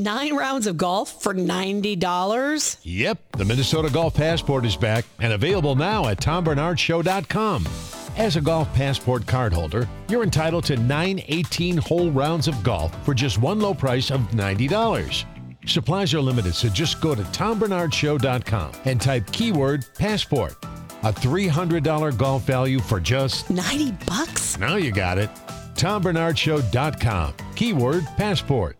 [0.00, 2.78] Nine rounds of golf for $90?
[2.84, 7.68] Yep, the Minnesota Golf Passport is back and available now at tombernardshow.com.
[8.16, 13.12] As a Golf Passport cardholder, you're entitled to nine 18 hole rounds of golf for
[13.12, 15.24] just one low price of $90.
[15.66, 20.54] Supplies are limited, so just go to tombernardshow.com and type keyword passport.
[21.02, 24.56] A $300 golf value for just 90 bucks?
[24.58, 25.28] Now you got it.
[25.74, 27.34] tombernardshow.com.
[27.54, 28.79] Keyword passport.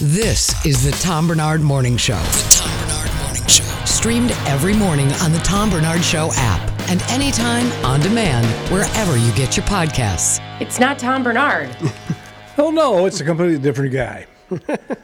[0.00, 2.16] This is the Tom Bernard Morning Show.
[2.16, 3.62] The Tom Bernard Morning Show.
[3.84, 9.32] Streamed every morning on the Tom Bernard Show app and anytime on demand wherever you
[9.34, 10.40] get your podcasts.
[10.60, 11.76] It's not Tom Bernard.
[12.58, 14.26] oh no, it's a completely different guy.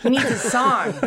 [0.02, 0.92] he needs a song.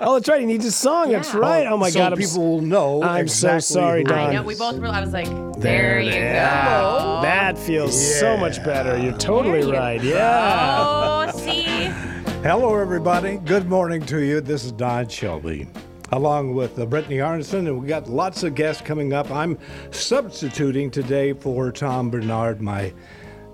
[0.00, 0.40] oh, that's right.
[0.40, 1.10] He needs a song.
[1.10, 1.18] Yeah.
[1.18, 1.66] That's right.
[1.66, 2.16] Oh my so God.
[2.16, 3.02] people will know.
[3.02, 4.18] I'm exactly so sorry, Don.
[4.18, 4.42] I know.
[4.42, 4.86] We both were.
[4.86, 5.28] I was like,
[5.60, 7.20] there, there you go.
[7.22, 8.20] That feels yeah.
[8.20, 8.96] so much better.
[8.98, 10.00] You're totally you right.
[10.00, 10.08] Go.
[10.08, 10.78] Yeah.
[10.80, 12.11] Oh, see.
[12.42, 13.36] Hello, everybody.
[13.36, 14.40] Good morning to you.
[14.40, 15.68] This is Don Shelby
[16.10, 19.30] along with uh, Brittany Arneson, and we've got lots of guests coming up.
[19.30, 19.56] I'm
[19.92, 22.92] substituting today for Tom Bernard, my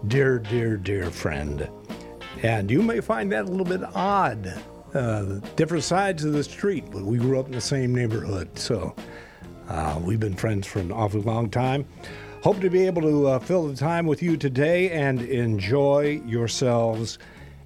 [0.07, 1.69] dear, dear, dear friend.
[2.43, 4.55] And you may find that a little bit odd.
[4.95, 8.59] Uh, different sides of the street, but we grew up in the same neighborhood.
[8.59, 8.97] So
[9.69, 11.87] uh, we've been friends for an awfully long time.
[12.43, 17.19] Hope to be able to uh, fill the time with you today and enjoy yourselves.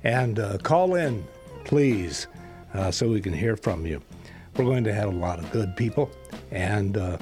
[0.04, 1.24] And uh, call in,
[1.64, 2.26] please,
[2.74, 4.02] uh, so we can hear from you.
[4.56, 6.10] We're going to have a lot of good people.
[6.50, 7.18] And uh,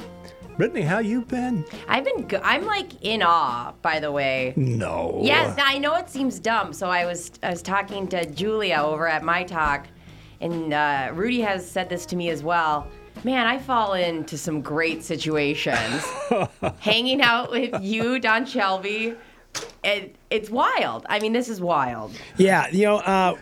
[0.56, 1.64] Brittany, how you been?
[1.88, 2.40] I've been good.
[2.42, 4.52] I'm like in awe, by the way.
[4.56, 5.20] No.
[5.22, 6.72] Yes, I know it seems dumb.
[6.72, 9.86] So I was I was talking to Julia over at my talk,
[10.40, 12.86] and uh, Rudy has said this to me as well.
[13.24, 16.04] Man, I fall into some great situations.
[16.80, 19.14] Hanging out with you, Don Shelby,
[19.84, 21.04] it, it's wild.
[21.08, 22.12] I mean, this is wild.
[22.36, 23.36] Yeah, you know, uh,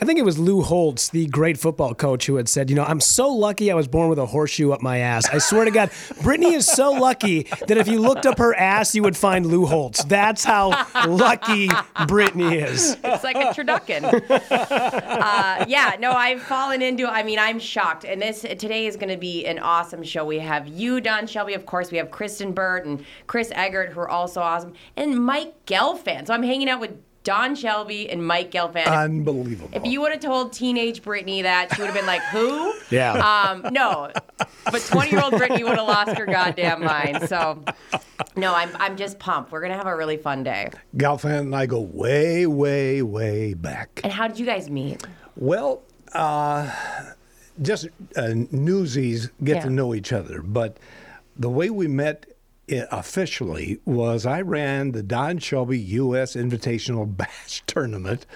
[0.00, 2.84] I think it was Lou Holtz, the great football coach, who had said, you know,
[2.84, 5.28] I'm so lucky I was born with a horseshoe up my ass.
[5.28, 5.90] I swear to God,
[6.22, 9.66] Brittany is so lucky that if you looked up her ass, you would find Lou
[9.66, 10.04] Holtz.
[10.04, 11.68] That's how lucky
[12.06, 12.96] Brittany is.
[13.02, 14.04] It's like a turducken.
[14.50, 17.06] uh, yeah, no, I've fallen into.
[17.06, 20.24] I mean, I'm shocked, and this today is going to be an awesome show.
[20.24, 21.90] We have you, Don Shelby, of course.
[21.90, 26.26] We have Kristen Burt and Chris Eggert, who are also awesome, and Mike Gelfand.
[26.26, 26.90] So I'm hanging out with
[27.22, 28.86] Don Shelby and Mike Gelfand.
[28.86, 29.70] Unbelievable.
[29.74, 33.12] If you would have told teenage Brittany that, she would have been like, "Who?" Yeah.
[33.12, 34.10] Um, no,
[34.64, 37.28] but 20-year-old Brittany would have lost her goddamn mind.
[37.28, 37.62] So,
[38.36, 39.52] no, I'm I'm just pumped.
[39.52, 40.70] We're gonna have a really fun day.
[40.96, 44.00] Gelfand and I go way, way, way back.
[44.02, 45.06] And how did you guys meet?
[45.36, 45.82] Well,
[46.14, 46.68] uh,
[47.62, 47.86] just
[48.16, 49.62] uh, newsies get Yeah.
[49.64, 50.78] to know each other, but
[51.36, 52.26] the way we met
[52.70, 56.34] officially was I ran the Don Shelby U.S.
[56.34, 58.26] Invitational Bash Tournament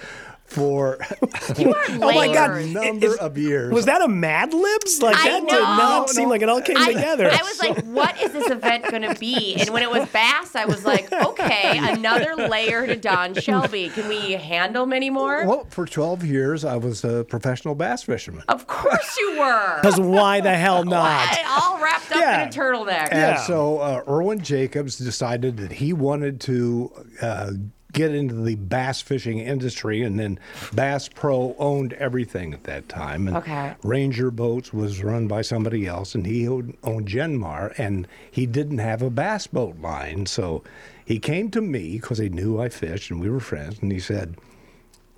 [0.54, 0.98] for
[1.58, 2.64] You are Oh my God.
[2.66, 3.72] number Is- of years.
[3.72, 5.02] Was that a Mad Libs?
[5.02, 7.28] Like, I that did not seem like it all came I, together.
[7.30, 9.56] I was like, what is this event going to be?
[9.56, 13.88] And when it was Bass, I was like, okay, another layer to Don Shelby.
[13.90, 15.44] Can we handle many more?
[15.46, 18.44] Well, for 12 years, I was a professional bass fisherman.
[18.48, 19.78] Of course you were.
[19.84, 21.28] Because why the hell not?
[21.46, 22.42] All wrapped up Yeah.
[22.42, 23.08] in a turtleneck.
[23.10, 23.36] And Yeah.
[23.42, 27.50] so uh, Irwin Jacobs decided that he wanted to uh,
[27.94, 30.38] get into the bass fishing industry, and then
[30.74, 33.26] Bass Pro owned everything at that time.
[33.28, 33.74] And Okay.
[33.82, 38.78] Ranger Boats was run by somebody else, and he owned, owned Genmar, and he didn't
[38.78, 40.26] have a bass boat line.
[40.26, 40.62] So
[41.04, 44.00] he came to me because he knew I fished and we were friends, and he
[44.00, 44.36] said,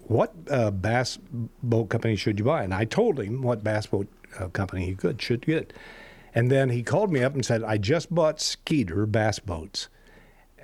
[0.08, 1.18] what uh, bass
[1.64, 2.62] boat company should you buy?
[2.62, 4.06] And I told him what bass boat
[4.38, 5.72] uh, company he could should get.
[6.34, 9.88] And then he called me up and said, I just bought Skeeter bass boats.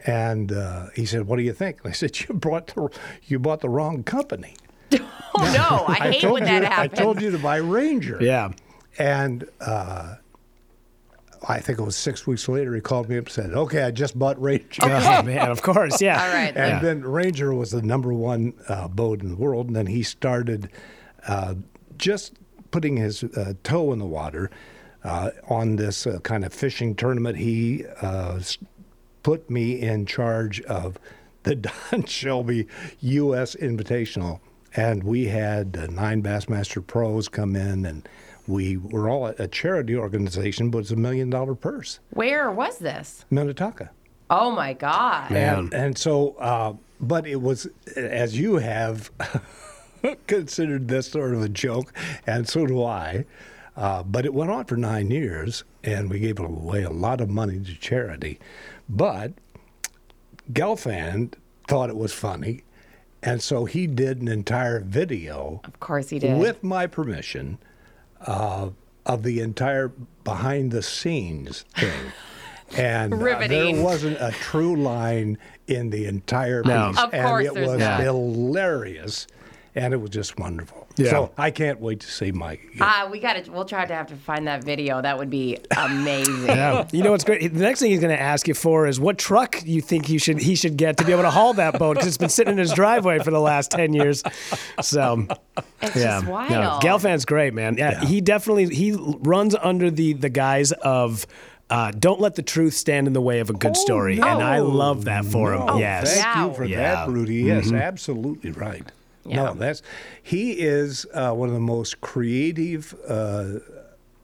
[0.07, 2.89] And uh, he said, "What do you think?" And I said, "You brought the
[3.25, 4.55] you bought the wrong company."
[5.35, 8.19] Oh no, I hate told when you, that I told you to buy Ranger.
[8.21, 8.53] Yeah.
[8.99, 10.17] And uh,
[11.49, 13.91] I think it was six weeks later, he called me up and said, "Okay, I
[13.91, 16.03] just bought Ranger." Oh, man, of course.
[16.03, 16.23] Yeah.
[16.23, 16.55] All right.
[16.55, 19.69] And then Ranger was the number one uh, boat in the world.
[19.69, 20.69] And then he started
[21.27, 21.55] uh,
[21.97, 22.35] just
[22.71, 24.51] putting his uh, toe in the water
[25.03, 27.39] uh, on this uh, kind of fishing tournament.
[27.39, 28.59] He uh, s-
[29.23, 30.99] put me in charge of
[31.45, 31.55] the
[31.91, 32.67] Don Shelby
[33.01, 33.55] U.S.
[33.57, 34.41] Invitational.
[34.75, 38.09] and we had uh, nine Bassmaster pros come in, and
[38.47, 42.79] we were all a, a charity organization, but it's a million dollar purse, Where was
[42.79, 43.25] this?
[43.31, 43.91] Minnetonka.
[44.31, 45.31] Oh my God.
[45.31, 47.67] And, and so, uh, but it was,
[47.97, 49.11] as you have
[50.27, 51.93] considered this sort of a joke,
[52.27, 53.25] and so do I.
[53.77, 57.29] Uh, but it went on for nine years, and we gave away a lot of
[57.31, 58.39] money to charity.
[58.95, 59.33] But
[60.53, 61.35] Gelfand
[61.67, 62.63] thought it was funny,
[63.23, 66.39] and so he did an entire video Of course he did.
[66.39, 67.59] with my permission
[68.27, 68.69] uh,
[69.07, 69.89] of the entire
[70.25, 71.91] behind the scenes thing.
[72.75, 73.75] And uh, Riveting.
[73.77, 75.37] there wasn't a true line
[75.67, 76.89] in the entire No.
[76.89, 77.03] piece.
[77.03, 78.01] Of and course it was not.
[78.01, 79.27] hilarious.
[79.75, 80.87] And it was just wonderful.
[80.99, 81.09] Yeah.
[81.11, 82.61] So I can't wait to see Mike.
[82.75, 82.79] again.
[82.83, 83.51] Ah, we got to.
[83.51, 85.01] We'll try to have to find that video.
[85.01, 86.47] That would be amazing.
[86.47, 86.87] Yeah.
[86.93, 87.41] You know what's great?
[87.55, 90.19] The next thing he's going to ask you for is what truck you think you
[90.19, 92.53] should he should get to be able to haul that boat because it's been sitting
[92.53, 94.23] in his driveway for the last ten years.
[94.83, 95.27] So
[95.81, 96.51] It's yeah, just wild.
[96.51, 97.77] no, Gelfand's great, man.
[97.79, 101.27] Yeah, he definitely he runs under the the guise of.
[101.71, 104.59] Uh, don't let the truth stand in the way of a good story, and I
[104.59, 105.63] love that for him.
[105.67, 106.49] Oh, yes, Thank Wow.
[106.49, 107.07] you for Yeah.
[107.07, 107.37] that, Rudy.
[107.37, 108.83] Yes, absolutely right.
[109.25, 109.37] Yeah.
[109.37, 109.83] No, that's
[110.23, 113.61] he is uh, one of the most creative uh,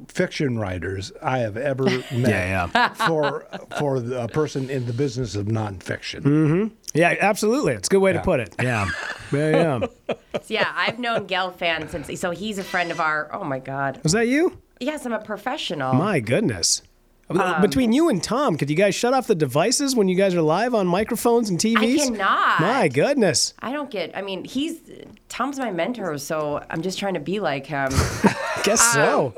[0.08, 2.04] fiction writers I have ever met.
[2.12, 2.88] Yeah, yeah.
[2.94, 3.46] For
[3.78, 6.22] for a person in the business of nonfiction.
[6.22, 6.66] Hmm.
[6.94, 7.74] yeah, absolutely.
[7.74, 8.54] It's a good way to put it.
[8.60, 8.88] Yeah,
[9.32, 10.16] yeah, yeah.
[10.48, 12.20] Yeah, I've known Gelfand since.
[12.20, 13.28] So he's a friend of our.
[13.32, 14.00] Oh my God.
[14.02, 14.58] Was that you?
[14.80, 15.92] Yes, I'm a professional.
[15.94, 16.82] My goodness.
[17.30, 20.34] Um, Between you and Tom, could you guys shut off the devices when you guys
[20.34, 22.00] are live on microphones and TVs?
[22.00, 22.60] I cannot.
[22.60, 23.52] My goodness.
[23.58, 24.16] I don't get.
[24.16, 24.80] I mean, he's
[25.28, 27.90] Tom's my mentor, so I'm just trying to be like him.
[28.64, 29.34] Guess so.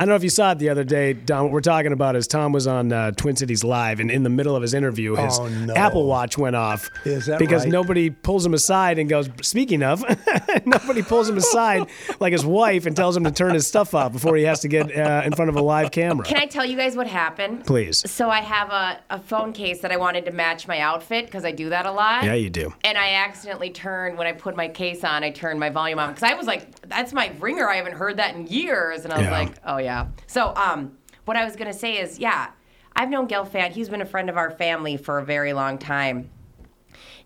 [0.00, 1.42] I don't know if you saw it the other day, Don.
[1.42, 4.30] What we're talking about is Tom was on uh, Twin Cities Live, and in the
[4.30, 5.74] middle of his interview, his Oh, no.
[5.74, 6.90] Apple Watch went off.
[7.04, 7.70] Is that because right?
[7.70, 10.02] nobody pulls him aside and goes, Speaking of,
[10.64, 11.86] nobody pulls him aside
[12.18, 14.68] like his wife and tells him to turn his stuff off before he has to
[14.68, 16.24] get uh, in front of a live camera.
[16.24, 17.66] Can I tell you guys what happened?
[17.66, 18.10] Please.
[18.10, 21.44] So I have a, a phone case that I wanted to match my outfit because
[21.44, 22.24] I do that a lot.
[22.24, 22.72] Yeah, you do.
[22.84, 25.24] And I accidentally turned when I put my case on.
[25.24, 27.68] I turned my volume on because I was like, "That's my ringer.
[27.68, 29.38] I haven't heard that in years." And I was Yeah.
[29.38, 29.89] like, "Oh yeah."
[30.26, 32.50] So um, what I was gonna say is, yeah,
[32.96, 33.72] I've known Gelfand.
[33.72, 36.30] He's been a friend of our family for a very long time.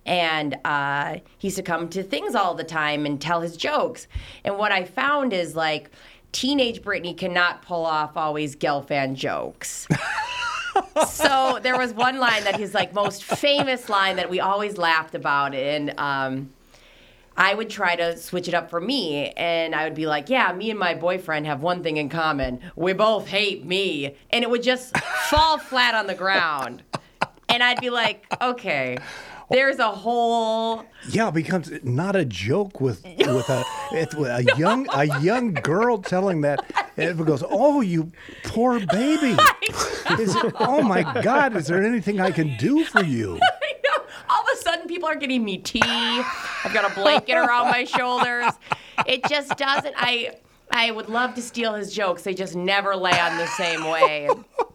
[0.07, 4.07] And uh, he used to come to things all the time and tell his jokes.
[4.45, 5.91] And what I found is like,
[6.33, 9.87] teenage Brittany cannot pull off always Gelfand jokes.
[11.09, 15.15] so there was one line that his like most famous line that we always laughed
[15.15, 16.51] about, and um,
[17.37, 20.53] I would try to switch it up for me, and I would be like, "Yeah,
[20.53, 24.51] me and my boyfriend have one thing in common: we both hate me," and it
[24.51, 24.97] would just
[25.31, 26.83] fall flat on the ground,
[27.49, 28.99] and I'd be like, "Okay."
[29.51, 34.87] There's a whole Yeah, it becomes not a joke with with a with a young
[34.95, 36.65] a young girl telling that.
[36.97, 38.11] And it goes, "Oh, you
[38.45, 39.37] poor baby!
[40.19, 41.57] Is it, oh my God!
[41.57, 43.39] Is there anything I can do for you?"
[44.35, 44.43] I know.
[44.43, 45.81] All of a sudden, people are getting me tea.
[45.83, 48.53] I've got a blanket around my shoulders.
[49.07, 49.95] It just doesn't.
[49.97, 50.37] I
[50.71, 52.23] I would love to steal his jokes.
[52.23, 54.29] They just never land the same way.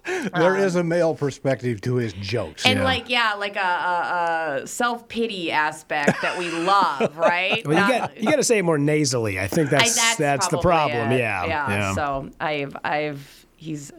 [0.06, 2.66] There um, is a male perspective to his jokes.
[2.66, 7.66] And like, yeah, like a, a, a self pity aspect that we love, right?
[7.68, 9.40] Well, you Not- got you got to say it more nasally.
[9.40, 11.12] I think I- that's that's, the problem.
[11.12, 11.20] it.
[11.20, 11.94] Yeah, yeah.
[11.94, 13.92] So I've I've he's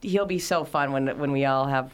[0.00, 1.92] he'll be so fun when when we all have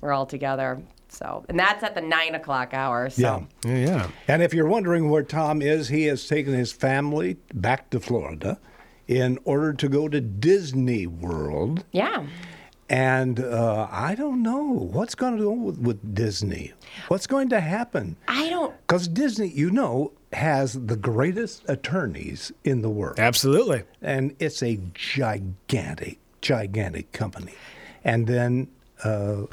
[0.00, 0.80] we're all together.
[1.14, 3.10] So and that's at the nine o'clock hour.
[3.10, 3.46] So.
[3.64, 3.70] yeah.
[3.72, 4.08] yeah, yeah.
[4.28, 8.58] And if you're wondering where Tom is, he has taken his family back to Florida
[9.06, 11.84] in order to go to Disney World.
[11.92, 12.26] Yeah.
[12.90, 16.74] And uh, I don't know what's going to go with, with Disney.
[17.08, 18.16] What's going to happen?
[18.28, 23.18] I don't Because Disney, you know, has the greatest attorneys in the world.
[23.18, 23.84] Absolutely.
[24.02, 27.54] And it's a gigantic, gigantic company.
[28.04, 28.68] And then
[29.02, 29.46] uh,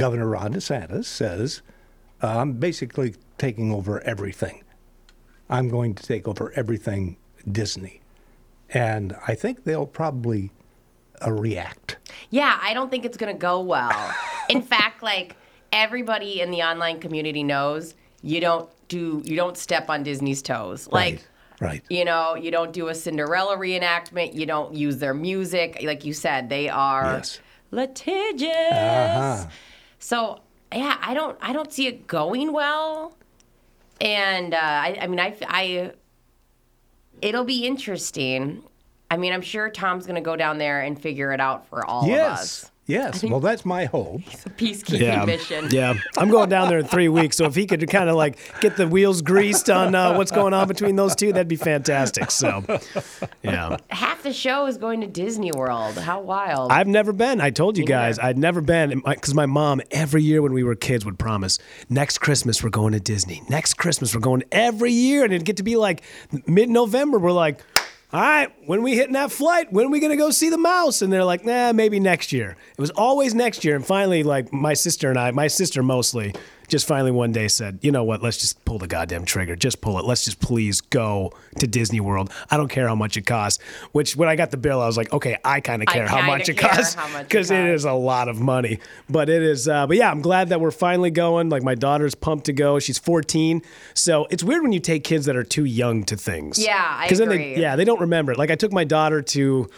[0.00, 1.60] Governor Ron DeSantis says,
[2.22, 4.62] I'm basically taking over everything.
[5.50, 7.18] I'm going to take over everything
[7.50, 8.00] Disney.
[8.70, 10.52] And I think they'll probably
[11.24, 11.98] uh, react.
[12.30, 14.14] Yeah, I don't think it's going to go well.
[14.48, 15.36] In fact, like
[15.72, 20.88] everybody in the online community knows, you don't do you don't step on Disney's toes.
[20.90, 21.26] Like
[21.60, 21.82] right, right.
[21.90, 25.80] you know, you don't do a Cinderella reenactment, you don't use their music.
[25.84, 27.40] Like you said, they are Yes.
[27.70, 28.50] litigious.
[28.72, 29.46] Uh-huh.
[30.00, 30.40] So,
[30.74, 33.14] yeah, I don't I don't see it going well.
[34.00, 35.92] And uh, I, I mean, I, I,
[37.20, 38.62] it'll be interesting.
[39.10, 41.84] I mean, I'm sure Tom's going to go down there and figure it out for
[41.84, 42.69] all of us.
[42.86, 43.22] Yes.
[43.22, 44.22] Well, that's my hope.
[44.32, 45.68] It's a peacekeeping Yeah, mission.
[45.70, 45.94] yeah.
[46.18, 48.76] I'm going down there in three weeks, so if he could kind of like get
[48.76, 52.30] the wheels greased on uh, what's going on between those two, that'd be fantastic.
[52.32, 52.64] So,
[53.42, 53.76] yeah.
[53.90, 55.96] Half the show is going to Disney World.
[55.98, 56.72] How wild.
[56.72, 57.40] I've never been.
[57.40, 58.28] I told you Me guys neither.
[58.28, 61.58] I'd never been because my mom every year when we were kids would promise
[61.88, 63.42] next Christmas we're going to Disney.
[63.48, 66.02] Next Christmas we're going every year, and it'd get to be like
[66.46, 67.18] mid-November.
[67.20, 67.60] We're like,
[68.12, 69.72] all right, when we hitting that flight?
[69.72, 71.00] When are we gonna go see the mouse?
[71.00, 72.56] And they're like, nah, maybe next year.
[72.76, 76.34] It was always next year, and finally, like my sister and I, my sister mostly,
[76.70, 78.22] just finally one day said, you know what?
[78.22, 79.56] Let's just pull the goddamn trigger.
[79.56, 80.04] Just pull it.
[80.06, 82.32] Let's just please go to Disney World.
[82.50, 83.62] I don't care how much it costs.
[83.92, 86.22] Which when I got the bill, I was like, okay, I kind of care how
[86.22, 88.78] much it care costs how much it because it is a lot of money.
[89.10, 89.68] But it is.
[89.68, 91.48] Uh, but yeah, I'm glad that we're finally going.
[91.50, 92.78] Like my daughter's pumped to go.
[92.78, 93.60] She's 14,
[93.92, 96.58] so it's weird when you take kids that are too young to things.
[96.58, 97.54] Yeah, I 'Cause then agree.
[97.56, 98.38] They, yeah, they don't remember it.
[98.38, 99.68] Like I took my daughter to.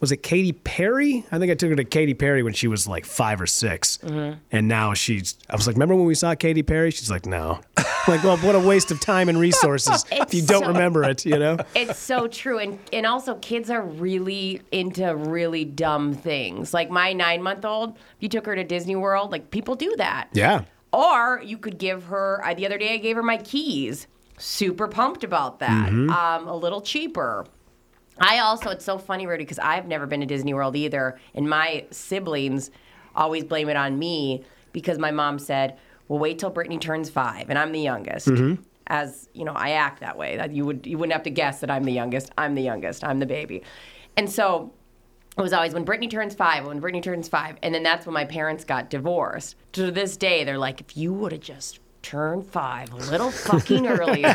[0.00, 1.24] Was it Katy Perry?
[1.30, 3.98] I think I took her to Katy Perry when she was like five or 6
[3.98, 4.38] Mm-hmm.
[4.50, 5.36] and now she's.
[5.48, 7.60] I was like, "Remember when we saw Katy Perry?" She's like, "No."
[8.08, 11.26] Like, well, what a waste of time and resources if you don't so- remember it.
[11.26, 11.58] You know?
[11.76, 12.58] It's so true.
[12.58, 16.72] And and also kids are really into really dumb things.
[16.72, 19.94] Like my nine month old, if you took her to Disney World, like people do
[19.98, 20.28] that.
[20.32, 20.64] Yeah.
[20.94, 24.06] Or you could give her I, the other day I gave her my keys.
[24.38, 25.90] Super pumped about that.
[25.90, 26.08] Mm-hmm.
[26.10, 27.44] Um, a little cheaper.
[28.20, 31.18] I also, it's so funny, Rudy, because I've never been to Disney World either.
[31.34, 32.70] And my siblings
[33.16, 37.50] always blame it on me because my mom said, well, wait till Brittany turns five.
[37.50, 38.28] And I'm the youngest.
[38.28, 38.62] Mm-hmm.
[38.88, 40.36] As, you know, I act that way.
[40.36, 42.32] That you would you wouldn't have to guess that I'm the youngest.
[42.36, 43.04] I'm the youngest.
[43.04, 43.62] I'm the baby.
[44.16, 44.72] And so
[45.38, 47.56] it was always when Brittany turns five, when Brittany turns five.
[47.62, 49.54] And then that's when my parents got divorced.
[49.72, 53.86] To this day, they're like, if you would have just turned five a little fucking
[53.86, 54.34] earlier,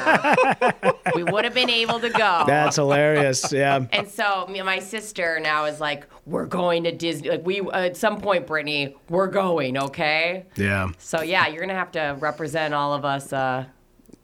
[1.16, 2.44] we would have been able to go.
[2.48, 3.52] That's hilarious.
[3.52, 3.86] Yeah.
[3.92, 7.30] And so my sister now is like, we're going to Disney.
[7.30, 9.78] Like we at some point, Brittany, we're going.
[9.78, 10.46] Okay.
[10.56, 10.92] Yeah.
[10.98, 13.32] So yeah, you're gonna have to represent all of us.
[13.32, 13.66] Uh,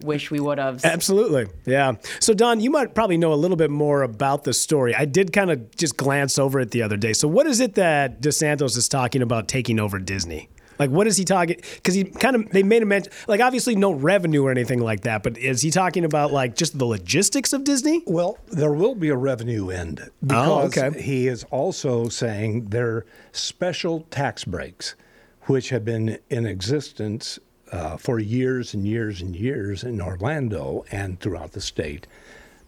[0.04, 0.84] wish we would have.
[0.84, 1.48] Absolutely.
[1.66, 1.94] Yeah.
[2.20, 4.96] So, Don, you might probably know a little bit more about the story.
[4.96, 7.14] I did kind of just glance over it the other day.
[7.14, 10.50] So, what is it that DeSantis is talking about taking over Disney?
[10.80, 11.58] Like, what is he talking?
[11.76, 15.02] Because he kind of, they made a mention, like, obviously no revenue or anything like
[15.02, 18.04] that, but is he talking about, like, just the logistics of Disney?
[18.08, 21.02] Well, there will be a revenue end Oh, because okay.
[21.02, 24.96] he is also saying there special tax breaks,
[25.44, 27.38] which have been in existence
[27.72, 32.08] uh, for years and years and years in Orlando and throughout the state.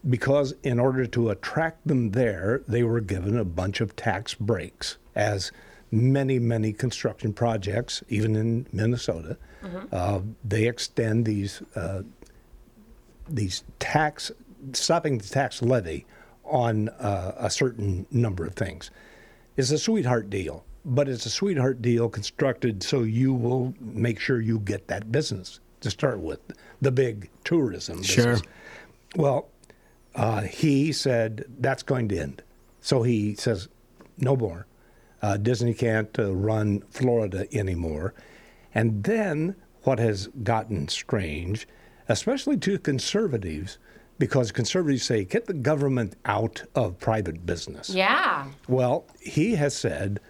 [0.08, 4.98] Because in order to attract them there, they were given a bunch of tax breaks,
[5.14, 5.50] as
[5.94, 9.36] many, many construction projects, even in Minnesota,
[9.92, 12.02] uh, they extend these uh,
[13.28, 14.30] these tax
[14.72, 16.04] stopping the tax levy
[16.44, 18.90] on uh, a certain number of things.
[19.56, 24.40] It's a sweetheart deal but it's a sweetheart deal constructed so you will make sure
[24.40, 26.40] you get that business to start with
[26.82, 28.42] the big tourism business.
[29.16, 29.48] well
[30.14, 32.42] uh, he said that's going to end.
[32.80, 33.68] So he says
[34.18, 34.66] no more
[35.24, 38.14] uh, disney can't uh, run florida anymore
[38.74, 39.54] and then
[39.84, 41.68] what has gotten strange,
[42.08, 43.78] especially to conservatives,
[44.18, 47.90] because conservatives say, get the government out of private business.
[47.90, 48.50] yeah.
[48.68, 50.20] Well, he has said,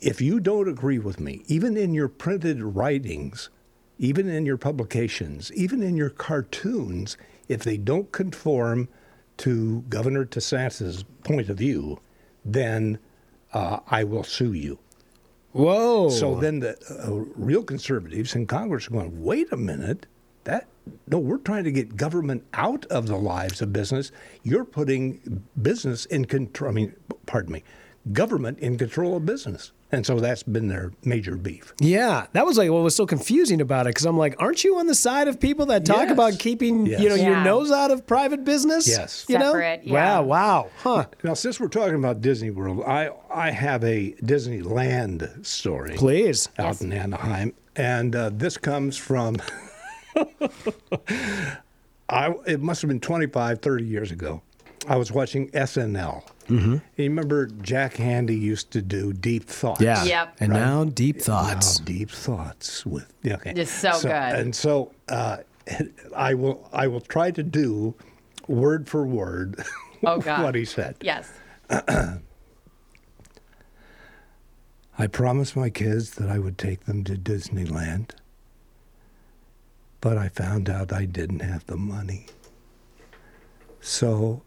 [0.00, 3.50] if you don't agree with me, even in your printed writings,
[3.98, 7.16] even in your publications, even in your cartoons,
[7.48, 8.88] if they don't conform
[9.38, 12.00] to Governor DeSantis' point of view,
[12.44, 12.98] then
[13.52, 14.78] uh, I will sue you.
[15.52, 16.08] Whoa.
[16.08, 20.06] So then the uh, real conservatives in Congress are going, wait a minute,
[20.44, 20.66] that
[21.06, 24.10] no, we're trying to get government out of the lives of business.
[24.42, 26.70] You're putting business in control.
[26.70, 27.62] I mean, pardon me,
[28.12, 31.74] government in control of business, and so that's been their major beef.
[31.78, 34.78] Yeah, that was like what was so confusing about it because I'm like, aren't you
[34.78, 36.10] on the side of people that talk Yes.
[36.12, 37.00] about keeping Yes.
[37.00, 38.88] you know your nose out of private business?
[38.88, 39.26] Yes.
[39.28, 39.52] you know?
[39.52, 39.92] Separate, yeah.
[40.20, 41.04] Wow, wow, huh?
[41.22, 45.94] Now, since we're talking about Disney World, I I have a Disneyland story.
[45.96, 46.48] Please.
[46.58, 49.36] out in Anaheim, and uh, this comes from.
[52.08, 54.42] I it must have been 25, 30 years ago.
[54.88, 56.24] I was watching SNL.
[56.48, 56.72] Mm-hmm.
[56.72, 59.80] You remember Jack Handey used to do Deep Thoughts.
[59.80, 60.04] Yeah.
[60.04, 60.36] Yep.
[60.40, 61.78] And now deep thoughts.
[61.78, 63.54] Now, deep thoughts with yeah, okay.
[63.54, 64.10] Just so good.
[64.10, 65.38] And so uh,
[66.16, 67.94] I will I will try to do
[68.48, 69.64] word for word
[70.04, 70.42] Oh, God.
[70.42, 70.96] what he said.
[71.00, 71.30] Yes.
[71.70, 72.18] I
[75.06, 78.10] promised my kids that I would take them to Disneyland,
[80.00, 82.26] but I found out I didn't have the money.
[83.80, 84.42] So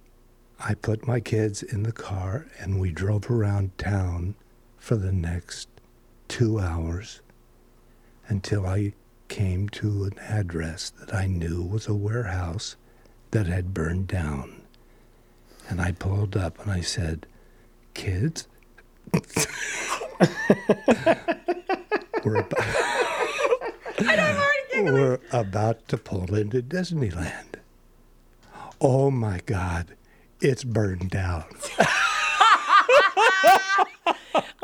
[0.60, 4.36] I put my kids in the car and we drove around town
[4.78, 5.68] for the next
[6.28, 7.22] two hours
[8.28, 8.94] until I
[9.28, 12.76] came to an address that I knew was a warehouse
[13.32, 14.62] that had burned down.
[15.68, 17.26] And I pulled up and I said,
[17.94, 18.48] Kids,
[22.24, 22.66] we're, about,
[24.76, 27.56] we're about to pull into Disneyland.
[28.82, 29.96] Oh my God,
[30.42, 31.46] it's burned down.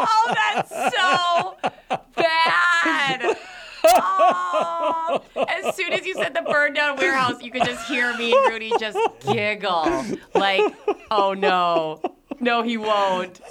[0.04, 1.72] Oh, that's so
[2.16, 3.38] bad.
[3.84, 5.22] Oh.
[5.48, 8.52] As soon as you said the burned down warehouse, you could just hear me and
[8.52, 10.04] Rudy just giggle.
[10.34, 10.74] Like,
[11.12, 12.02] oh no.
[12.40, 13.42] No, he won't.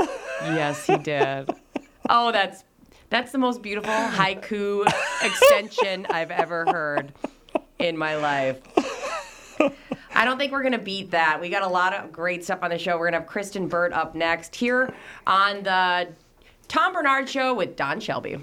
[0.43, 1.50] Yes, he did.
[2.09, 2.65] Oh, that's
[3.11, 4.85] that's the most beautiful haiku
[5.23, 7.12] extension I've ever heard
[7.79, 8.61] in my life.
[10.14, 11.40] I don't think we're going to beat that.
[11.40, 12.93] We got a lot of great stuff on the show.
[12.99, 14.93] We're going to have Kristen Burt up next here
[15.26, 16.09] on the
[16.69, 18.38] Tom Bernard Show with Don Shelby.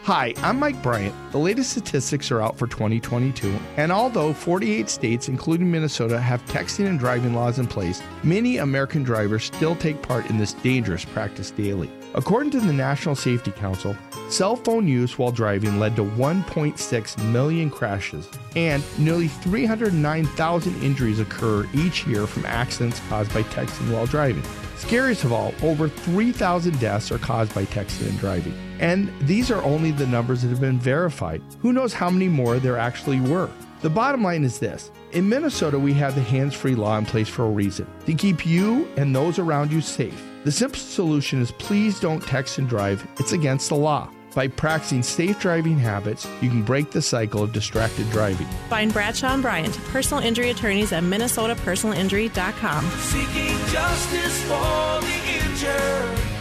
[0.00, 1.14] Hi, I'm Mike Bryant.
[1.32, 6.86] The latest statistics are out for 2022, and although 48 states, including Minnesota, have texting
[6.86, 11.50] and driving laws in place, many American drivers still take part in this dangerous practice
[11.50, 11.90] daily.
[12.16, 13.94] According to the National Safety Council,
[14.30, 21.68] cell phone use while driving led to 1.6 million crashes, and nearly 309,000 injuries occur
[21.74, 24.42] each year from accidents caused by texting while driving.
[24.78, 28.54] Scariest of all, over 3,000 deaths are caused by texting and driving.
[28.80, 31.42] And these are only the numbers that have been verified.
[31.60, 33.50] Who knows how many more there actually were?
[33.82, 37.28] The bottom line is this in Minnesota, we have the hands free law in place
[37.28, 40.18] for a reason to keep you and those around you safe.
[40.46, 44.08] The simple solution is please don't text and drive, it's against the law.
[44.32, 48.46] By practicing safe driving habits, you can break the cycle of distracted driving.
[48.68, 52.84] Find Bradshaw and Bryant, personal injury attorneys at minnesotapersonalinjury.com.
[52.90, 56.36] Seeking justice for the injured.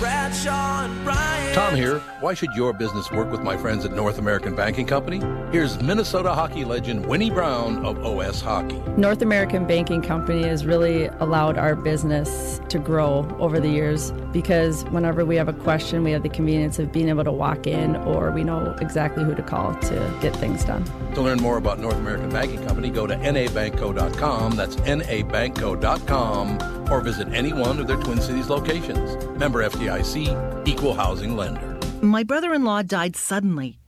[0.00, 1.54] Bradshaw and Bryant.
[1.54, 2.00] Tom here.
[2.18, 5.20] Why should your business work with my friends at North American Banking Company?
[5.54, 8.76] Here's Minnesota hockey legend Winnie Brown of OS Hockey.
[8.96, 14.82] North American Banking Company has really allowed our business to grow over the years because
[14.86, 17.94] whenever we have a question, we have the convenience of being able to walk in
[17.98, 20.82] or we know exactly who to call to get things done.
[21.14, 24.56] To learn more about North American Banking Company, go to nabankco.com.
[24.56, 26.58] That's nabankco.com
[26.90, 29.24] or visit any one of their Twin Cities locations.
[29.38, 31.78] Member FDIC, equal housing lender.
[32.02, 33.78] My brother in law died suddenly,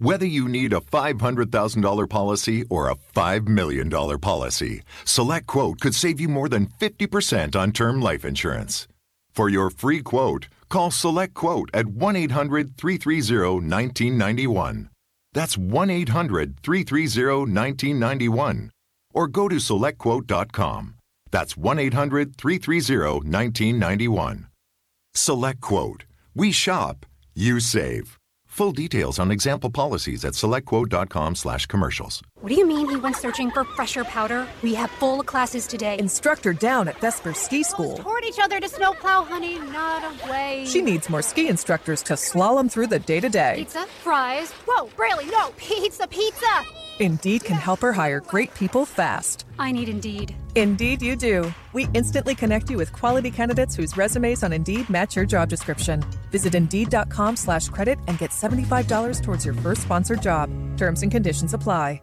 [0.00, 6.28] Whether you need a $500,000 policy or a $5 million policy, SelectQuote could save you
[6.28, 8.86] more than 50% on term life insurance.
[9.32, 14.90] For your free quote, call SelectQuote at 1 800 330 1991.
[15.32, 18.70] That's 1 800 330 1991.
[19.12, 20.94] Or go to SelectQuote.com.
[21.32, 24.46] That's 1 800 330 1991.
[25.16, 26.02] SelectQuote.
[26.36, 28.17] We shop, you save.
[28.58, 32.20] Full details on example policies at selectquote.com slash commercials.
[32.40, 34.48] What do you mean he went searching for fresher powder?
[34.62, 35.96] We have full classes today.
[36.00, 37.98] Instructor down at Vesper Ski School.
[37.98, 40.64] Toward each other to snowplow, honey, not away.
[40.66, 43.54] She needs more ski instructors to slalom through the day to day.
[43.58, 44.50] Pizza, fries.
[44.66, 46.64] Whoa, Braley, no, pizza, pizza.
[47.00, 49.46] Indeed can help her hire great people fast.
[49.58, 50.34] I need Indeed.
[50.54, 51.50] Indeed, you do.
[51.72, 56.04] We instantly connect you with quality candidates whose resumes on Indeed match your job description.
[56.30, 60.50] Visit Indeed.com slash credit and get $75 towards your first sponsored job.
[60.76, 62.02] Terms and conditions apply.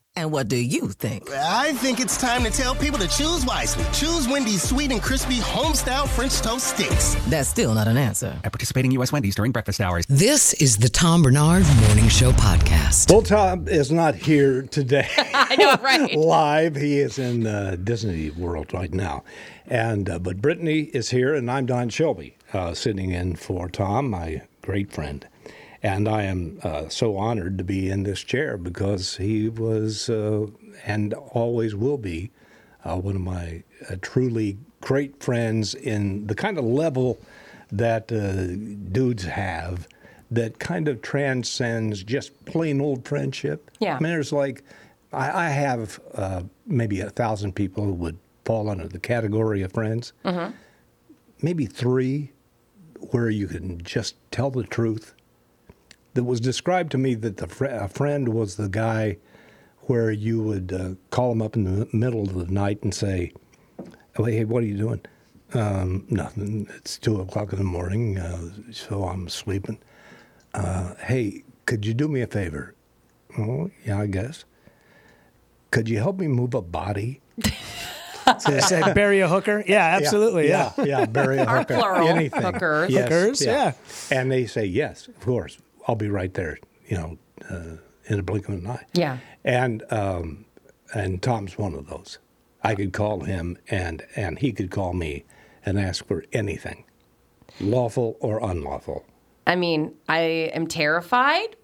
[0.17, 1.29] And what do you think?
[1.31, 3.85] I think it's time to tell people to choose wisely.
[3.93, 7.15] Choose Wendy's sweet and crispy home-style French toast sticks.
[7.29, 8.37] That's still not an answer.
[8.43, 9.13] At participating U.S.
[9.13, 10.05] Wendy's during breakfast hours.
[10.09, 13.09] This is the Tom Bernard Morning Show podcast.
[13.09, 15.07] Well, Tom is not here today.
[15.33, 16.13] I know, right?
[16.13, 19.23] Live, he is in uh, Disney World right now,
[19.65, 24.09] and uh, but Brittany is here, and I'm Don Shelby, uh, sitting in for Tom,
[24.09, 25.25] my great friend.
[25.83, 30.47] And I am uh, so honored to be in this chair because he was uh,
[30.85, 32.31] and always will be
[32.83, 37.19] uh, one of my uh, truly great friends in the kind of level
[37.71, 38.47] that uh,
[38.91, 39.87] dudes have
[40.29, 43.69] that kind of transcends just plain old friendship.
[43.79, 43.97] Yeah.
[43.97, 44.63] I mean, there's like,
[45.11, 49.73] I, I have uh, maybe a thousand people who would fall under the category of
[49.73, 50.13] friends.
[50.23, 50.55] Mm-hmm.
[51.41, 52.31] Maybe three
[53.11, 55.13] where you can just tell the truth.
[56.13, 59.17] That was described to me that the fr- a friend was the guy
[59.83, 63.31] where you would uh, call him up in the middle of the night and say,
[64.15, 65.01] "Hey, what are you doing?"
[65.53, 66.67] Um, nothing.
[66.77, 69.79] It's two o'clock in the morning, uh, so I'm sleeping.
[70.53, 72.75] Uh, hey, could you do me a favor?
[73.37, 74.43] Oh, yeah, I guess.
[75.71, 77.21] Could you help me move a body?
[78.39, 79.63] So they said bury a hooker.
[79.67, 80.47] Yeah, absolutely.
[80.49, 81.75] Yeah, yeah, yeah, bury a Or hooker.
[81.75, 82.41] plural, Anything.
[82.41, 82.91] hookers.
[82.91, 83.73] Yes, Hookers, yeah.
[84.11, 85.57] And they say yes, of course.
[85.87, 86.57] I'll be right there.
[86.87, 87.17] You know,
[87.49, 88.85] uh, in a blink of an eye.
[88.93, 89.17] Yeah.
[89.43, 90.45] And um,
[90.93, 92.19] and Tom's one of those.
[92.63, 95.23] I could call him, and and he could call me,
[95.65, 96.83] and ask for anything,
[97.59, 99.05] lawful or unlawful.
[99.47, 101.55] I mean, I am terrified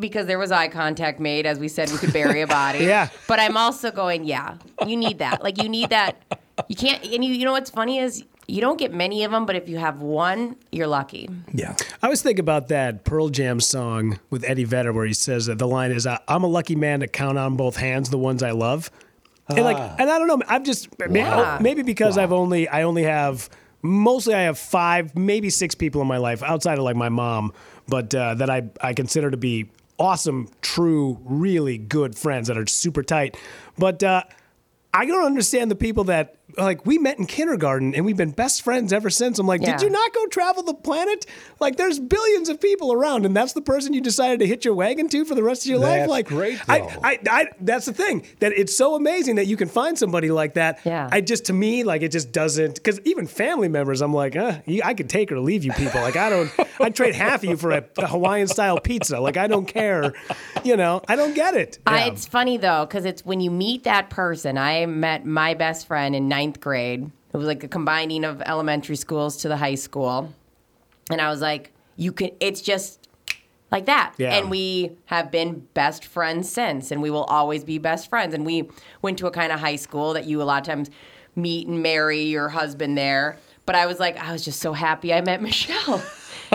[0.00, 2.84] because there was eye contact made as we said we could bury a body.
[2.86, 3.08] Yeah.
[3.26, 5.42] But I'm also going, yeah, you need that.
[5.42, 6.22] Like you need that.
[6.68, 7.04] You can't.
[7.04, 9.68] And you, you know what's funny is you don't get many of them, but if
[9.68, 11.28] you have one, you're lucky.
[11.52, 11.74] Yeah.
[12.02, 15.58] I was thinking about that Pearl Jam song with Eddie Vedder where he says that
[15.58, 18.42] the line is, "I- "I'm a lucky man to count on both hands the ones
[18.42, 18.90] I love."
[19.48, 19.94] And like, Ah.
[19.98, 21.58] and I don't know, I'm just Wow.
[21.60, 23.48] maybe because I've only I only have
[23.82, 27.52] mostly I have five, maybe six people in my life outside of like my mom,
[27.88, 29.66] but uh, that I I consider to be
[29.98, 33.36] awesome, true, really good friends that are super tight.
[33.78, 34.22] But uh,
[34.92, 38.62] I don't understand the people that like we met in kindergarten and we've been best
[38.62, 39.38] friends ever since.
[39.38, 39.76] I'm like, Yeah.
[39.76, 41.26] did you not go travel the planet?
[41.60, 44.74] Like, there's billions of people around, and that's the person you decided to hitch your
[44.74, 46.08] wagon to for the rest of your life.
[46.08, 46.80] Like, great, I.
[47.02, 50.54] I, I, that's the thing that it's so amazing that you can find somebody like
[50.54, 50.80] that.
[50.84, 51.08] Yeah.
[51.10, 54.58] I just to me like it just doesn't because even family members, I'm like, uh,
[54.84, 56.00] I could take or leave you people.
[56.00, 59.20] Like, I don't, I'd trade half of you for a, a Hawaiian style pizza.
[59.20, 60.12] Like, I don't care.
[60.64, 61.78] You know, I don't get it.
[61.86, 64.58] I, it's funny though, because it's when you meet that person.
[64.58, 67.10] I met my best friend in ninth grade.
[67.32, 70.32] It was like a combining of elementary schools to the high school.
[71.10, 73.08] And I was like, you can, it's just
[73.70, 74.14] like that.
[74.16, 74.34] Yeah.
[74.36, 78.32] And we have been best friends since, and we will always be best friends.
[78.32, 78.68] And we
[79.02, 80.90] went to a kind of high school that you a lot of times
[81.34, 83.38] meet and marry your husband there.
[83.66, 86.02] But I was like, I was just so happy I met Michelle.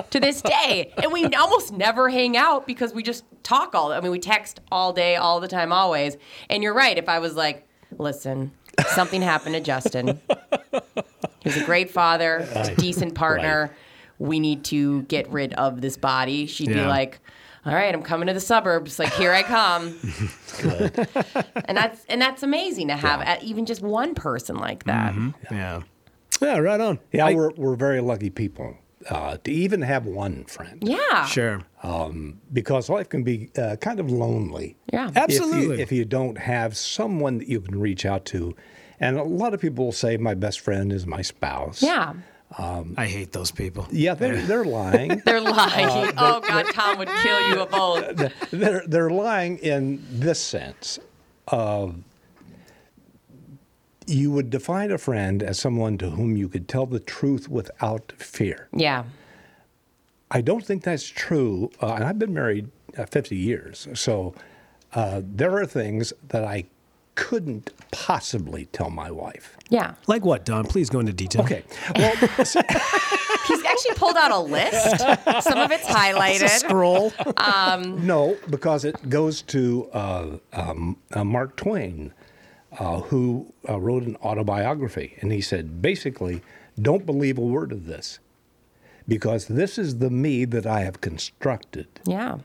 [0.09, 0.93] to this day.
[1.03, 4.61] And we almost never hang out because we just talk all I mean we text
[4.71, 6.15] all day, all the time, always.
[6.49, 8.51] And you're right, if I was like, listen,
[8.89, 10.19] something happened to Justin.
[11.41, 13.75] He's a great father, he's a decent partner.
[14.19, 16.45] We need to get rid of this body.
[16.45, 17.19] She'd be like,
[17.65, 18.99] all right, I'm coming to the suburbs.
[18.99, 19.97] Like, here I come.
[21.65, 25.15] and that's and that's amazing to have uh, even just one person like that.
[25.51, 25.81] Yeah.
[26.41, 26.99] Yeah, right on.
[27.11, 28.77] Yeah, I- we're we're very lucky people
[29.09, 30.81] uh, to even have one friend.
[30.85, 31.25] Yeah.
[31.25, 31.61] Sure.
[31.83, 34.75] Um, because life can be uh, kind of lonely.
[34.93, 35.07] Yeah.
[35.09, 35.81] If you, Absolutely.
[35.81, 38.55] if you don't have someone that you can reach out to,
[38.99, 42.13] and a lot of people will say, "My best friend is my spouse." Yeah.
[42.57, 43.87] I hate those people.
[43.91, 45.21] Yeah, they're they're lying.
[45.25, 46.13] They're lying.
[46.17, 48.31] oh God, Tom would kill you both.
[48.51, 50.99] they're they're lying in this sense
[51.47, 51.95] of
[54.07, 58.11] you would define a friend as someone to whom you could tell the truth without
[58.17, 58.67] fear.
[58.73, 59.05] Yeah.
[60.31, 61.69] I don't think that's true.
[61.81, 63.87] Uh, and I've been married uh, 50 years.
[63.93, 64.33] So
[64.93, 66.65] uh, there are things that I
[67.15, 69.57] couldn't possibly tell my wife.
[69.69, 69.95] Yeah.
[70.07, 70.65] Like what, Don?
[70.65, 71.43] Please go into detail.
[71.43, 71.63] Okay.
[71.95, 72.15] Well,
[73.47, 74.99] He's actually pulled out a list.
[74.99, 76.47] Some of it's highlighted.
[76.49, 77.11] Scroll.
[77.37, 82.13] Um, no, because it goes to uh, um, uh, Mark Twain,
[82.79, 85.17] uh, who uh, wrote an autobiography.
[85.21, 86.41] And he said, basically,
[86.81, 88.19] don't believe a word of this
[89.11, 91.89] because this is the me that I have constructed.
[92.05, 92.37] yeah.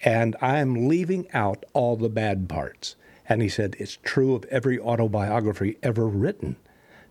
[0.00, 2.96] and I'm leaving out all the bad parts.
[3.28, 6.56] And he said, It's true of every autobiography ever written.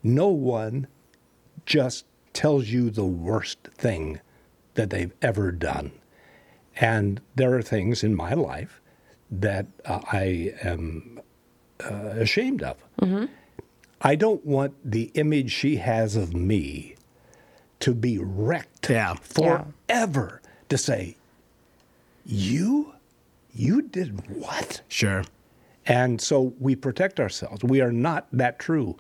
[0.04, 0.88] No one
[1.66, 4.20] just tells you the worst thing
[4.74, 5.94] that they've ever done.
[6.76, 8.82] And there are things in my life
[9.32, 11.22] that uh, I am
[11.90, 11.94] uh,
[12.26, 12.76] ashamed of.
[14.02, 16.96] I don't want the image she has of me
[17.80, 19.16] to be wrecked Yeah.
[19.16, 21.16] forever to say,
[22.26, 22.94] You?
[23.54, 24.82] You did what?
[24.88, 25.24] Sure.
[25.86, 27.64] And so we protect ourselves.
[27.64, 28.96] We are not that true.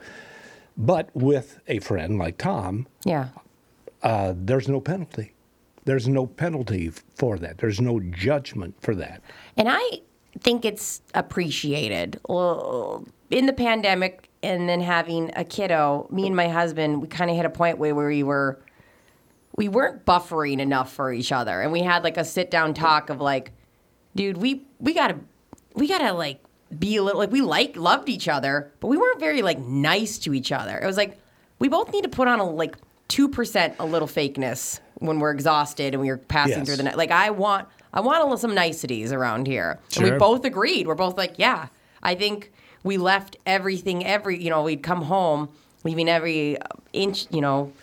[0.75, 3.27] But with a friend like Tom, Yeah.
[4.01, 5.33] uh, there's no penalty.
[5.85, 7.59] There's no penalty for that.
[7.59, 9.21] There's no judgment for that.
[9.57, 9.99] And I
[10.39, 12.19] think it's appreciated.
[12.27, 17.29] Well, in the pandemic and then having a kiddo, me and my husband, we kind
[17.29, 18.59] of hit a point where we were
[19.59, 23.09] we weren't buffering enough for each other, and we had like a sit down talk
[23.09, 23.51] of like,
[24.15, 25.17] dude, we we gotta
[25.75, 26.41] we gotta like
[26.79, 30.17] be a little like we like loved each other, but we weren't very like nice
[30.19, 30.79] to each other.
[30.79, 31.19] It was like
[31.59, 32.77] we both need to put on a like
[33.09, 36.67] two percent a little fakeness when we're exhausted and we're passing Yes.
[36.67, 36.95] through the night.
[36.95, 39.77] Like I want I want a little some niceties around here.
[39.97, 40.87] And we both agreed.
[40.87, 41.67] We're both like, yeah.
[42.01, 45.49] I think we left everything every you know, we'd come home
[45.83, 47.73] leaving every uh, inch, you know,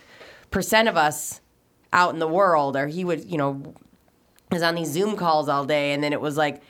[0.50, 1.42] percent of us
[1.92, 3.74] out in the world or he would, you know,
[4.50, 6.62] was on these Zoom calls all day and then it was like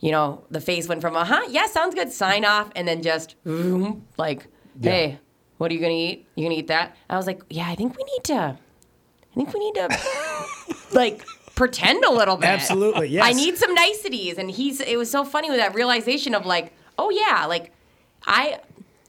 [0.00, 3.00] you know, the face went from, uh huh, yeah, sounds good, sign off, and then
[3.02, 4.46] just, vroom, like,
[4.78, 4.90] Yeah.
[4.90, 5.18] hey,
[5.56, 6.26] what are you gonna eat?
[6.34, 6.94] You gonna eat that?
[7.08, 9.98] I was like, yeah, I think we need to, I think we need to,
[10.92, 12.50] like, pretend a little bit.
[12.50, 13.24] Absolutely, yes.
[13.24, 14.80] I need some niceties, and he's.
[14.82, 17.72] It was so funny with that realization of like, oh yeah, like,
[18.26, 18.60] I,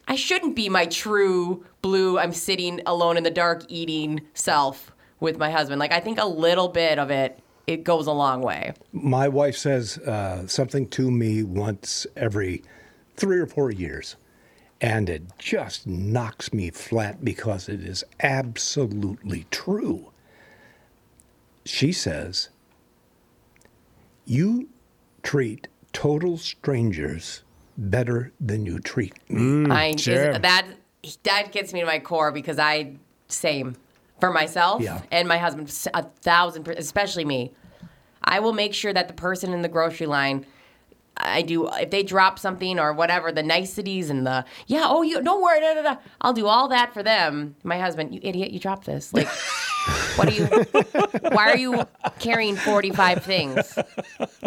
[0.08, 2.18] I shouldn't be my true blue.
[2.18, 5.80] I'm sitting alone in the dark eating self with my husband.
[5.80, 8.74] Like, I think a little bit of it, it goes a long way.
[8.94, 12.64] My wife says uh, something to me once every
[13.16, 14.16] three or four years,
[14.80, 20.12] and it just knocks me flat because it is absolutely true.
[21.66, 22.50] She says,
[24.26, 24.70] You
[25.24, 27.44] treat total strangers
[27.78, 29.70] better than you treat me.
[29.70, 30.66] I is- that
[31.24, 32.94] that gets me to my core because I
[33.28, 33.76] same
[34.20, 35.02] for myself Yeah.
[35.12, 37.52] and my husband a thousand per- especially me.
[38.24, 40.46] I will make sure that the person in the grocery line
[41.20, 45.22] I do if they drop something or whatever the niceties and the yeah oh you
[45.24, 45.96] don't worry da, da, da.
[46.22, 47.56] I'll do all that for them.
[47.64, 49.28] My husband you idiot you dropped this like
[50.18, 50.46] what are you
[51.32, 51.86] why are you
[52.20, 53.78] carrying 45 things?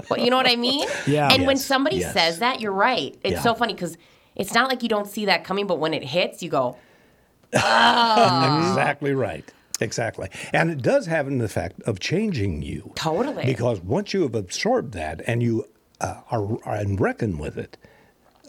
[0.08, 0.86] Well, you know what I mean?
[1.06, 1.32] Yeah.
[1.32, 2.12] And when somebody yes.
[2.12, 3.16] says that, you're right.
[3.24, 3.40] It's Yeah.
[3.40, 3.96] so funny because
[4.36, 6.76] it's not like you don't see that coming, but when it hits, you go,
[7.54, 8.58] oh.
[8.70, 9.50] exactly right.
[9.80, 10.28] Exactly.
[10.52, 12.92] And it does have an effect of changing you.
[12.94, 13.44] Totally.
[13.44, 15.64] Because once you have absorbed that and you
[16.00, 17.76] uh, are, are and reckon with it,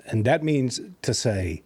[0.08, 1.64] and that means to say,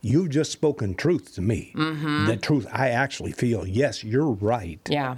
[0.00, 1.72] you've just spoken truth to me.
[1.76, 2.26] Mhm.
[2.26, 4.80] The truth I actually feel, yes, you're right.
[4.88, 5.16] Yeah.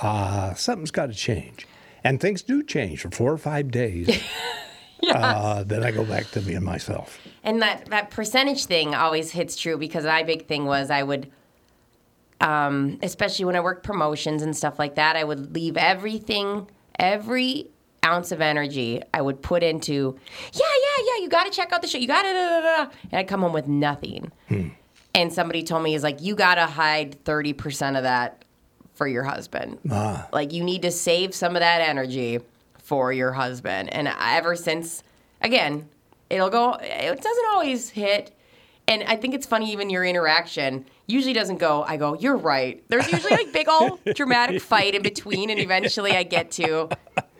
[0.00, 1.66] Uh, something's got to change.
[2.04, 4.22] And things do change for four or five days.
[5.10, 7.18] uh, then I go back to being myself.
[7.42, 11.30] And that, that percentage thing always hits true because my big thing was I would,
[12.40, 17.70] um, especially when I worked promotions and stuff like that, I would leave everything, every
[18.04, 20.16] ounce of energy I would put into,
[20.52, 21.98] yeah, yeah, yeah, you got to check out the show.
[21.98, 24.30] You got to, and I'd come home with nothing.
[25.14, 28.44] And somebody told me, is like, you got to hide 30% of that
[28.94, 29.78] for your husband.
[29.90, 30.28] Ah.
[30.32, 32.40] Like you need to save some of that energy
[32.78, 33.92] for your husband.
[33.92, 35.02] And ever since,
[35.40, 35.88] again,
[36.30, 36.74] it'll go.
[36.80, 38.34] It doesn't always hit.
[38.88, 41.82] And I think it's funny, even your interaction usually doesn't go.
[41.86, 42.82] I go, you're right.
[42.88, 46.88] There's usually like big old dramatic fight in between, and eventually I get to,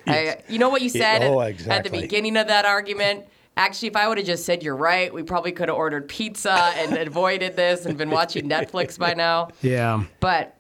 [0.07, 3.27] I, you know what you Yeah, said oh, at the beginning of that argument.
[3.57, 6.53] Actually, if I would have just said you're right, we probably could have ordered pizza
[6.53, 9.49] and avoided this and been watching Netflix by now.
[9.63, 10.05] Yeah.
[10.21, 10.55] But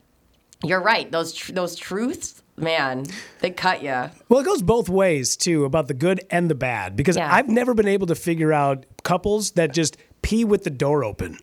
[0.64, 1.09] you're right.
[1.12, 3.05] Those tr- those truths, man,
[3.38, 4.11] they cut you.
[4.29, 7.33] Well, it goes both ways too about the good and the bad because Yeah.
[7.33, 9.96] I've never been able to figure out couples that just
[10.29, 11.38] pee with the door open.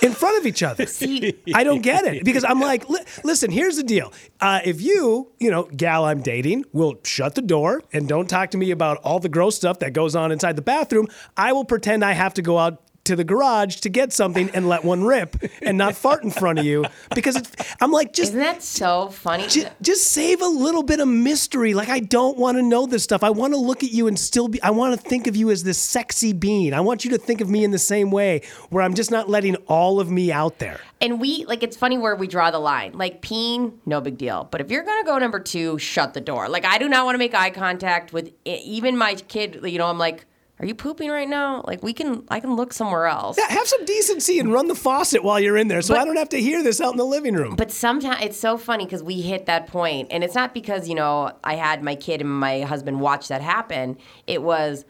[0.00, 0.86] In front of each other.
[1.54, 4.12] I don't get it because I'm like, li- listen, here's the deal.
[4.40, 8.52] Uh, if you, you know, gal I'm dating, will shut the door and don't talk
[8.52, 11.64] to me about all the gross stuff that goes on inside the bathroom, I will
[11.64, 15.04] pretend I have to go out to the garage to get something and let one
[15.04, 18.62] rip and not fart in front of you because it's, I'm like, just Isn't that
[18.62, 19.46] so funny?
[19.48, 21.74] just, just save a little bit of mystery.
[21.74, 23.24] Like I don't want to know this stuff.
[23.24, 24.62] I want to look at you and still be.
[24.62, 26.72] I want to think of you as this sexy being.
[26.74, 29.28] I want you to think of me in the same way, where I'm just not
[29.28, 30.78] letting all of me out there.
[31.00, 32.92] And we like it's funny where we draw the line.
[32.92, 34.48] Like peeing, no big deal.
[34.50, 36.48] But if you're gonna go number two, shut the door.
[36.48, 39.60] Like I do not want to make eye contact with even my kid.
[39.62, 40.26] You know, I'm like,
[40.60, 41.62] are you pooping right now?
[41.66, 43.38] Like we can, I can look somewhere else.
[43.38, 46.16] Yeah, have some decency and run the faucet while you're in there, so I don't
[46.16, 47.54] have to hear this out in the living room.
[47.56, 50.94] But sometimes it's so funny because we hit that point, and it's not because you
[50.94, 53.98] know I had my kid and my husband watch that happen.
[54.26, 54.84] It was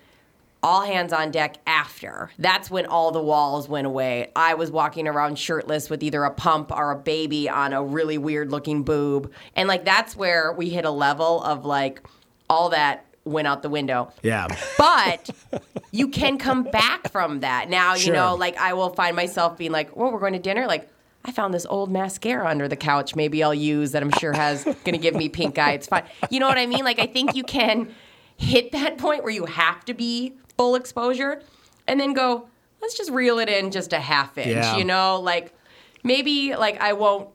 [0.62, 2.30] all hands on deck after.
[2.38, 4.32] That's when all the walls went away.
[4.34, 8.18] I was walking around shirtless with either a pump or a baby on a really
[8.18, 12.02] weird looking boob, and like that's where we hit a level of like
[12.48, 14.12] all that went out the window.
[14.22, 14.48] Yeah.
[14.76, 15.30] But
[15.92, 17.68] you can come back from that.
[17.68, 20.66] Now, you know, like I will find myself being like, well, we're going to dinner.
[20.66, 20.88] Like,
[21.24, 23.14] I found this old mascara under the couch.
[23.14, 25.72] Maybe I'll use that I'm sure has going to give me pink eye.
[25.72, 26.04] It's fine.
[26.30, 26.84] You know what I mean?
[26.84, 27.94] Like, I think you can
[28.36, 31.42] hit that point where you have to be full exposure
[31.86, 32.48] and then go,
[32.80, 34.76] let's just reel it in just a half inch, Yeah.
[34.76, 35.20] you know?
[35.20, 35.52] Like,
[36.04, 37.28] maybe like I won't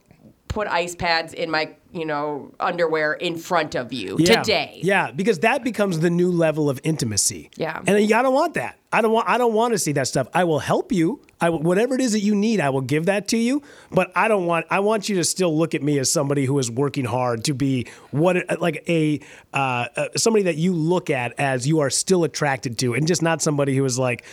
[0.54, 4.40] put ice pads in my, you know, underwear in front of you Yeah.
[4.42, 4.78] today.
[4.82, 7.50] Yeah, because that becomes the new level of intimacy.
[7.56, 7.82] Yeah.
[7.86, 8.78] and you don't want that.
[8.92, 9.28] I don't want.
[9.28, 10.28] I don't want to see that stuff.
[10.32, 11.20] I will help you.
[11.40, 13.60] I will, whatever it is that you need, I will give that to you.
[13.90, 14.66] But I don't want.
[14.70, 17.54] I want you to still look at me as somebody who is working hard to
[17.54, 19.18] be what like a
[19.52, 23.20] uh, uh, somebody that you look at as you are still attracted to, and just
[23.20, 24.24] not somebody who is like.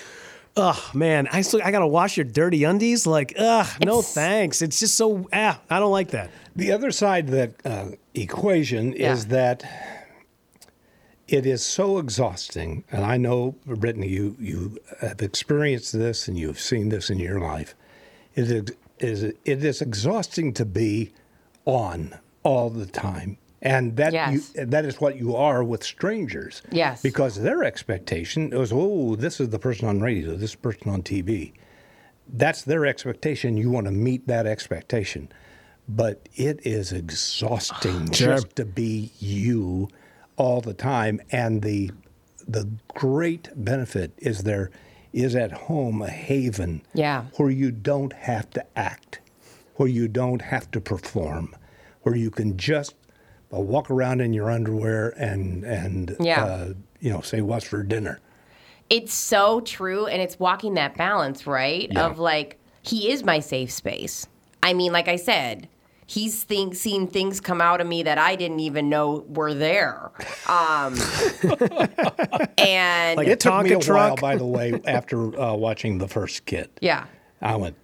[0.57, 3.07] Oh man, I still I gotta wash your dirty undies.
[3.07, 4.61] Like, ugh, no thanks.
[4.61, 6.29] It's just so ah, I don't like that.
[6.55, 9.13] The other side of that uh, equation Yeah.
[9.13, 9.63] is that
[11.27, 16.59] it is so exhausting, and I know, Brittany, you you have experienced this and you've
[16.59, 17.73] seen this in your life.
[18.35, 21.13] It is, is it is exhausting to be
[21.65, 24.52] on all the time, and that Yes.
[24.56, 26.62] you that is what you are with strangers.
[26.71, 27.02] Yes.
[27.02, 31.54] because their expectation is, oh, this is the person on radio, this person on TV.
[32.34, 33.58] That's their expectation.
[33.58, 35.30] You want to meet that expectation
[35.89, 38.36] but it is exhausting Sure.
[38.36, 39.89] just to be you
[40.38, 41.91] all the time and the
[42.47, 44.69] the great benefit is there
[45.12, 47.26] is at home a haven Yeah.
[47.38, 49.19] where you don't have to act
[49.76, 51.56] where you don't have to perform
[52.04, 52.95] where you can just
[53.53, 56.43] uh, walk around in your underwear and and Yeah.
[56.43, 58.19] uh, you know say what's for dinner
[58.89, 61.87] It's so true, and it's walking that balance, right?
[61.91, 62.05] Yeah.
[62.07, 64.27] Of like, he is my safe space.
[64.61, 65.69] I mean, like I said,
[66.05, 70.11] he's think, seen things come out of me that I didn't even know were there.
[70.47, 70.95] Um,
[72.57, 76.69] and it took me a while by the way after uh, watching the first kid
[76.81, 77.05] yeah,
[77.41, 77.80] I went, "Dr-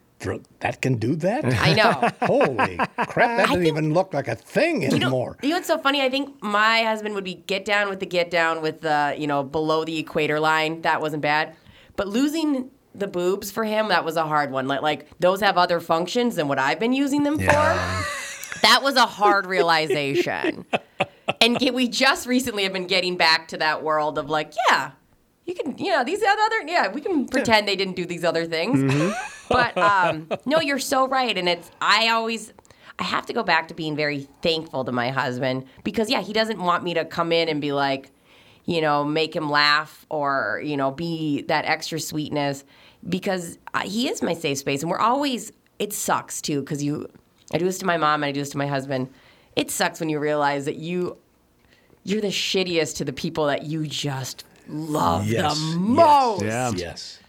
[0.60, 1.46] that can do that?
[1.62, 2.10] I know.
[2.26, 5.38] Holy crap, that doesn't even look like a thing You know, anymore.
[5.42, 6.02] you know what's so funny?
[6.02, 9.28] I think my husband would be get down with the get down with the, you
[9.28, 10.82] know, below the equator line.
[10.82, 11.56] That wasn't bad.
[11.96, 14.68] But losing the boobs for him, that was a hard one.
[14.68, 17.46] Like, like those have other functions than what I've been using them for.
[18.62, 20.66] That was a hard realization.
[21.42, 24.92] and we just recently have been getting back to that world of like, yeah,
[25.48, 28.46] you can, you know, these other, yeah, we can pretend they didn't do these other
[28.46, 28.80] things.
[28.80, 29.12] Mm-hmm.
[29.50, 31.38] But um, no, you're so right.
[31.38, 32.52] And it's, I always,
[33.00, 36.34] I have to go back to being very thankful to my husband because, yeah, he
[36.34, 38.12] doesn't want me to come in and be like,
[38.66, 42.66] you know, make him laugh or, you know, be that extra sweetness
[43.08, 44.82] because uh, he is my safe space.
[44.82, 47.08] And we're always, it sucks too because you,
[47.54, 49.08] I do this to my mom and I do this to my husband.
[49.56, 51.16] It sucks when you realize that you,
[52.04, 56.44] you're the shittiest to the people that you just love Yes, the most.
[56.44, 57.20] yes, yes.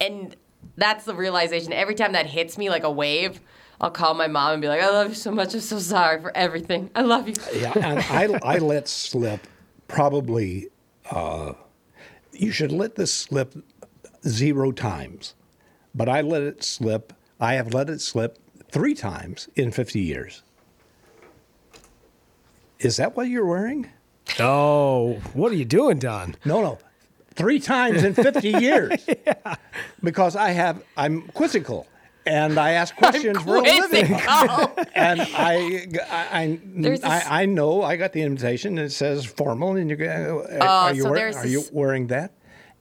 [0.00, 0.36] And
[0.76, 1.72] that's the realization.
[1.72, 3.40] Every time that hits me like a wave,
[3.80, 5.54] I'll call my mom and be like, I love you so much.
[5.54, 6.90] I'm so sorry for everything.
[6.94, 7.34] I love you.
[7.54, 9.46] Yeah, and I, I let slip
[9.88, 10.68] probably,
[11.10, 11.52] uh,
[12.32, 13.54] you should let this slip
[14.26, 15.34] zero times,
[15.94, 17.12] but I let it slip.
[17.38, 18.38] I have let it slip
[18.70, 20.42] three times in 50 years.
[22.78, 23.90] Is that what you're wearing?
[24.40, 26.36] Oh, what are you doing, Don?
[26.44, 26.78] No, no.
[27.34, 29.04] Three times in 50 years.
[29.06, 29.56] yeah.
[30.02, 31.86] Because I have, I'm quizzical.
[32.26, 34.06] And I ask questions for a living.
[34.06, 34.74] quizzical.
[34.96, 39.76] and I, I, I, I, I know I got the invitation and it says formal,
[39.76, 40.10] and you're going.
[40.50, 42.32] Uh, oh, are you so wear- are you wearing that?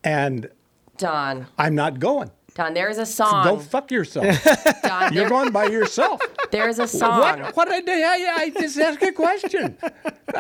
[0.04, 0.50] And
[0.98, 2.32] Don, I'm not going.
[2.56, 3.44] Don, there is a So song.
[3.44, 4.26] go fuck yourself.
[4.82, 6.22] Don, you're there- going by yourself.
[6.56, 7.20] There is a song.
[7.20, 7.56] What?
[7.56, 9.78] What did I, I, I just ask a question.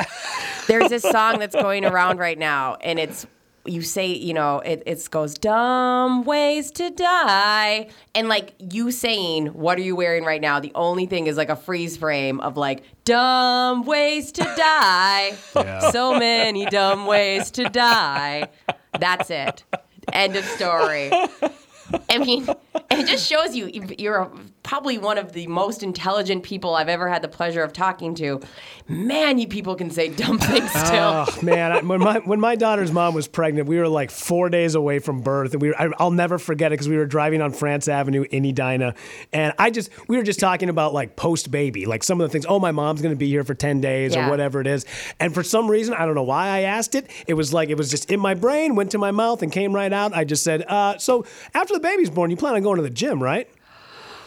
[0.67, 3.27] There's this song that's going around right now, and it's
[3.65, 9.47] you say, you know, it it goes dumb ways to die, and like you saying,
[9.47, 10.59] what are you wearing right now?
[10.61, 15.35] The only thing is like a freeze frame of like dumb ways to die.
[15.55, 15.89] Yeah.
[15.91, 18.49] So many dumb ways to die.
[18.99, 19.63] That's it.
[20.13, 21.11] End of story.
[22.09, 22.47] I mean,
[22.91, 23.69] it just shows you
[23.99, 24.31] you're
[24.63, 28.41] probably one of the most intelligent people I've ever had the pleasure of talking to.
[28.87, 31.25] Man, you people can say dumb things still.
[31.27, 34.49] Oh man, I, when my when my daughter's mom was pregnant, we were like four
[34.49, 37.05] days away from birth, and we were, I, I'll never forget it because we were
[37.05, 38.95] driving on France Avenue in Edina,
[39.33, 42.31] and I just we were just talking about like post baby, like some of the
[42.31, 42.45] things.
[42.47, 44.27] Oh, my mom's gonna be here for ten days Yeah.
[44.27, 44.85] or whatever it is,
[45.19, 47.09] and for some reason I don't know why I asked it.
[47.27, 49.73] It was like it was just in my brain, went to my mouth, and came
[49.73, 50.13] right out.
[50.13, 52.89] I just said, uh, "So after the baby's born, you plan on going to the
[52.89, 53.49] gym, right?"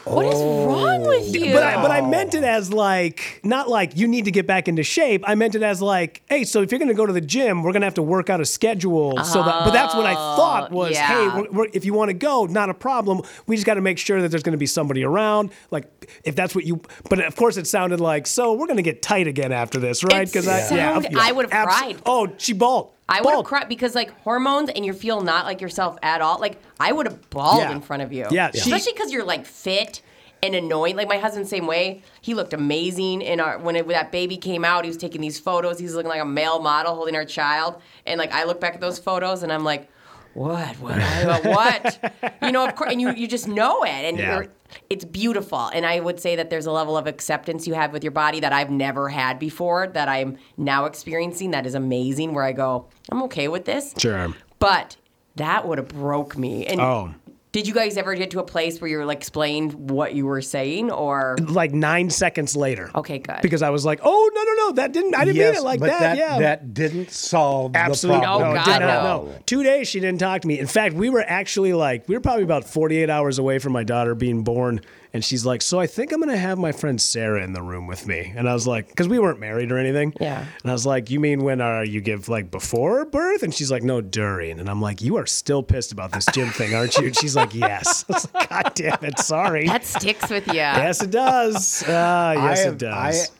[0.08, 1.52] What is wrong with you?
[1.52, 4.68] But I, but I meant it as like not like you need to get back
[4.68, 5.22] into shape.
[5.26, 7.62] I meant it as like, hey, so if you're going to go to the gym,
[7.62, 9.22] we're going to have to work out a schedule.
[9.24, 11.06] So that, but that's what I oh, thought was, yeah.
[11.06, 13.22] hey, we're, we're, if you want to go, not a problem.
[13.46, 15.50] We just got to make sure that there's going to be somebody around.
[15.70, 16.80] Like if that's what you.
[17.08, 20.02] But of course, it sounded like so we're going to get tight again after this,
[20.04, 20.34] right?
[20.34, 22.00] It yeah, I would have cried.
[22.06, 22.92] Oh, she bawled.
[23.08, 23.46] I would have Bawled.
[23.46, 26.38] cried because like hormones and you feel not like yourself at all.
[26.38, 27.72] Like I would have bawled Yeah.
[27.72, 28.26] in front of you.
[28.30, 30.02] Yeah, she- especially because you're like fit
[30.42, 30.94] and annoying.
[30.94, 32.02] Like my husband, same way.
[32.20, 34.84] He looked amazing in our when, it, when that baby came out.
[34.84, 35.78] He was taking these photos.
[35.78, 37.80] He's looking like a male model holding our child.
[38.06, 39.88] And like I look back at those photos and I'm like,
[40.34, 42.14] what, what, what, what?
[42.42, 44.34] you know, of course, and you you just know it, and Yeah.
[44.36, 44.46] you're,
[44.90, 45.68] it's beautiful.
[45.68, 48.40] And I would say that there's a level of acceptance you have with your body
[48.40, 49.88] that I've never had before.
[49.88, 51.50] That I'm now experiencing.
[51.52, 52.34] That is amazing.
[52.34, 53.94] Where I go, I'm okay with this.
[53.98, 54.34] Sure.
[54.58, 54.96] But
[55.36, 56.66] that would have broke me.
[56.66, 57.14] And Oh.
[57.52, 60.26] Did you guys ever get to a place where you were like explained what you
[60.26, 62.90] were saying, or Like nine seconds later.
[62.94, 63.40] Okay, good.
[63.42, 65.64] Because I was like, oh no no no, that didn't I didn't yes, mean it
[65.64, 66.16] like but that.
[66.16, 66.38] Yeah.
[66.40, 68.50] that didn't solve Absolutely the problem.
[68.50, 69.02] Oh, no, it did not.
[69.02, 70.58] No, two days she didn't talk to me.
[70.58, 73.82] In fact, we were actually like we were probably about forty-eight hours away from my
[73.84, 74.80] daughter being born,
[75.12, 77.86] and she's like, "So I think I'm gonna have my friend Sarah in the room
[77.86, 80.44] with me." And I was like, "Cause we weren't married or anything." Yeah.
[80.62, 83.70] And I was like, "You mean when uh, you give like before birth?" And she's
[83.70, 86.96] like, "No, during." And I'm like, "You are still pissed about this gym thing, aren't
[86.98, 90.46] you?" And she's like, "Yes." I was like, "God damn it, sorry." that sticks with
[90.48, 90.54] you?
[90.54, 91.84] yes, it does.
[91.88, 93.30] Ah, yes, I it does.
[93.30, 93.32] I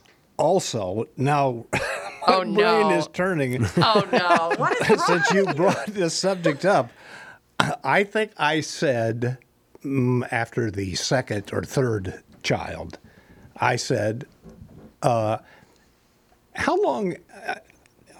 [0.42, 1.66] also now
[2.30, 2.98] Oh, my brain no.
[2.98, 3.64] is turning.
[3.78, 4.52] Oh no!
[4.58, 4.98] What is wrong?
[5.06, 6.90] Since you brought this subject up,
[7.82, 9.38] I think I said
[10.30, 12.98] after the second or third child,
[13.56, 14.26] I said,
[15.02, 15.38] uh,
[16.54, 17.16] "How long,
[17.46, 17.56] uh,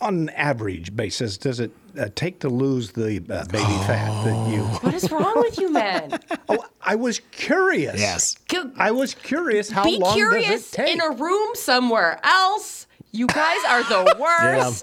[0.01, 4.51] on an average basis, does it uh, take to lose the uh, baby fat that
[4.53, 6.19] you?" What is wrong with you, men?
[6.51, 8.01] Oh, I was curious.
[8.01, 8.35] Yes.
[8.79, 9.69] I was curious.
[9.71, 10.95] How Be long curious does it take?
[10.95, 12.87] in a room somewhere else.
[13.13, 14.83] You guys are the worst.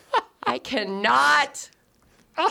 [0.46, 1.70] I cannot.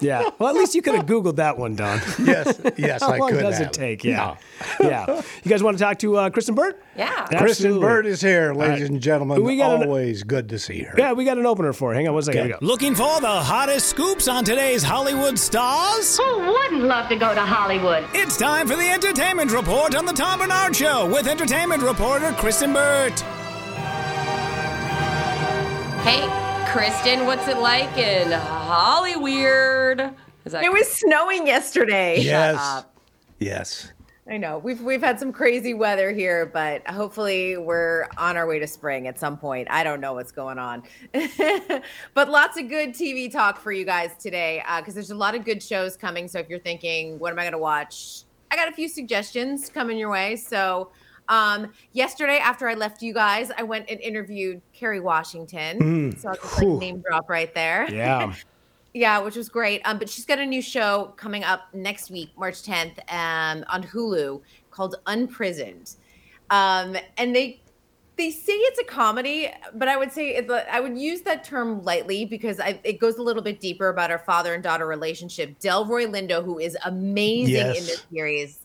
[0.00, 0.30] Yeah.
[0.38, 1.98] Well, at least you could have Googled that one, Don.
[2.24, 3.08] Yes, yes, I could.
[3.08, 3.66] How I long could does have.
[3.68, 4.04] it take?
[4.04, 4.36] Yeah.
[4.80, 5.22] yeah.
[5.42, 6.80] You guys want to talk to uh, Kristen Burt?
[6.96, 7.08] Yeah.
[7.26, 7.80] Kristen Absolutely.
[7.80, 8.90] Bird is here, ladies right.
[8.90, 9.42] and gentlemen.
[9.42, 10.94] We got an- Always good to see her.
[10.96, 11.94] Yeah, we got an opener for her.
[11.96, 12.40] Hang on one second.
[12.40, 12.48] Okay.
[12.48, 12.72] Here we go.
[12.72, 16.16] Looking for the hottest scoops on today's Hollywood stars?
[16.16, 18.04] Who wouldn't love to go to Hollywood?
[18.14, 22.72] It's time for the Entertainment Report on the Tom Barnard Show with entertainment reporter Kristen
[22.72, 23.18] Burt.
[26.04, 26.22] Hey,
[26.72, 30.14] Kristen, what's it like in Hollyweird?
[30.44, 32.20] Is that It was snowing yesterday.
[32.20, 32.84] Yes.
[33.40, 33.92] Yes.
[34.30, 34.58] I know.
[34.58, 39.08] We've we've had some crazy weather here, but hopefully we're on our way to spring
[39.08, 39.66] at some point.
[39.68, 40.84] I don't know what's going on.
[42.14, 45.34] but lots of good TV talk for you guys today uh, because there's a lot
[45.34, 46.28] of good shows coming.
[46.28, 48.22] So if you're thinking, what am I going to watch?
[48.52, 50.36] I got a few suggestions coming your way.
[50.36, 50.92] So
[51.30, 55.78] um, yesterday, after I left you guys, I went and interviewed Kerry Washington.
[55.78, 56.18] Mm.
[56.20, 57.90] So I'll just like name drop right there.
[57.90, 58.34] Yeah.
[58.92, 59.82] Yeah, which was great.
[59.84, 63.84] Um, but she's got a new show coming up next week, March 10th, um, on
[63.84, 64.40] Hulu
[64.72, 65.94] called Unprisoned.
[66.50, 67.60] Um, and they
[68.16, 71.84] they say it's a comedy, but I would say it, I would use that term
[71.84, 75.58] lightly because I, it goes a little bit deeper about our father and daughter relationship.
[75.60, 78.58] Delroy Lindo, who is amazing in this series,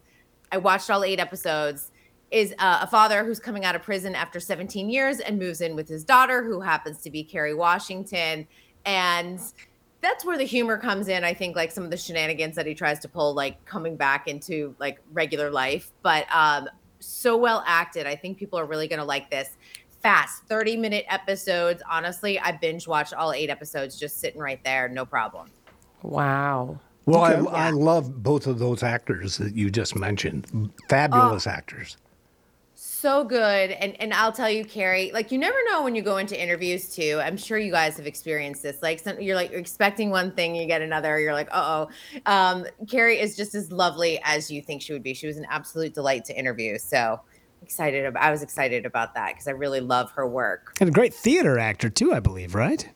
[0.51, 1.91] I watched all eight episodes.
[2.31, 5.75] Is uh, a father who's coming out of prison after 17 years and moves in
[5.75, 8.47] with his daughter, who happens to be Kerry Washington,
[8.85, 9.39] and
[10.01, 11.23] that's where the humor comes in.
[11.23, 14.27] I think like some of the shenanigans that he tries to pull, like coming back
[14.27, 16.67] into like regular life, but um,
[16.99, 18.05] so well acted.
[18.07, 19.57] I think people are really gonna like this.
[20.01, 21.81] Fast, 30 minute episodes.
[21.89, 25.47] Honestly, I binge watched all eight episodes just sitting right there, no problem.
[26.03, 26.79] Wow.
[27.07, 27.49] Well, Okay.
[27.55, 30.71] I, I love both of those actors that you just mentioned.
[30.89, 31.97] Fabulous actors.
[33.05, 33.69] So good.
[33.69, 36.89] And and i'll tell you Kerry like you never know when you go into interviews
[36.95, 37.19] too.
[37.23, 38.81] I'm sure you guys have experienced this.
[38.81, 41.89] Like some, you're like you're expecting one thing you get another you're like uh-oh.
[42.25, 45.13] Um Kerry is just as lovely as you think she would be.
[45.13, 46.79] She was an absolute delight to interview.
[46.79, 47.21] So
[47.61, 50.75] excited about i was excited about that because i really love her work.
[50.79, 52.89] And a great theater actor too, I believe, right?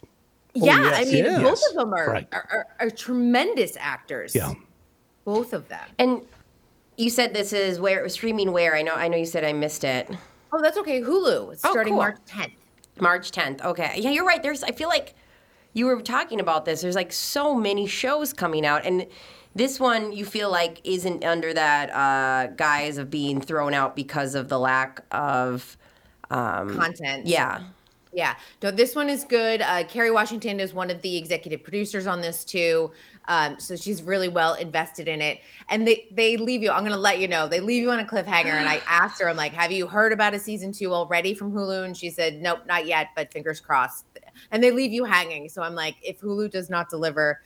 [0.56, 1.44] yeah i mean yes.
[1.44, 2.28] both of them are, Right.
[2.32, 4.34] are, are, are tremendous actors.
[4.34, 4.56] Yeah.
[5.24, 5.88] both of them.
[6.00, 6.22] And
[7.00, 8.52] you said this is where it was streaming.
[8.52, 10.10] Where I know, I know you said I missed it.
[10.54, 12.02] oh that's okay hulu it's Oh, starting cool.
[12.02, 12.54] march 10th
[13.02, 13.64] March 10th.
[13.64, 13.94] Okay.
[13.98, 14.44] Yeah, you're right.
[14.44, 15.16] There's I feel like
[15.74, 16.82] you were talking about this.
[16.82, 19.08] There's like so many shows coming out and
[19.56, 24.36] this one you feel like isn't under that uh, guise of being thrown out because
[24.36, 25.78] of the lack of
[26.30, 27.26] um, content.
[27.26, 27.64] Yeah.
[28.20, 28.36] Yeah.
[28.62, 29.62] No, this one is good.
[29.62, 32.92] Uh, Kerry Washington is one of the executive producers on this too.
[33.30, 35.40] Um, so she's really well invested in it.
[35.70, 36.70] And they they leave you.
[36.70, 37.48] I'm gonna let you know.
[37.48, 38.48] They leave you on a cliffhanger.
[38.48, 41.54] And I asked her, I'm like, have you heard about a season two already from
[41.54, 41.86] Hulu?
[41.86, 44.06] And she said, Nope, not yet, but fingers crossed.
[44.52, 45.48] And they leave you hanging.
[45.48, 47.40] So I'm like, if Hulu does not deliver,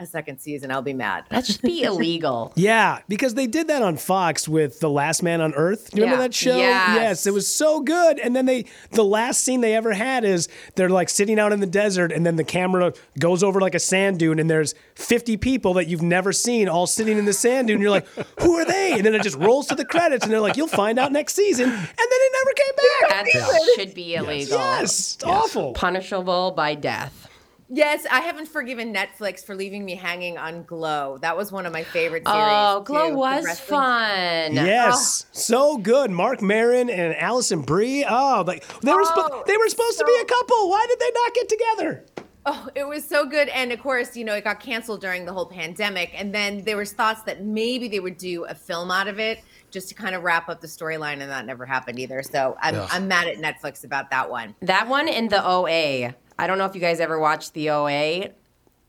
[0.00, 1.24] a second season, I'll be mad.
[1.30, 2.52] That should be illegal.
[2.60, 5.90] Yeah, because they did that on Fox with The Last Man on Earth.
[5.90, 6.56] Do you remember that show?
[6.56, 7.26] Yes.
[7.26, 8.18] it was so good.
[8.18, 11.60] And then they, the last scene they ever had is they're like sitting out in
[11.60, 15.36] the desert, and then the camera goes over like a sand dune, and there's 50
[15.38, 17.80] people that you've never seen all sitting in the sand dune.
[17.80, 18.06] You're like,
[18.40, 18.92] who are they?
[18.92, 21.34] And then it just rolls to the credits, and they're like, you'll find out next
[21.34, 21.68] season.
[21.70, 23.32] And then it never came back.
[23.32, 24.58] That should be illegal.
[24.58, 25.72] Yes, it's awful.
[25.72, 27.28] Punishable by death.
[27.72, 31.18] Yes, I haven't forgiven Netflix for leaving me hanging on Glow.
[31.18, 32.52] That was one of my favorite oh, series.
[32.52, 34.54] Oh, Glow too, was fun.
[34.54, 35.28] Yes, oh.
[35.32, 36.10] so good.
[36.10, 38.04] Marc Maron and Alison Brie.
[38.08, 40.68] Oh, like they were spo- oh, they were supposed to be a couple.
[40.68, 42.04] Why did they not get together?
[42.46, 43.48] Oh, it was so good.
[43.50, 46.10] And of course, you know, it got canceled during the whole pandemic.
[46.14, 49.40] And then there was thoughts that maybe they would do a film out of it
[49.70, 52.22] just to kind of wrap up the storyline, and that never happened either.
[52.22, 52.88] So I'm, Ugh.
[52.90, 54.56] I'm mad at Netflix about that one.
[54.62, 56.14] That one in the OA.
[56.40, 58.30] I don't know if you guys ever watched the OA.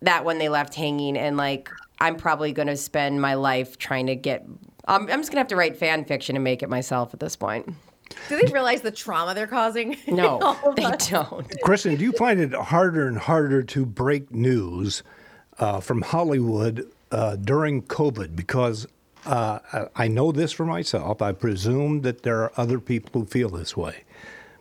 [0.04, 4.08] That one they left hanging, and like I'm probably going to spend my life trying
[4.08, 4.46] to get.
[4.88, 7.36] Um, I'm just gonna have to write fan fiction and make it myself at this
[7.36, 7.70] point.
[8.30, 9.98] Do they realize the trauma they're causing?
[10.08, 11.10] No, they us?
[11.10, 11.48] don't.
[11.62, 15.04] Kristen, do you find it harder and harder to break news
[15.60, 18.34] uh, from Hollywood uh, during COVID?
[18.36, 18.88] Because
[19.26, 21.22] uh, I I know this for myself.
[21.22, 24.04] I presume that there are other people who feel this way.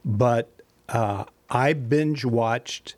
[0.05, 0.51] But
[0.89, 2.95] uh, I binge watched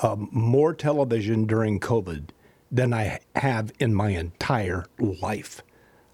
[0.00, 2.30] um, more television during COVID
[2.70, 5.62] than I have in my entire life.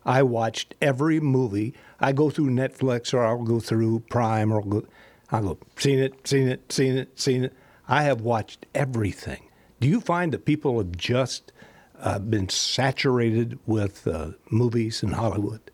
[0.05, 1.75] I watched every movie.
[1.99, 4.87] I go through Netflix or I'll go through Prime or I'll go,
[5.31, 7.55] I'll go, seen it, seen it, seen it, seen it.
[7.89, 9.49] I have watched everything.
[9.81, 11.53] Do you find that people have just
[11.99, 15.72] uh, been saturated with uh, movies in Hollywood?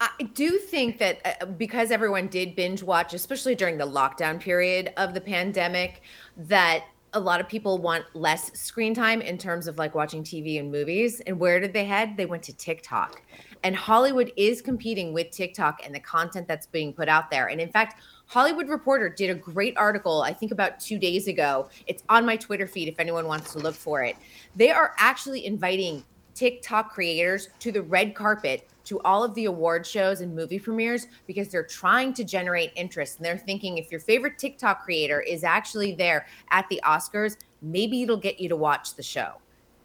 [0.00, 4.94] I do think that uh, because everyone did binge watch, especially during the lockdown period
[4.96, 6.00] of the pandemic,
[6.38, 10.58] that a lot of people want less screen time in terms of like watching TV
[10.58, 11.20] and movies.
[11.26, 12.16] And where did they head?
[12.16, 13.22] They went to TikTok.
[13.62, 17.48] And Hollywood is competing with TikTok and the content that's being put out there.
[17.48, 21.68] And in fact, Hollywood Reporter did a great article, I think about two days ago.
[21.86, 24.16] It's on my Twitter feed if anyone wants to look for it.
[24.56, 29.86] They are actually inviting TikTok creators to the red carpet to all of the award
[29.86, 33.16] shows and movie premieres because they're trying to generate interest.
[33.18, 38.02] And they're thinking if your favorite TikTok creator is actually there at the Oscars, maybe
[38.02, 39.34] it'll get you to watch the show.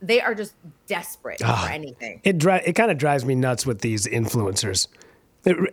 [0.01, 0.53] They are just
[0.87, 1.65] desperate Ah.
[1.65, 2.21] for anything.
[2.23, 4.87] It dri- it kind of drives me nuts with these influencers.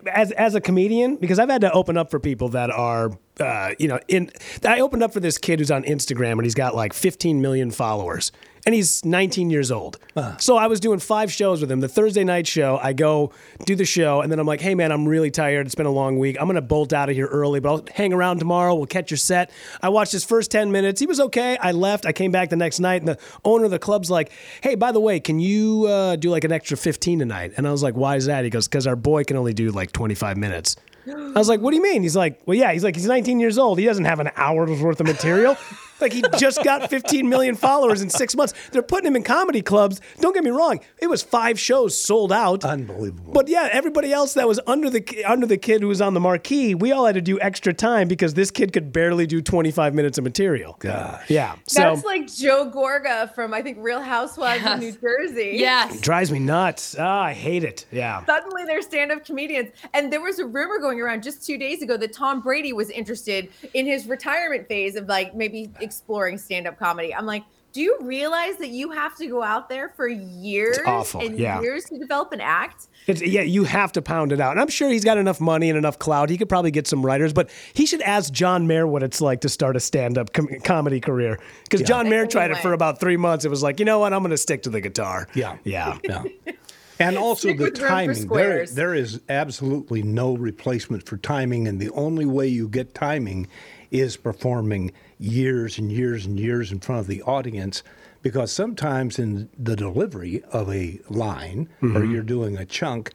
[0.06, 3.10] As as a comedian, because I've had to open up for people that are,
[3.40, 4.30] uh, you know, in.
[4.66, 7.70] I opened up for this kid who's on Instagram and he's got like 15 million
[7.70, 8.32] followers,
[8.64, 9.98] and he's 19 years old.
[10.38, 11.80] So I was doing five shows with him.
[11.80, 13.32] The Thursday night show, I go
[13.64, 15.66] do the show, and then I'm like, "Hey man, I'm really tired.
[15.66, 16.36] It's been a long week.
[16.40, 18.74] I'm gonna bolt out of here early, but I'll hang around tomorrow.
[18.74, 19.50] We'll catch your set."
[19.80, 21.00] I watched his first 10 minutes.
[21.00, 21.56] He was okay.
[21.56, 22.06] I left.
[22.06, 24.30] I came back the next night, and the owner of the club's like,
[24.62, 27.72] "Hey, by the way, can you uh, do like an extra 15 tonight?" And I
[27.72, 30.36] was like, "Why is that?" He goes, "Because our boy can only do like 25
[30.36, 30.76] minutes."
[31.08, 33.40] I was like, "What do you mean?" He's like, "Well, yeah." He's like, "He's 19
[33.40, 33.78] years old.
[33.78, 35.56] He doesn't have an hour's worth of material."
[36.00, 38.54] like he just got 15 million followers in six months.
[38.70, 40.00] They're putting him in comedy clubs.
[40.20, 42.64] Don't get me wrong; it was five shows sold out.
[42.64, 43.32] Unbelievable.
[43.32, 46.20] But yeah, everybody else that was under the under the kid who was on the
[46.20, 49.94] marquee, we all had to do extra time because this kid could barely do 25
[49.94, 50.76] minutes of material.
[50.80, 51.28] Gosh.
[51.28, 51.56] Yeah.
[51.66, 55.58] So That's like Joe Gorga from I think Real Housewives of New Jersey.
[55.62, 56.96] it drives me nuts.
[56.98, 57.86] Ah, I hate it.
[57.90, 58.24] Yeah.
[58.26, 59.70] Suddenly they're stand-up comedians.
[59.94, 62.90] And there was a rumor going around just two days ago that Tom Brady was
[62.90, 67.14] interested in his retirement phase of like maybe exploring stand-up comedy.
[67.14, 70.78] I'm like, do you realize that you have to go out there for years
[71.14, 71.60] and yeah.
[71.60, 72.88] years to develop an act?
[73.06, 74.52] It's, yeah, you have to pound it out.
[74.52, 76.28] And I'm sure he's got enough money and enough clout.
[76.28, 79.40] He could probably get some writers, but he should ask John Mayer what it's like
[79.40, 81.38] to start a stand up com- comedy career.
[81.64, 81.86] Because Yeah.
[81.86, 83.44] John Mayer tried it for about three months.
[83.44, 84.12] It was like, you know what?
[84.12, 85.26] I'm going to stick to the guitar.
[85.34, 85.56] Yeah.
[85.64, 85.98] Yeah.
[86.04, 86.24] Yeah.
[86.98, 88.28] And also the with room for timing.
[88.28, 93.48] There, there is absolutely no replacement for timing, and the only way you get timing
[93.90, 97.82] is performing years and years and years in front of the audience.
[98.22, 102.12] Because sometimes in the delivery of a line, or Mhm.
[102.12, 103.10] you're doing a chunk,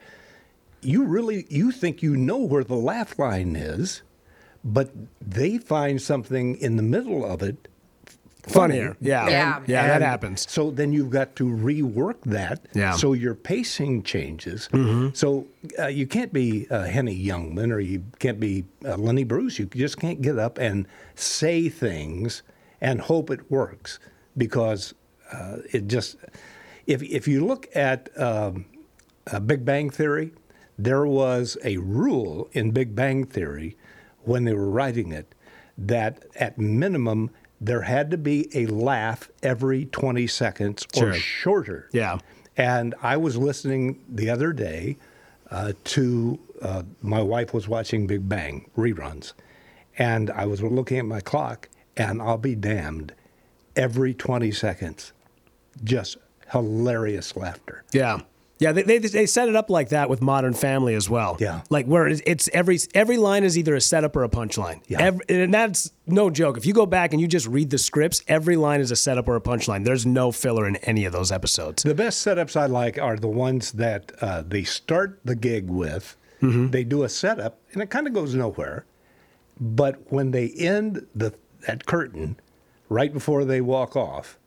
[0.81, 4.01] you really you think you know where the laugh line is,
[4.63, 4.91] but
[5.25, 7.67] they find something in the middle of it
[8.47, 8.93] Funnier.
[8.93, 9.09] funny.
[9.09, 9.29] Yeah.
[9.29, 9.61] Yeah.
[9.67, 10.45] Yeah, that happens.
[10.49, 12.65] So then you've got to rework that.
[12.73, 12.91] Yeah.
[12.93, 14.69] So your pacing changes.
[14.71, 15.15] Mhm.
[15.15, 15.47] So
[15.79, 19.59] uh, you can't be uh, Henny Youngman or you can't be uh, Lenny Bruce.
[19.59, 22.43] You just can't get up and say things
[22.81, 23.99] and hope it works
[24.37, 24.93] because
[25.31, 26.17] uh, it just.
[26.85, 28.65] If if you look at um,
[29.29, 30.31] uh, Big Bang Theory,
[30.79, 33.75] there was a rule in Big Bang Theory
[34.23, 35.35] when they were writing it
[35.77, 37.29] that at minimum
[37.59, 41.13] there had to be a laugh every 20 seconds or Sure.
[41.13, 41.89] shorter.
[41.91, 42.19] Yeah.
[42.55, 44.97] And I was listening the other day
[45.51, 49.33] uh, to uh, my wife was watching Big Bang reruns,
[49.97, 53.13] and I was looking at my clock, and I'll be damned,
[53.75, 55.13] every 20 seconds,
[55.83, 56.17] just
[56.51, 57.83] hilarious laughter.
[57.93, 58.21] Yeah.
[58.59, 61.37] Yeah, they, they, they set it up like that with Modern Family as well.
[61.39, 64.81] Yeah, like where it's, it's every every line is either a setup or a punchline.
[64.87, 66.57] Yeah, every, and that's no joke.
[66.57, 69.27] If you go back and you just read the scripts, every line is a setup
[69.27, 69.85] or a punchline.
[69.85, 71.83] There's no filler in any of those episodes.
[71.83, 76.15] The best setups I like are the ones that uh, they start the gig with.
[76.39, 78.85] They do a setup, and it kind of goes nowhere.
[79.59, 81.33] But when they end the
[81.65, 82.39] that curtain,
[82.89, 84.37] right before they walk off,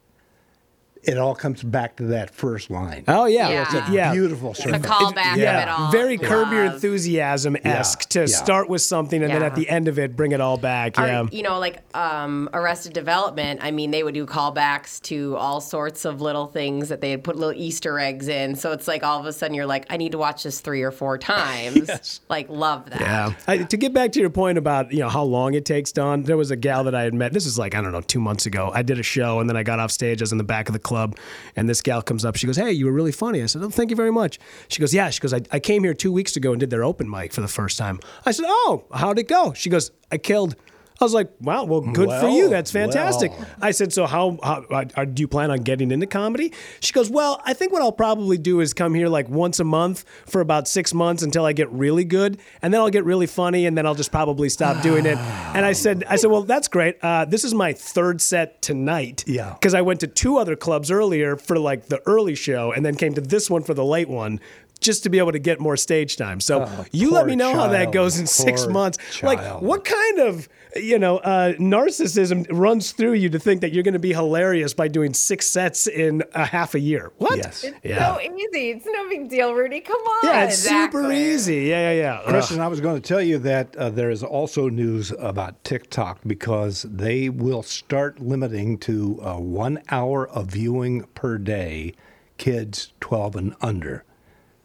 [1.03, 3.05] it all comes back to that first line.
[3.09, 4.12] Oh yeah, It's a yeah.
[4.12, 4.82] beautiful The setup.
[4.82, 5.90] callback yeah, of it all.
[5.92, 8.36] very Curb Your Enthusiasm esque Yeah, to yeah.
[8.36, 10.98] start with something and then at the end of it bring it all back.
[10.98, 13.61] Our- yeah, you know, like um, Arrested Development.
[13.62, 17.24] I mean, they would do callbacks to all sorts of little things that they had
[17.24, 18.55] put little Easter eggs in.
[18.57, 20.82] So it's like all of a sudden you're like, I need to watch this three
[20.82, 22.20] or four times.
[22.28, 23.01] Like, love that.
[23.01, 23.32] Yeah.
[23.48, 26.22] I, to get back to your point about you know how long it takes, Don,
[26.22, 27.32] there was a gal that I had met.
[27.32, 28.70] This is like I don't know two months ago.
[28.72, 30.20] I did a show and then I got off stage.
[30.20, 31.16] I was in the back of the club,
[31.57, 32.34] and this gal comes up.
[32.36, 34.38] She goes, "Hey, you were really funny." I said, "Oh, thank you very much."
[34.68, 36.84] She goes, "Yeah." She goes, I, "I came here two weeks ago and did their
[36.91, 40.18] open mic for the first time." I said, "Oh, how'd it go?" She goes, "I
[40.18, 40.57] killed."
[41.01, 42.51] I was like, "Wow, well, good for you.
[42.51, 43.46] That's fantastic." well.
[43.62, 47.09] I said, "So how, how uh, do you plan on getting into comedy?" She goes,
[47.09, 50.42] "Well, I think what I'll probably do is come here like once a month for
[50.42, 53.78] about six months until I get really good, and then I'll get really funny, and
[53.78, 56.98] then I'll just probably stop doing it." And I said, "I said, well, that's great.
[57.03, 59.24] Uh, this is my third set tonight.
[59.26, 59.55] Yeah.
[59.55, 62.94] because I went to two other clubs earlier for like the early show, and then
[62.94, 64.38] came to this one for the late one."
[64.81, 66.41] Just to be able to get more stage time.
[66.41, 69.22] So Oh, you let me know how that goes in six Poor months.
[69.22, 73.83] Like, what kind of you know uh, narcissism runs through you to think that you're
[73.83, 77.12] going to be hilarious by doing six sets in a half a year?
[77.18, 77.37] What?
[77.39, 77.64] Yes.
[77.83, 78.14] Yeah.
[78.14, 78.70] So easy.
[78.70, 79.81] It's no big deal, Rudy.
[79.81, 80.26] Come on.
[80.26, 81.62] yeah, it's super easy.
[81.64, 82.22] Yeah, yeah, yeah.
[82.31, 86.20] Kristen, I was going to tell you that uh, there is also news about TikTok
[86.26, 91.95] because they will start limiting to uh, one hour of viewing per day,
[92.39, 94.05] kids 12 and under.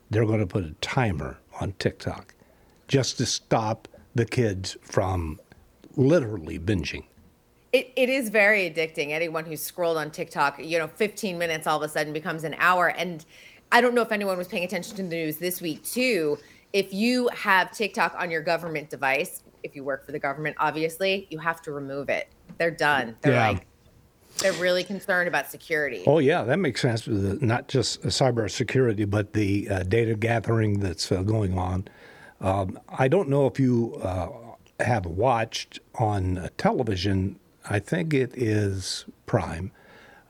[0.09, 2.33] They're going to put a timer on TikTok
[2.87, 5.39] just to stop the kids from
[5.95, 7.05] literally binging.
[7.73, 9.09] It, it is very addicting.
[9.11, 12.55] Anyone who's scrolled on TikTok, you know, 15 minutes all of a sudden becomes an
[12.57, 12.87] hour.
[12.89, 13.25] And
[13.71, 16.37] I don't know if anyone was paying attention to the news this week, too.
[16.71, 21.27] If you have TikTok on your government device, if you work for the government, obviously,
[21.29, 22.29] you have to remove it.
[22.57, 23.15] They're done.
[23.21, 23.49] They're Yeah.
[23.49, 23.65] like,
[24.39, 26.03] they're really concerned about security.
[26.05, 27.07] Oh, yeah, that makes sense.
[27.07, 31.87] Not just cyber security, but the uh, data gathering that's uh, going on.
[32.41, 34.27] Um, I don't know if you uh,
[34.81, 39.71] have watched on uh, television, I think it is Prime,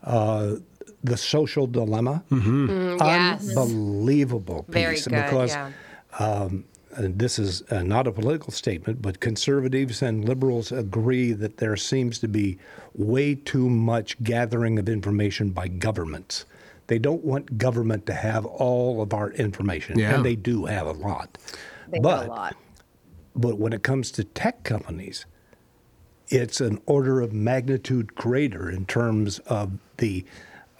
[0.04, 0.56] uh,
[1.02, 2.24] The Social Dilemma.
[2.30, 3.56] Mm, yes.
[3.56, 4.74] Unbelievable piece.
[4.74, 5.72] Very good, Because yeah.
[6.18, 6.64] um, and
[6.98, 12.18] this is uh, not a political statement, but conservatives and liberals agree that there seems
[12.20, 12.58] to be
[12.94, 16.46] way too much gathering of information by governments.
[16.86, 20.14] They don't want government to have all of our information, Yeah.
[20.14, 21.36] and they do have a lot.
[21.88, 22.56] They but, a lot.
[23.34, 25.26] but when it comes to tech companies,
[26.28, 30.24] it's an order of magnitude greater in terms of the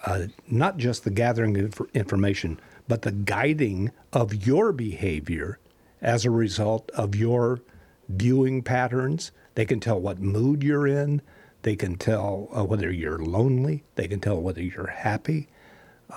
[0.05, 5.57] uh, not just the gathering of inf- information, but the guiding of your behavior
[6.01, 7.61] as a result of your
[8.09, 9.31] viewing patterns.
[9.55, 11.21] They can tell what mood you're in.
[11.63, 13.83] They can tell uh, whether you're lonely.
[13.95, 15.47] They can tell whether you're happy.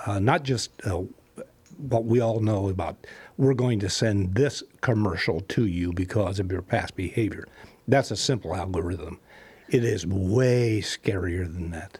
[0.05, 1.01] Uh, not just uh,
[1.77, 3.05] what we all know about
[3.41, 7.47] we're going to send this commercial to you because of your past behavior.
[7.87, 9.19] That's a simple algorithm.
[9.67, 11.97] It is way scarier than that.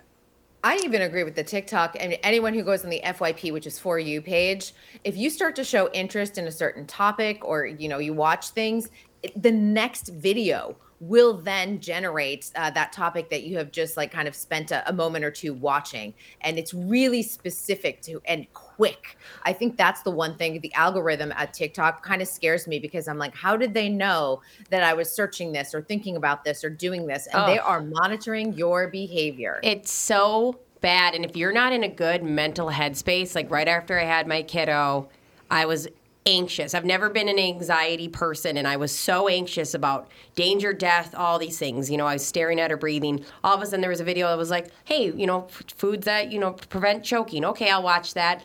[0.64, 3.80] I even agree with the TikTok and anyone who goes on the FYP, which is
[3.80, 4.74] for you page.
[5.04, 8.50] If you start to show interest in a certain topic or you know you watch
[8.50, 8.90] things,
[9.36, 14.28] the next video will then generate uh, that topic that you have just like kind
[14.28, 18.46] of spent a, a moment or two watching, and it's really specific to and
[18.82, 19.16] quick.
[19.44, 20.60] I think that's the one thing.
[20.60, 24.42] The algorithm at TikTok kind of scares me because I'm like, how did they know
[24.72, 27.28] that I was searching this or thinking about this or doing this?
[27.32, 27.64] And they Oh.
[27.64, 29.60] are monitoring your behavior.
[29.62, 31.14] It's so bad.
[31.14, 34.42] And if you're not in a good mental headspace, like right after I had my
[34.42, 35.10] kiddo,
[35.52, 35.88] I was
[36.26, 36.74] anxious.
[36.74, 41.40] I've never been an anxiety person, and I was so anxious about danger, death, all
[41.40, 41.90] these things.
[41.90, 43.26] You know, I was staring at her breathing.
[43.44, 45.64] All of a sudden, there was a video that was like, hey, you know, f-
[45.76, 47.44] foods that, you know, prevent choking.
[47.46, 48.44] Okay, I'll watch that.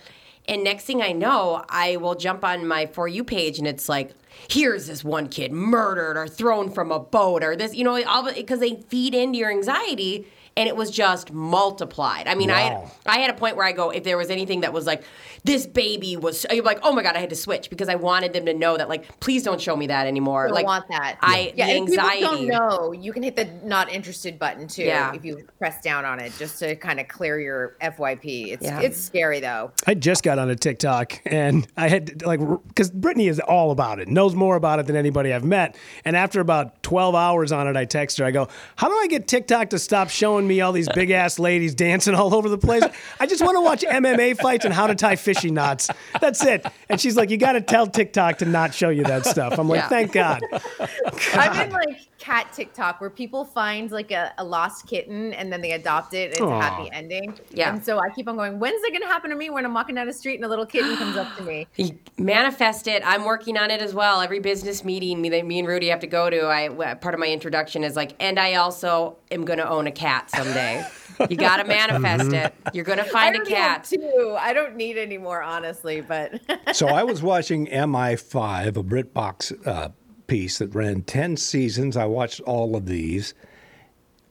[0.49, 3.89] And next thing I know, I will jump on my For You page, and it's
[3.89, 4.13] like,
[4.49, 8.33] here's this one kid murdered or thrown from a boat or this, you know, all
[8.33, 10.27] because they feed into your anxiety.
[10.57, 12.27] And it was just multiplied.
[12.29, 12.91] I mean, Wow.
[13.07, 15.03] I I had a point where I go, if there was anything that was like,
[15.45, 18.33] this baby was, I'm like, oh my god, I had to switch because I wanted
[18.33, 20.47] them to know that, like, please don't show me that anymore.
[20.47, 21.19] don't like, want that.
[21.21, 22.21] I yeah, the if people anxiety.
[22.23, 25.15] don't know, you can hit the not interested button too Yeah.
[25.15, 28.53] if you press down on it just to kind of clear your FYP.
[28.53, 28.81] It's Yeah.
[28.81, 29.73] it's scary though.
[29.87, 33.99] I just got on a TikTok and I had like because Brittany is all about
[34.01, 35.77] it, knows more about it than anybody I've met.
[36.05, 38.25] And after about 12 hours on it, I text her.
[38.25, 41.39] I go, "How do I get TikTok to stop showing me all these big ass
[41.39, 42.83] ladies dancing all over the place?
[43.21, 45.89] I just want to watch MMA fights and how to tie fishy knots.
[46.21, 49.27] That's it." And she's like, "You got to tell TikTok to not show you that
[49.27, 49.89] stuff." I'm like, Yeah.
[49.89, 50.43] "Thank God."
[51.35, 55.61] I'm in like cat TikTok where people find like a, a lost kitten and then
[55.61, 56.59] they adopt it and it's Aw.
[56.59, 57.39] a happy ending.
[57.53, 57.73] Yeah.
[57.73, 59.95] And so I keep on going, when's it gonna happen to me when I'm walking
[59.95, 61.69] down the street and a little kitten comes up to me?
[62.19, 63.01] manifest it.
[63.07, 64.21] I'm working on it as well.
[64.21, 67.21] Every business meeting me, that me and Rudy have to go to, I part of
[67.21, 70.85] my introduction is like, and I also am going to own a cat someday.
[71.31, 72.55] you got to manifest it.
[72.73, 73.85] You're going to find I a already have cat.
[73.85, 74.37] Two.
[74.39, 76.41] I don't need any more, honestly, but
[76.75, 79.89] so I was watching MI5, a BritBox uh,
[80.27, 81.97] piece that ran 10 seasons.
[81.97, 83.35] I watched all of these,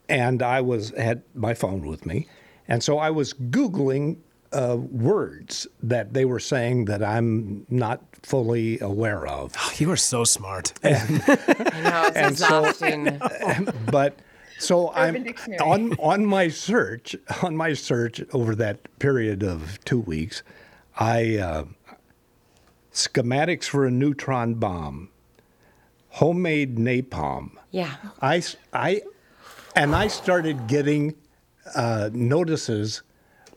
[0.09, 2.27] and I was had my phone with me,
[2.67, 4.17] and so I was googling
[4.53, 9.53] uh, words that they were saying that I'm not fully aware of.
[9.79, 10.71] you are so smart.
[10.83, 13.19] I know, it's And so- exhausting.
[13.91, 14.17] but
[14.59, 15.59] so Urban I'm Dictionary.
[15.59, 20.43] on on my search on my search over that period of two weeks,
[20.97, 21.65] I uh,
[22.93, 25.09] schematics for a neutron bomb,
[26.19, 27.51] homemade napalm.
[27.71, 27.95] yeah.
[28.21, 28.41] I,
[28.73, 29.01] I,
[29.75, 31.13] and I started getting
[31.75, 33.01] uh, notices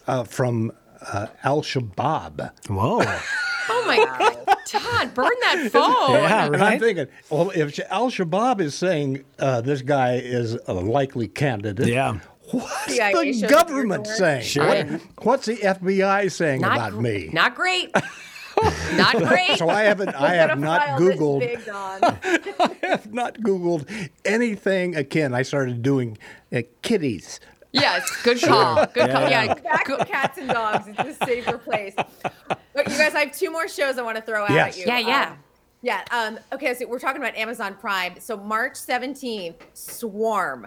[0.08, 0.72] uh, from
[1.12, 2.50] uh, Al Shabaab.
[2.68, 3.02] Whoa.
[3.70, 4.56] Oh my God.
[4.66, 6.16] Todd, burn that phone.
[6.16, 11.28] And I'm thinking, well, if Al Shabaab is saying uh, this guy is a likely
[11.28, 12.18] candidate, Yeah.
[12.50, 14.44] what's CIA the government saying?
[14.44, 14.66] Sure.
[14.66, 17.28] What- what's the FBI saying Not about gr- me?
[17.30, 17.94] Not great.
[18.96, 19.58] not great.
[19.58, 21.42] So I haven't, I have not Googled.
[22.60, 25.34] I have not Googled anything again.
[25.34, 26.18] I started doing
[26.52, 27.40] uh, kitties.
[27.72, 28.86] Yes, good call.
[28.86, 29.28] Good call.
[29.28, 29.44] Yeah.
[29.44, 29.54] Yeah.
[29.54, 30.86] Back to cats and dogs.
[30.88, 31.94] It's a safer place.
[31.94, 34.74] But you guys, I have two more shows I want to throw out Yes.
[34.74, 34.84] at you.
[34.86, 35.30] Yeah, yeah.
[35.30, 35.38] Um,
[35.82, 36.04] yeah.
[36.10, 38.14] Um, okay, so we're talking about Amazon Prime.
[38.20, 40.66] So March 17th, Swarm.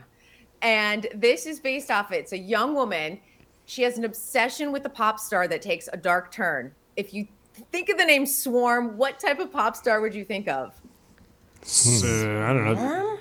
[0.61, 2.11] And this is based off.
[2.11, 3.19] It's a young woman.
[3.65, 6.73] She has an obsession with a pop star that takes a dark turn.
[6.95, 7.27] If you
[7.71, 10.73] think of the name Swarm, what type of pop star would you think of?
[11.63, 13.17] So, I don't know.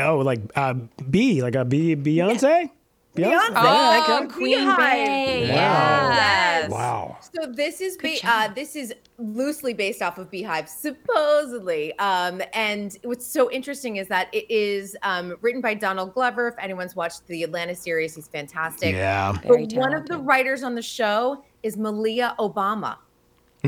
[0.00, 0.74] Oh, like uh,
[1.08, 2.40] B, like a B, Beyonce.
[2.40, 2.70] Beyonce.
[3.18, 4.32] Yeah, Oh, okay.
[4.34, 5.06] Queen Beehive.
[5.06, 5.52] Bee.
[5.52, 6.08] Wow.
[6.10, 6.70] Yes.
[6.70, 7.18] Wow.
[7.34, 11.98] So this is ba- uh, this is loosely based off of Beyhive, supposedly.
[11.98, 16.48] Um, and what's so interesting is that it is um, written by Donald Glover.
[16.48, 18.94] If anyone's watched the Atlanta series, he's fantastic.
[18.94, 19.32] Yeah.
[19.32, 22.96] Very But one of the writers on the show is Malia Obama.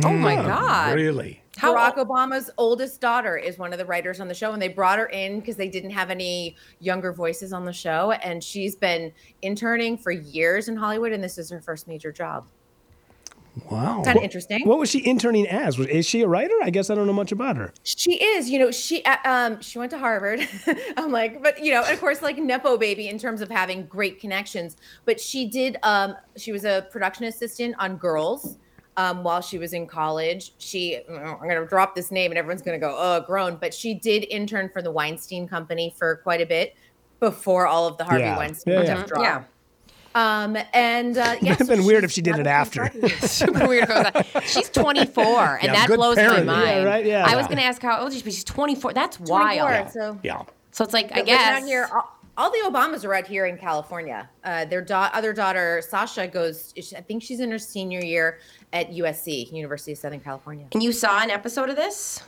[0.05, 0.95] Oh my God.
[0.95, 1.43] Really?
[1.57, 4.69] How Barack Obama's oldest daughter is one of the writers on the show, and they
[4.69, 8.13] brought her in because they didn't have any younger voices on the show.
[8.13, 12.47] And she's been interning for years in Hollywood, and this is her first major job.
[13.71, 14.03] Wow.
[14.05, 14.61] Kind of interesting.
[14.65, 15.79] What was she interning as?
[15.79, 16.55] Is she a writer?
[16.63, 17.73] I guess I don't know much about her.
[17.83, 20.47] She is, you know, she uh, um she went to Harvard.
[20.97, 23.87] I'm like, but you know, and of course, like nepo baby in terms of having
[23.87, 24.77] great connections.
[25.05, 28.59] But she did, um, she was a production assistant on Girls.
[28.99, 32.81] Um, while she was in college, she I'm gonna drop this name and everyone's gonna
[32.81, 33.55] go, oh, grown.
[33.57, 36.75] But she did intern for the Weinstein Company for quite a bit
[37.21, 38.37] before all of the Harvey Yeah.
[38.37, 39.05] Weinstein Yeah, stuff yeah.
[39.07, 39.23] dropped.
[39.23, 39.45] Yeah.
[40.15, 42.91] Um, and uh, yeah, It'd have been weird if she did it after.
[43.21, 43.85] Super weird.
[43.85, 45.23] if I was like- She's 24,
[45.63, 46.45] and Yeah, that blows parent.
[46.47, 46.87] my Yeah, mind.
[46.87, 47.25] right, yeah.
[47.25, 48.95] I was going to ask how old she is, but she's 24.
[48.95, 49.91] That's 24, wild.
[49.93, 50.43] So Yeah.
[50.73, 51.63] So it's like, I But listen guess.
[51.63, 54.30] out here, all, all the Obamas are out here in California.
[54.45, 56.72] Uh, their da- other daughter, Sasha, goes.
[56.97, 58.39] I think she's in her senior year
[58.72, 60.66] at USC, University of Southern California.
[60.72, 62.22] And you saw an episode of this?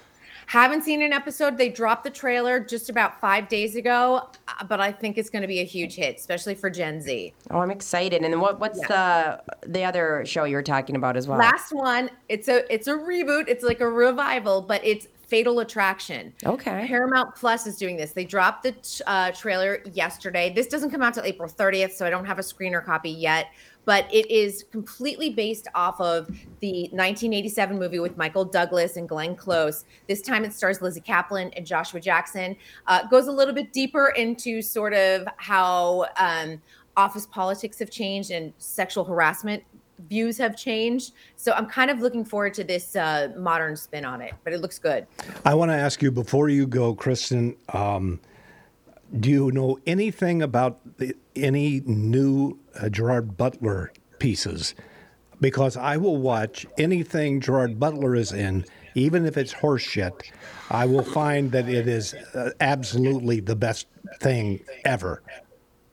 [0.46, 1.56] Haven't seen an episode.
[1.56, 5.42] They dropped the trailer just about five days ago, uh, but I think it's going
[5.42, 7.32] to be a huge hit, especially for Gen Z.
[7.52, 8.24] Oh, I'm excited.
[8.24, 8.58] And what?
[8.58, 11.38] What's the the other show you were talking about as well?
[11.38, 13.44] Last one, it's a it's a reboot.
[13.46, 16.34] It's like a revival, but it's Fatal Attraction.
[16.44, 16.86] Okay.
[16.88, 18.10] Paramount Plus is doing this.
[18.10, 18.74] They dropped the
[19.06, 20.52] uh, trailer yesterday.
[20.52, 23.46] This doesn't come out till April 30th, so I don't have a screener copy yet.
[23.84, 26.26] But it is completely based off of
[26.58, 29.84] the 1987 movie with Michael Douglas and Glenn Close.
[30.08, 32.56] This time it stars Lizzy Caplan and Joshua Jackson.
[32.88, 36.60] Uh, goes a little bit deeper into sort of how um,
[36.96, 39.62] office politics have changed and sexual harassment
[40.08, 41.12] views have changed.
[41.36, 44.60] So I'm kind of looking forward to this uh, modern spin on it, but it
[44.60, 45.06] looks good.
[45.44, 47.56] I want to ask you before you go, Kristen.
[47.72, 48.20] Um,
[49.18, 54.74] do you know anything about the, any new uh, Gerard Butler pieces?
[55.40, 60.30] Because I will watch anything Gerard Butler is in, even if it's horseshit.
[60.70, 63.86] I will find that it is uh, absolutely the best
[64.20, 65.22] thing ever.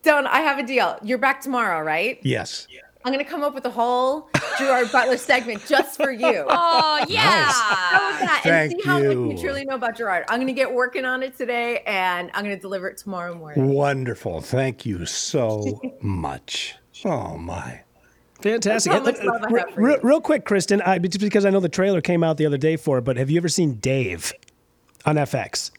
[0.04, 0.98] Don, I have a deal.
[1.02, 2.20] You're back tomorrow, right?
[2.22, 2.68] Yes.
[3.08, 4.30] I'm gonna come up with a whole
[4.60, 6.46] Gerard Butler segment just for you.
[6.50, 8.42] Oh yeah, How was that?
[8.44, 9.32] Thank and see how much you.
[9.32, 10.26] you truly know about Gerard.
[10.28, 13.70] I'm gonna get working on it today, and I'm gonna deliver it tomorrow morning.
[13.70, 14.42] Wonderful.
[14.42, 16.76] Thank you so much.
[17.06, 17.80] Oh, my.
[18.42, 18.92] Fantastic.
[18.92, 20.00] That's how much Hey, love I re- have for re- you.
[20.04, 22.76] real quick, Kristen, I, just because I know the trailer came out the other day
[22.76, 24.34] for it, but have you ever seen Dave
[25.06, 25.72] on FX?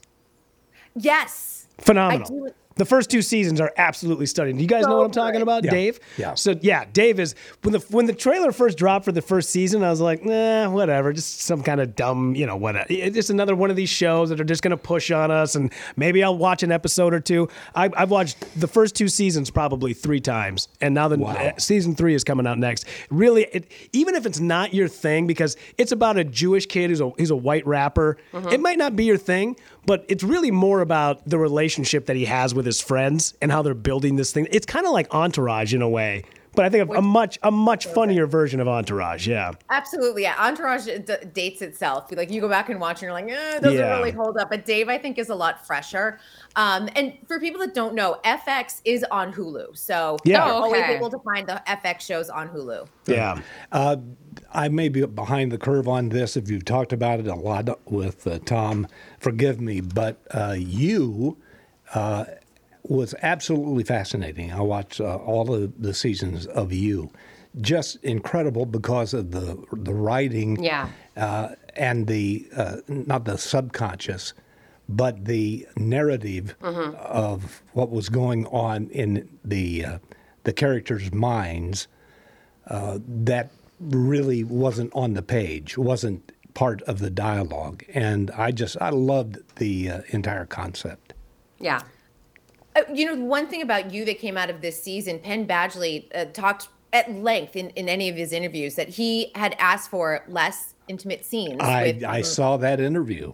[0.95, 1.67] Yes.
[1.77, 2.53] Phenomenal.
[2.79, 4.55] The first two seasons are absolutely stunning.
[4.55, 5.41] Do you guys know what I'm talking good.
[5.41, 5.71] about, Yeah.
[5.71, 5.99] Dave?
[6.17, 6.33] Yeah.
[6.35, 9.83] So yeah, Dave is when the when the trailer first dropped for the first season,
[9.83, 12.85] I was like, nah, whatever, just some kind of dumb, you know, whatever.
[12.89, 15.55] It's just another one of these shows that are just going to push on us,
[15.55, 17.49] and maybe I'll watch an episode or two.
[17.75, 21.95] I, I've watched the first two seasons probably three times, and now the uh, season
[21.95, 22.85] three is coming out next.
[23.09, 27.01] Really, it, even if it's not your thing, because it's about a Jewish kid who's
[27.01, 30.79] a he's a white rapper, it might not be your thing, but it's really more
[30.79, 34.47] about the relationship that he has with his friends and how they're building this thing.
[34.51, 37.49] It's kind of like Entourage in a way, but I think a, a much a
[37.49, 39.27] much funnier version of Entourage.
[39.27, 39.53] Yeah.
[39.71, 40.35] Absolutely, yeah.
[40.37, 41.01] Entourage d-
[41.33, 42.11] dates itself.
[42.11, 43.97] Like you go back and watch, and you're like, eh, it doesn't Yeah.
[43.97, 44.49] really hold up.
[44.51, 46.19] But Dave, I think, is a lot fresher.
[46.55, 50.45] Um, and for people that don't know, FX is on Hulu, so Yeah.
[50.45, 52.87] you're Oh, always able to find the FX shows on Hulu.
[53.07, 53.39] Yeah.
[53.71, 53.97] Uh,
[54.53, 57.67] I may be behind the curve on this if you've talked about it a lot
[57.89, 58.87] with uh, Tom.
[59.19, 61.37] Forgive me, but uh, you
[61.95, 62.25] uh,
[62.89, 64.51] was absolutely fascinating.
[64.51, 67.11] I watched uh, all of the seasons of you.
[67.61, 70.89] Just incredible because of the the writing, Yeah.
[71.17, 74.33] uh, and the uh, not the subconscious,
[74.87, 76.93] but the narrative Mhm.
[76.95, 79.99] of what was going on in the uh,
[80.43, 81.87] the characters' minds
[82.67, 88.77] uh, that really wasn't on the page, wasn't part of the dialogue, and I just
[88.81, 91.13] I loved the uh, entire concept.
[91.59, 91.81] Yeah.
[92.79, 96.07] Uh, you know, one thing about you that came out of this season, Penn Badgley
[96.15, 100.23] uh, talked at length in, in any of his interviews that he had asked for
[100.27, 101.59] less intimate scenes.
[101.61, 103.33] I with, I saw that interview.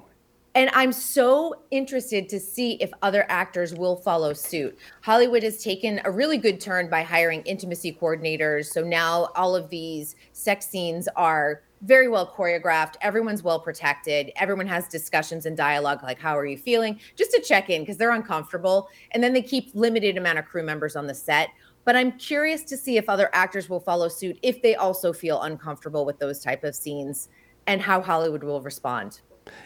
[0.55, 4.77] And I'm so interested to see if other actors will follow suit.
[5.01, 8.67] Hollywood has taken a really good turn by hiring intimacy coordinators.
[8.67, 12.95] So now all of these sex scenes are very well choreographed.
[13.01, 14.31] Everyone's well protected.
[14.35, 16.99] Everyone has discussions and dialogue like, how are you feeling?
[17.15, 18.89] Just to check in because they're uncomfortable.
[19.11, 21.49] And then they keep limited amount of crew members on the set.
[21.85, 25.43] But I'm curious to see if other actors will follow suit if they also feel
[25.43, 27.29] uncomfortable with those type of scenes
[27.67, 29.21] and how Hollywood will respond.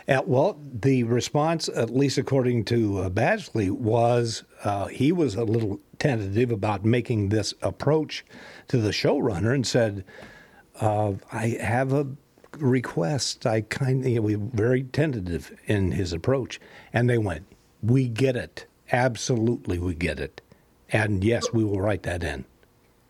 [0.09, 5.45] Uh, well, the response, at least according to uh, Badgley, was uh, he was a
[5.45, 8.25] little tentative about making this approach
[8.67, 10.03] to the showrunner and said,
[10.79, 12.07] uh, "I have a
[12.57, 16.59] request." I kind of he was very tentative in his approach,
[16.93, 17.45] and they went,
[17.83, 20.41] "We get it, absolutely, we get it,
[20.91, 22.45] and yes, we will write that in."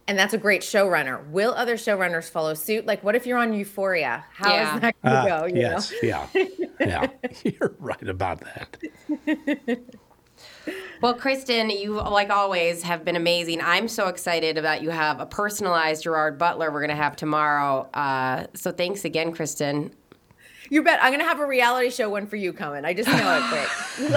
[0.07, 1.23] And that's a great showrunner.
[1.29, 2.87] Will other showrunners follow suit?
[2.87, 4.25] Like, what if you're on Euphoria?
[4.33, 4.79] How is Yeah.
[4.79, 5.45] that going to Ah, go?
[5.45, 5.59] you know?
[5.59, 6.27] yes, yeah,
[6.79, 7.07] yeah,
[7.43, 8.77] you're right about that.
[11.01, 13.61] Well, Kristen, you like always have been amazing.
[13.61, 17.89] I'm so excited about you have a personalized Gerard Butler we're going to have tomorrow.
[17.93, 19.93] Uh, so thanks again, Kristen.
[20.69, 20.99] You bet.
[21.01, 22.85] I'm going to have a reality show one for you coming.
[22.85, 23.69] I just know it quick.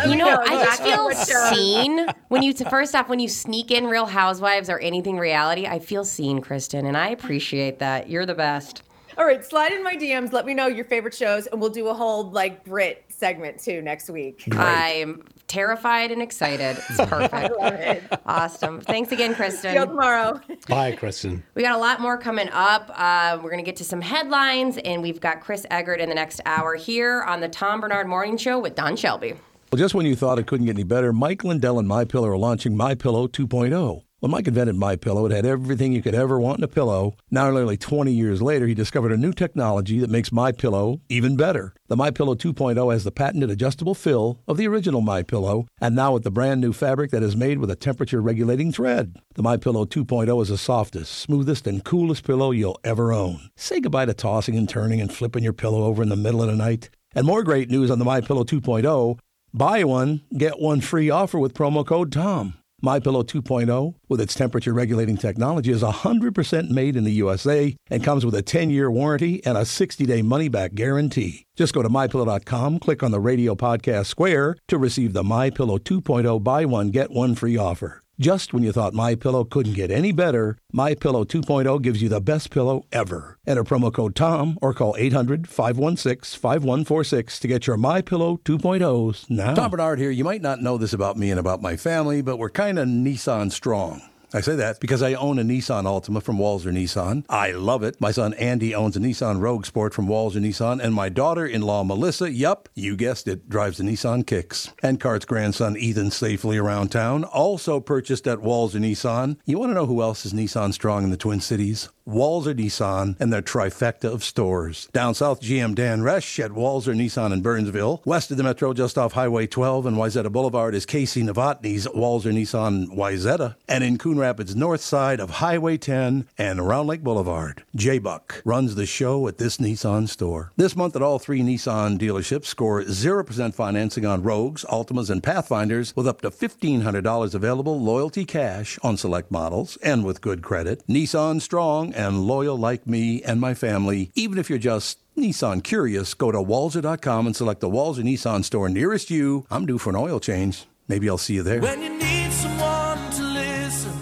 [0.10, 1.10] You me know, I just feel
[1.54, 5.66] seen when you first off when you sneak in Real Housewives or anything reality.
[5.66, 8.08] I feel seen, Kristen, and I appreciate that.
[8.08, 8.82] You're the best.
[9.18, 10.32] All right, slide in my DMs.
[10.32, 13.80] Let me know your favorite shows, and we'll do a whole like Brit segment too
[13.82, 14.48] next week.
[14.50, 16.76] I'm terrified and excited.
[16.88, 17.32] It's perfect.
[17.34, 18.02] I love it.
[18.26, 18.80] awesome.
[18.80, 19.70] Thanks again, Kristen.
[19.70, 20.40] See you tomorrow.
[20.68, 21.44] Bye, Kristen.
[21.54, 22.90] We got a lot more coming up.
[22.96, 26.16] Uh, we're going to get to some headlines, and we've got Chris Eggert in the
[26.16, 29.34] next hour here on the Tom Barnard Morning Show with Don Shelby.
[29.70, 32.28] Well, just when you thought it couldn't get any better, Mike Lindell and My Pillow
[32.28, 34.02] are launching My Pillow 2.0.
[34.22, 37.16] When Mike invented My Pillow, it had everything you could ever want in a pillow.
[37.28, 41.36] Now, nearly 20 years later, he discovered a new technology that makes My Pillow even
[41.36, 41.74] better.
[41.88, 45.96] The My Pillow 2.0 has the patented adjustable fill of the original My Pillow, and
[45.96, 49.16] now with the brand new fabric that is made with a temperature-regulating thread.
[49.34, 53.50] The My Pillow 2.0 is the softest, smoothest, and coolest pillow you'll ever own.
[53.56, 56.48] Say goodbye to tossing and turning and flipping your pillow over in the middle of
[56.48, 56.90] the night.
[57.12, 59.18] And more great news on the My Pillow 2.0.
[59.52, 62.54] Buy one, get one free offer with promo code TOM.
[62.84, 68.02] My Pillow 2.0, with its temperature regulating technology, is 100% made in the USA and
[68.02, 71.46] comes with a 10 year warranty and a 60 day money back guarantee.
[71.54, 75.78] Just go to mypillow.com, click on the radio podcast square to receive the My Pillow
[75.78, 78.02] 2.0 buy one get one free offer.
[78.20, 82.10] Just when you thought My Pillow couldn't get any better, My Pillow 2.0 gives you
[82.10, 83.38] the best pillow ever.
[83.46, 89.54] Enter promo code TOM or call 800-516-5146 to get your My Pillow 2.0s now.
[89.54, 90.10] Tom Barnard here.
[90.10, 92.86] You might not know this about me and about my family, but we're kind of
[92.86, 94.02] Nissan strong.
[94.34, 97.26] I say that because I own a Nissan Altima from Walser Nissan.
[97.28, 98.00] I love it.
[98.00, 102.32] My son Andy owns a Nissan Rogue Sport from Walser Nissan, and my daughter-in-law Melissa,
[102.32, 104.72] yup, you guessed it, drives a Nissan Kicks.
[104.82, 109.36] And Cart's grandson Ethan safely around town, also purchased at Walser Nissan.
[109.44, 111.90] You want to know who else is Nissan strong in the Twin Cities?
[112.06, 114.88] Walser Nissan and their trifecta of stores.
[114.92, 118.02] Down south, GM Dan Resch at Walser Nissan in Burnsville.
[118.04, 122.32] West of the metro, just off Highway 12 and Wayzata Boulevard, is Casey Novotny's Walser
[122.32, 123.56] Nissan Wayzata.
[123.68, 128.42] And in Coon Rapids, north side of Highway 10 and Round Lake Boulevard, J Buck
[128.44, 130.52] runs the show at this Nissan store.
[130.56, 135.94] This month at all three Nissan dealerships, score 0% financing on Rogues, Altimas, and Pathfinders
[135.96, 140.82] with up to $1,500 available loyalty cash on select models and with good credit.
[140.88, 144.10] Nissan strong and loyal like me and my family.
[144.14, 148.68] Even if you're just Nissan curious, go to walser.com and select the Walser Nissan store
[148.68, 149.46] nearest you.
[149.50, 150.66] I'm due for an oil change.
[150.88, 151.60] Maybe I'll see you there.
[151.60, 153.92] When you need someone to listen,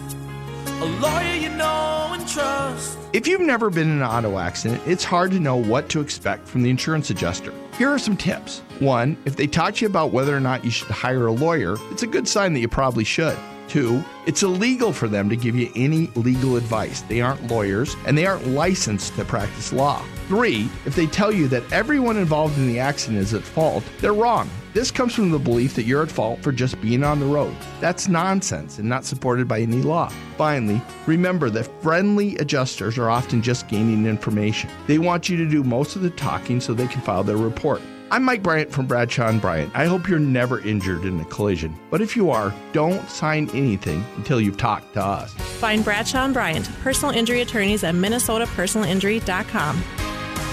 [0.81, 2.99] a lawyer you know and trust.
[3.13, 6.47] If you've never been in an auto accident, it's hard to know what to expect
[6.47, 7.53] from the insurance adjuster.
[7.77, 8.61] Here are some tips.
[8.79, 11.77] One, if they talk to you about whether or not you should hire a lawyer,
[11.91, 13.37] it's a good sign that you probably should.
[13.71, 17.03] Two, it's illegal for them to give you any legal advice.
[17.03, 20.05] They aren't lawyers and they aren't licensed to practice law.
[20.27, 24.13] Three, if they tell you that everyone involved in the accident is at fault, they're
[24.13, 24.51] wrong.
[24.75, 27.55] This comes from the belief that you're at fault for just being on the road.
[27.79, 30.13] That's nonsense and not supported by any law.
[30.37, 34.69] Finally, remember that friendly adjusters are often just gaining information.
[34.89, 37.81] They want you to do most of the talking so they can file their report.
[38.13, 39.71] I'm Mike Bryant from Bradshaw and Bryant.
[39.73, 41.79] I hope you're never injured in a collision.
[41.91, 45.33] But if you are, don't sign anything until you've talked to us.
[45.33, 49.85] Find Bradshaw and Bryant, personal injury attorneys at minnesotapersonalinjury.com.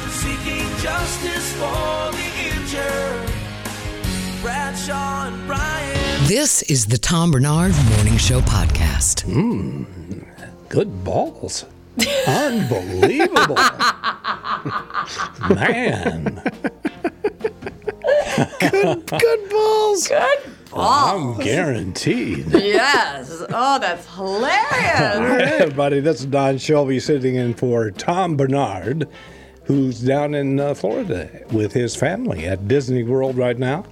[0.09, 3.31] Seeking justice for the injured.
[4.43, 6.27] Bradshaw and Bryant.
[6.27, 9.25] This is the Tom Barnard Morning Show podcast.
[9.25, 10.27] Mmm,
[10.69, 11.65] good balls.
[12.27, 13.55] Unbelievable.
[15.49, 16.39] Man.
[18.38, 20.07] Good, good balls.
[20.07, 20.39] Good
[20.75, 22.45] I'm guaranteed.
[22.51, 23.43] yes.
[23.49, 25.51] Oh, that's Hi, hilarious.
[25.61, 26.01] everybody.
[26.01, 29.07] This is Don Shelby sitting in for Tom Barnard,
[29.63, 33.85] who's down in uh, Florida with his family at Disney World right now.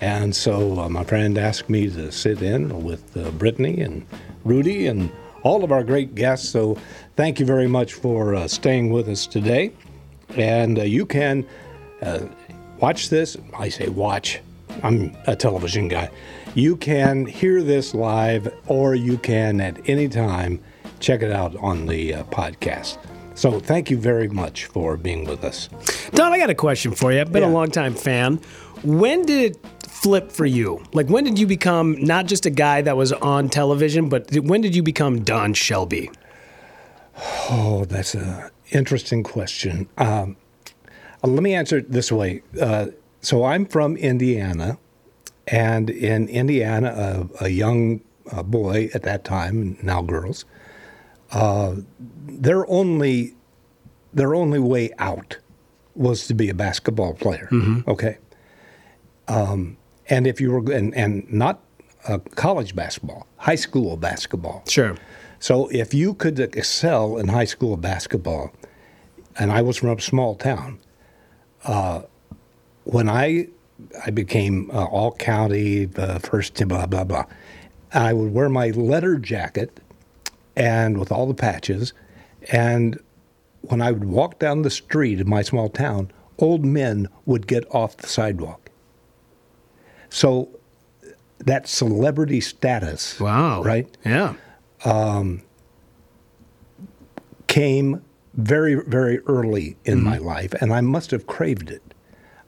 [0.00, 4.06] And so uh, my friend asked me to sit in with uh, Brittany and
[4.44, 5.12] Rudy and
[5.42, 6.48] all of our great guests.
[6.48, 6.78] So
[7.16, 9.72] thank you very much for uh, staying with us today.
[10.30, 11.46] And uh, you can
[12.00, 12.20] uh,
[12.82, 13.36] watch this.
[13.56, 14.40] I say watch.
[14.82, 16.10] I'm a television guy.
[16.54, 20.60] You can hear this live, or you can at any time
[21.00, 22.98] check it out on the uh, podcast.
[23.34, 25.68] So thank you very much for being with us.
[26.12, 27.20] Don, I got a question for you.
[27.20, 28.40] I've been a longtime fan.
[28.82, 30.84] When did it flip for you?
[30.92, 34.60] Like, when did you become not just a guy that was on television, but when
[34.60, 36.10] did you become Don Shelby?
[37.48, 39.88] Oh, that's an interesting question.
[39.96, 40.36] Um,
[41.30, 42.42] let me answer it this way.
[42.60, 42.86] Uh,
[43.20, 44.78] so I'm from Indiana,
[45.46, 48.00] and in Indiana, a, a young
[48.30, 50.44] uh, boy at that time, now girls,
[51.32, 51.76] uh,
[52.26, 53.34] their only
[54.12, 55.38] their only way out
[55.94, 57.48] was to be a basketball player.
[57.86, 58.18] Okay,
[59.28, 59.76] um,
[60.08, 61.60] and if you were and and not
[62.08, 64.64] uh, college basketball, high school basketball.
[64.68, 64.96] Sure.
[65.38, 68.52] So if you could excel in high school basketball,
[69.38, 70.78] and I was from a small town,
[71.64, 72.02] uh,
[72.84, 73.48] when I
[74.06, 77.24] I became uh, all county, uh, first blah blah blah,
[77.92, 79.80] I would wear my leather jacket,
[80.56, 81.92] and with all the patches,
[82.50, 82.98] and
[83.62, 87.64] when I would walk down the street in my small town, old men would get
[87.74, 88.70] off the sidewalk.
[90.10, 90.48] So
[91.38, 93.88] that celebrity status, wow, right?
[94.04, 94.34] Yeah,
[94.84, 95.42] um,
[97.46, 98.02] came
[98.34, 100.04] very very early in Mm-hmm.
[100.10, 101.82] my life, and I must have craved it.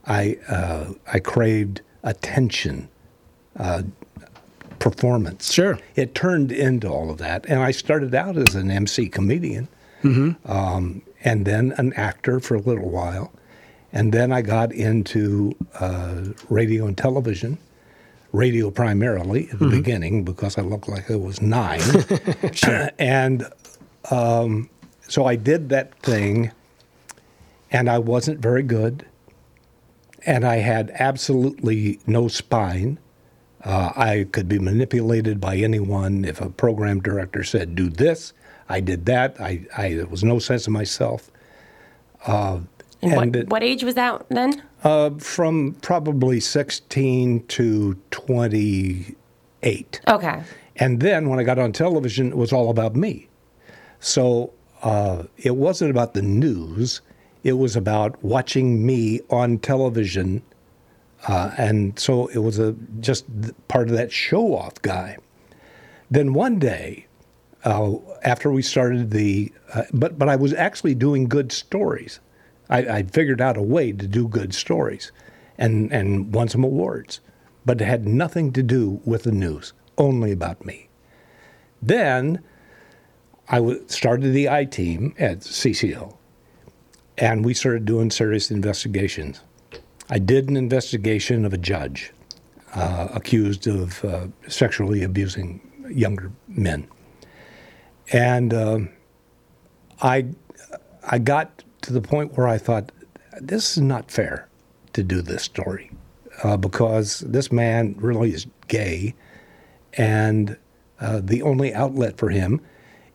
[0.06, 2.88] I uh, I craved attention,
[3.58, 3.82] uh,
[4.78, 5.52] performance.
[5.52, 9.68] Sure, it turned into all of that, and I started out as an MC comedian,
[10.02, 10.50] Mm-hmm.
[10.50, 13.32] um, and then an actor for a little while,
[13.92, 17.58] and then I got into uh, radio and television.
[18.32, 19.70] radio primarily at the Mhm.
[19.70, 21.80] beginning because I looked like I was nine.
[22.98, 23.46] and
[24.10, 24.68] um,
[25.08, 26.50] so I did that thing,
[27.70, 29.06] and I wasn't very good.
[30.26, 32.98] And I had absolutely no spine.
[33.62, 36.24] Uh, I could be manipulated by anyone.
[36.24, 38.32] If a program director said, do this,
[38.68, 39.38] I did that.
[39.40, 41.30] I, I there was no sense of myself.
[42.26, 42.60] Uh,
[43.02, 44.62] And what, it- what age was that then?
[44.82, 50.00] uh, from probably 16 to 28.
[50.08, 50.42] Okay.
[50.76, 53.28] And then when I got on television, it was all about me.
[54.00, 54.52] So
[54.84, 57.00] uh, it wasn't about the news,
[57.42, 60.42] it was about watching me on television.
[61.26, 63.24] Uh, and so it was a, just
[63.66, 65.16] part of that show off guy.
[66.10, 67.06] Then one day,
[67.64, 72.20] uh, after we started the, uh, but, but I was actually doing good stories.
[72.68, 75.12] I, I figured out a way to do good stories
[75.56, 77.20] and, and won some awards,
[77.64, 80.88] but it had nothing to do with the news, only about me.
[81.80, 82.42] Then
[83.48, 86.16] I w- started the I team at CCO,
[87.18, 89.40] and we started doing serious investigations.
[90.08, 92.12] I did an investigation of a judge
[92.74, 96.88] uh, accused of uh, sexually abusing younger men.
[98.12, 98.88] And um,
[100.02, 100.26] I,
[101.08, 102.92] I got to the point where I thought,
[103.40, 104.48] this is not fair
[104.92, 105.90] to do this story
[106.42, 109.14] uh, because this man really is gay,
[109.94, 110.56] and
[111.00, 112.60] uh, the only outlet for him,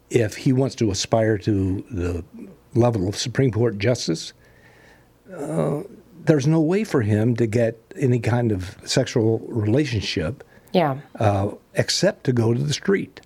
[0.10, 2.24] if he wants to aspire to the
[2.74, 4.34] level of Supreme Court justice,
[5.36, 5.82] uh,
[6.26, 10.44] there's no way for him to get any kind of sexual relationship
[10.74, 10.98] Yeah.
[11.20, 13.22] uh, except to go to the street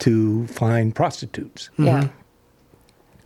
[0.00, 1.70] to find prostitutes.
[1.78, 2.08] Yeah.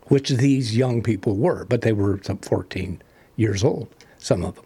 [0.07, 3.01] Which these young people were, but they were some 14
[3.35, 3.87] years old,
[4.17, 4.65] some of them.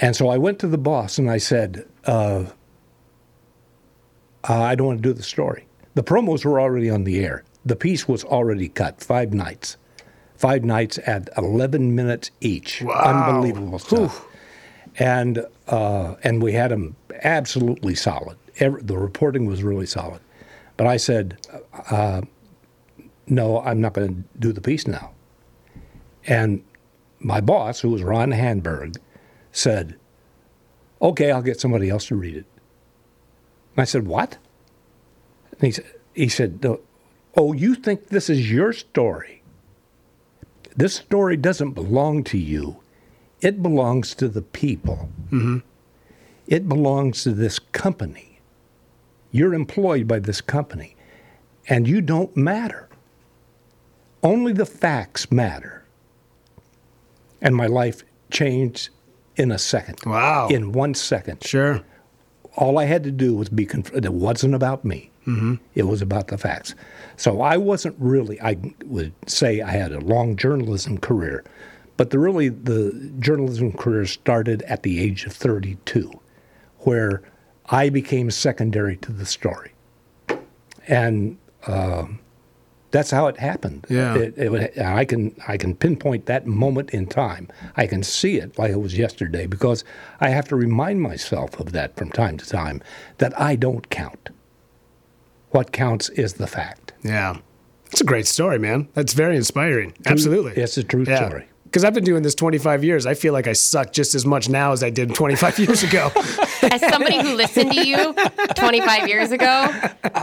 [0.00, 2.46] And so I went to the boss and I said, uh,
[4.42, 5.66] I don't want to do the story.
[5.94, 7.44] The promos were already on the air.
[7.64, 9.76] The piece was already cut, five nights.
[10.36, 12.82] Five nights at 11 minutes each.
[12.82, 14.26] Unbelievable stuff.
[14.98, 18.36] And, uh, and we had them absolutely solid.
[18.58, 20.20] Every, the reporting was really solid.
[20.76, 21.38] But I said,
[21.90, 22.22] uh,
[23.26, 25.12] no, I'm not going to do the piece now.
[26.26, 26.64] And
[27.20, 28.96] my boss, who was Ron Handberg,
[29.52, 29.96] said,
[31.00, 32.46] okay, I'll get somebody else to read it.
[33.76, 34.38] And I said, what?
[35.58, 35.84] And he said,
[36.14, 36.64] he said,
[37.36, 39.42] oh, you think this is your story?
[40.76, 42.80] This story doesn't belong to you.
[43.40, 45.08] It belongs to the people.
[45.26, 45.58] Mm-hmm.
[46.46, 48.40] It belongs to this company.
[49.30, 50.96] You're employed by this company,
[51.68, 52.88] and you don't matter.
[54.22, 55.84] Only the facts matter.
[57.40, 58.90] And my life changed
[59.36, 59.98] in a second.
[60.06, 60.48] Wow.
[60.48, 61.44] In one second.
[61.44, 61.82] Sure.
[62.56, 64.04] All I had to do was be confronted.
[64.04, 65.10] It wasn't about me.
[65.26, 65.54] Mm-hmm.
[65.74, 66.74] It was about the facts.
[67.16, 71.44] So I wasn't really, I would say I had a long journalism career,
[71.96, 76.10] but the really, the journalism career started at the age of 32,
[76.80, 77.22] where
[77.66, 79.72] I became secondary to the story.
[80.86, 82.18] And um,
[82.94, 83.86] that's how it happened.
[83.88, 84.14] Yeah.
[84.14, 87.48] It, it, I can I can pinpoint that moment in time.
[87.76, 89.82] I can see it like it was yesterday because
[90.20, 92.80] I have to remind myself of that from time to time
[93.18, 94.30] that I don't count.
[95.54, 96.94] What counts is the fact.
[97.04, 97.36] Yeah.
[97.92, 98.88] It's a great story, man.
[98.94, 99.94] That's very inspiring.
[100.04, 100.60] Absolutely.
[100.60, 101.46] It's a true story.
[101.62, 103.06] Because I've been doing this 25 years.
[103.06, 106.10] I feel like I suck just as much now as I did 25 years ago.
[106.70, 108.14] As somebody who listened to you
[108.54, 109.68] 25 years ago,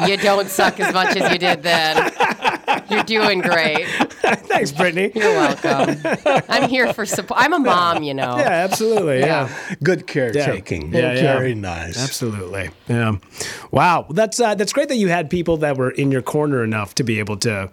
[0.07, 2.11] you don't suck as much as you did then.
[2.89, 3.87] You're doing great.
[4.21, 5.11] Thanks, Brittany.
[5.15, 6.01] You're welcome.
[6.49, 7.39] I'm here for support.
[7.41, 8.37] I'm a mom, you know.
[8.37, 9.19] Yeah, absolutely.
[9.19, 9.49] Yeah.
[9.83, 10.93] Good caretaking.
[10.93, 11.21] Yeah, yeah.
[11.37, 12.01] Very nice.
[12.01, 12.69] Absolutely.
[12.87, 13.17] Yeah.
[13.71, 14.07] Wow.
[14.09, 17.03] That's uh, that's great that you had people that were in your corner enough to
[17.03, 17.71] be able to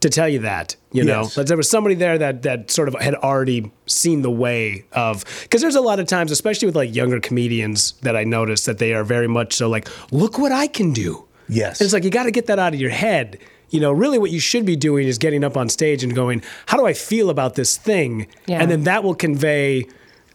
[0.00, 0.76] to tell you that.
[0.92, 1.34] You know, Yes.
[1.34, 5.24] that there was somebody there that that sort of had already seen the way of
[5.42, 8.78] because there's a lot of times, especially with like younger comedians, that I notice that
[8.78, 11.24] they are very much so like, look what I can do.
[11.48, 11.80] Yes.
[11.80, 13.38] And it's like you got to get that out of your head.
[13.70, 16.42] You know, really what you should be doing is getting up on stage and going,
[16.66, 18.26] how do I feel about this thing?
[18.46, 18.60] Yeah.
[18.62, 19.86] And then that will convey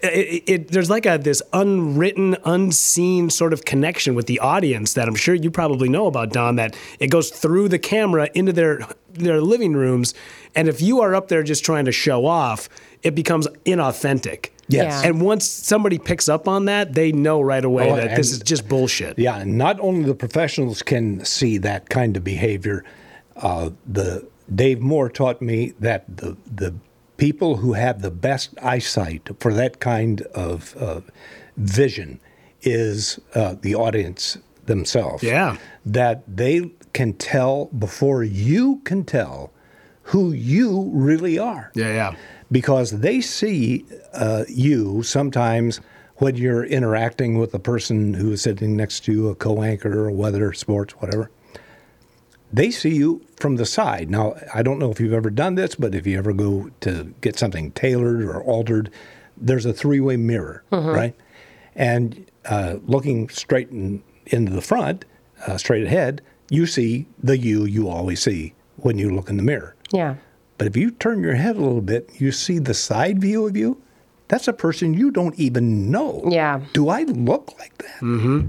[0.04, 4.94] it, it, it- there's like a this unwritten, unseen sort of connection with the audience
[4.94, 6.56] that I'm sure you probably know about, Don.
[6.58, 10.14] That it goes through the camera into their their living rooms,
[10.56, 12.70] and if you are up there just trying to show off,
[13.04, 14.50] it becomes inauthentic.
[14.70, 15.04] Yes.
[15.04, 15.10] Yeah.
[15.10, 18.40] And once somebody picks up on that, they know right away Oh, that this is
[18.40, 19.20] just bullshit.
[19.20, 22.84] Yeah, and not only the professionals can see that kind of behavior.
[23.36, 26.74] Uh, the Dave Moore taught me that the the
[27.18, 31.02] people who have the best eyesight for that kind of uh,
[31.58, 32.20] vision
[32.62, 35.24] is uh, the audience themselves.
[35.24, 35.58] Yeah.
[35.86, 39.52] That they can tell before you can tell
[40.04, 41.72] who you really are.
[41.76, 42.16] Yeah, yeah.
[42.52, 45.80] Because they see uh, you sometimes
[46.18, 50.06] when you're interacting with a person who is sitting next to you, a co anchor
[50.06, 51.32] or weather, sports, whatever.
[52.54, 54.12] They see you from the side.
[54.12, 57.14] Now, I don't know if you've ever done this, but if you ever go to
[57.22, 58.92] get something tailored or altered,
[59.36, 60.96] there's a three way mirror, Mhm.
[60.96, 61.16] right?
[61.76, 65.06] And uh, looking straight in, into the front,
[65.48, 69.44] uh, straight ahead, you see the you you always see when you look in the
[69.44, 69.76] mirror.
[69.92, 70.16] Yeah.
[70.60, 73.58] But if you turn your head a little bit, you see the side view of
[73.58, 73.82] you.
[74.28, 76.24] That's a person you don't even know.
[76.30, 76.62] Yeah.
[76.74, 78.00] Do I look like that?
[78.02, 78.48] Mm-hmm.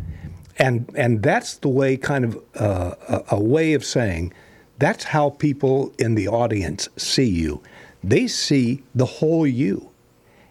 [0.58, 4.32] And and that's the way, kind of uh, a, a way of saying,
[4.78, 7.62] that's how people in the audience see you.
[8.02, 9.90] They see the whole you.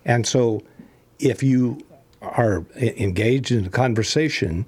[0.06, 0.62] And so,
[1.20, 1.80] if you
[2.22, 4.68] are engaged in a conversation,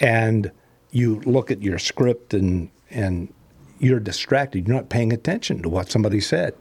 [0.00, 0.50] and
[0.90, 3.32] you look at your script and and
[3.78, 6.54] you're distracted, you're not paying attention to what somebody said.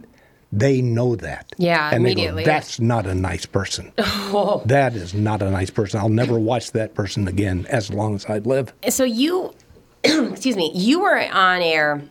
[0.52, 1.52] They know that.
[1.58, 2.44] Yeah, and they immediately.
[2.44, 3.92] Go, That's not a nice person.
[4.30, 4.62] Oh.
[4.66, 6.02] That is not a nice person.
[6.02, 8.74] I'll never watch that person again as long as I live.
[8.90, 9.54] So you,
[10.04, 12.04] excuse me, you were on air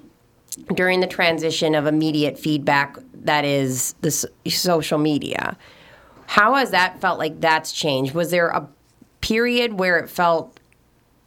[0.75, 4.11] during the transition of immediate feedback that is the
[4.49, 5.59] social media.
[6.27, 8.15] How has that felt like that's changed?
[8.15, 8.67] Was there a
[9.21, 10.59] period where it felt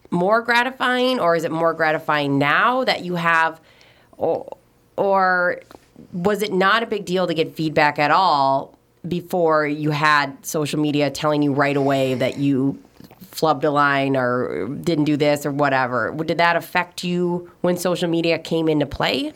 [0.09, 3.61] more gratifying, or is it more gratifying now that you have,
[4.17, 4.57] or,
[4.97, 5.61] or
[6.13, 8.77] was it not a big deal to get feedback at all
[9.07, 12.81] before you had social media telling you right away that you
[13.31, 16.11] flubbed a line or didn't do this or whatever?
[16.11, 19.33] Did that affect you when social media came into play?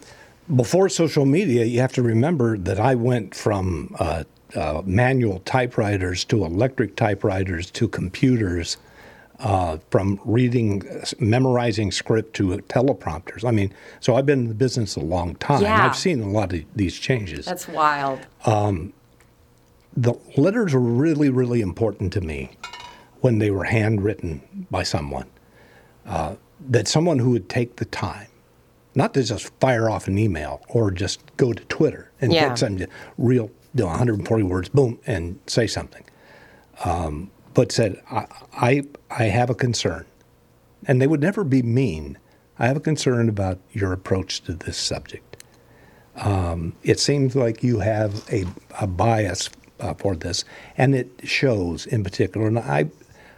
[0.54, 4.26] Before social media, you have to remember that I went from uh,
[4.56, 8.78] uh, manual typewriters to electric typewriters to computers,
[9.44, 10.82] uh, from reading,
[11.20, 13.44] memorizing script to teleprompters.
[13.45, 15.61] I mean, so I've been in the business a long time.
[15.61, 15.86] Yeah.
[15.86, 17.45] I've seen a lot of these changes.
[17.45, 18.20] That's wild.
[18.45, 18.94] Um,
[19.95, 22.52] the letters were really, really important to me
[23.20, 25.28] when they were handwritten by someone.
[26.06, 26.36] Uh,
[26.70, 28.28] that someone who would take the time,
[28.95, 32.48] not to just fire off an email or just go to Twitter and Yeah.
[32.49, 32.88] put something
[33.18, 36.03] real, you know, 140 words, boom, and say something.
[36.86, 40.06] Um, but said, I, I, I have a concern.
[40.86, 42.18] And they would never be mean.
[42.60, 45.44] I have a concern about your approach to this subject.
[46.16, 48.46] Um, it seems like you have a,
[48.80, 49.50] a bias
[49.80, 50.46] uh, for this,
[50.78, 52.48] and it shows in particular.
[52.48, 52.90] And I,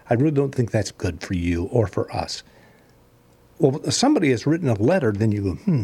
[0.10, 2.44] I really don't think that's good for you or for us.
[3.60, 5.84] Well, if somebody has written a letter, then you go, hmm,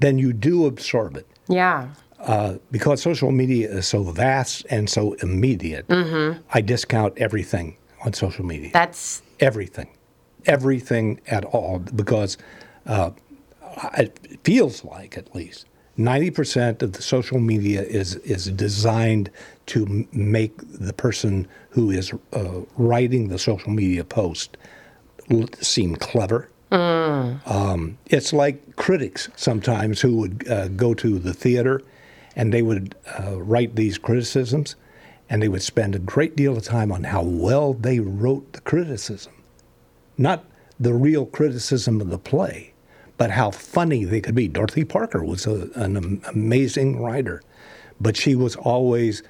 [0.00, 1.26] then you do absorb it.
[1.48, 1.88] Yeah.
[2.22, 6.40] Uh, because social media is so vast and so immediate, Mm-hmm.
[6.54, 8.70] I discount everything on social media.
[8.72, 9.88] That's everything,
[10.46, 12.38] everything at all, because
[12.86, 13.10] uh,
[13.98, 15.66] it feels like at least
[15.96, 19.28] ninety percent of the social media is is designed
[19.66, 24.56] to m- make the person who is uh, writing the social media post
[25.30, 26.48] l- seem clever.
[26.70, 31.82] Um, it's like critics sometimes who would uh, go to the theater
[32.36, 34.76] and they would uh, write these criticisms
[35.28, 38.60] and they would spend a great deal of time on how well they wrote the
[38.60, 39.32] criticism.
[40.18, 40.44] Not
[40.78, 42.72] the real criticism of the play,
[43.16, 44.48] but how funny they could be.
[44.48, 47.42] Dorothy Parker was a, an amazing writer,
[48.00, 49.22] but she was always,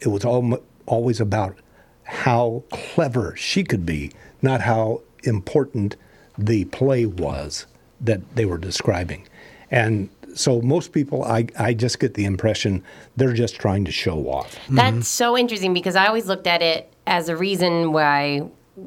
[0.00, 1.58] it was al- always about
[2.04, 4.12] how clever she could be,
[4.42, 5.96] not how important
[6.36, 7.66] the play was
[8.00, 9.26] that they were describing.
[9.70, 12.82] And so most people, I, I just get the impression
[13.16, 14.56] they're just trying to show off.
[14.68, 18.42] That's so interesting because I always looked at it as a reason why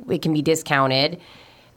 [0.09, 1.19] it can be discounted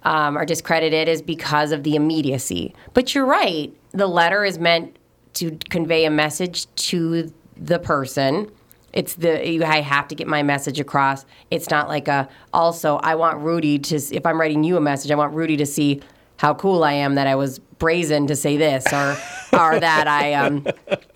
[0.02, 2.74] um, or discredited is because of the immediacy.
[2.94, 3.74] But you're right.
[3.92, 4.96] The letter is meant
[5.34, 8.50] to convey a message to the person.
[8.92, 11.26] It's the you- I have to get my message across.
[11.50, 15.10] It's not like a also I want Rudy to if I'm writing you a message,
[15.10, 16.00] I want Rudy to see
[16.36, 19.16] how cool I am that I was brazen to say this or
[19.52, 20.66] or that I um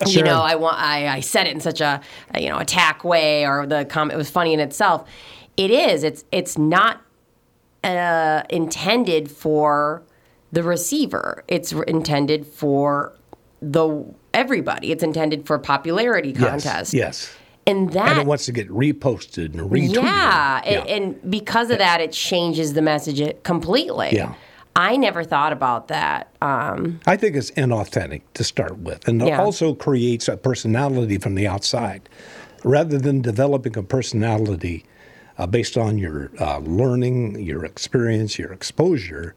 [0.07, 2.01] you know I want I, I said it in such a,
[2.33, 5.07] a, you know attack way or the comment was funny in itself.
[5.57, 6.03] It is.
[6.03, 7.01] It's it's not
[7.83, 10.03] uh, intended for
[10.51, 11.43] the receiver.
[11.47, 13.17] It's intended for
[13.61, 14.91] the everybody.
[14.91, 16.93] It's intended for popularity contest.
[16.93, 17.33] Yes.
[17.67, 19.95] And that and it wants to get reposted and retweeted.
[19.95, 24.09] yeah, and, and because of that, it changes the message completely.
[24.13, 24.33] Yeah.
[24.75, 26.33] I never thought about that.
[26.41, 29.41] Um, I think it's inauthentic to start with, and it Yeah.
[29.41, 32.07] also creates a personality from the outside.
[32.63, 34.85] Rather than developing a personality
[35.37, 39.33] uh, based on your uh, learning, your experience, your exposure,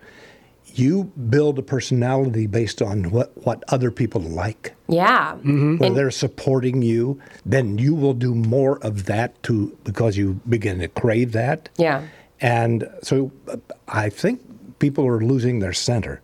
[0.75, 4.75] you build a personality based on what, what other people like.
[4.89, 5.35] Yeah.
[5.37, 10.41] When And- they're supporting you, then you will do more of that too because you
[10.49, 11.69] begin to crave that.
[11.79, 12.03] Yeah.
[12.41, 13.57] And so uh,
[13.89, 14.41] I think
[14.85, 16.21] people are losing their center,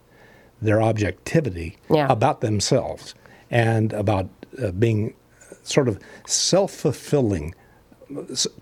[0.61, 2.07] their objectivity Yeah.
[2.13, 3.15] about themselves
[3.51, 4.29] and about
[4.63, 5.15] uh, being
[5.63, 7.55] sort of self fulfilling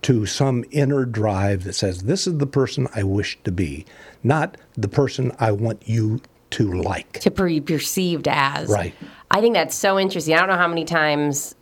[0.03, 3.87] to some inner drive that says, This is the person I wish to be,
[4.23, 6.21] not the person I want you
[6.51, 7.15] to like.
[7.21, 8.69] to be perceived as.
[8.69, 8.95] Right.
[9.33, 10.35] I think that's so interesting.
[10.35, 11.57] I don't know how many times,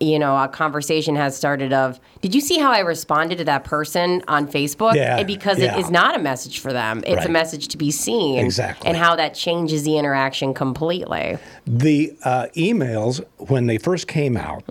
[0.00, 3.64] you know, a conversation has started of, did you see how I responded to that
[3.64, 4.94] person on Facebook?
[4.94, 5.76] Yeah, And because yeah.
[5.76, 7.04] it is not a message for them.
[7.06, 8.42] It's a message to be seen.
[8.42, 8.88] Exactly.
[8.88, 11.36] And how that changes the interaction completely.
[11.66, 14.64] The uh, emails, when they first came out,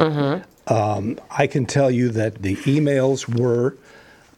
[0.68, 3.78] um, I can tell you that the emails were,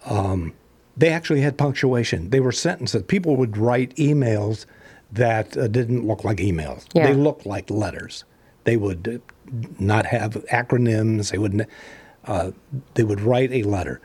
[0.06, 0.54] um,
[0.98, 2.32] they actually had punctuation.
[2.32, 3.04] They were sentences.
[3.04, 4.66] People would write emails
[5.12, 7.08] that uh, didn't look like emails, Yeah.
[7.08, 8.24] they looked like letters.
[8.64, 9.18] They would uh,
[9.80, 11.68] not have acronyms, they would,
[12.26, 12.52] uh,
[12.94, 14.02] they would write a letter.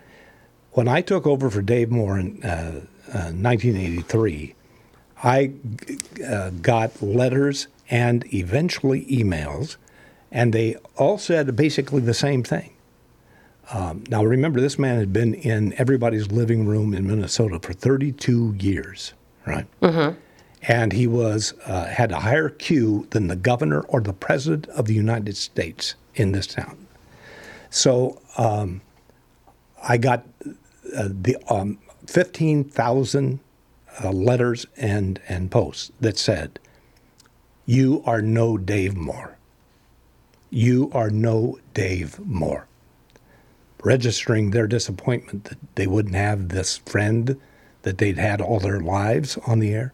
[0.72, 4.54] When I took over for Dave Moore in uh, uh, 1983,
[5.22, 5.52] I
[6.26, 9.76] uh, got letters and eventually emails,
[10.30, 12.72] and they all said basically the same thing.
[13.72, 18.56] Um, now, remember, this man had been in everybody's living room in Minnesota for 32
[18.58, 19.12] years,
[19.44, 19.66] right?
[19.80, 20.18] Mm-hmm.
[20.68, 24.86] And he was uh, had a higher Q than the governor or the president of
[24.86, 26.86] the United States in this town.
[27.70, 28.80] So um,
[29.82, 30.26] I got
[30.96, 33.40] uh, the um, 15,000
[34.02, 36.58] uh, letters and, and posts that said,
[37.64, 39.36] You are no Dave Moore.
[40.50, 42.66] You are no Dave Moore.
[43.82, 47.40] Registering their disappointment that they wouldn't have this friend
[47.82, 49.92] that they'd had all their lives on the air,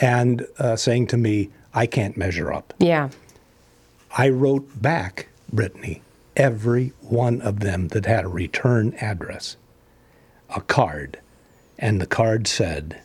[0.00, 2.74] and uh, saying to me, I can't measure up.
[2.78, 3.10] Yeah.
[4.16, 6.02] I wrote back, Brittany,
[6.36, 9.56] every one of them that had a return address,
[10.54, 11.20] a card,
[11.78, 13.00] and the card said,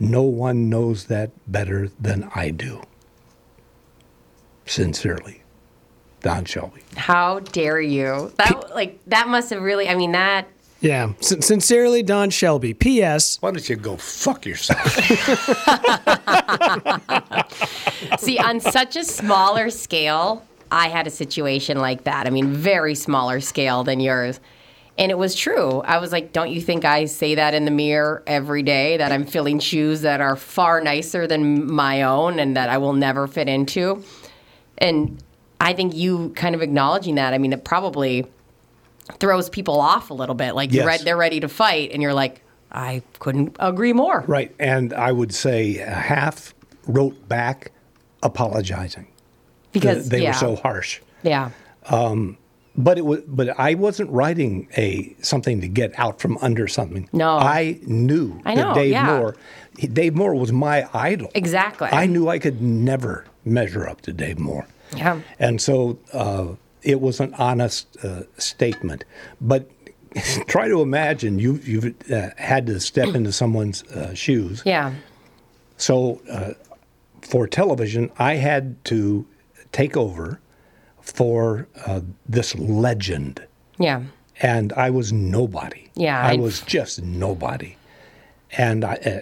[0.00, 2.82] No one knows that better than I do.
[4.64, 5.42] Sincerely,
[6.22, 6.82] Don Shelby.
[6.96, 8.32] How dare you?
[8.36, 9.88] That like that must have really.
[9.88, 10.48] I mean that.
[10.80, 11.12] Yeah.
[11.20, 12.74] Sin- sincerely, Don Shelby.
[12.74, 13.40] P.S.
[13.40, 14.86] Why don't you go fuck yourself?
[18.18, 22.26] See, on such a smaller scale, I had a situation like that.
[22.26, 24.40] I mean, very smaller scale than yours.
[24.98, 25.82] And it was true.
[25.82, 29.12] I was like, don't you think I say that in the mirror every day that
[29.12, 33.26] I'm filling shoes that are far nicer than my own and that I will never
[33.26, 34.02] fit into?
[34.78, 35.22] And
[35.60, 38.26] I think you kind of acknowledging that, I mean, it probably
[39.18, 40.54] throws people off a little bit.
[40.54, 41.00] Like you're Yes.
[41.00, 42.42] re- they're ready to fight, and you're like,
[42.72, 44.24] I couldn't agree more.
[44.26, 44.54] Right.
[44.58, 46.54] And I would say half
[46.86, 47.72] wrote back
[48.22, 49.06] apologizing.
[49.72, 50.30] Because, they yeah.
[50.30, 51.00] were so harsh.
[51.22, 51.50] Yeah.
[51.88, 52.38] Um,
[52.78, 57.08] but it was, but I wasn't writing a something to get out from under something.
[57.12, 57.36] No.
[57.38, 59.06] I knew I that Dave yeah.
[59.18, 59.36] Moore.
[59.78, 61.30] he- Dave Moore was my idol.
[61.34, 61.88] Exactly.
[61.90, 64.66] I knew I could never measure up to Dave Moore,
[64.96, 65.20] Yeah.
[65.38, 66.48] and so uh,
[66.86, 69.04] it was an honest uh, statement.
[69.40, 69.70] But
[70.46, 74.62] try to imagine you you've uh, had to step into someone's uh, shoes.
[74.64, 74.94] Yeah.
[75.76, 76.52] So uh,
[77.22, 79.26] for television, I had to
[79.72, 80.40] take over
[81.02, 83.44] for uh, this legend,
[83.78, 84.02] Yeah.
[84.40, 85.88] and I was nobody.
[85.94, 87.76] Yeah, I I- was just nobody.
[88.56, 89.20] And I uh,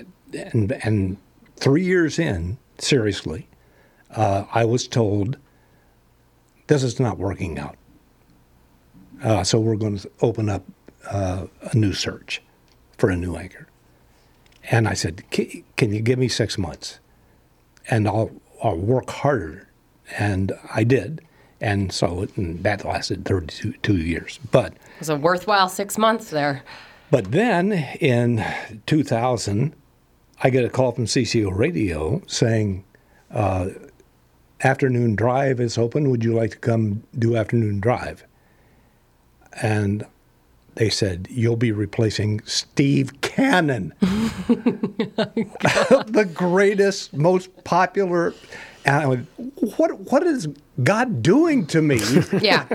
[0.52, 1.16] and and
[1.56, 3.48] three years in, seriously,
[4.10, 5.36] uh, I was told
[6.66, 7.76] this is not working out.
[9.22, 10.64] Uh, so we're going to open up
[11.10, 12.42] uh, a new search
[12.98, 13.68] for a new anchor.
[14.70, 16.98] And I said, "Ca- "Can you give me six months,
[17.90, 18.30] and I'll
[18.62, 19.68] I'll work harder."
[20.18, 21.22] And I did,
[21.60, 24.38] and so it, and that lasted 32 two years.
[24.50, 26.62] But It was a worthwhile six months there.
[27.10, 28.44] but then in
[28.86, 29.74] 2000,
[30.42, 32.84] I get a call from CCO Radio saying,
[33.30, 33.68] uh,
[34.64, 36.10] "Afternoon Drive is open.
[36.10, 38.24] Would you like to come do afternoon drive?"
[39.62, 40.04] And
[40.74, 48.34] they said, "You'll be replacing Steve Cannon, the greatest, most popular."
[48.86, 49.28] And I went,
[49.78, 49.98] "What?
[50.10, 50.46] What is
[50.82, 52.00] God doing to me?"
[52.40, 52.66] Yeah.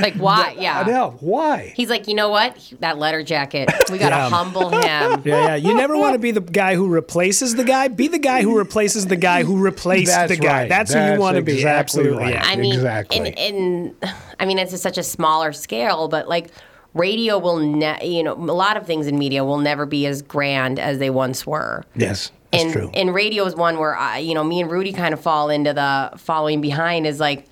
[0.00, 0.54] like why?
[0.58, 0.86] Yeah.
[0.88, 1.72] Yeah, why?
[1.76, 2.72] He's like, you know what?
[2.80, 3.70] That letter jacket.
[3.90, 4.28] We gotta Yeah.
[4.30, 4.82] humble him.
[4.86, 5.54] Yeah, yeah.
[5.56, 7.88] You never want to be the guy who replaces the guy.
[7.88, 10.60] Be the guy who replaces the guy who replaced That's the guy.
[10.62, 10.68] right.
[10.68, 11.54] That's, who you That's want to be.
[11.54, 12.22] exactly Absolutely.
[12.24, 12.34] right.
[12.34, 12.42] Yeah.
[12.44, 13.16] I mean, Exactly.
[13.18, 13.96] in, in,
[14.40, 16.48] I mean, it's a, such a smaller scale, but like
[16.94, 20.22] radio will, ne- you know, a lot of things in media will never be as
[20.22, 21.84] grand as they once were.
[21.94, 22.90] Yes, that's and, true.
[22.94, 25.72] And radio is one where I, you know, me and Rudy kind of fall into
[25.72, 27.06] the following behind.
[27.06, 27.46] Is like,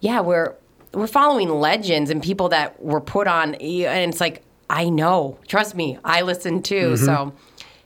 [0.00, 0.54] yeah, we're
[0.92, 5.74] we're following legends and people that were put on, and it's like I know, trust
[5.74, 6.92] me, I listen too.
[6.92, 7.04] Mhm.
[7.04, 7.32] So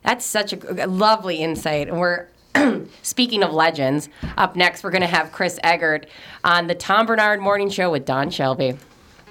[0.02, 2.26] that's such a, a lovely insight, and we're.
[3.02, 6.06] Speaking of legends, up next we're going to have Chris Eggert
[6.42, 8.76] on the Tom Barnard Morning Show with Don Shelby.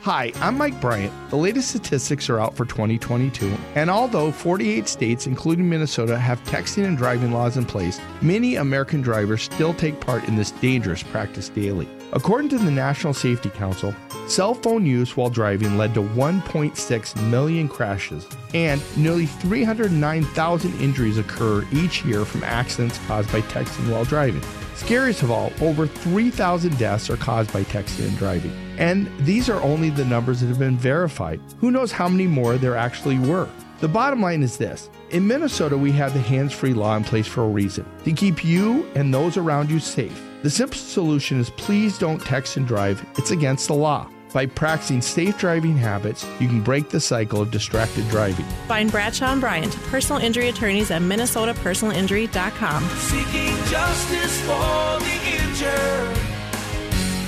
[0.01, 1.11] Hi, I'm Mike Bryant.
[1.29, 6.85] The latest statistics are out for 2022, and although 48 states, including Minnesota, have texting
[6.85, 11.49] and driving laws in place, many American drivers still take part in this dangerous practice
[11.49, 11.89] daily.
[12.13, 13.93] According to the National Safety Council,
[14.27, 21.67] cell phone use while driving led to 1.6 million crashes, and nearly 309,000 injuries occur
[21.73, 24.41] each year from accidents caused by texting while driving.
[24.75, 28.66] Scariest of all, over 3,000 deaths are caused by texting and driving.
[28.77, 31.39] And these are only the numbers that have been verified.
[31.59, 33.49] Who knows how many more there actually were?
[33.79, 37.27] The bottom line is this In Minnesota, we have the hands free law in place
[37.27, 40.23] for a reason to keep you and those around you safe.
[40.43, 44.09] The simple solution is please don't text and drive, it's against the law.
[44.33, 48.45] By practicing safe driving habits, you can break the cycle of distracted driving.
[48.67, 52.83] Find Bradshaw and Bryant, personal injury attorneys at minnesotapersonalinjury.com.
[52.83, 56.36] Seeking justice for the injured.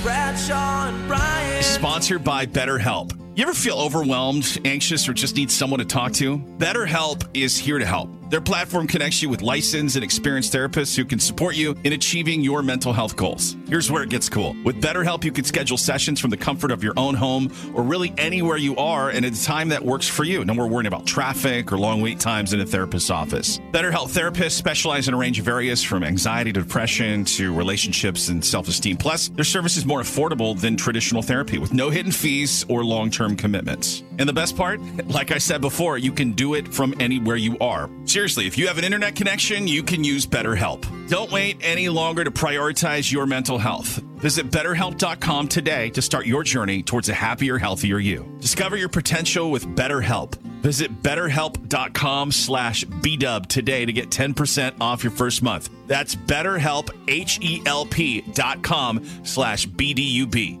[0.02, 1.64] Bradshaw and Bryant.
[1.64, 3.12] Sponsored by BetterHelp.
[3.36, 6.38] You ever feel overwhelmed, anxious, or just need someone to talk to?
[6.38, 8.08] BetterHelp is here to help.
[8.30, 12.42] Their platform connects you with licensed and experienced therapists who can support you in achieving
[12.42, 13.56] your mental health goals.
[13.66, 14.54] Here's where it gets cool.
[14.64, 18.14] With BetterHelp, you can schedule sessions from the comfort of your own home or really
[18.16, 20.44] anywhere you are and at a time that works for you.
[20.44, 23.58] No more worrying about traffic or long wait times in a therapist's office.
[23.72, 28.44] BetterHelp therapists specialize in a range of areas from anxiety to depression to relationships and
[28.44, 28.96] self esteem.
[28.96, 33.10] Plus, their service is more affordable than traditional therapy with no hidden fees or long
[33.10, 34.04] term commitments.
[34.20, 37.56] And the best part, like I said before, you can do it from anywhere you
[37.58, 37.88] are.
[38.04, 41.08] Seriously, if you have an internet connection, you can use BetterHelp.
[41.08, 43.96] Don't wait any longer to prioritize your mental health.
[44.18, 48.30] Visit betterhelp.com today to start your journey towards a happier, healthier you.
[48.40, 50.36] Discover your potential with BetterHelp.
[50.60, 55.70] Visit betterhelp.com slash bdub today to get 10% off your first month.
[55.86, 60.60] That's betterhelp, H-E-L-P dot com slash B-D-U-B.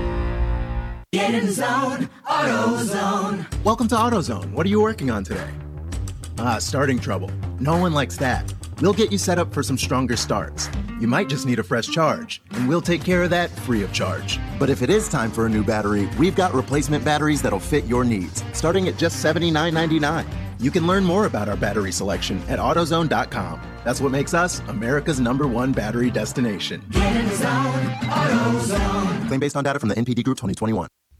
[1.13, 3.63] Get in the zone, AutoZone.
[3.65, 4.53] Welcome to AutoZone.
[4.53, 5.49] What are you working on today?
[6.37, 7.29] Ah, starting trouble.
[7.59, 8.53] No one likes that.
[8.79, 10.69] We'll get you set up for some stronger starts.
[11.01, 13.91] You might just need a fresh charge, and we'll take care of that free of
[13.91, 14.39] charge.
[14.57, 17.83] But if it is time for a new battery, we've got replacement batteries that'll fit
[17.87, 20.25] your needs, starting at just $79.99.
[20.61, 23.61] You can learn more about our battery selection at AutoZone.com.
[23.83, 26.85] That's what makes us America's number one battery destination.
[26.89, 29.27] Get in the zone, AutoZone.
[29.27, 30.87] Claim based on data from the NPD Group 2021.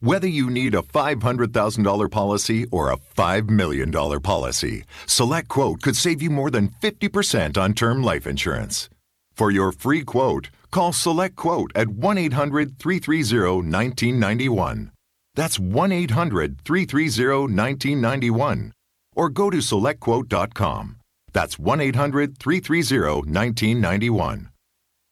[0.00, 6.22] Whether you need a $500,000 policy or a $5 million policy, Select Quote could save
[6.22, 8.88] you more than 50% on term life insurance.
[9.32, 14.92] For your free quote, call Select Quote at 1 800 330 1991.
[15.34, 18.72] That's 1 800 330 1991.
[19.16, 21.00] Or go to SelectQuote.com.
[21.32, 24.50] That's 1 800 330 1991.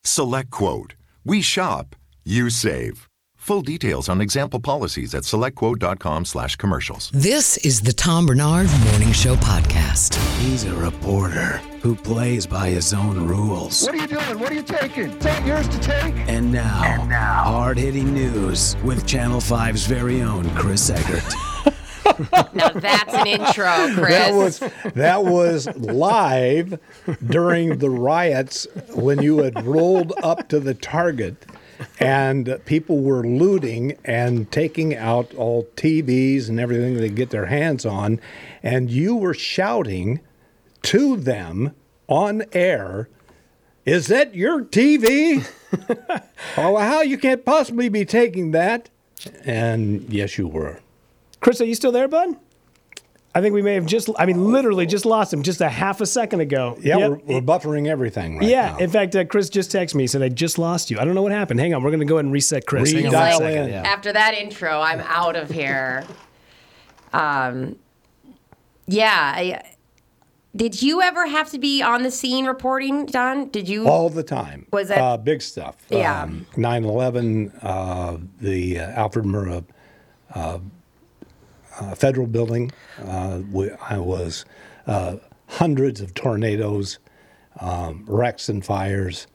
[0.04, 0.94] Select Quote.
[1.24, 3.05] We shop, you save.
[3.46, 7.12] Full details on example policies at selectquote.com slash commercials.
[7.14, 10.16] This is the Tom Barnard Morning Show podcast.
[10.40, 13.84] He's a reporter who plays by his own rules.
[13.84, 14.40] What are you doing?
[14.40, 15.10] What are you taking?
[15.12, 16.12] It's not yours to take.
[16.28, 17.06] And now,
[17.44, 21.22] hard hitting news with Channel 5's very own Chris Eggert.
[22.54, 24.08] Now that's an intro, Chris.
[24.08, 24.58] That was
[24.94, 26.78] that was live
[27.26, 31.36] during the riots when you had rolled up to the target
[32.00, 37.46] and people were looting and taking out all TVs and everything they could get their
[37.46, 38.20] hands on
[38.62, 40.20] and you were shouting
[40.82, 41.74] to them
[42.08, 43.08] on air,
[43.84, 45.48] Is that your TV?
[46.56, 48.88] oh, how you can't possibly be taking that?
[49.44, 50.80] And yes, you were.
[51.40, 52.36] Chris, are you still there, bud?
[53.36, 56.00] I think we may have just, I mean, literally just lost him just a half
[56.00, 56.78] a second ago.
[56.80, 57.10] Yeah, Yep.
[57.10, 58.78] we're, we're buffering everything right yeah, now.
[58.78, 60.04] in fact, uh, Chris just texted me.
[60.04, 60.98] He said, I just lost you.
[60.98, 61.60] I don't know what happened.
[61.60, 61.82] Hang on.
[61.82, 62.92] We're going to go ahead and reset Chris.
[62.92, 63.68] Hang on one in.
[63.68, 63.82] Yeah.
[63.82, 66.04] After that intro, I'm out of here.
[67.12, 67.76] Um,
[68.86, 69.32] yeah.
[69.36, 69.62] I,
[70.54, 73.48] did you ever have to be on the scene reporting, Don?
[73.48, 73.86] Did you?
[73.88, 74.66] All the time.
[74.72, 75.76] Was that- uh, big stuff?
[75.88, 76.22] Yeah.
[76.24, 79.64] Um, 9/11, uh, the uh, Alfred Murrah
[81.80, 82.70] uh, Federal Building.
[83.04, 84.44] Uh, we, I was
[84.86, 85.16] uh,
[85.48, 86.98] hundreds of tornadoes,
[87.60, 89.26] um, wrecks and fires.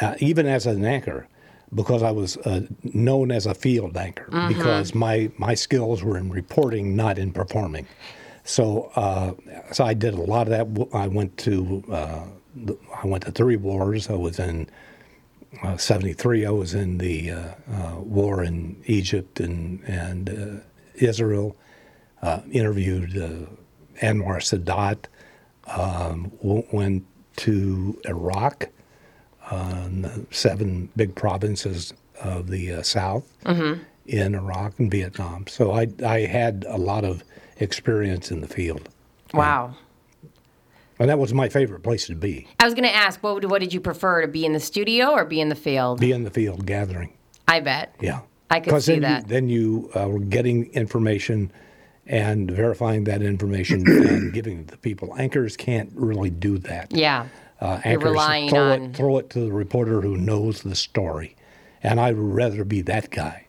[0.00, 1.26] Uh, even as an anchor,
[1.74, 2.60] because I was uh,
[2.94, 4.48] known as a field anchor, Mhm.
[4.48, 7.86] because my my skills were in reporting, not in performing.
[8.44, 9.32] So, uh,
[9.72, 10.88] so I did a lot of that.
[10.94, 12.20] I went to uh,
[12.54, 14.08] the- I went to three wars.
[14.08, 14.68] I was in
[15.64, 16.46] uh, '73.
[16.46, 17.38] I was in the uh,
[17.72, 20.60] uh, war in Egypt and and uh,
[21.02, 21.56] Israel.
[22.22, 23.46] Uh, interviewed uh,
[24.04, 25.04] Anwar Sadat.
[25.66, 27.04] Um, went
[27.36, 28.68] to Iraq.
[29.50, 33.80] The seven big provinces of the uh, South Mhm.
[34.06, 35.46] in Iraq and Vietnam.
[35.46, 37.22] So I I had a lot of
[37.58, 38.88] experience in the field.
[39.32, 39.74] Wow.
[40.98, 42.48] And that was my favorite place to be.
[42.58, 44.58] I was going to ask, what, would, what did you prefer, to be in the
[44.60, 46.00] studio or be in the field?
[46.00, 47.12] Be in the field gathering.
[47.46, 47.94] I bet.
[48.00, 48.20] Yeah.
[48.50, 49.22] I could 'Cause see then that.
[49.22, 51.52] You, then you uh, were getting information
[52.06, 55.14] and verifying that information and giving it to people.
[55.18, 56.90] Anchors can't really do that.
[56.94, 57.26] Yeah.
[57.60, 60.74] Uh, You're anchors relying throw on- it, throw it to the reporter who knows the
[60.76, 61.36] story.
[61.82, 63.46] And I'd rather be that guy.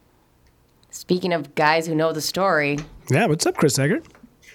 [0.91, 2.80] Speaking of guys who know the story.
[3.09, 4.05] Yeah, what's up, Chris Eggert?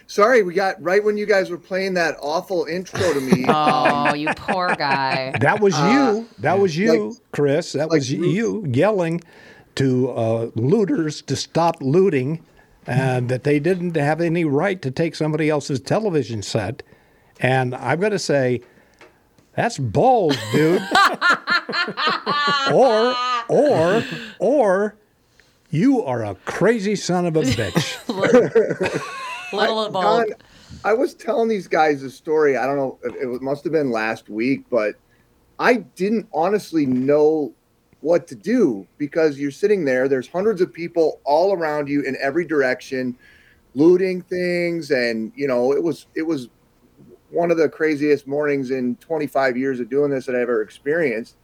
[0.07, 3.45] Sorry, we got right when you guys were playing that awful intro to me.
[3.49, 5.33] Oh, you poor guy.
[5.41, 6.29] That was Uh, you.
[6.41, 7.73] That was you, Chris.
[7.73, 9.23] That was you yelling
[9.77, 12.45] to uh, looters to stop looting
[12.87, 16.83] and that they didn't have any right to take somebody else's television set.
[17.41, 18.61] And I'm going to say,
[19.57, 20.83] that's balls, dude.
[22.73, 23.15] or,
[23.49, 24.05] or,
[24.39, 24.97] or,
[25.71, 28.09] you are a crazy son of a bitch.
[29.53, 30.03] Little of both.
[30.03, 30.27] Don,
[30.85, 32.57] I was telling these guys a story.
[32.57, 32.99] I don't know.
[33.03, 34.95] It, it must have been last week, but
[35.59, 37.53] I didn't honestly know
[38.05, 40.09] what to do because you're sitting there.
[40.09, 43.17] There's hundreds of people all around you in every direction,
[43.75, 46.51] looting things, and you know it was it was
[47.31, 51.37] one of the craziest mornings in 25 years of doing this that I've ever experienced.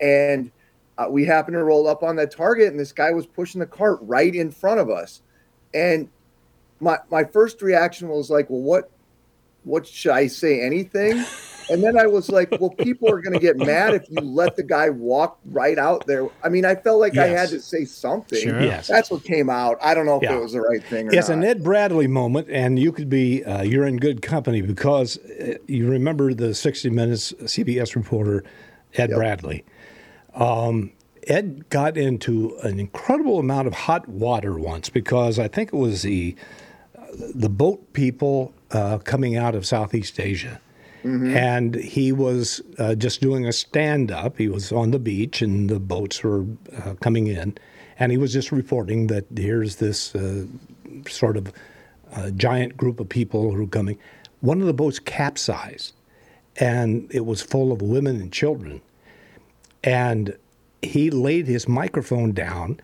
[0.00, 0.52] And
[0.96, 3.66] uh, we happened to roll up on that target, and this guy was pushing the
[3.66, 5.20] cart right in front of us.
[5.74, 6.08] And
[6.78, 8.88] my my first reaction was like, well, what
[9.64, 10.60] what should I say?
[10.60, 11.24] Anything?
[11.70, 14.56] And then I was like, well, people are going to get mad if you let
[14.56, 16.28] the guy walk right out there.
[16.42, 18.40] I mean, I felt like I had to say something.
[18.40, 18.60] Sure.
[18.62, 18.86] Yes.
[18.86, 19.78] That's what came out.
[19.82, 20.36] I don't know if Yeah.
[20.36, 21.38] it was the right thing or It's not.
[21.38, 25.54] an Ed Bradley moment, and you could be uh, you're in good company because uh,
[25.66, 28.44] you remember the 60 Minutes CBS reporter
[28.94, 29.64] Ed Bradley.
[30.34, 30.92] Um,
[31.26, 36.02] Ed got into an incredible amount of hot water once because I think it was
[36.02, 36.36] the
[37.34, 40.60] the boat people uh, coming out of Southeast Asia.
[41.36, 44.38] And he was uh, just doing a stand up.
[44.38, 47.58] He was on the beach and the boats were uh, coming in.
[47.98, 50.46] And he was just reporting that here's this uh,
[51.08, 51.52] sort of
[52.14, 53.98] uh, giant group of people who are coming.
[54.40, 55.92] One of the boats capsized
[56.56, 58.80] and it was full of women and children.
[59.82, 60.36] And
[60.82, 62.80] he laid his microphone down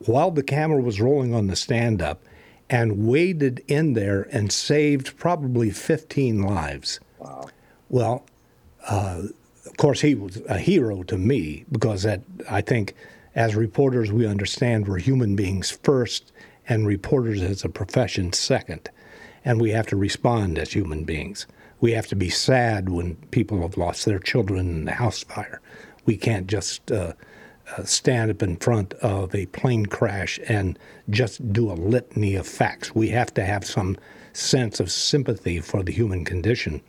[0.00, 2.22] while the camera was rolling on the stand up
[2.68, 7.00] and waded in there and saved probably 15 lives.
[7.18, 7.48] Wow.
[7.92, 8.24] Well,
[8.88, 9.24] uh,
[9.66, 12.94] of course, he was a hero to me because that I think
[13.34, 16.32] as reporters we understand we're human beings first
[16.66, 18.88] and reporters as a profession second.
[19.44, 21.46] And we have to respond as human beings.
[21.80, 25.60] We have to be sad when people have lost their children in the house fire.
[26.06, 27.12] We can't just uh,
[27.76, 30.78] uh, stand up in front of a plane crash and
[31.10, 32.94] just do a litany of facts.
[32.94, 33.98] We have to have some
[34.32, 36.80] sense of sympathy for the human condition.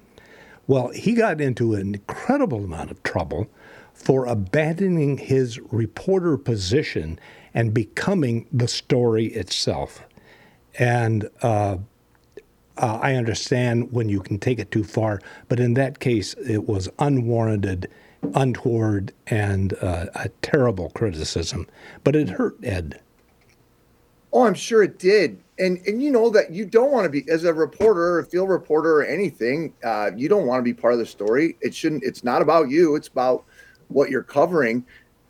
[0.68, 3.48] Well, he got into an incredible amount of trouble
[3.94, 7.20] for abandoning his reporter position
[7.54, 10.04] and becoming the story itself.
[10.80, 11.78] And uh,
[12.78, 16.68] uh, I understand when you can take it too far, but in that case, it
[16.68, 17.90] was unwarranted,
[18.34, 21.68] untoward, and uh, a terrible criticism.
[22.04, 23.00] But it hurt Ed.
[24.34, 25.40] Oh, I'm sure it did.
[25.60, 28.50] And and you know that you don't want to be as a reporter, a field
[28.50, 29.72] reporter, or anything.
[29.84, 31.56] Uh, you don't want to be part of the story.
[31.62, 32.04] It shouldn't.
[32.04, 32.96] It's not about you.
[32.96, 33.46] It's about
[33.90, 34.84] what you're covering.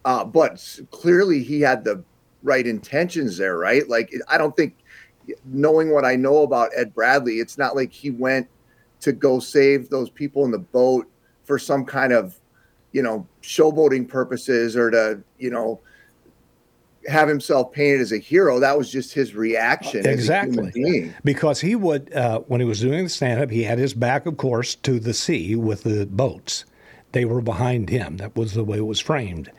[0.05, 2.01] Uh, but clearly, he had the
[2.41, 3.87] right intentions there, right?
[3.89, 4.77] Like I don't think,
[5.45, 8.47] knowing what I know about Ed Bradley, it's not like he went
[9.01, 11.09] to go save those people in the boat
[11.43, 12.39] for some kind of,
[12.93, 15.81] you know, showboating purposes or to, you know,
[17.07, 18.59] have himself painted as a hero.
[18.59, 20.07] That was just his reaction.
[20.07, 20.51] Exactly.
[20.51, 21.13] As a human being.
[21.23, 24.25] Because he would, uh, when he was doing the stand up, he had his back,
[24.25, 26.65] of course, to the sea with the boats.
[27.11, 28.17] They were behind him.
[28.17, 29.51] That was the way it was framed.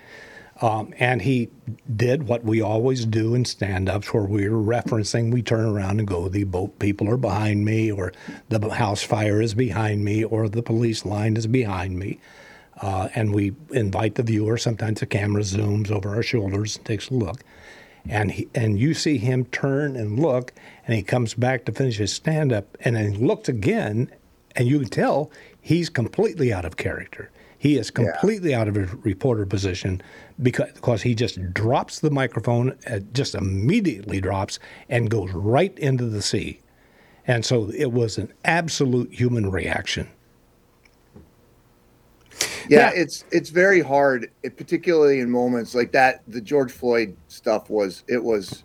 [0.61, 1.51] Um, and he
[1.97, 6.07] did what we always do in stand ups where we're referencing, we turn around and
[6.07, 8.13] go, the boat people are behind me, or
[8.49, 12.21] the house fire is behind me, or the police line is behind me.
[12.81, 14.59] Uh, and we invite the viewer.
[14.59, 17.43] Sometimes the camera zooms over our shoulders and takes a look.
[18.09, 20.53] And, he, and you see him turn and look,
[20.87, 24.11] and he comes back to finish his stand up, and then he looks again,
[24.57, 25.31] and you can tell
[25.61, 27.31] he's completely out of character.
[27.57, 30.03] He is completely out of his reporter position
[30.43, 34.59] because, because he just drops the microphone, uh, just immediately drops,
[34.91, 36.61] and goes right into the sea.
[37.27, 40.09] And so it was an absolute human reaction.
[42.69, 46.23] Yeah, it's it's very hard, it- particularly in moments like that.
[46.29, 48.65] The George Floyd stuff was it was,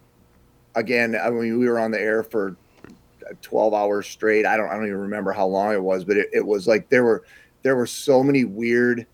[0.76, 1.16] again.
[1.22, 2.56] I mean, we were on the air for
[3.42, 4.46] twelve hours straight.
[4.46, 6.90] I don't I don't even remember how long it was, but it, it was like
[6.90, 7.24] there were
[7.62, 9.06] there were so many weird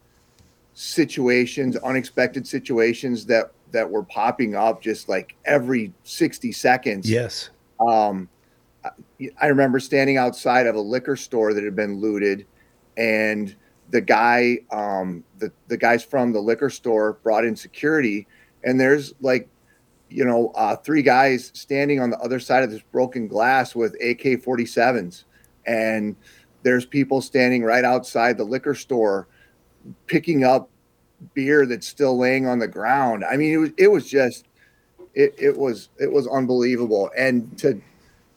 [0.74, 7.10] situations, unexpected situations that that were popping up just like every sixty seconds.
[7.10, 7.50] Yes.
[7.80, 8.30] Um,
[9.42, 12.46] I remember standing outside of a liquor store that had been looted,
[12.98, 13.56] and
[13.90, 18.28] the guy, um, the the guys from the liquor store brought in security,
[18.64, 19.48] and there's like,
[20.10, 23.94] you know, uh, three guys standing on the other side of this broken glass with
[23.96, 25.24] AK-47s,
[25.66, 26.16] and
[26.64, 29.28] there's people standing right outside the liquor store,
[30.08, 30.70] picking up
[31.34, 33.24] beer that's still laying on the ground.
[33.24, 34.46] I mean, it was it was just
[35.16, 37.82] it, it was it was unbelievable and to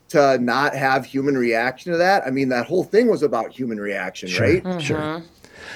[0.08, 3.78] to not have human reaction to that i mean that whole thing was about human
[3.78, 5.22] reaction Sure, right sure.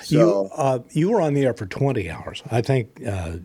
[0.05, 2.43] So- You uh, you were on the air for 20 hours.
[2.51, 3.37] I think uh,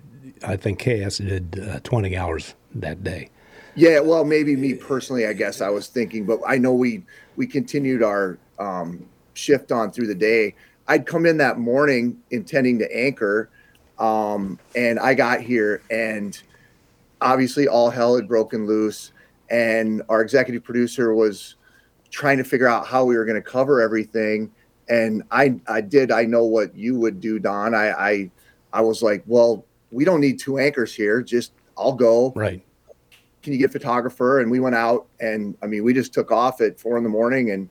[0.45, 3.29] I think KS did uh, 20 hours that day.
[3.75, 7.03] yeah well maybe me personally i guess i was thinking but i know we
[7.35, 9.05] we continued our um,
[9.35, 10.53] shift on through the day
[10.89, 13.49] i'd come in that morning intending to anchor
[13.99, 16.41] um, and i got here and
[17.21, 19.11] obviously all hell had broken loose
[19.49, 21.55] and our executive producer was
[22.11, 24.51] trying to figure out how we were going to cover everything
[24.89, 27.73] and i i did i know what you would do don.
[27.73, 28.31] I i
[28.73, 31.21] i was like well we don't need two anchors here.
[31.21, 32.33] Just i'll go.
[32.35, 32.61] Right.
[33.41, 34.41] Can you get a photographer?
[34.41, 37.09] And we went out and i mean we just took off at four in the
[37.09, 37.69] morning and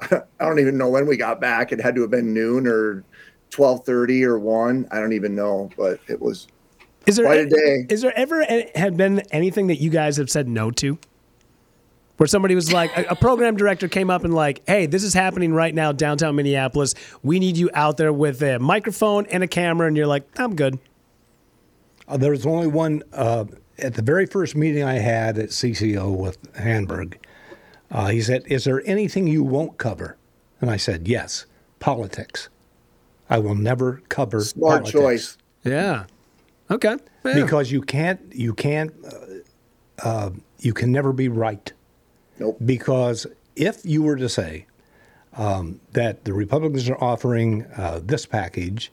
[0.10, 1.72] i don't even know when we got back.
[1.72, 3.04] It had to have been noon or
[3.52, 6.48] 12.30 or 1 i don't even know but it was
[7.06, 7.86] Is there quite a day.
[7.88, 8.44] Is there ever
[8.74, 10.98] had been anything that you guys have said no to?
[12.16, 15.12] Where somebody was like, a, a program director came up and like, hey, this is
[15.12, 16.94] happening right now downtown Minneapolis.
[17.22, 20.56] We need you out there with a microphone and a camera, and you're like, I'm
[20.56, 20.78] good.
[22.08, 23.44] Uh, there was only one uh,
[23.78, 27.16] at the very first meeting I had at CCO with Handberg.
[27.90, 30.16] Uh, he said, "Is there anything you won't cover?"
[30.60, 31.46] And I said, "Yes,
[31.78, 32.48] politics.
[33.28, 35.38] I will never cover Smart politics." choice.
[35.64, 36.04] Yeah.
[36.70, 36.96] Okay.
[37.24, 37.34] Yeah.
[37.34, 41.72] Because you can't, you can't, uh, uh, you can never be right.
[42.38, 42.58] Nope.
[42.64, 44.66] Because if you were to say
[45.34, 48.92] um, that the Republicans are offering uh, this package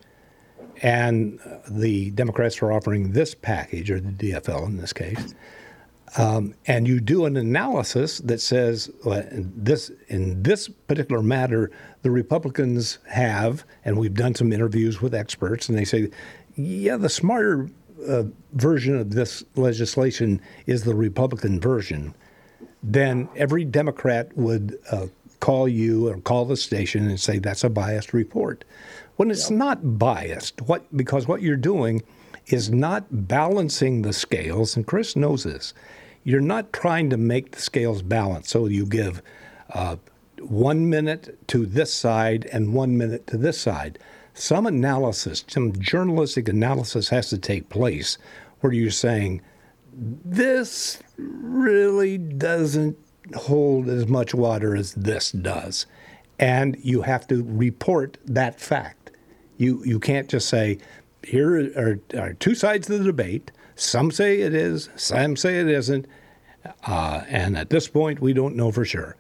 [0.81, 5.35] and uh, the Democrats are offering this package, or the DFL in this case,
[6.17, 11.71] um, and you do an analysis that says well, in this in this particular matter,
[12.01, 16.09] the Republicans have, and we've done some interviews with experts, and they say,
[16.55, 17.69] yeah, the smarter
[18.07, 22.13] uh, version of this legislation is the Republican version.
[22.83, 25.07] Then every Democrat would uh,
[25.39, 28.65] call you or call the station and say that's a biased report.
[29.15, 32.03] When it's not biased, what because what you're doing
[32.47, 35.73] is not balancing the scales, and Chris knows this.
[36.23, 39.21] You're not trying to make the scales balance, so you give
[39.73, 39.97] uh,
[40.39, 43.99] one minute to this side and one minute to this side.
[44.33, 48.17] Some analysis, some journalistic analysis has to take place
[48.61, 49.41] where you're saying,
[49.95, 52.97] this really doesn't
[53.35, 55.85] hold as much water as this does.
[56.39, 59.11] And you have to report that fact.
[59.57, 60.79] You, you can't just say,
[61.23, 63.51] here are, are two sides of the debate.
[63.75, 66.07] Some say it is, some say it isn't.
[66.85, 69.15] Uh, and at this point, we don't know for sure.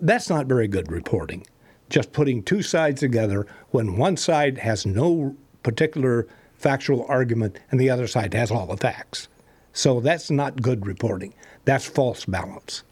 [0.00, 1.46] That's not very good reporting.
[1.90, 7.90] Just putting two sides together when one side has no particular factual argument and the
[7.90, 9.28] other side has all the facts.
[9.74, 11.34] So that's not good reporting.
[11.66, 12.82] That's false balance.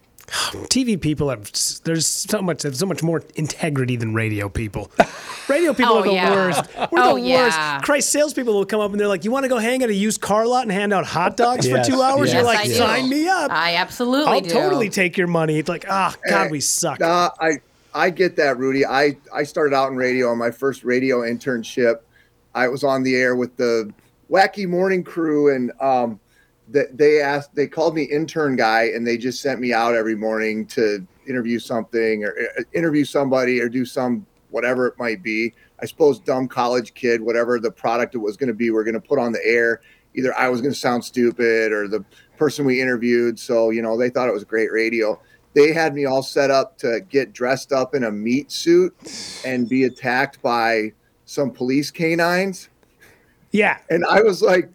[0.71, 1.51] TV people have
[1.85, 4.91] there's so much there's so much more integrity than radio people.
[5.47, 6.31] Radio people Oh, are the yeah.
[6.31, 6.65] worst.
[6.91, 7.75] We're Oh, the yeah.
[7.77, 7.85] worst.
[7.85, 9.95] Christ, salespeople will come up and they're like, "You want to go hang at a
[9.95, 12.65] used car lot and hand out hot dogs Yes, for two hours?" You're yes, like,
[12.67, 12.73] do.
[12.75, 14.49] "Sign me up." I absolutely I'll do.
[14.49, 15.59] totally take your money.
[15.59, 17.01] It's like, ah, God, we suck.
[17.01, 17.61] Nah, I
[17.93, 18.87] I get that, Rudy.
[18.87, 21.97] I I started out in radio on my first radio internship.
[22.55, 23.93] I was on the air with the
[24.31, 26.21] wacky morning crew, and um,
[26.73, 30.15] that they asked, they called me intern guy, and they just sent me out every
[30.15, 35.55] morning to interview something or uh, interview somebody or do some whatever it might be.
[35.81, 38.95] I suppose dumb college kid, whatever the product it was going to be, we're going
[38.95, 39.81] to put on the air.
[40.15, 42.05] Either I was going to sound stupid or the
[42.37, 43.39] person we interviewed.
[43.39, 45.21] So you know, they thought it was great radio
[45.55, 48.95] they had me all set up to get dressed up in a meat suit
[49.45, 50.93] and be attacked by
[51.27, 52.69] some police canines.
[53.51, 53.79] Yeah.
[53.91, 54.71] And I was like,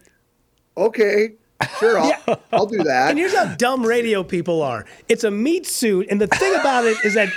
[0.76, 1.36] okay,
[1.79, 3.09] sure, I'll, I'll do that.
[3.11, 4.85] And here's how dumb radio people are.
[5.09, 7.29] It's a meat suit, and the thing about it is that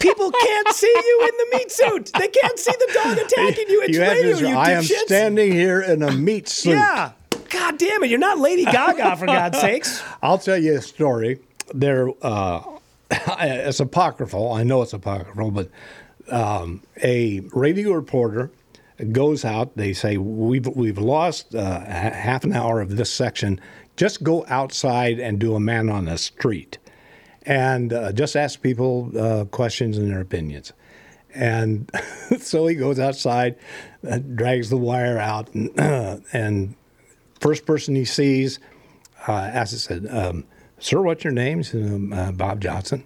[0.00, 2.10] people can't see you in the meat suit.
[2.18, 3.82] They can't see the dog attacking you.
[3.82, 6.70] It's You radio, you I am standing here in a meat suit.
[6.72, 7.12] Yeah.
[7.50, 8.10] God damn it.
[8.10, 10.02] You're not Lady Gaga, for God's sakes.
[10.22, 11.40] I'll tell you a story.
[11.74, 12.62] There, uh,
[13.10, 14.52] it's apocryphal.
[14.52, 15.70] I know it's apocryphal, but
[16.30, 18.50] um, a radio reporter
[19.12, 19.76] goes out.
[19.76, 23.60] They say we've we've lost uh, half an hour of this section.
[23.96, 26.78] Just go outside and do a man on the street,
[27.42, 30.72] and uh, just ask people uh, questions and their opinions.
[31.34, 31.90] And
[32.38, 33.56] so he goes outside,
[34.08, 35.70] uh, drags the wire out, and,
[36.32, 36.74] and
[37.40, 38.58] first person he sees
[39.26, 40.44] uh, asks, said, um,
[40.78, 43.04] "Sir, what's your name?" Said, um, uh, "Bob Johnson."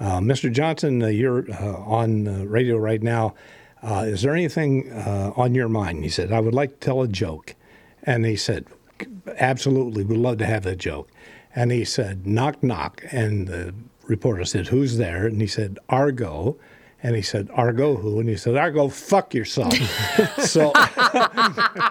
[0.00, 0.50] Mr.
[0.52, 3.34] Johnson, you're on radio right now.
[3.82, 6.02] Uh, is there anything uh, on your mind?
[6.02, 7.54] He said, "I would like to tell a joke,"
[8.02, 8.66] and he said,
[9.38, 11.10] "Absolutely, we'd love to have that joke."
[11.54, 13.74] And he said, "Knock, knock," and the
[14.06, 16.56] reporter said, "Who's there?" And he said, "Argo."
[17.00, 18.18] And he said, Argo who?
[18.18, 19.72] And he said, Argo, fuck yourself.
[20.38, 20.72] so,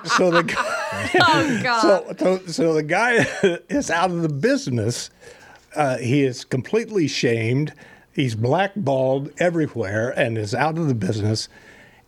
[0.03, 1.81] so the guy, Oh, God.
[1.81, 3.25] so, so, so the guy
[3.69, 5.09] is out of the business.
[5.77, 7.73] Uh, he is completely shamed.
[8.13, 11.47] He's blackballed everywhere and is out of the business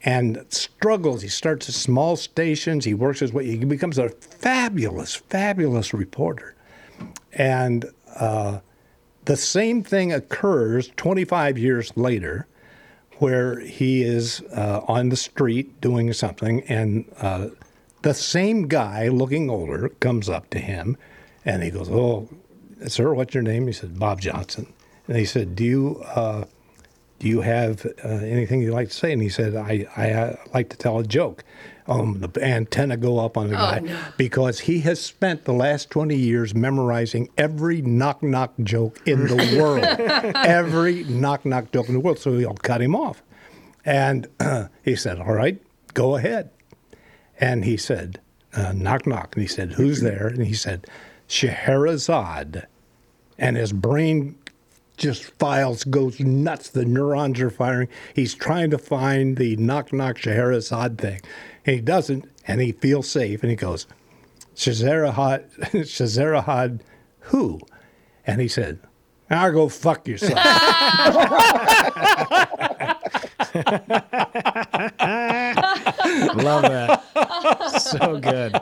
[0.03, 1.21] and struggles.
[1.21, 2.85] He starts at small stations.
[2.85, 3.45] He works his way.
[3.45, 6.55] He becomes a fabulous, fabulous reporter.
[7.34, 7.85] And
[8.15, 8.59] uh,
[9.26, 12.47] the same thing occurs 25 years later
[13.19, 17.49] where he is uh, on the street doing something, and uh,
[18.01, 20.97] the same guy, looking older, comes up to him,
[21.43, 22.30] and he goes, "Oh,
[22.88, 24.71] sir, what's your name?" He said, "Bob Johnson."
[25.07, 26.45] And he said, "Do you uh,
[27.20, 30.36] do you have uh, anything you'd like to say?" And he said, "I I uh,
[30.54, 31.44] like to tell a joke."
[31.88, 33.98] Um, the antenna go up on the Oh, guy no.
[34.16, 39.58] because he has spent the last 20 years memorizing every knock knock joke in the
[39.60, 39.84] world.
[40.36, 42.20] every knock knock joke in the world.
[42.20, 43.24] So he'll cut him off.
[43.86, 44.28] And
[44.86, 45.60] he said, All right,
[45.96, 46.52] go ahead.
[47.40, 48.20] And he said,
[48.54, 49.36] uh, Knock knock.
[49.36, 50.28] And he said, Who's there?
[50.28, 50.86] And he said,
[51.28, 52.68] Scheherazade.
[53.38, 54.36] And his brain
[54.99, 56.69] just files, goes nuts.
[56.69, 57.88] The neurons are firing.
[58.13, 61.21] He's trying to find the knock knock Scheherazade thing.
[61.65, 63.41] And he doesn't, and he feels safe.
[63.41, 63.88] And he goes,
[64.55, 65.45] Scheherazade,
[65.88, 66.84] Scheherazade
[67.19, 67.59] who?
[68.27, 68.80] And he said,
[69.31, 70.34] I'll go fuck yourself.
[76.36, 77.03] Love that.
[77.81, 78.53] So good.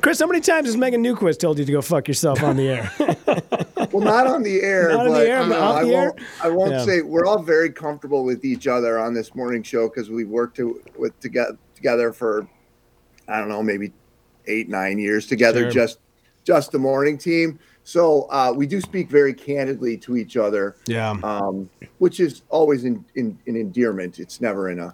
[0.00, 2.68] Chris, how many times has Megan Newquist told you to go fuck yourself on the
[2.68, 2.90] air?
[3.92, 4.90] well, not on the air.
[4.90, 6.02] Not on the air, you but know, off I the air?
[6.02, 6.20] won't.
[6.42, 6.84] I won't Yeah.
[6.84, 10.56] say we're all very comfortable with each other on this morning show because we've worked
[10.56, 12.46] to, with together together for
[13.28, 13.92] I don't know maybe
[14.46, 15.62] eight nine years together.
[15.62, 15.70] Sure.
[15.70, 15.98] Just
[16.44, 17.58] just the morning team.
[17.86, 20.74] So uh, we do speak very candidly to each other.
[20.88, 21.10] Yeah.
[21.22, 24.18] Um, which is always in, in, in endearment.
[24.18, 24.92] It's never in a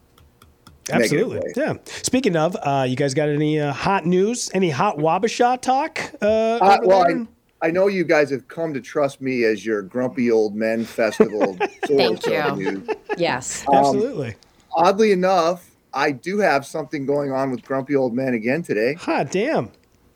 [0.90, 1.38] Absolutely.
[1.38, 1.52] way.
[1.56, 1.74] Yeah.
[1.86, 4.50] Speaking of, uh, you guys got any uh, hot news?
[4.52, 5.98] Any hot Wabasha talk?
[6.20, 7.26] Uh, Uh, well.
[7.62, 10.84] I, I know you guys have come to trust me as your grumpy old men
[10.84, 11.56] festival
[11.86, 12.56] Thank you.
[12.56, 12.88] news.
[13.16, 13.64] Yes.
[13.68, 14.34] Um, Absolutely.
[14.74, 18.94] Oddly enough, I do have something going on with grumpy old men again today.
[18.94, 19.70] Hot damn.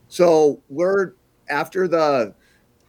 [0.09, 1.12] So we're
[1.48, 2.35] after the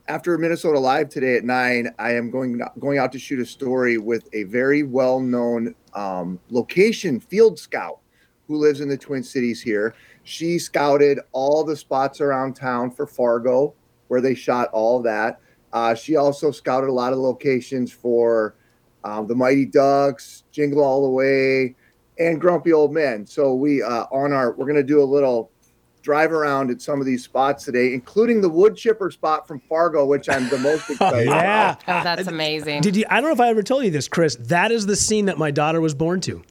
[0.08, 1.94] after Minnesota Live today at nine.
[2.00, 6.40] I am going going out to shoot a story with a very well known um,
[6.50, 8.00] location field scout
[8.48, 9.94] who lives in the Twin Cities here.
[10.24, 13.74] She scouted all the spots around town for Fargo,
[14.08, 15.40] where they shot all that.
[15.74, 18.56] Uh, she also scouted a lot of locations for
[19.04, 21.76] um, the Mighty Ducks, Jingle All the Way,
[22.18, 23.26] and Grumpy Old Men.
[23.26, 25.52] So we uh, on our we're gonna do a little
[26.08, 30.06] drive around at some of these spots today, including the wood chipper spot from Fargo,
[30.06, 31.28] which I'm the most excited.
[31.28, 31.76] yeah.
[31.84, 32.04] about.
[32.06, 32.80] That's amazing.
[32.82, 33.04] Did you?
[33.10, 34.38] I don't know if I ever told you this, Chris.
[34.40, 36.42] That is the scene that my daughter was born to.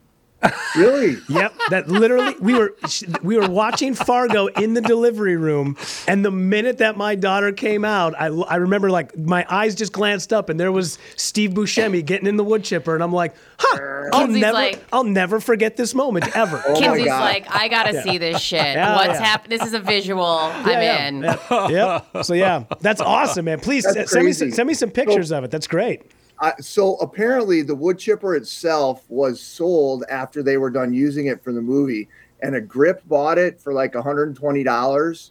[0.77, 1.17] Really?
[1.29, 1.55] Yep.
[1.71, 2.75] That literally we were
[3.23, 5.77] we were watching Fargo in the delivery room,
[6.07, 9.93] and the minute that my daughter came out, I, I remember like my eyes just
[9.93, 13.35] glanced up, and there was Steve Buscemi getting in the wood chipper, and I'm like,
[13.59, 13.79] huh.
[14.13, 16.63] I'll Kinsey's never like- I'll never forget this moment ever.
[16.77, 18.03] Kinsey's like, I gotta Yeah.
[18.05, 18.61] see this shit.
[18.61, 19.25] Yeah, What's yeah.
[19.27, 19.59] happening?
[19.59, 20.25] This is a visual.
[20.25, 21.23] I'm Yeah, in.
[21.23, 21.69] yeah.
[22.13, 22.25] yep.
[22.25, 23.59] So yeah, that's awesome, man.
[23.61, 25.51] Please That's send me some, send me some pictures of it.
[25.51, 26.03] That's great.
[26.41, 31.43] Uh, so apparently, the wood chipper itself was sold after they were done using it
[31.43, 32.09] for the movie,
[32.43, 35.31] and a grip bought it for like $120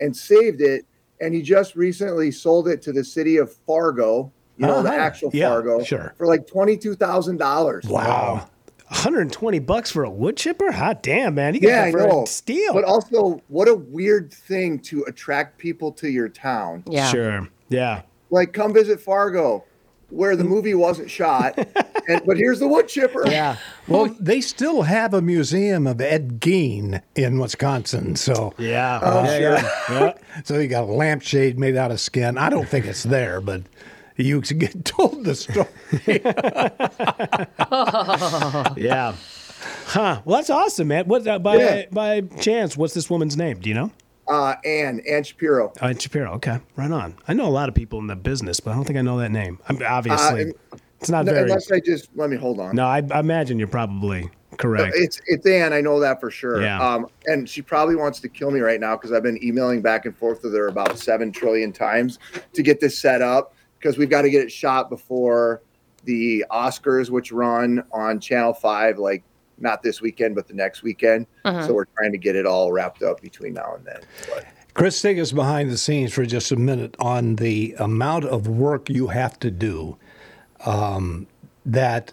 [0.00, 0.84] and saved it.
[1.20, 4.98] And he just recently sold it to the city of Fargo, you know, the Uh-huh.
[4.98, 6.14] actual Yeah, Fargo, sure.
[6.18, 7.88] for like $22,000.
[7.88, 8.48] Wow.
[8.88, 10.70] 120 bucks for a wood chipper?
[10.72, 11.54] Hot damn, man.
[11.54, 12.22] You got Yeah, that I for know.
[12.22, 12.72] a steal.
[12.72, 16.84] But also, what a weird thing to attract people to your town.
[16.88, 17.08] Yeah.
[17.10, 17.48] Sure.
[17.68, 18.02] Yeah.
[18.30, 19.64] Like, come visit Fargo,
[20.10, 21.56] where the movie wasn't shot.
[22.08, 23.22] and but here's the wood chipper.
[23.28, 23.56] Yeah.
[23.88, 28.16] Well, they still have a museum of Ed Gein in Wisconsin.
[28.16, 29.40] So yeah, Oh, yeah, sure.
[29.40, 30.12] yeah, yeah.
[30.44, 32.36] So you got a lampshade made out of skin.
[32.36, 33.62] I don't think it's there, but
[34.16, 35.68] you get told the story.
[38.76, 39.14] yeah.
[39.86, 40.20] Huh.
[40.24, 41.06] Well, that's awesome, man.
[41.06, 41.84] What uh, by Yeah.
[41.92, 42.76] by chance?
[42.76, 43.58] What's this woman's name?
[43.60, 43.90] Do you know?
[44.28, 45.72] Uh, Ann, Ann Shapiro.
[45.80, 46.32] Oh, Ann Shapiro.
[46.34, 47.14] Okay, right on.
[47.28, 49.18] I know a lot of people in the business, but I don't think I know
[49.18, 49.58] that name.
[49.68, 51.44] I'm obviously Uh, it's not No, very.
[51.44, 52.74] Unless I just let me hold on.
[52.74, 54.94] No, I, I imagine you're probably correct.
[54.96, 55.72] It's it's Ann.
[55.72, 56.62] I know that for sure.
[56.62, 56.80] Yeah.
[56.80, 60.06] Um, and she probably wants to kill me right now because I've been emailing back
[60.06, 62.18] and forth with her about seven trillion times
[62.54, 65.62] to get this set up because we've got to get it shot before
[66.04, 69.22] the Oscars, which run on Channel Five, like
[69.58, 71.26] not this weekend but the next weekend.
[71.44, 71.66] Uh-huh.
[71.66, 74.00] So we're trying to get it all wrapped up between now and then.
[74.28, 78.46] But Chris, take us behind the scenes for just a minute on the amount of
[78.46, 79.96] work you have to do
[80.66, 81.26] um,
[81.64, 82.12] that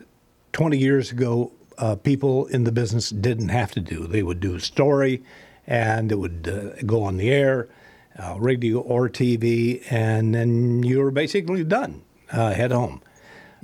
[0.54, 4.08] 20 years ago uh, people in the business didn't have to do.
[4.08, 5.24] They would do a story
[5.68, 7.68] and it would uh, go on the air,
[8.18, 12.04] uh, radio or TV, and then you were basically done.
[12.32, 13.02] Uh, head home.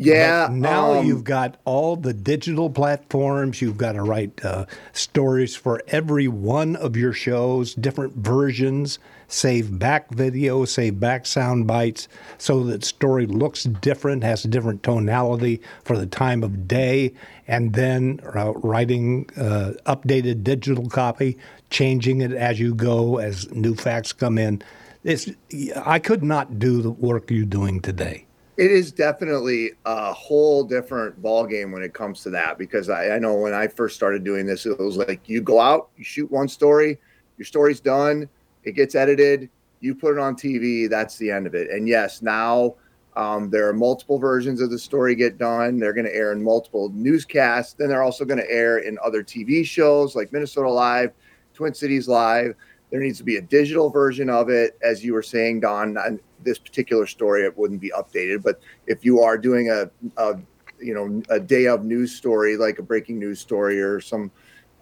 [0.01, 3.61] Yeah, But now um, you've got all the digital platforms.
[3.61, 8.97] You've got to write uh, stories for every one of your shows, different versions,
[9.27, 12.07] save back video, save back sound bites
[12.37, 17.13] so that story looks different, has a different tonality for the time of day,
[17.45, 21.37] and then uh, writing uh, updated digital copy,
[21.71, 24.61] changing it as you go as new facts come in.
[25.03, 25.29] It's,
[25.75, 28.25] I could not do the work you're doing today.
[28.59, 33.11] It is definitely a whole different ball game when it comes to that because I,
[33.11, 36.03] I know when I first started doing this, it was like you go out, you
[36.03, 36.99] shoot one story,
[37.37, 38.27] your story's done,
[38.65, 39.49] it gets edited,
[39.79, 41.69] you put it on TV, that's the end of it.
[41.69, 42.75] And yes, now
[43.15, 45.79] um, there are multiple versions of the story get done.
[45.79, 47.75] They're going to air in multiple newscasts.
[47.75, 51.13] Then they're also going to air in other TV shows like Minnesota Live,
[51.53, 52.55] Twin Cities Live.
[52.91, 55.97] There needs to be a digital version of it, as you were saying, Don.
[55.97, 58.41] And this particular story, it wouldn't be updated.
[58.41, 60.39] But if you are doing a, a
[60.79, 64.31] you know, a day of news story, like a breaking news story or some,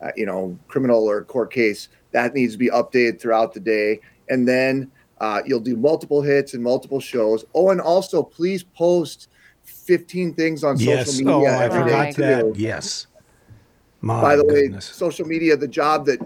[0.02, 4.00] uh, you know, criminal or court case, that needs to be updated throughout the day.
[4.30, 7.44] And then uh, you'll do multiple hits and multiple shows.
[7.54, 9.30] Oh, and also please post
[9.64, 11.08] 15 things on Yes.
[11.08, 12.42] social Oh, media I every day forgot that.
[12.42, 12.54] too.
[12.56, 13.08] Yes.
[14.00, 14.90] My By the goodness.
[14.92, 16.20] way, social media, the job that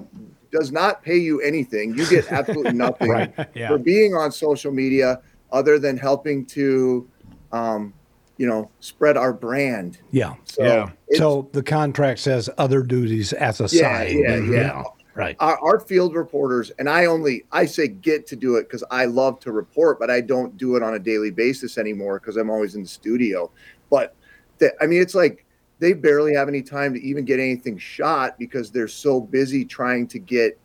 [0.52, 3.70] does not pay you anything, you get absolutely nothing Right, yeah.
[3.70, 5.22] for being on social media
[5.52, 7.08] other than helping to,
[7.52, 7.94] um,
[8.38, 10.00] you know, spread our brand.
[10.12, 10.36] Yeah.
[10.46, 10.90] So Yeah.
[11.18, 14.12] So the contract says other duties as a Yeah, side.
[14.12, 14.84] yeah, yeah.
[15.14, 15.36] Right.
[15.42, 19.06] Our, our field reporters, and I only I say get to do it because I
[19.06, 22.50] love to report, but I don't do it on a daily basis anymore because I'm
[22.50, 23.52] always in the studio.
[23.90, 24.16] But
[24.60, 25.46] the, I mean, it's like
[25.82, 30.08] they barely have any time to even get anything shot because they're so busy trying
[30.08, 30.58] to get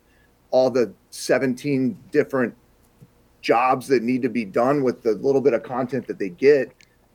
[0.50, 2.54] all the 17 different
[3.40, 6.70] jobs that need to be done with the little bit of content that they get,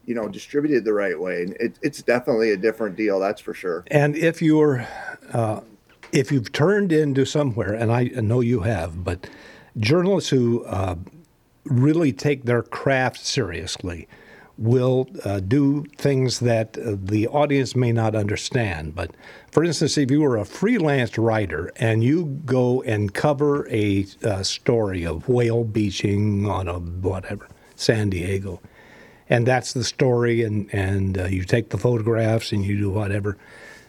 [0.05, 1.43] you know, distributed the right way.
[1.43, 3.83] And it, it's definitely a different deal, that's for sure.
[3.91, 4.87] And if you're,
[5.31, 5.61] uh,
[6.11, 9.29] if you've turned into somewhere, and I know you have, but
[9.77, 10.95] journalists who uh,
[11.65, 14.07] really take their craft seriously
[14.61, 18.93] will uh, do things that uh, the audience may not understand.
[18.93, 19.11] But
[19.51, 24.43] for instance, if you were a freelance writer and you go and cover a uh,
[24.43, 28.61] story of whale beaching on a whatever, San Diego,
[29.29, 33.37] and that's the story, and, and uh, you take the photographs and you do whatever,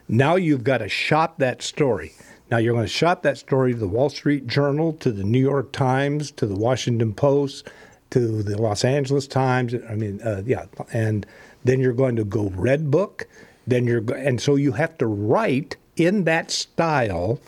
[0.08, 2.12] now you've got to shop that story.
[2.50, 5.40] Now you're going to shop that story to the Wall Street Journal, to the New
[5.40, 7.68] York Times, to the Washington Post,
[8.12, 9.74] to the Los Angeles Times.
[9.88, 11.26] I mean, uh, yeah, and
[11.64, 13.26] then you're going to go Red Book.
[13.66, 17.40] Then you're go- and so you have to write in that style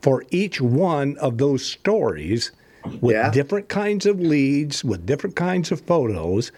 [0.00, 2.52] for each one of those stories
[3.00, 6.52] with different kinds of leads, with different kinds of photos.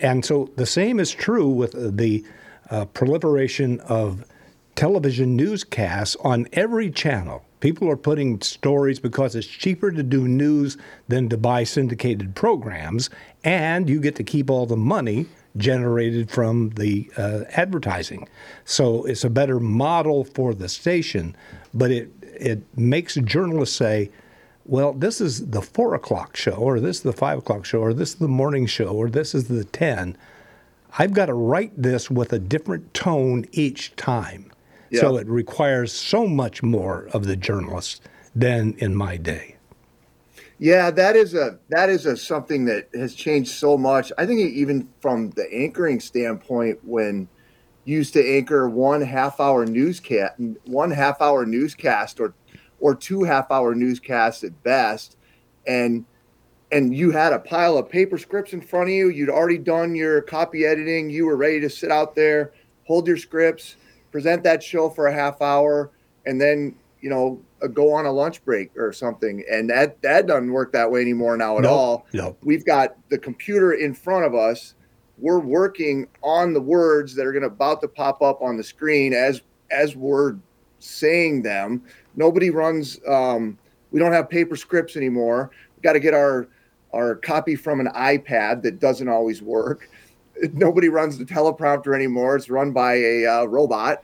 [0.00, 2.24] And so the same is true with the
[2.70, 4.24] uh, proliferation of
[4.76, 7.44] television newscasts on every channel.
[7.60, 10.76] People are putting stories because it's cheaper to do news
[11.08, 13.10] than to buy syndicated programs,
[13.44, 15.26] and you get to keep all the money
[15.56, 18.28] generated from the uh, advertising.
[18.64, 21.36] So it's a better model for the station,
[21.74, 24.10] but it it makes journalists say,
[24.64, 27.92] well, this is the four o'clock show, or this is the five o'clock show, or
[27.92, 30.16] this is the morning show, or this is the 10.
[30.98, 34.49] I've got to write this with a different tone each time.
[34.92, 38.02] So it requires so much more of the journalist
[38.34, 39.56] than in my day.
[40.58, 44.12] Yeah, that is a that is a something that has changed so much.
[44.18, 47.28] I think even from the anchoring standpoint, when
[47.84, 50.34] you used to anchor one half hour newscast,
[50.66, 52.34] one half hour newscast, or
[52.78, 55.16] or two half hour newscasts at best,
[55.66, 56.04] and
[56.72, 59.08] and you had a pile of paper scripts in front of you.
[59.08, 61.10] You'd already done your copy editing.
[61.10, 62.52] You were ready to sit out there,
[62.84, 63.76] hold your scripts,
[64.10, 65.90] present that show for a half hour,
[66.26, 69.44] and then you know uh, go on a lunch break or something.
[69.50, 72.06] And that that doesn't work that way anymore now at Nope, all.
[72.12, 72.38] nope.
[72.42, 74.74] We've got the computer in front of us.
[75.18, 78.64] We're working on the words that are going to about to pop up on the
[78.64, 80.36] screen as as we're
[80.78, 81.82] saying them.
[82.16, 82.98] Nobody runs.
[83.06, 83.58] Um,
[83.90, 85.50] we don't have paper scripts anymore.
[85.76, 86.48] We've got to get our
[86.92, 89.88] our copy from an iPad that doesn't always work.
[90.52, 92.36] Nobody runs the teleprompter anymore.
[92.36, 94.02] It's run by a uh, robot.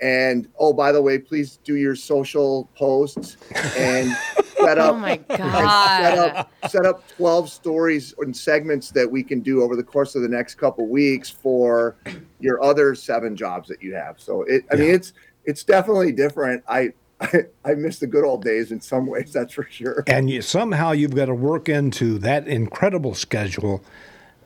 [0.00, 3.38] And oh, by the way, please do your social posts
[3.78, 4.14] and
[4.58, 4.94] set up.
[4.94, 6.02] Oh my God.
[6.02, 10.14] Set up set up twelve stories and segments that we can do over the course
[10.14, 11.96] of the next couple weeks for
[12.40, 14.20] your other seven jobs that you have.
[14.20, 15.14] So it, I mean, it's
[15.46, 16.62] it's definitely different.
[16.68, 19.32] I, I I miss the good old days in some ways.
[19.32, 20.04] That's for sure.
[20.06, 23.82] And you, somehow you've got to work into that incredible schedule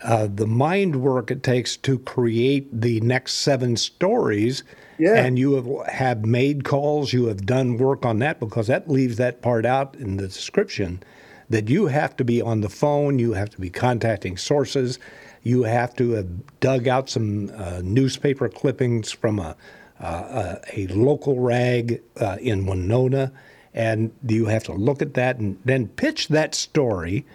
[0.02, 4.62] uh, the mind work it takes to create the next seven stories.
[4.98, 5.14] Yeah.
[5.14, 9.16] And you have, have made calls, you have done work on that because that leaves
[9.16, 11.02] that part out in the description
[11.48, 14.98] that you have to be on the phone, you have to be contacting sources,
[15.42, 19.56] you have to have dug out some uh, newspaper clippings from a,
[20.00, 23.32] uh, a, a local rag uh, in Winona,
[23.74, 27.26] and you have to look at that and then pitch that story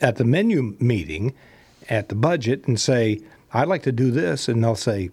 [0.00, 1.34] at the menu meeting
[1.88, 3.20] at the budget and say,
[3.52, 4.48] I'd like to do this.
[4.48, 5.10] And they'll say,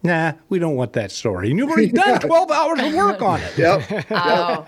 [0.00, 1.50] Nah, we don't want that story.
[1.50, 3.58] And you've already done 12 hours of work on it.
[3.58, 4.06] Yep.
[4.12, 4.64] Oh,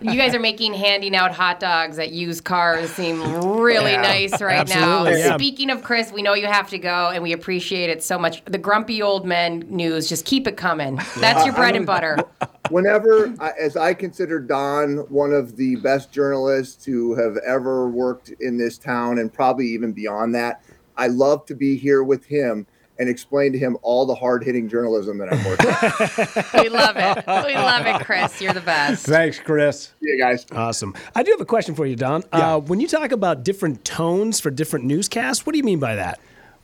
[0.00, 3.20] you guys are making handing out hot dogs at used cars seem
[3.60, 5.16] really Yeah, nice right absolutely, now.
[5.18, 5.34] yeah.
[5.36, 8.44] Speaking of Chris, we know you have to go, and we appreciate it so much.
[8.44, 11.00] The grumpy old men news, just keep it coming.
[11.18, 12.16] That's your bread and butter.
[12.70, 18.56] Whenever, as I consider Don one of the best journalists to have ever worked in
[18.58, 20.62] this town and probably even beyond that,
[20.98, 22.66] I love to be here with him
[22.98, 26.62] and explain to him all the hard hitting journalism that I'm working on.
[26.62, 27.24] We love it.
[27.46, 28.40] We love it, Chris.
[28.40, 29.06] You're the best.
[29.06, 29.92] Thanks, Chris.
[30.00, 30.44] Yeah, guys.
[30.50, 30.94] Awesome.
[31.14, 32.24] I do have a question for you, Don.
[32.32, 35.94] Uh, when you talk about different tones for different newscasts, what do you mean by
[35.94, 36.18] that?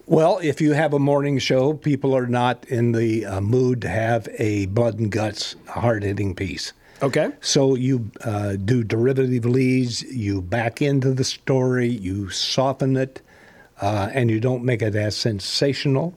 [0.06, 3.89] Well, if you have a morning show, people are not in the uh, mood to
[3.89, 6.73] have a blood and guts, hard hitting piece.
[7.01, 7.31] Okay.
[7.40, 13.23] So you uh, do derivative leads, you back into the story, you soften it,
[13.85, 16.09] uh, and you don't make it as sensational.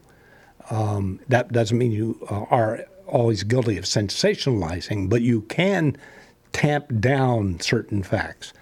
[0.69, 5.97] Um, that doesn't mean you uh, are always guilty of sensationalizing, but you can
[6.53, 8.53] tamp down certain facts.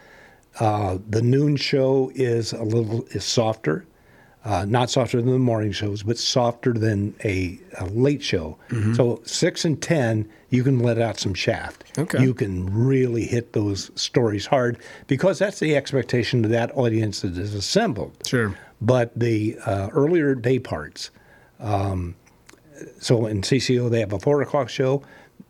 [0.60, 3.86] Uh, the noon show is a little is softer,
[4.46, 8.58] uh, not softer than the morning shows, but softer than a, a late show.
[8.70, 8.96] Mhm.
[8.96, 11.84] So six and ten, you can let out some shaft.
[11.98, 12.22] Okay.
[12.24, 14.78] You can really hit those stories hard
[15.08, 18.14] because that's the expectation of that audience that is assembled.
[18.26, 18.56] Sure.
[18.82, 21.12] But the uh, earlier day parts,
[21.60, 22.16] um,
[23.00, 25.02] so in CCO they have a four o'clock show.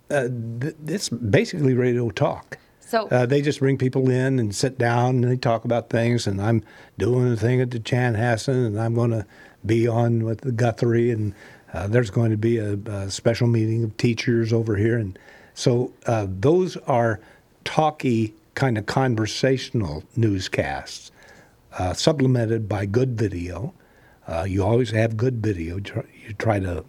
[0.10, 0.28] Uh,
[0.62, 2.60] th- it's basically radio talk.
[2.80, 6.28] So Uh, they just bring people in and sit down and they talk about things.
[6.28, 6.64] And I'm
[7.00, 9.26] doing a thing at the Chanhassen and I'm going to
[9.66, 11.34] be on with the Guthrie, and
[11.74, 15.18] uh, there's going to be a, a special meeting of teachers over here, and
[15.56, 17.20] so uh, those are
[17.64, 21.12] talky kind of conversational newscasts,
[21.78, 23.74] uh, supplemented by good video.
[24.28, 25.76] Uh, you always have good video.
[25.78, 26.84] You try to,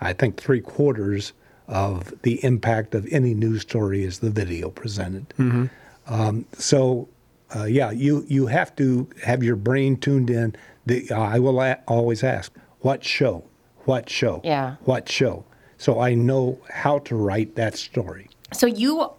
[0.00, 1.32] I think, three quarters
[1.68, 5.28] of the impact of any news story is the video presented.
[5.36, 5.68] Mhm.
[6.06, 7.08] Um, so,
[7.54, 10.54] uh, yeah, you you have to have your brain tuned in.
[10.86, 13.42] The I will a- always ask, what show,
[13.84, 14.76] what show, Yeah.
[14.84, 15.44] what show,
[15.78, 18.28] so I know how to write that story.
[18.52, 19.10] So you,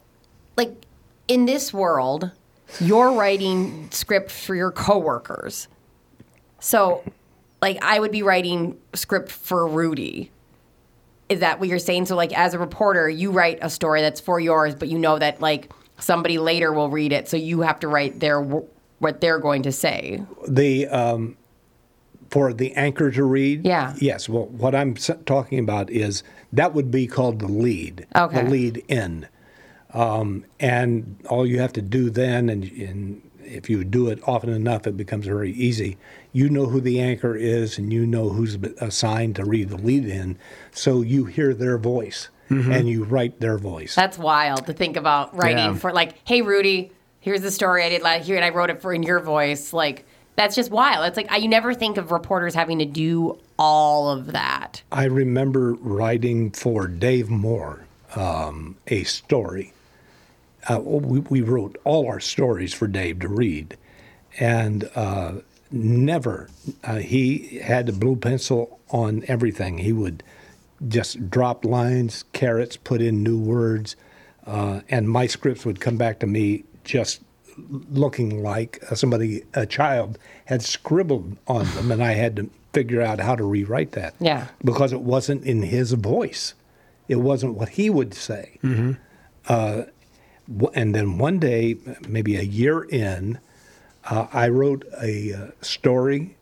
[0.56, 0.86] like,
[1.28, 2.32] in this world,
[2.80, 5.68] you're writing script for your coworkers.
[6.60, 7.04] So,
[7.62, 10.32] like, I would be writing script for Rudy.
[11.30, 12.06] Is that what you're saying?
[12.06, 15.20] So, like, as a reporter, you write a story that's for yours, but you know
[15.20, 19.40] that like somebody later will read it, so you have to write their what they're
[19.40, 20.24] going to say.
[20.48, 21.38] The um,
[22.30, 23.66] for the anchor to read.
[23.66, 23.96] Yeah.
[24.00, 24.28] Yes.
[24.28, 26.24] Well, what I'm talking about is
[26.54, 28.06] that would be called the lead.
[28.16, 28.44] Okay.
[28.44, 29.28] The lead in,
[29.94, 34.50] um, and all you have to do then, and, and if you do it often
[34.50, 35.98] enough, it becomes very easy.
[36.34, 40.06] You know who the anchor is, and you know who's assigned to read the lead
[40.06, 40.38] in,
[40.72, 42.74] so you hear their voice Mhm.
[42.80, 43.94] and you write their voice.
[43.96, 45.74] That's wild to think about writing Yeah.
[45.76, 48.82] for like, hey Rudy, here's the story I did last here, and I wrote it
[48.82, 49.74] for in your voice.
[49.74, 50.06] Like
[50.38, 51.06] that's just wild.
[51.08, 54.82] It's like I, you never think of reporters having to do all of that.
[54.94, 57.86] I remember writing for Dave Moore
[58.16, 59.74] um, a story.
[60.68, 63.78] Uh, we, we wrote all our stories for Dave to read,
[64.40, 65.34] and uh,
[65.72, 66.50] never
[66.84, 69.78] uh, he had a blue pencil on everything.
[69.78, 70.24] He would
[70.88, 73.96] just drop lines, carrots, put in new words,
[74.46, 77.22] uh, and my scripts would come back to me just
[77.90, 83.20] looking like somebody, a child, had scribbled on them, and I had to figure out
[83.20, 84.14] how to rewrite that.
[84.20, 84.48] Yeah.
[84.64, 86.54] Because it wasn't in his voice,
[87.08, 88.60] it wasn't what he would say.
[88.62, 88.92] Mm-hmm.
[89.48, 89.97] Uh, w-
[90.74, 93.40] and then one day, maybe a year in,
[94.10, 96.36] uh, I wrote a uh, story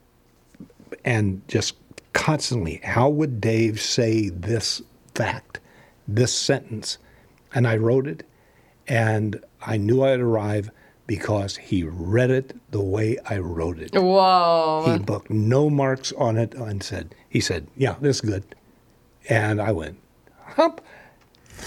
[1.04, 1.76] and just
[2.14, 4.82] constantly, how would Dave say this
[5.14, 5.60] fact,
[6.08, 6.98] this sentence?
[7.54, 8.28] And I wrote it,
[8.88, 10.70] and I knew I'd arrive
[11.08, 13.94] because he read it the way I wrote it.
[13.94, 14.84] Whoa.
[14.88, 18.44] He booked no marks on it and said, he said, yeah, this is good.
[19.30, 20.00] And I went,
[20.44, 20.82] hump.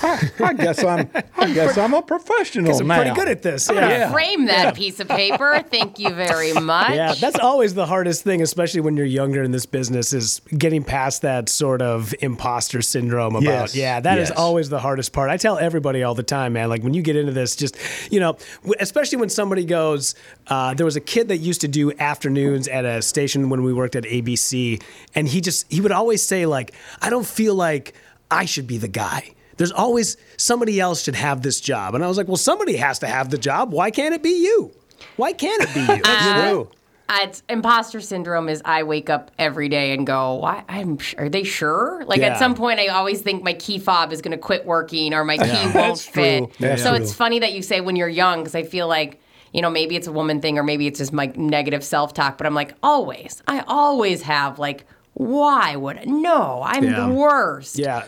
[0.02, 1.10] I, I guess I'm.
[1.36, 2.96] I guess I'm a professional I'm now.
[3.02, 3.68] pretty good at this.
[3.68, 4.12] I'm gonna Yeah.
[4.12, 4.70] frame that Yeah.
[4.72, 5.62] piece of paper.
[5.70, 6.90] Thank you very much.
[6.90, 10.84] Yeah, that's always the hardest thing, especially when you're younger in this business, is getting
[10.84, 14.38] past that sort of imposter syndrome about, Yes, yeah, that is yes.
[14.38, 15.30] always the hardest part.
[15.30, 17.76] I tell everybody all the time, man, like when you get into this, just,
[18.10, 18.36] you know,
[18.80, 20.14] especially when somebody goes,
[20.48, 23.72] uh, there was a kid that used to do afternoons at a station when we
[23.72, 24.80] worked at ABC,
[25.14, 27.94] and he just, he would always say, like, I don't feel like
[28.30, 29.34] I should be the guy.
[29.58, 31.94] There's always somebody else should have this job.
[31.94, 33.72] And I was like, well, somebody has to have the job.
[33.72, 34.72] Why can't it be you?
[35.16, 36.00] Why can't it be you?
[36.04, 36.68] Uh, You know?
[37.10, 41.28] Uh, It's imposter syndrome is I wake up every day and go, why I'm are
[41.28, 42.04] they sure?
[42.06, 42.28] Like Yeah.
[42.34, 45.24] at some point I always think my key fob is going to quit working or
[45.24, 45.62] my key Yeah.
[45.64, 46.52] won't That's fit.
[46.54, 46.76] true.
[46.76, 47.02] So true.
[47.02, 49.20] it's funny that you say when you're young because I feel like
[49.54, 52.46] you know maybe it's a woman thing or maybe it's just my negative self-talk but
[52.46, 56.04] I'm like always I always have like why would I?
[56.04, 57.06] no I'm Yeah.
[57.06, 57.78] the worst.
[57.78, 58.04] Yeah.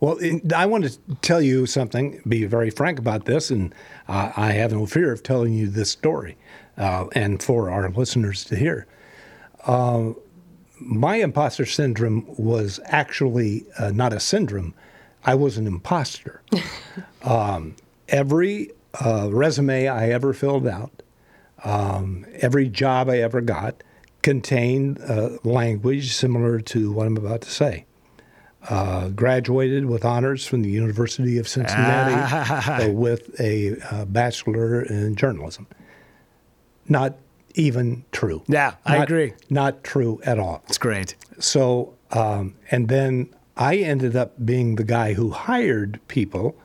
[0.00, 0.18] Well,
[0.54, 3.74] I want to tell you something, be very frank about this, and
[4.06, 6.36] uh, I have no fear of telling you this story
[6.76, 8.86] uh, and for our listeners to hear.
[9.64, 10.12] Uh,
[10.78, 14.72] my imposter syndrome was actually uh, not a syndrome,
[15.24, 16.42] I was an imposter.
[17.22, 17.74] um,
[18.08, 18.70] every
[19.04, 21.02] uh, resume I ever filled out,
[21.64, 23.82] um, every job I ever got,
[24.22, 27.86] contained uh, language similar to what I'm about to say
[28.68, 35.16] uh, graduated with honors from the University of Cincinnati uh, with a uh, bachelor in
[35.16, 35.66] journalism.
[36.88, 37.16] Not
[37.54, 38.42] even true.
[38.46, 39.34] Yeah, I agree.
[39.50, 40.62] Not true at all.
[40.68, 41.16] It's great.
[41.38, 46.56] So, um, and then I ended up being the guy who hired people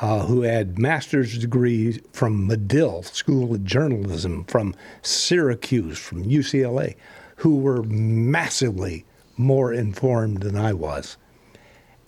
[0.00, 6.96] uh, who had master's degrees from Medill School of Journalism, from Syracuse, from UCLA,
[7.36, 9.04] who were massively
[9.36, 11.16] more informed than I was.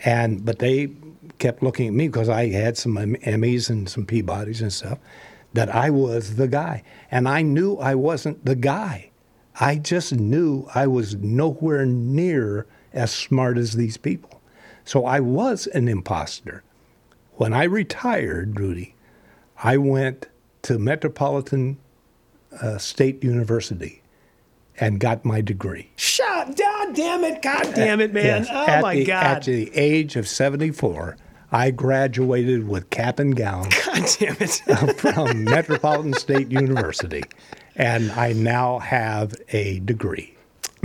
[0.05, 0.91] And but they
[1.39, 4.99] kept looking at me because I had some Em- Emmys and some Peabodys and stuff
[5.55, 9.11] that I was the guy, and I knew I wasn't the guy.
[9.61, 14.43] I just knew I was nowhere near as smart as these people.
[14.85, 16.63] So I was an imposter.
[17.37, 18.95] When I retired, Rudy,
[19.63, 20.27] I went
[20.63, 21.79] to Metropolitan
[22.61, 24.03] uh, State University
[24.81, 25.91] and got my degree.
[25.97, 28.45] Shut, God damn it, God damn it, man.
[28.45, 29.25] Yes, Oh at my the, God.
[29.25, 31.17] At the age of 74,
[31.53, 34.97] I graduated with cap and gown God damn it.
[34.97, 37.23] from Metropolitan State University,
[37.77, 40.34] and I now have a degree.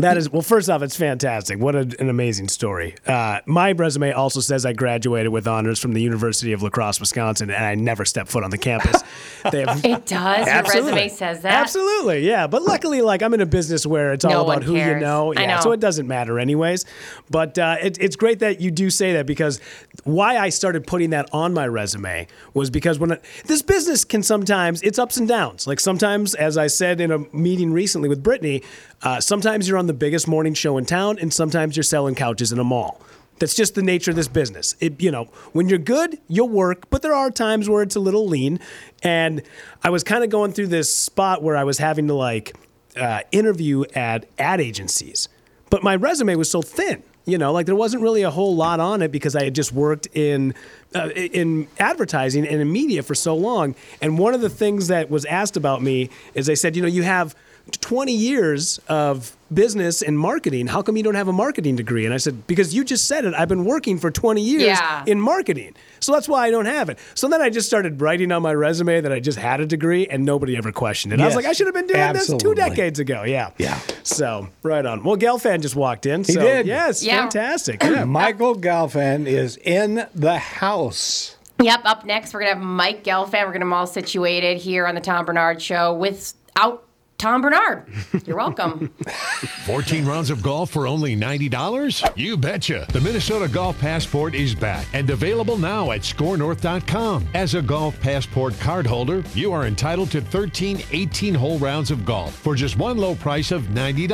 [0.02, 0.42] That is well.
[0.42, 1.60] First off, it's fantastic.
[1.60, 2.96] What a, an amazing story.
[3.06, 7.00] Uh, my resume also says I graduated with honors from the University of La Crosse,
[7.00, 9.02] Wisconsin, and I never stepped foot on the campus.
[9.52, 10.46] They have, It does.
[10.48, 11.54] Your resume says that.
[11.54, 12.46] Absolutely, yeah.
[12.48, 15.34] But luckily, like I'm in a business where it's all No about who you know.
[15.34, 15.62] I Yeah, know.
[15.62, 16.84] so it doesn't matter anyways.
[17.30, 19.62] But uh, it, it's great that you do say that because
[20.04, 24.82] why I started putting that on my resume was because when this business can sometimes
[24.82, 25.66] it's ups and downs.
[25.68, 28.62] Like sometimes, as I said in a meeting recently with Brittany,
[29.02, 32.52] uh, sometimes you're on the biggest morning show in town, and sometimes you're selling couches
[32.52, 33.02] in a mall.
[33.40, 34.76] That's just the nature of this business.
[34.82, 38.00] It, you know, when you're good, you'll work, but there are times where it's a
[38.00, 38.60] little lean.
[39.02, 39.42] And
[39.82, 42.54] I was kind of going through this spot where I was having to like
[42.98, 45.30] uh, interview at ad agencies,
[45.70, 47.04] but my resume was so thin.
[47.26, 49.72] You know, like there wasn't really a whole lot on it because I had just
[49.72, 50.56] worked in
[50.96, 53.76] uh, in advertising and in media for so long.
[54.02, 56.88] And one of the things that was asked about me is they said, you know,
[56.88, 57.36] you have
[57.82, 60.68] 20 years of business and marketing.
[60.68, 62.06] How come you don't have a marketing degree?
[62.06, 63.34] And I said, because you just said it.
[63.34, 65.04] I've been working for 20 years Yeah.
[65.08, 65.74] in marketing.
[66.00, 66.98] So that's why I don't have it.
[67.16, 70.08] So then I just started writing on my resume that I just had a degree
[70.08, 71.20] and nobody ever questioned it.
[71.20, 73.24] I was like, I should have been doing this two decades ago.
[73.24, 73.52] Yeah.
[73.58, 73.80] Yeah.
[74.04, 75.04] So right on.
[75.04, 76.24] Well, Gelfand just walked in.
[76.24, 76.66] He did.
[76.68, 77.04] Yes.
[77.04, 77.22] Yeah.
[77.22, 77.84] Fantastic.
[77.84, 78.04] Yeah.
[78.06, 81.36] Michael Gelfand is in the house.
[81.62, 81.82] Yep.
[81.86, 83.32] Up next, we're gonna have Mike Gelfand.
[83.34, 86.86] We're gonna get them all situated here on the Tom Barnard Show without
[87.20, 87.86] Tom Barnard.
[88.26, 88.88] You're welcome.
[89.66, 92.14] 14 rounds of golf for only $90?
[92.16, 92.86] You betcha.
[92.94, 97.28] The Minnesota Golf Passport is back and available now at skornorth.com.
[97.34, 102.34] As a Golf Passport cardholder, you are entitled to 13 18 hole rounds of golf
[102.36, 104.06] for just one low price of $90.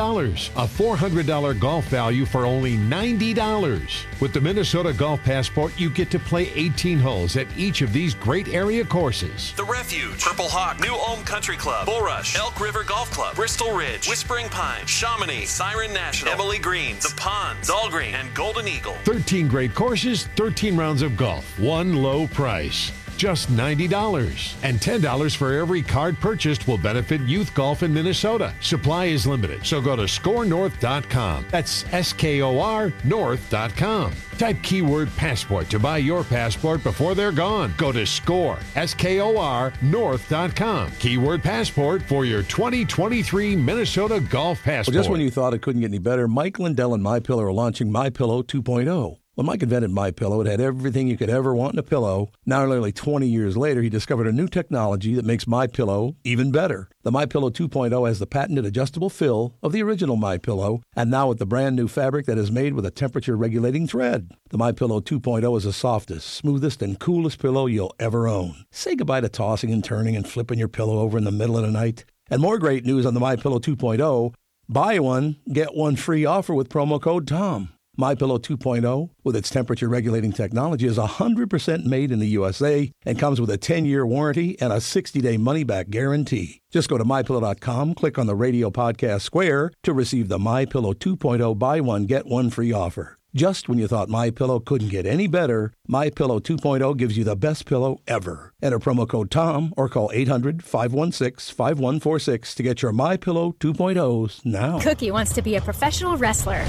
[0.56, 4.20] A $400 golf value for only $90.
[4.20, 8.16] With the Minnesota Golf Passport, you get to play 18 holes at each of these
[8.16, 9.54] great area courses.
[9.56, 14.08] The Refuge, Purple Hawk, New Ulm Country Club, Bulrush, Elk River Golf Club, Bristol Ridge,
[14.08, 18.94] Whispering Pine, Chomonix, Siren National, Emily Greens, The Ponds, Dahlgreen, and Golden Eagle.
[19.04, 22.92] 13 great courses, 13 rounds of golf, one low price.
[23.18, 24.56] Just $90.
[24.64, 28.54] And $10 for every card purchased will benefit youth golf in Minnesota.
[28.62, 31.46] Supply is limited, so go to skornorth.com.
[31.52, 34.14] That's S K O R North.com.
[34.38, 37.74] Type keyword passport to buy your passport before they're gone.
[37.78, 40.92] Go to score, S K O R North.com.
[41.00, 44.94] Keyword passport for your 2023 Minnesota Golf Passport.
[44.94, 47.44] Well, just when you thought it couldn't get any better, Mike Lindell and My Pillow
[47.44, 49.18] are launching My Pillow 2.0.
[49.36, 52.30] When Mike invented My Pillow, it had everything you could ever want in a pillow.
[52.46, 56.54] Now, nearly 20 years later, he discovered a new technology that makes My Pillow even
[56.54, 56.88] better.
[57.04, 61.12] The My Pillow 2.0 has the patented adjustable fill of the original My Pillow, and
[61.12, 64.32] now with the brand new fabric that is made with a temperature regulating thread.
[64.52, 68.64] The My Pillow 2.0 is the softest, smoothest, and coolest pillow you'll ever own.
[68.72, 71.66] Say goodbye to tossing and turning and flipping your pillow over in the middle of
[71.66, 72.06] the night.
[72.30, 74.34] And more great news on the My Pillow 2.0.
[74.70, 77.75] Buy one, get one free offer with promo code TOM.
[77.98, 83.40] MyPillow 2.0, with its temperature regulating technology, is 100% made in the USA and comes
[83.40, 86.62] with a 10 year warranty and a 60 day money back guarantee.
[86.72, 91.58] Just go to mypillow.com, click on the radio podcast square to receive the MyPillow 2.0
[91.58, 93.18] buy one, get one free offer.
[93.36, 97.26] Just when you thought My Pillow couldn't get any better, My Pillow 2.0 gives you
[97.26, 98.54] the best pillow ever.
[98.62, 104.80] Enter promo code TOM or call 800-516-5146 to get your My Pillow 2.0s now.
[104.80, 106.66] Cookie wants to be a professional wrestler.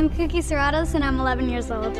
[0.00, 1.94] I'm Cookie Serratos and I'm 11 years old.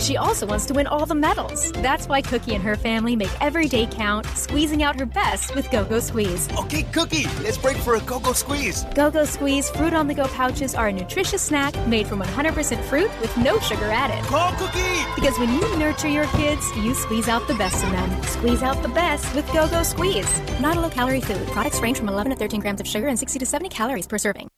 [0.00, 1.72] She also wants to win all the medals.
[1.72, 5.68] That's why Cookie and her family make every day count, squeezing out her best with
[5.72, 6.48] Go Go Squeeze.
[6.56, 8.84] Okay, Cookie, let's break for a go-go squeeze.
[8.94, 12.80] Go Go Squeeze fruit on the go pouches are a nutritious snack made from 100%
[12.84, 14.24] fruit with no sugar added.
[14.26, 15.04] Call Cookie!
[15.16, 18.22] Because when you nurture your kids, you squeeze out the best in them.
[18.22, 20.40] Squeeze out the best with Go Go Squeeze.
[20.60, 21.44] Not a low calorie food.
[21.48, 24.18] Products range from 11 to 13 grams of sugar and 60 to 70 calories per
[24.18, 24.48] serving.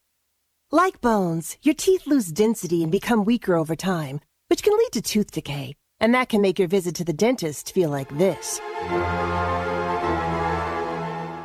[0.72, 5.02] Like bones, your teeth lose density and become weaker over time, which can lead to
[5.02, 5.74] tooth decay.
[6.00, 8.60] And that can make your visit to the dentist feel like this.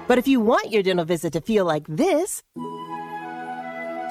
[0.07, 2.41] But if you want your dental visit to feel like this,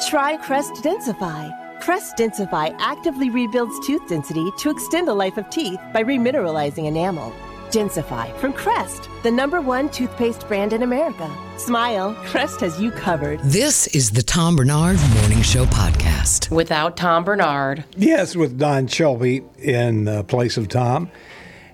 [0.08, 1.80] try Crest Densify.
[1.80, 7.32] Crest Densify actively rebuilds tooth density to extend the life of teeth by remineralizing enamel.
[7.70, 11.30] Densify from Crest, the number one toothpaste brand in America.
[11.56, 13.40] Smile, Crest has you covered.
[13.40, 16.50] This is the Tom Barnard Morning Show podcast.
[16.50, 17.84] Without Tom Barnard.
[17.96, 21.10] Yes, with Don Shelby in uh, place of Tom.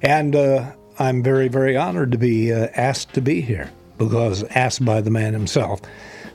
[0.03, 3.71] And uh, I'm very, very honored to be uh, asked to be here.
[3.99, 5.81] because asked by the man himself,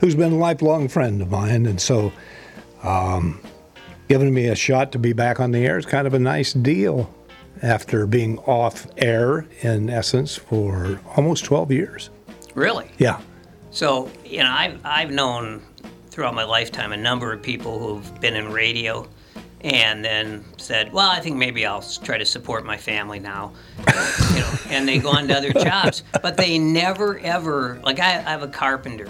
[0.00, 1.66] who's been a lifelong friend of mine.
[1.66, 2.12] And so,
[2.82, 3.40] um,
[4.08, 6.52] giving me a shot to be back on the air is kind of a nice
[6.52, 7.12] deal
[7.62, 12.10] after being off air, in essence, for almost 12 years.
[12.54, 12.90] Really?
[12.98, 13.20] Yeah.
[13.70, 15.62] So, you know, I've, I've known
[16.10, 19.08] throughout my lifetime a number of people who've been in radio
[19.62, 23.52] and then said, well, I think maybe I'll try to support my family now.
[23.78, 26.02] you know, and they go on to other jobs.
[26.22, 29.08] But they never, ever, like I, I have a carpenter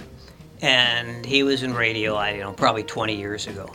[0.63, 3.71] and he was in radio, I don't know, probably 20 years ago.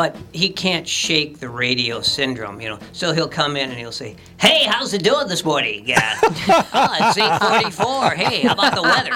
[0.00, 2.78] But he can't shake the radio syndrome, you know.
[2.92, 5.82] So he'll come in and he'll say, "Hey, how's it doing this morning?
[5.86, 8.14] Yeah, oh, it's 8:44.
[8.14, 9.12] Hey, how about the weather?"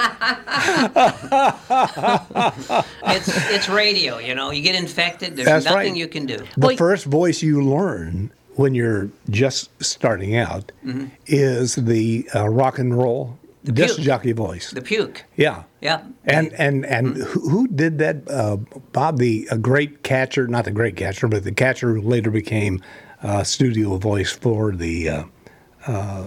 [3.07, 4.51] it's it's radio, you know.
[4.51, 5.35] You get infected.
[5.35, 5.95] There's That's nothing right.
[5.95, 6.37] you can do.
[6.55, 11.09] The first voice you learn when you're just starting out Mhm.
[11.25, 13.39] is the uh, rock and roll
[13.71, 14.05] disc puke.
[14.05, 14.71] jockey voice.
[14.71, 15.25] The puke.
[15.35, 15.63] Yeah.
[15.81, 16.03] Yeah.
[16.25, 18.29] And and and who who did that?
[18.29, 18.57] Uh,
[18.91, 22.81] Bob, the a great catcher, not the great catcher, but the catcher who later became
[23.23, 25.23] uh, studio voice for the uh,
[25.87, 26.25] uh,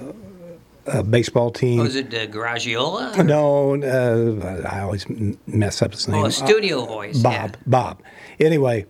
[0.86, 1.80] uh, baseball team.
[1.80, 3.24] Was it uh, Garagiola?
[3.24, 5.06] No, uh, I always
[5.46, 6.24] mess up his name.
[6.24, 7.18] Oh, studio voice.
[7.18, 7.32] Bob.
[7.32, 7.50] yeah.
[7.66, 8.02] Bob.
[8.40, 8.86] Anyway,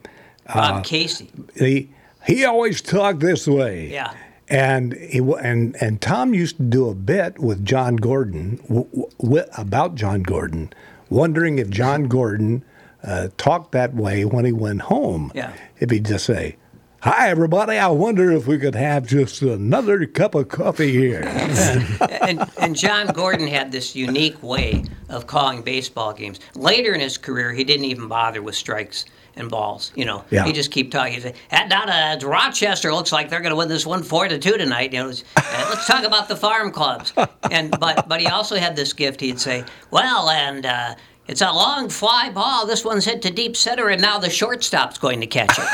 [0.46, 1.30] Bob Casey.
[1.56, 1.90] he
[2.26, 3.90] he always talked this way.
[3.90, 4.14] Yeah.
[4.50, 9.44] And he and and Tom used to do a bit with John Gordon w- w-
[9.58, 10.72] about John Gordon,
[11.10, 12.64] wondering if John Gordon
[13.04, 15.32] uh, talked that way when he went home.
[15.34, 15.52] Yeah.
[15.80, 16.56] If he'd just say,
[17.02, 17.76] "Hi, everybody.
[17.76, 21.22] I wonder if we could have just another cup of coffee here."
[22.22, 26.40] and, and John Gordon had this unique way of calling baseball games.
[26.54, 29.04] Later in his career, he didn't even bother with strikes
[29.38, 29.92] and balls.
[29.94, 30.44] You know, Yeah.
[30.44, 31.20] he just keep talking.
[31.20, 31.88] Say, "Ah, down
[32.20, 35.08] Rochester, looks like they're going to win this one four to two tonight." You know,
[35.36, 37.12] uh, let's talk about the farm clubs.
[37.50, 39.20] And but but he also had this gift.
[39.20, 40.94] He'd say, "Well, and." Uh,
[41.30, 42.64] it's a long fly ball.
[42.64, 45.68] This one's hit to deep center, and now the shortstop's going to catch it.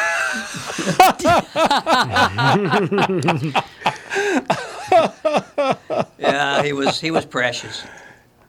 [6.19, 7.85] yeah, he was he was precious.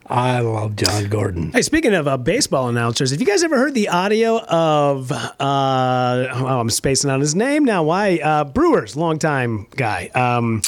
[0.08, 1.52] I love John Gordon.
[1.52, 5.12] Hey, speaking of uh, baseball announcers, have you guys ever heard the audio of?
[5.12, 7.84] Uh, oh, I'm spacing on his name now.
[7.84, 8.20] Why?
[8.24, 10.12] Uh, Brewers, longtime guy.
[10.14, 10.62] Um,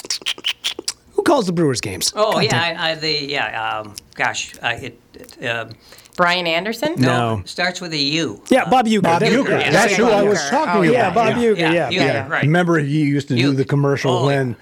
[1.11, 2.11] who calls the Brewers games?
[2.15, 3.79] Oh God yeah, I, I, the yeah.
[3.81, 4.99] Um, gosh, I, it,
[5.39, 5.69] it um,
[6.15, 6.95] Brian Anderson?
[6.97, 7.43] No.
[7.45, 8.41] starts with a U.
[8.49, 9.03] Yeah, Bob Uecker.
[9.03, 9.59] Bob There- Uecker.
[9.61, 10.91] yeah, That's yeah, who Bob I was talking Oh, about.
[10.93, 11.57] Yeah, Bob Uecker.
[11.59, 12.27] yeah, Yeah, Uecker, yeah.
[12.27, 12.41] right.
[12.43, 14.55] Remember, he used to do the commercial Oh, when,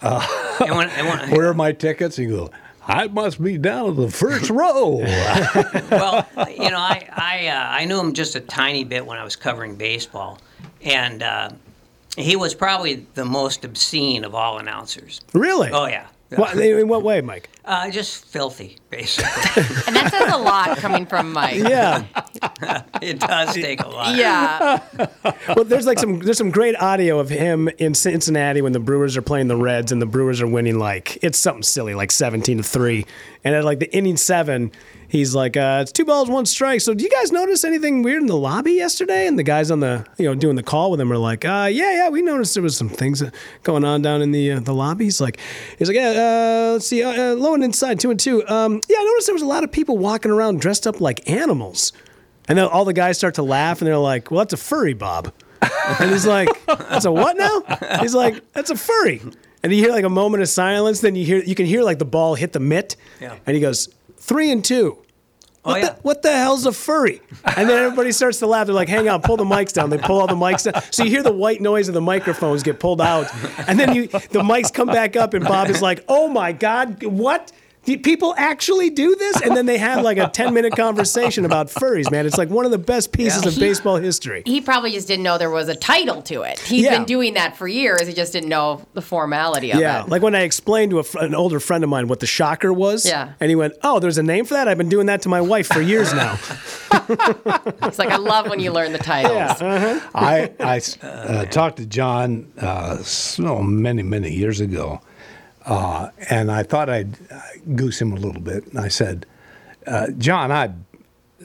[0.00, 0.26] uh,
[0.64, 2.16] And when, and when, where are my tickets?
[2.16, 2.50] He go,
[2.86, 4.96] I must be down in the first row.
[5.90, 9.24] well, you know, I I, uh, I knew him just a tiny bit when I
[9.24, 10.38] was covering baseball,
[10.82, 11.50] and uh,
[12.16, 15.20] he was probably the most obscene of all announcers.
[15.32, 15.70] Really?
[15.72, 16.06] Oh yeah.
[16.30, 17.48] What, in what way, Mike?
[17.64, 19.62] Uh, just filthy, basically.
[19.86, 21.56] And that says a lot coming from Mike.
[21.56, 22.04] Yeah.
[23.02, 24.16] it does take a lot.
[24.16, 24.80] Yeah.
[25.54, 29.16] well, there's like some there's some great audio of him in Cincinnati when the Brewers
[29.16, 32.58] are playing the Reds and the Brewers are winning like it's something silly like 17
[32.58, 33.06] to three,
[33.44, 34.72] and at like the inning seven,
[35.06, 38.22] he's like, uh, "It's two balls, one strike." So, do you guys notice anything weird
[38.22, 39.26] in the lobby yesterday?
[39.26, 41.68] And the guys on the you know doing the call with him are like, uh,
[41.70, 43.22] "Yeah, yeah, we noticed there was some things
[43.62, 45.38] going on down in the uh, the lobby." He's like,
[45.78, 48.46] "He's like, yeah, uh, let's see, uh, uh, low and inside, two and two.
[48.48, 51.28] Um, yeah, I noticed there was a lot of people walking around dressed up like
[51.28, 51.92] animals."
[52.46, 54.94] And then all the guys start to laugh, and they're like, "Well, that's a furry,
[54.94, 55.32] Bob."
[55.98, 57.62] And he's like, "That's a what now?"
[58.00, 59.22] He's like, "That's a furry."
[59.64, 61.00] And you hear like a moment of silence.
[61.00, 63.34] Then you hear you can hear like the ball hit the mitt, Yeah.
[63.46, 63.88] and he goes
[64.18, 64.98] three and two.
[65.66, 65.88] Oh, what, Oh, yeah.
[65.88, 67.22] the, what the hell's a furry?
[67.56, 68.66] And then everybody starts to laugh.
[68.66, 69.88] They're like, hang on, pull the mics down.
[69.88, 70.82] They pull all the mics down.
[70.92, 73.26] So you hear the white noise of the microphones get pulled out.
[73.66, 77.02] And then you the mics come back up, and Bob is like, oh my God,
[77.02, 77.50] what?
[77.84, 79.40] Do people actually do this?
[79.42, 82.26] And then they have like a 10 minute conversation about furries, man.
[82.26, 83.50] It's like one of the best pieces Yeah.
[83.50, 84.42] of baseball history.
[84.46, 86.58] He probably just didn't know there was a title to it.
[86.60, 86.96] He's Yeah.
[86.96, 88.06] been doing that for years.
[88.06, 90.04] He just didn't know the formality of Yeah, it.
[90.04, 90.04] Yeah.
[90.08, 93.06] Like when I explained to a an older friend of mine what the shocker was.
[93.06, 93.32] Yeah.
[93.40, 94.66] And he went, oh, there's a name for that?
[94.68, 96.38] I've been doing that to my wife for years now.
[97.82, 99.60] It's like I love when you learn the titles.
[100.14, 105.00] I, I uh, talked to John uh, so many, many years ago,
[105.66, 107.40] uh, and I thought I'd uh,
[107.74, 108.66] goose him a little bit.
[108.66, 109.26] And I said,
[109.86, 110.72] uh, John, I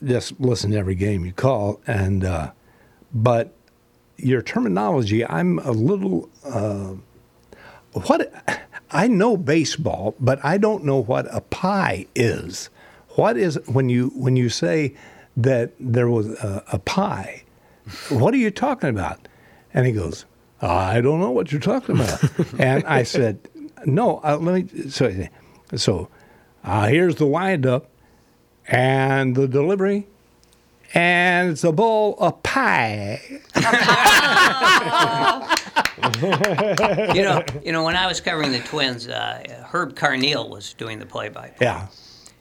[0.03, 2.51] just listen to every game you call, and uh,
[3.13, 3.53] but
[4.17, 6.29] your terminology, I'm a little.
[6.45, 6.95] Uh,
[7.93, 8.31] what
[8.91, 12.69] I know baseball, but I don't know what a pie is.
[13.09, 14.95] What is when you when you say
[15.35, 17.43] that there was a, a pie?
[18.09, 19.27] What are you talking about?
[19.73, 20.25] And he goes,
[20.61, 22.23] I don't know what you're talking about.
[22.59, 23.39] and I said,
[23.85, 24.89] No, uh, let me.
[24.89, 25.27] So,
[25.75, 26.09] so
[26.63, 27.89] uh, here's the windup.
[28.67, 30.07] and the delivery,
[30.93, 33.21] and it's a bowl of pie.
[37.13, 40.99] you know, you know, when I was covering the Twins, uh, Herb Carneal was doing
[40.99, 41.55] the play-by-play.
[41.61, 41.87] Yeah.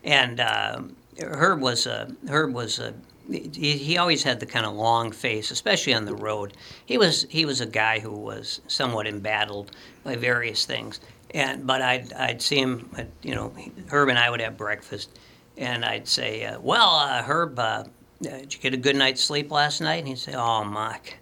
[0.04, 0.82] And uh,
[1.20, 2.94] Herb was a Herb was a
[3.30, 6.54] he, he always had the kind of long face, especially on the road.
[6.86, 9.72] He was he was a guy who was somewhat embattled
[10.04, 11.00] by various things.
[11.34, 13.52] And but I'd I'd see him, uh, you know,
[13.90, 15.10] Herb and I would have breakfast,
[15.56, 17.84] and I'd say, uh, "Well, uh, Herb, uh,
[18.22, 21.18] did you get a good night's sleep last night?" And he'd say, "Oh, Mike,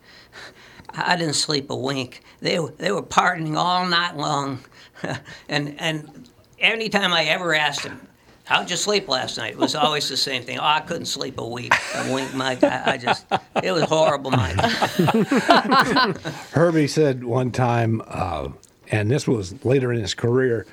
[0.90, 2.22] I didn't sleep a wink.
[2.40, 4.60] They were- they were partying all night long,
[5.48, 6.28] and and
[6.60, 8.00] anytime I ever asked him,
[8.44, 10.58] "How'd you sleep last night?" It was always the same thing.
[10.60, 11.74] Oh, I couldn't sleep a week.
[11.96, 12.62] A wink, Mike.
[12.62, 13.26] I, I just
[13.60, 14.54] it was horrible, Mike.
[16.52, 18.50] Herbie said one time, uh,
[18.90, 20.66] and this was later in his career,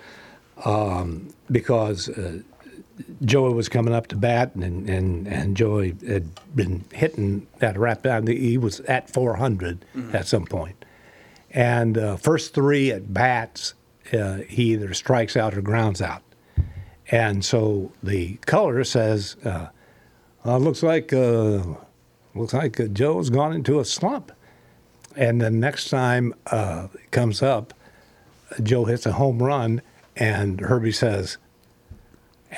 [0.65, 2.40] um, because uh,
[3.26, 8.03] Joey was coming up to bat, and, and, and Joey had been hitting that rap
[8.03, 8.27] down.
[8.27, 10.14] He was at 400 Mhm.
[10.14, 10.85] at some point.
[11.52, 13.73] And uh, first three at bats,
[14.11, 16.22] uh, he either strikes out or grounds out.
[17.11, 19.68] And so the color says, uh,
[20.45, 21.61] uh, looks like uh,
[22.35, 24.31] looks like uh, Joe's gone into a slump.
[25.15, 27.73] And the next time uh, it comes up,
[28.61, 29.81] Joe hits a home run,
[30.15, 31.38] and Herbie says,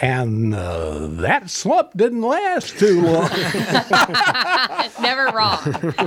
[0.02, 3.30] and uh, that slump didn't last too long.
[5.02, 5.60] never wrong.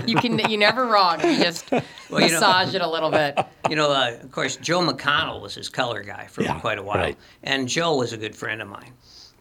[0.06, 1.20] You can you never wrong.
[1.22, 1.82] You just Well,
[2.20, 3.38] you know- massage it a little bit.
[3.70, 6.82] You know, uh, of course, Joe McConnell was his color guy for Yeah, quite a
[6.82, 7.16] while, right.
[7.42, 8.92] and Joe was a good friend of mine.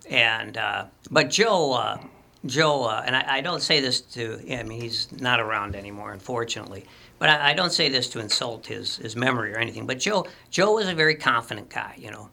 [0.09, 1.97] And uh, but Joe, uh,
[2.45, 4.39] Joe, uh, and I, I don't say this to.
[4.49, 6.85] I mean, he's not around anymore, unfortunately.
[7.19, 9.85] But I, I don't say this to insult his his memory or anything.
[9.87, 12.29] But Joe, Joe was a very confident guy, you know,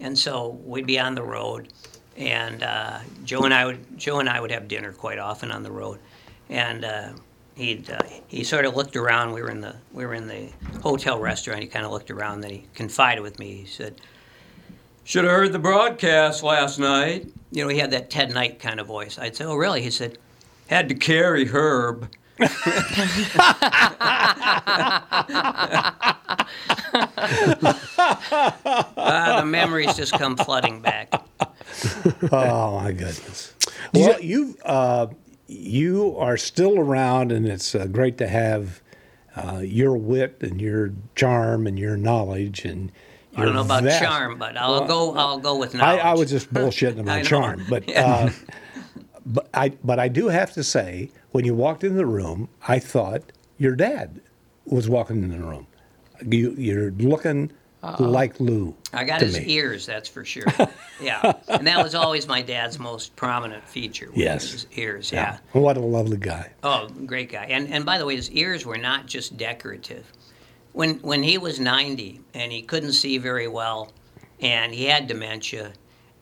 [0.00, 1.72] and so we'd be on the road,
[2.16, 5.62] and uh, Joe and I would Joe and I would have dinner quite often on
[5.62, 5.98] the road,
[6.48, 6.84] and.
[6.84, 7.08] Uh,
[7.56, 9.32] He'd, uh, he sort of looked around.
[9.32, 10.48] We were in the we were in the
[10.82, 11.62] hotel restaurant.
[11.62, 12.40] He kind of looked around.
[12.40, 13.58] Then he confided with me.
[13.58, 14.00] He said,
[15.04, 18.80] "Should have heard the broadcast last night." You know, he had that Ted Knight kind
[18.80, 19.20] of voice.
[19.20, 20.18] I'd say, "Oh, really?" He said,
[20.66, 22.10] "Had to carry Herb."
[27.96, 31.12] Ah, the memories just come flooding back.
[32.32, 33.54] oh my goodness!
[33.92, 35.08] Well, you uh,
[35.46, 38.80] you are still around, and it's uh, great to have
[39.36, 42.92] uh, your wit and your charm and your knowledge and.
[43.36, 45.14] I don't know about vast- charm, but I'll Well, go.
[45.16, 46.00] I'll go with I, knowledge.
[46.04, 48.04] I was just bullshitting I about charm, but Yeah.
[48.06, 48.30] uh,
[49.26, 52.78] but I but I do have to say, when you walked in the room, I
[52.78, 54.20] thought your dad
[54.66, 55.66] was walking in the room.
[56.24, 57.50] You, you're looking
[57.82, 58.04] Uh-oh.
[58.04, 58.76] like Lou.
[58.92, 59.52] I got his me.
[59.52, 60.46] ears, that's for sure.
[61.02, 64.10] yeah, and that was always my dad's most prominent feature.
[64.14, 64.52] Yes.
[64.52, 65.10] his ears.
[65.10, 65.38] Yeah.
[65.56, 66.52] Oh, what a lovely guy.
[66.62, 67.46] Oh, great guy.
[67.46, 70.06] And and by the way, his ears were not just decorative.
[70.72, 73.90] When when he was 90 and he couldn't see very well,
[74.38, 75.72] and he had dementia,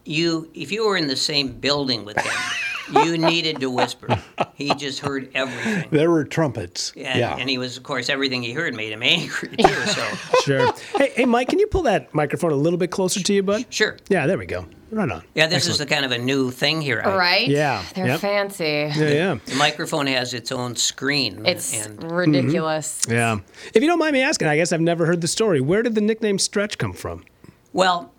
[0.07, 2.33] you if you were in the same building with him,
[2.93, 4.23] you needed to whisper.
[4.55, 5.89] He just heard everything.
[5.91, 6.93] There were trumpets.
[6.97, 7.37] And, yeah.
[7.37, 9.69] and he was, of course, everything he heard made him angry too.
[9.87, 10.05] So
[10.45, 10.73] Sure.
[10.97, 13.65] hey, hey, Mike, can you pull that microphone a little bit closer to you, bud?
[13.71, 13.97] Sure.
[14.09, 14.67] Yeah, there we go.
[14.91, 15.23] Right on.
[15.35, 17.01] yeah, this is the kind of a new thing here.
[17.03, 17.49] I- Right?
[17.49, 18.21] Yeah, They're yep.
[18.21, 18.65] fancy.
[18.65, 19.39] Yeah, yeah.
[19.47, 21.47] The microphone has its own screen.
[21.47, 23.01] It's and ridiculous.
[23.09, 23.39] Yeah.
[23.75, 25.63] If you don't mind me asking, I guess I've never heard the story.
[25.63, 27.25] Where did the nickname Stretch come from?
[27.73, 28.12] Well,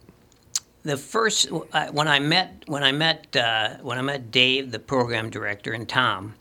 [0.83, 4.79] the first uh, when I met when I met uh, when I met Dave, the
[4.79, 6.35] program director, and Tom,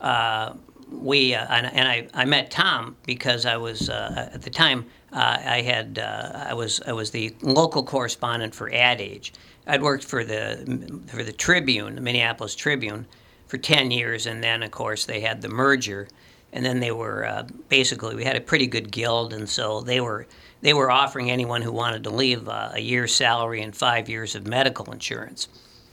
[0.00, 0.54] uh,
[0.90, 4.86] we uh, and, and I, I met Tom because I was uh, at the time
[5.12, 9.32] uh, I had I was I was the local correspondent for Ad Age.
[9.66, 13.06] I'd worked for the for the Tribune, the Minneapolis Tribune,
[13.46, 16.08] for ten years, and then of course they had the merger,
[16.52, 20.26] and then they were basically we had a pretty good guild, and so they were
[20.60, 24.34] they were offering anyone who wanted to leave uh, a year's salary and five years
[24.34, 25.48] of medical insurance.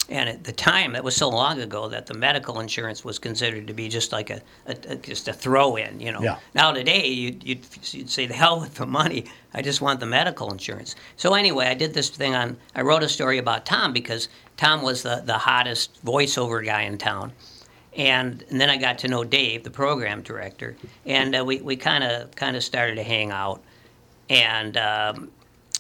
[0.08, 3.66] And at the time, that was so long ago that the medical insurance was considered
[3.66, 6.22] to be just like a, a, a just a throw-in, you know.
[6.22, 6.38] Yeah.
[6.54, 9.26] Now today, you'd, you'd, you'd say, the hell with the money.
[9.56, 10.96] I just want the medical insurance.
[11.18, 12.58] So anyway, I did this thing on.
[12.76, 17.00] I wrote a story about Tom because Tom was the, the hottest voiceover guy in
[17.00, 17.32] town.
[17.98, 20.76] And, and then I got to know Dave, the program director,
[21.06, 23.64] and uh, we, we kind of kind of started to hang out.
[24.30, 25.32] And um,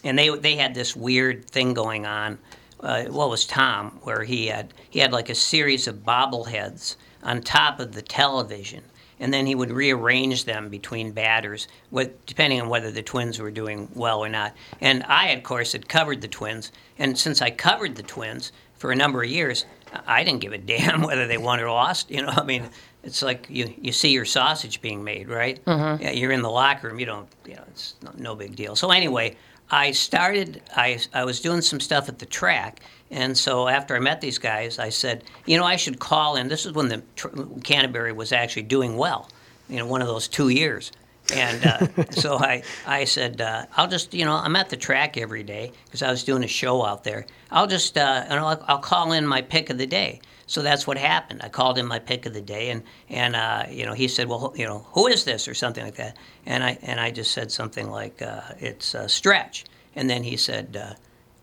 [0.04, 2.38] and they they had this weird thing going on.
[2.80, 4.00] Uh, what was Tom?
[4.04, 8.84] Where he had he had like a series of bobbleheads on top of the television,
[9.20, 13.52] and then he would rearrange them between batters, with, depending on whether the Twins were
[13.52, 14.54] doing well or not.
[14.82, 18.92] And I, of course, had covered the Twins, and since I covered the Twins for
[18.92, 19.66] a number of years,
[20.06, 22.12] I didn't give a damn whether they won or lost.
[22.12, 22.70] You know, I mean,
[23.06, 25.64] it's like you, you see your sausage being made, right?
[25.66, 26.02] Mhm.
[26.02, 27.00] Yeah, you're in the locker room.
[27.00, 28.76] You don't, you know, it's no, no big deal.
[28.76, 29.36] So anyway,
[29.72, 30.62] I started.
[30.76, 34.38] I I was doing some stuff at the track, and so after I met these
[34.38, 36.48] guys, I said, you know, I should call in.
[36.48, 37.30] This is when the tr-
[37.64, 39.30] Canterbury was actually doing well.
[39.70, 40.92] You know, one of those two years.
[41.34, 45.18] And uh, so I, I said, uh, I'll just, you know, I'm at the track
[45.18, 47.26] every day because I was doing a show out there.
[47.50, 50.22] I'll just, uh, and I'll, I'll call in my pick of the day.
[50.48, 51.42] So that's what happened.
[51.44, 54.28] I called him my pick of the day, and and uh, you know, he said,
[54.28, 56.18] well, you know, who is this or something like that.
[56.46, 59.66] And I and I just said something like, uh, it's uh, Stretch.
[59.96, 60.94] And then he said, uh,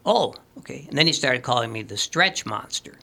[0.04, 0.86] oh, okay.
[0.88, 2.98] And then he started calling me the Stretch Monster.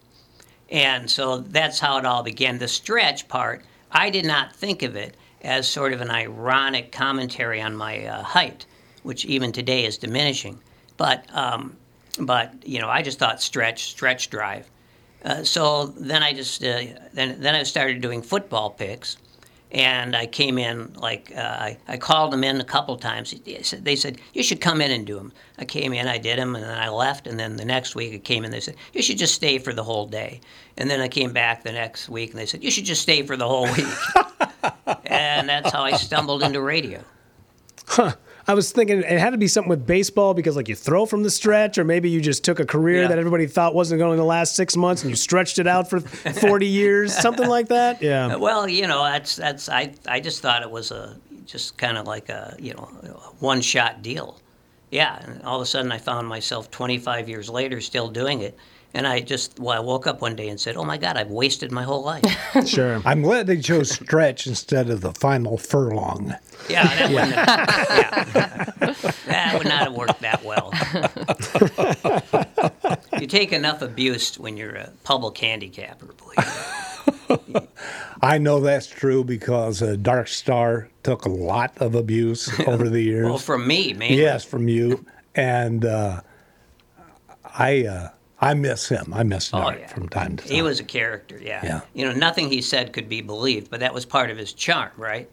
[0.71, 2.59] And so that's how it all began.
[2.59, 7.61] The stretch part, I did not think of it as sort of an ironic commentary
[7.61, 8.65] on my uh, height,
[9.03, 10.59] which even today is diminishing.
[10.97, 11.76] But, um,
[12.19, 14.69] but you know, I just thought stretch, stretch drive.
[15.24, 16.82] Uh, so then I just uh,
[17.14, 19.18] then then I started doing football picks,
[19.72, 23.32] and I came in like uh, I, I called them in a couple times.
[23.46, 25.34] They said- They said you should come in and do them.
[25.58, 27.28] I came in, I did them, and then I left.
[27.28, 28.52] And then the next week I came in.
[28.52, 30.40] They said you should just stay for the whole day.
[30.78, 33.22] And then I came back the next week, and they said you should just stay
[33.24, 33.88] for the whole week.
[35.06, 37.02] and that's how I stumbled into radio.
[37.88, 38.14] Huh.
[38.49, 41.21] I was thinking it had to be something with baseball because, like, you throw from
[41.21, 43.09] the stretch, or maybe you just took a career Yeah.
[43.09, 45.99] that everybody thought wasn't going to last six months and you stretched it out for
[45.99, 48.01] 40 years, something like that.
[48.09, 48.38] Yeah.
[48.38, 51.15] Well, you know, that's that's I I just thought it was a
[51.45, 52.85] just kind of like a you know
[53.39, 54.39] one shot deal.
[54.89, 58.57] Yeah, and all of a sudden I found myself 25 years later still doing it,
[58.94, 61.30] and I just well I woke up one day and said, "Oh my God, I've
[61.30, 62.24] wasted my whole life."
[62.66, 63.02] Sure.
[63.06, 66.36] I'm glad they chose stretch instead of the final furlong.
[66.70, 69.11] Yeah, that wouldn't have, yeah.
[69.28, 70.72] that would not have worked that well.
[73.20, 76.07] you take enough abuse when you're a public handicapper.
[78.22, 83.02] I know that's true because uh, Dark Star took a lot of abuse over the
[83.02, 83.26] years.
[83.26, 84.18] Well, from me, mainly.
[84.18, 85.06] Yes, from you.
[85.36, 86.22] And uh,
[87.45, 88.10] I uh,
[88.41, 89.14] I miss him.
[89.14, 89.88] I miss Oh, Dark yeah.
[89.88, 90.56] from time to time.
[90.56, 91.60] He was a character, yeah.
[91.64, 91.82] Yeah.
[91.94, 94.91] You know, nothing he said could be believed, but that was part of his charm,
[94.98, 95.30] right?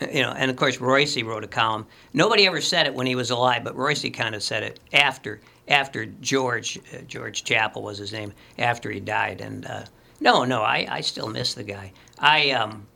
[0.00, 1.84] You know, and of course, Royce wrote a column.
[2.12, 5.40] Nobody ever said it when he was alive, but Royce kind of said it after
[5.66, 9.40] after George uh, George Chappell was his name after he died.
[9.40, 9.84] And uh,
[10.20, 11.92] no, no, I, I still miss the guy.
[12.18, 12.86] I um.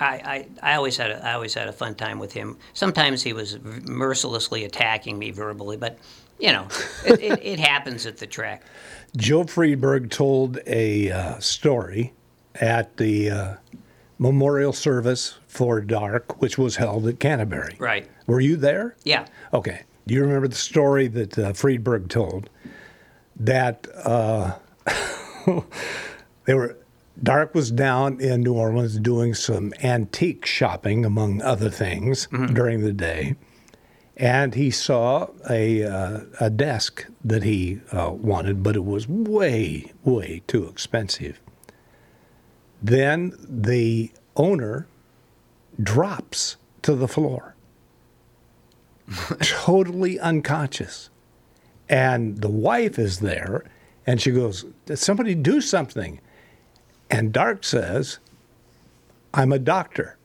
[0.00, 2.58] I, I, I always had a, I always had a fun time with him.
[2.74, 5.98] Sometimes he was mercilessly attacking me verbally, but
[6.38, 6.66] you know,
[7.06, 8.64] it, it, it happens at the track.
[9.16, 12.12] Joe Friedberg told a uh, story
[12.56, 13.54] at the uh,
[14.18, 17.76] memorial service for Dark, which was held at Canterbury.
[17.78, 18.08] Right.
[18.26, 18.96] Were you there?
[19.04, 19.26] Yeah.
[19.52, 19.82] Okay.
[20.06, 22.50] Do you remember the story that uh, Friedberg told?
[23.36, 24.58] That uh,
[26.44, 26.76] they were
[27.22, 32.92] Dark was down in New Orleans doing some antique shopping, among other things, during the
[32.92, 33.34] day,
[34.18, 39.92] and he saw a uh, a desk that he uh, wanted, but it was way
[40.04, 41.40] way too expensive.
[42.82, 44.86] Then the owner
[45.80, 47.54] drops to the floor
[49.40, 51.10] totally unconscious.
[51.88, 53.64] And the wife is there,
[54.06, 54.64] and she goes,
[54.94, 56.20] somebody do something?
[57.10, 58.18] And Dark says,
[59.32, 60.18] I'm a doctor.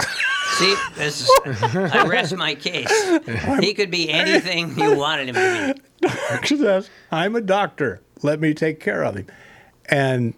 [0.58, 1.30] See, this is,
[1.74, 2.88] I rest my case.
[3.60, 6.08] He could be anything you wanted him to be.
[6.28, 8.00] Dark says, I'm a doctor.
[8.22, 9.26] Let me take care of him.
[9.86, 10.34] And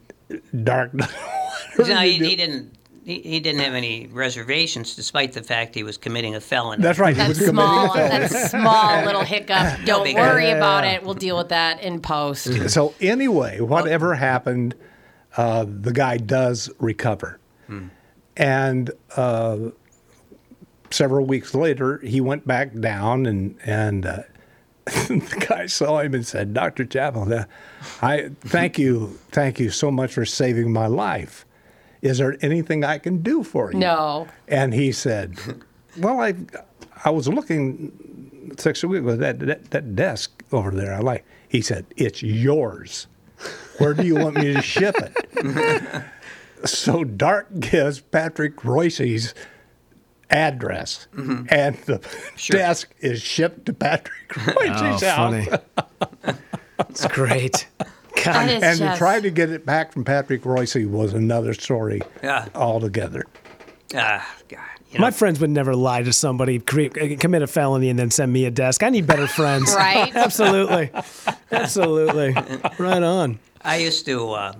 [0.65, 0.93] Dark
[1.79, 2.73] No, he, he didn't.
[3.05, 6.83] He, he didn't have any reservations, despite the fact he was committing a felony.
[6.83, 7.15] That's right.
[7.15, 8.27] He That was committing a small, felony.
[8.27, 9.79] that small little hiccup.
[9.85, 10.57] Don't big worry deal.
[10.57, 11.05] about it.
[11.05, 12.69] We'll deal with that in post.
[12.71, 14.75] So anyway, whatever happened,
[15.37, 17.39] uh, the guy does recover,
[18.37, 19.57] and uh,
[20.91, 24.23] several weeks later, he went back down, and and uh,
[24.85, 27.45] the guy saw him and said, "Doctor Chappell, uh,
[28.03, 31.45] I thank you, thank you so much for saving my life.
[32.03, 34.29] Is there anything I can do for you?" No.
[34.49, 35.37] And he said,
[35.99, 36.35] "Well, I
[37.05, 40.95] I was looking six weeks ago that, that that desk over there.
[40.95, 43.07] I like." He said, "It's yours.
[43.79, 46.05] Where do you want me to ship it?"
[46.65, 49.35] so Dark gives Patrick Royce's
[50.31, 52.01] address, and the
[52.51, 55.47] desk is shipped to Patrick Royce's Oh, house.
[55.47, 55.49] funny.
[56.91, 57.67] It's great.
[58.25, 61.55] That is and to just- try to get it back from Patrick Royce was another
[61.55, 62.47] story Yeah.
[62.55, 63.25] altogether.
[63.95, 64.61] Ah, God.
[64.99, 66.89] My friends would never lie to somebody, cre-
[67.19, 68.83] commit a felony, and then send me a desk.
[68.83, 69.75] I need better friends.
[69.77, 70.15] Right?
[70.17, 70.91] Absolutely.
[71.53, 72.33] Absolutely.
[72.79, 73.39] Right on.
[73.63, 74.53] I used to, uh,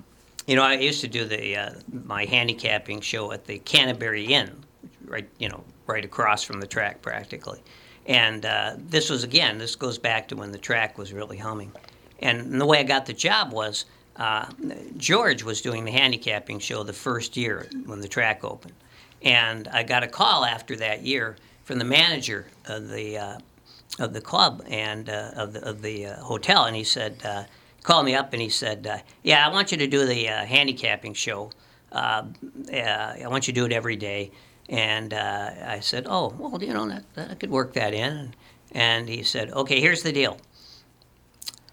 [0.47, 1.71] you know, I used to do the uh,
[2.05, 4.51] my handicapping show at the Canterbury Inn,
[5.07, 7.63] right, you know, right across from the track practically.
[8.07, 11.73] And uh, this was again, this goes back to when the track was really humming.
[12.21, 13.85] And the way I got the job was
[14.17, 14.47] uh,
[14.97, 18.75] George was doing the handicapping show the first year when the track opened,
[19.23, 23.39] and I got a call after that year from the manager of the uh,
[23.99, 27.45] of the club and uh, of the, of the uh, hotel, and he said, uh,
[27.83, 31.15] called me up and he said, uh, "Yeah, I want you to do the handicapping
[31.15, 31.51] show.
[31.93, 32.25] Uh,
[32.73, 34.31] I want you to do it every day."
[34.69, 38.35] And uh, I said, "Oh, well, you know, that, that I could work that in."
[38.73, 40.39] And he said, "Okay, here's the deal.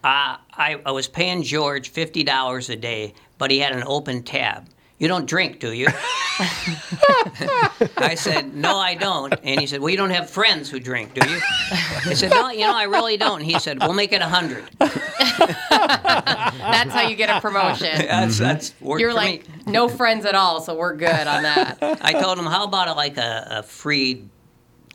[0.04, 4.22] Uh, I, I was paying George fifty dollars a day, but he had an open
[4.22, 4.68] tab.
[5.04, 5.86] You don't drink, do you?"
[7.98, 11.12] I said, "No, I don't." And he said, "Well, you don't have friends who drink,
[11.12, 11.38] do you?"
[12.06, 14.28] I said, "No, you know, I really don't." And he said, "We'll make it a
[14.28, 14.64] hundred.
[14.78, 14.94] That's
[16.94, 17.98] how you get a promotion.
[18.06, 19.72] That's that's worked You're for like me.
[19.74, 21.76] no friends at all, so we're good on that.
[21.82, 24.24] I told him, "How about a, like a, a free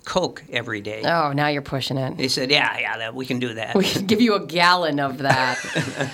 [0.10, 2.20] Coke every day?" Oh, now you're pushing it.
[2.20, 5.00] He said, "Yeah, yeah, that, we can do that." We can give you a gallon
[5.00, 5.58] of that.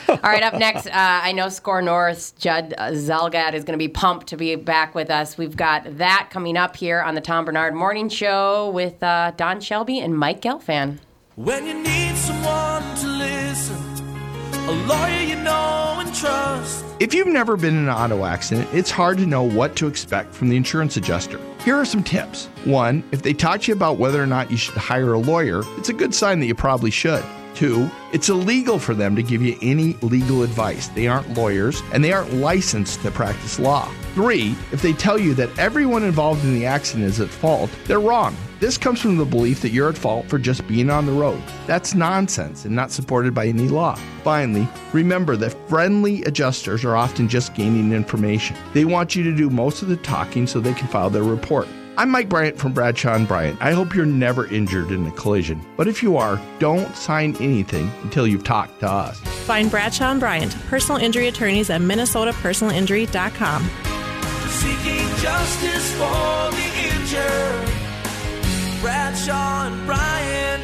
[0.10, 3.84] All right, up next, uh, I know Skor North Judd uh, Zulgad is going to
[3.84, 5.38] be pumped to be back with us.
[5.38, 9.62] We've got that coming up here on the Tom Barnard Morning Show with uh, Don
[9.62, 11.00] Shelby and Mike Gelfand.
[11.36, 13.85] When you need someone to listen,
[14.68, 16.84] a lawyer you know and trust.
[17.00, 20.34] If you've never been in an auto accident, it's hard to know what to expect
[20.34, 21.40] from the insurance adjuster.
[21.64, 22.48] Here are some tips.
[22.64, 25.62] One, if they talk to you about whether or not you should hire a lawyer,
[25.78, 27.24] it's a good sign that you probably should.
[27.54, 30.88] Two, it's illegal for them to give you any legal advice.
[30.90, 33.88] They aren't lawyers and they aren't licensed to practice law.
[34.16, 38.00] Three, if they tell you that everyone involved in the accident is at fault, they're
[38.00, 38.36] wrong.
[38.66, 41.40] This comes from the belief that you're at fault for just being on the road.
[41.68, 43.94] That's nonsense and not supported by any law.
[44.24, 48.58] Finally, remember that friendly adjusters are often just gaining information.
[48.74, 51.68] They want you to do most of the talking so they can file their report.
[51.96, 53.62] I'm Mike Bryant from Bradshaw and Bryant.
[53.62, 55.64] I hope you're never injured in a collision.
[55.78, 59.20] But if you are, don't sign anything until you've talked to us.
[59.46, 63.70] Find Bradshaw and Bryant, personal injury attorneys at minnesotapersonalinjury.com.
[64.50, 67.75] Seeking justice for the injured.
[68.86, 70.64] Bradshaw and Bryant.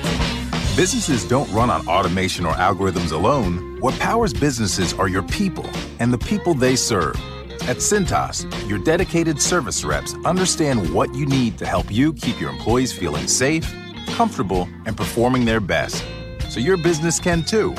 [0.77, 3.79] Businesses don't run on automation or algorithms alone.
[3.79, 5.67] What powers businesses are your people
[5.97, 7.15] and the people they serve.
[7.63, 12.51] At Cintas, your dedicated service reps understand what you need to help you keep your
[12.51, 13.73] employees feeling safe,
[14.09, 16.05] comfortable, and performing their best.
[16.47, 17.73] So your business can too.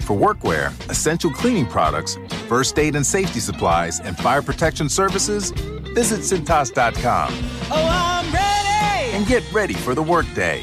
[0.00, 2.18] For workwear, essential cleaning products,
[2.48, 5.52] first aid and safety supplies, and fire protection services,
[5.94, 7.32] visit Cintas.com
[7.70, 8.45] Oh, I'm ready.
[9.16, 10.62] And get ready for the workday.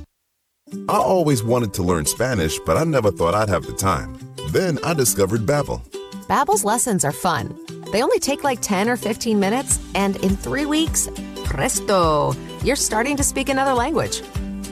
[0.87, 4.17] I always wanted to learn Spanish, but I never thought I'd have the time.
[4.49, 5.81] Then I discovered Babbel.
[6.27, 7.57] Babbel's lessons are fun.
[7.91, 11.09] They only take like 10 or 15 minutes, and in three weeks,
[11.43, 12.33] presto,
[12.63, 14.21] you're starting to speak another language.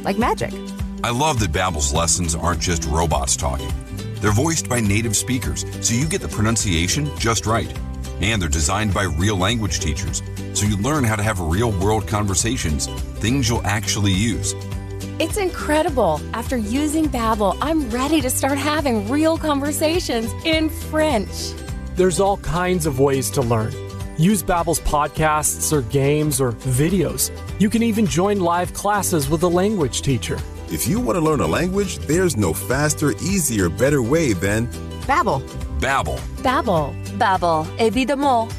[0.03, 0.53] Like magic.
[1.03, 3.71] I love that Babbel's lessons aren't just robots talking.
[4.21, 7.73] They're voiced by native speakers, so you get the pronunciation just right.
[8.21, 10.21] And they're designed by real language teachers,
[10.53, 12.87] so you learn how to have real world conversations,
[13.19, 14.55] things you'll actually use.
[15.19, 16.21] It's incredible.
[16.33, 21.51] After using Babbel, I'm ready to start having real conversations in French.
[21.95, 23.73] There's all kinds of ways to learn.
[24.17, 27.31] Use Babbel's podcasts or games or videos.
[27.59, 30.37] You can even join live classes with a language teacher.
[30.71, 34.67] If you want to learn a language, there's no faster, easier, better way than
[35.01, 35.41] Babbel.
[35.81, 36.19] Babbel.
[36.43, 36.93] Babbel.
[37.17, 37.65] Babbel.
[37.77, 38.53] Évidemment.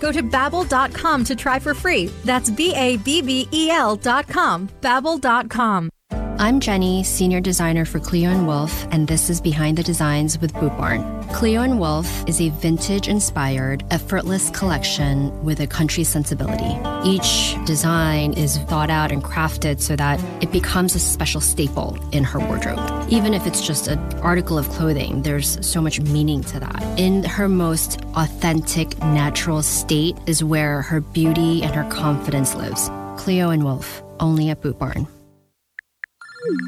[0.00, 2.06] Go to babbel.com to try for free.
[2.24, 4.68] That's B A B B E L dot com.
[4.80, 5.90] Babbel.com.
[6.36, 10.52] I'm Jenny, senior designer for Cleo and Wolf, and this is Behind the Designs with
[10.54, 11.24] Boot Barn.
[11.28, 16.76] Cleo and Wolf is a vintage-inspired, effortless collection with a country sensibility.
[17.08, 22.24] Each design is thought out and crafted so that it becomes a special staple in
[22.24, 23.06] her wardrobe.
[23.08, 26.82] Even if it's just an article of clothing, there's so much meaning to that.
[26.98, 32.90] In her most authentic, natural state is where her beauty and her confidence lives.
[33.16, 35.06] Cleo and Wolf, only at Boot Barn.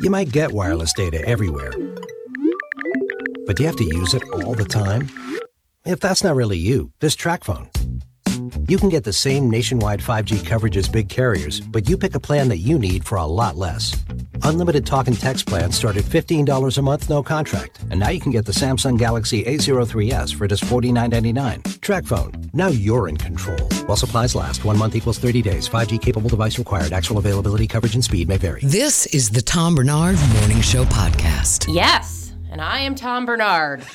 [0.01, 1.73] You might get wireless data everywhere,
[3.47, 5.09] but do you have to use it all the time?
[5.85, 7.69] If that's not really you, there's Tracfone.
[8.69, 12.21] You can get the same nationwide 5G coverage as big carriers, but you pick a
[12.21, 13.95] plan that you need for a lot less.
[14.43, 17.79] Unlimited talk and text plans start at $15 a month, no contract.
[17.91, 21.76] And now you can get the Samsung Galaxy A03s for just $49.99.
[21.87, 22.53] Tracfone.
[22.53, 23.61] Now you're in control.
[23.87, 25.69] While supplies last, one month equals 30 days.
[25.69, 26.93] 5G capable device required.
[26.93, 28.61] Actual availability, coverage, and speed may vary.
[28.61, 31.73] This is the Tom Barnard Morning Show podcast.
[31.73, 33.87] Yes, and I am Tom Barnard,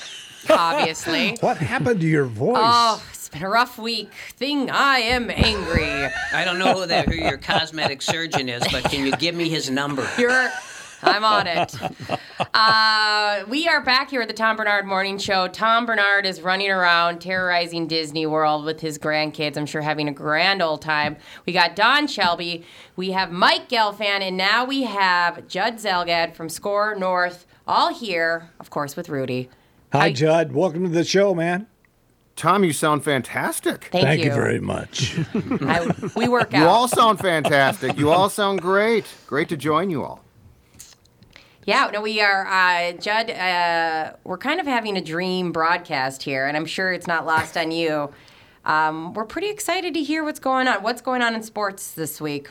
[0.50, 1.36] obviously.
[1.42, 2.62] what happened to your voice?
[2.62, 4.14] Oh, it's been a rough week.
[4.38, 6.10] Thing, I am angry.
[6.34, 9.50] I don't know who, the, who your cosmetic surgeon is, but can you give me
[9.50, 10.10] his number?
[10.18, 10.50] You're.
[11.04, 11.76] I'm on it.
[12.54, 15.48] Uh, we are back here at the Tom Barnard Morning Show.
[15.48, 19.58] Tom Barnard is running around terrorizing Disney World with his grandkids.
[19.58, 21.18] I'm sure having a grand old time.
[21.46, 22.66] We got Don Shelby,
[22.96, 28.50] we have Mike Gelfand, and now we have Judd Zulgad from Skor North, all here,
[28.60, 29.50] of course, with Rudy.
[29.94, 30.52] Hi, Judd.
[30.52, 31.68] Welcome to the show, man.
[32.36, 33.90] Tom, you sound fantastic.
[33.92, 34.30] Thank Thank you.
[34.30, 34.34] you.
[34.34, 35.18] very much.
[35.36, 36.62] I, we work out.
[36.62, 37.98] You all sound fantastic.
[37.98, 39.06] You all sound great.
[39.28, 40.24] Great to join you all.
[41.66, 43.30] Yeah, no, we are, uh, Judd.
[43.30, 47.56] Uh, we're kind of having a dream broadcast here, and I'm sure it's not lost
[47.56, 48.12] on you.
[48.66, 50.82] Um, we're pretty excited to hear what's going on.
[50.82, 52.50] What's going on in sports this week?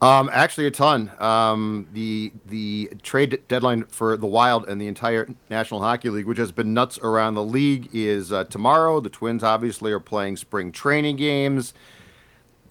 [0.00, 1.12] Um, actually, a ton.
[1.18, 6.38] Um, the the trade deadline for the Wild and the entire National Hockey League, which
[6.38, 9.00] has been nuts around the league, is uh, tomorrow.
[9.00, 11.72] The Twins obviously are playing spring training games.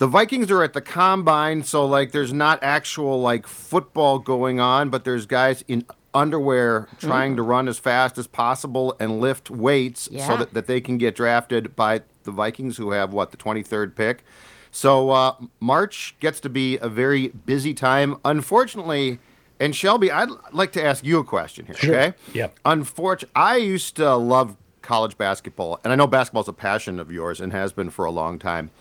[0.01, 4.89] The Vikings are at the combine, so like there's not actual like football going on,
[4.89, 10.09] but there's guys in underwear trying to run as fast as possible and lift weights
[10.17, 13.95] so that, that they can get drafted by the Vikings, who have what the 23rd
[13.95, 14.23] pick.
[14.71, 18.17] So uh, March gets to be a very busy time.
[18.25, 19.19] Unfortunately,
[19.59, 21.75] and Shelby, I'd like to ask you a question here.
[21.75, 21.95] Sure.
[21.95, 22.13] Okay.
[22.33, 22.59] Yep.
[22.65, 27.39] Unfortunately, I used to love college basketball, and I know basketball's a passion of yours
[27.39, 28.71] and has been for a long time.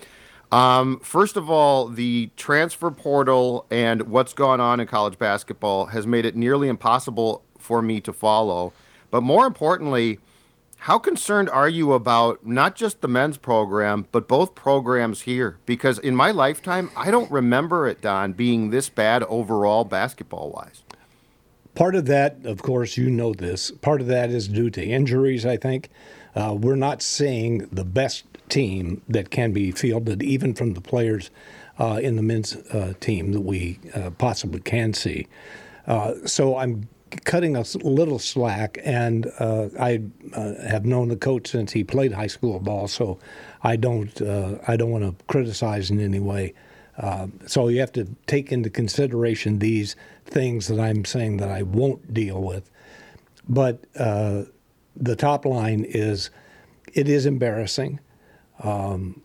[0.52, 6.06] Um, first of all, the transfer portal and what's gone on in college basketball has
[6.06, 8.72] made it nearly impossible for me to follow.
[9.10, 10.18] But more importantly,
[10.84, 15.58] how concerned are you about not just the men's program, but both programs here?
[15.66, 20.82] Because in my lifetime, I don't remember it, Don, being this bad overall basketball wise.
[21.74, 23.70] Part of that, of course, you know this.
[23.70, 25.90] Part of that is due to injuries, I think.
[26.34, 31.30] Uh, we're not seeing the best team that can be fielded, even from the players
[31.78, 35.26] uh, in the men's uh, team that we uh, possibly can see.
[35.86, 36.88] Uh, so I'm
[37.24, 40.02] cutting a little slack, and uh, I
[40.68, 43.18] have known the coach since he played high school ball, so
[43.62, 44.20] I don't
[44.68, 46.54] I don't want to criticize in any way.
[47.00, 49.96] Uh, so you have to take into consideration these
[50.26, 52.70] things that I'm saying that I won't deal with.
[53.48, 54.44] But uh,
[54.96, 56.30] the top line is
[56.92, 58.00] it is embarrassing.
[58.62, 59.22] Um,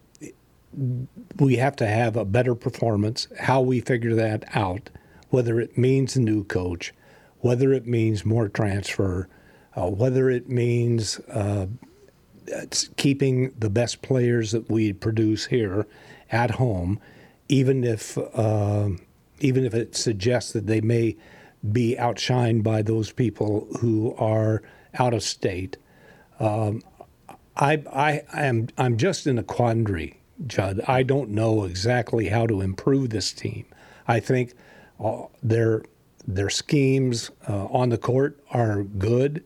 [1.38, 3.28] we have to have a better performance.
[3.40, 4.90] How we figure that out,
[5.30, 6.94] whether it means a new coach,
[7.40, 9.30] whether it means more transfer,
[9.76, 11.68] uh, whether it means uh,
[12.98, 15.86] keeping the best players that we produce here
[16.32, 17.00] at home,
[17.50, 18.90] even if uh,
[19.40, 21.16] even if it suggests that they may
[21.72, 24.62] be outshined by those people who are
[24.98, 25.78] out of state.
[26.40, 26.82] Um,
[27.58, 27.84] I,
[28.34, 30.82] I am I'm just in a quandary, Judd.
[30.88, 33.66] I don't know exactly how to improve this team.
[34.08, 34.54] I think
[35.00, 35.84] uh, their
[36.28, 39.44] their schemes uh, on the court are good.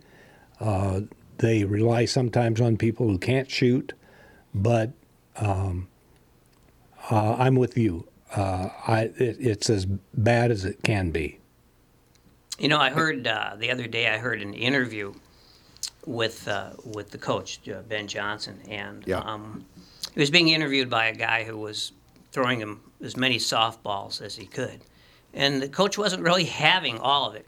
[0.60, 1.02] Uh,
[1.38, 3.94] they rely sometimes on people who can't shoot,
[4.54, 4.92] but
[5.38, 5.88] um,
[7.12, 8.08] uh, I'm with you.
[8.36, 11.40] Uh, I it, it's as bad as it can be.
[12.58, 14.10] You know, I heard uh, the other day.
[14.10, 15.14] I heard an interview
[16.06, 19.20] with uh, with the coach uh, Ben Johnson, and Yeah.
[19.20, 19.66] um,
[20.14, 21.92] he was being interviewed by a guy who was
[22.32, 24.82] throwing him as many softballs as he could,
[25.34, 27.48] and the coach wasn't really having all of it.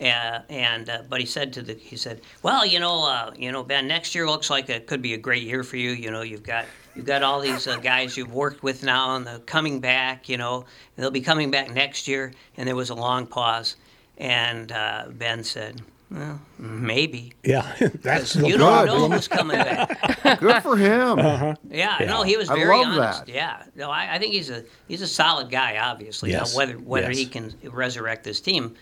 [0.00, 3.52] Uh, and uh, but he said to the he said, well, you know, uh, you
[3.52, 5.90] know, Ben, next year looks like it could be a great year for you.
[5.92, 6.64] You know, you've got
[6.96, 10.28] you've got all these uh, guys you've worked with now, and they're coming back.
[10.28, 10.64] You know,
[10.96, 12.32] they'll be coming back next year.
[12.56, 13.76] And there was a long pause,
[14.18, 17.32] and uh, Ben said, well, maybe.
[17.42, 20.20] Yeah, that's the you don't know who's coming back.
[20.40, 21.18] Good for him.
[21.18, 21.54] Uh-huh.
[21.70, 22.06] Yeah, Yeah.
[22.06, 23.26] no, he was I very love honest.
[23.26, 23.34] that.
[23.34, 25.78] Yeah, no, I, I think he's a he's a solid guy.
[25.78, 26.52] Obviously, Yes.
[26.52, 27.18] now whether whether Yes.
[27.18, 28.74] he can resurrect this team,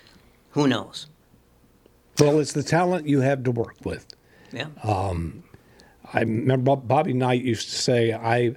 [0.51, 1.07] who knows?
[2.19, 4.07] Well, it's the talent you have to work with.
[4.53, 4.67] Yeah.
[4.83, 5.43] Um,
[6.13, 8.55] I remember Bobby Knight used to say, "I,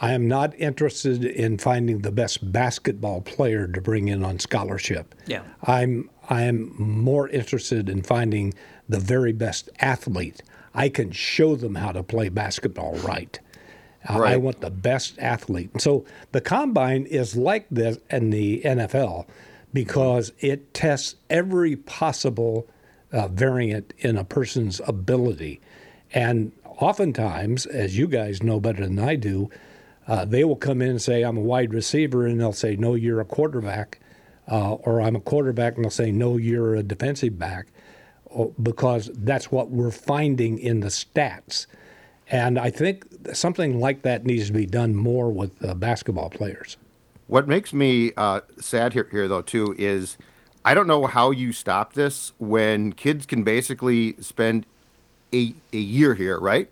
[0.00, 5.14] I am not interested in finding the best basketball player to bring in on scholarship.
[5.26, 5.42] Yeah.
[5.64, 8.54] I'm I am more interested in finding
[8.88, 10.42] the very best athlete.
[10.74, 13.38] I can show them how to play basketball right.
[14.08, 15.70] Uh, I want the best athlete.
[15.72, 19.26] And so the combine is like this in the NFL
[19.72, 22.68] because it tests every possible
[23.12, 25.60] uh, variant in a person's ability.
[26.12, 29.50] And oftentimes, as you guys know better than I do,
[30.06, 32.94] uh, they will come in and say, I'm a wide receiver, and they'll say, No,
[32.94, 34.00] you're a quarterback.
[34.50, 37.68] Uh, or I'm a quarterback, and they'll say, No, you're a defensive back,
[38.62, 41.66] because that's what we're finding in the stats.
[42.30, 46.76] And I think something like that needs to be done more with uh, basketball players.
[47.26, 50.18] What makes me uh, sad here, here, though, too, is
[50.64, 54.66] I don't know how you stop this when kids can basically spend
[55.32, 56.70] a, a year here, right?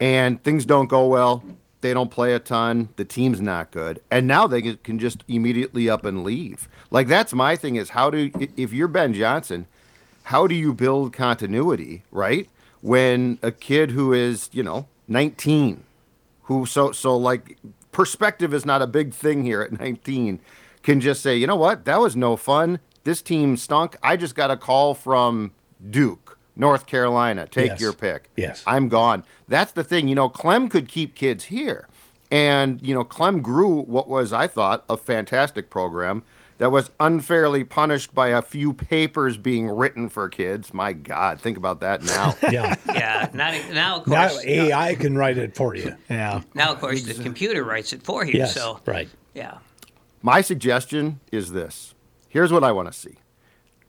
[0.00, 1.42] And things don't go well.
[1.84, 2.88] They don't play a ton.
[2.96, 4.00] The team's not good.
[4.10, 6.66] And now they can- just immediately up and leave.
[6.90, 9.66] Like, that's my thing is how do, if you're Ben Johnson,
[10.22, 12.48] how do you build continuity, right?
[12.80, 15.84] When a kid who is, you know, 19
[16.44, 17.58] who so so like
[17.92, 20.40] perspective is not a big thing here at 19
[20.82, 24.34] can just say you know what that was no fun this team stunk i just
[24.34, 25.52] got a call from
[25.90, 26.23] duke
[26.56, 27.80] north carolina take Yes.
[27.80, 28.62] your pick Yes.
[28.66, 31.88] i'm gone that's the thing you know clem could keep kids here
[32.30, 36.22] and you know clem grew what was i thought a fantastic program
[36.58, 41.56] that was unfairly punished by a few papers being written for kids my god think
[41.56, 42.76] about that now Yeah.
[42.86, 43.28] Yeah.
[43.34, 44.44] Not, now, of course, now course.
[44.44, 45.96] AI can write it for you.
[46.08, 46.42] Yeah.
[46.54, 48.34] Now, of course, the computer writes it for you.
[48.38, 49.08] Yes, so right.
[49.34, 49.58] Yeah.
[50.22, 51.94] My suggestion is this.
[52.28, 53.16] Here's what I want to see.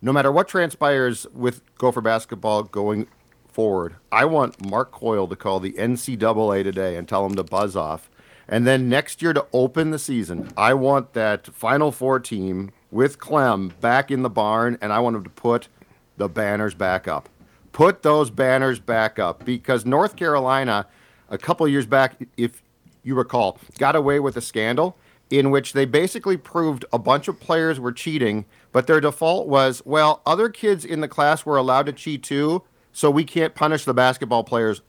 [0.06, 3.08] No matter what transpires with Gopher basketball going
[3.48, 7.76] forward, I want Mark Coyle to call the NCAA today and tell them to buzz
[7.76, 8.08] off.
[8.48, 13.18] And then next year to open the season, I want that Final Four team with
[13.18, 15.70] Clem back in the barn, and I want them to put
[16.18, 17.28] the banners back up.
[17.72, 20.86] Put those banners back up because North Carolina,
[21.32, 22.62] a couple years back, if
[23.02, 27.40] you recall, got away with a scandal in which they basically proved a bunch of
[27.40, 31.86] players were cheating, but their default was, well, other kids in the class were allowed
[31.86, 34.82] to cheat too, so we can't punish the basketball players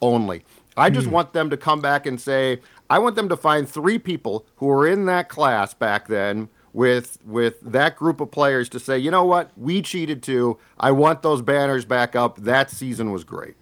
[0.00, 0.44] only.
[0.78, 1.12] I just hmm.
[1.12, 4.64] want them to come back and say, I want them to find three people who
[4.64, 9.10] were in that class back then with with that group of players to say, you
[9.10, 10.56] know what, we cheated too.
[10.80, 12.38] I want those banners back up.
[12.38, 13.56] That season was great.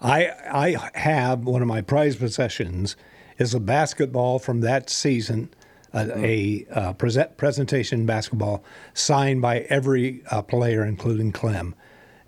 [0.00, 2.96] I I have one of my prized possessions
[3.38, 5.48] is a basketball from that season,
[5.94, 8.64] a, a uh, present, presentation basketball
[8.94, 11.74] signed by every uh, player, including Clem,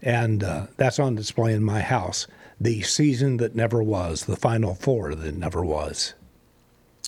[0.03, 2.27] and uh, that's on display in my house.
[2.61, 6.15] The season that never was, the Final Four that never was,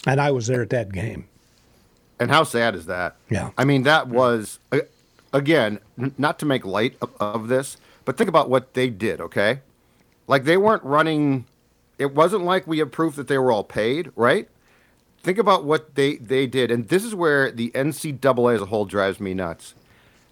[0.07, 1.29] and I was there at that game.
[2.19, 3.17] And how sad is that?
[3.29, 3.51] Yeah.
[3.59, 4.59] I mean, that was,
[5.33, 5.81] again,
[6.17, 9.61] not to make light of, of this, but think about what they did, okay?
[10.27, 11.45] Like, they weren't running,
[11.99, 14.49] it wasn't like we had proof that they were all paid, right?
[15.27, 16.71] Think about what they, they did.
[16.71, 19.75] And this is where the NCAA as a whole drives me nuts.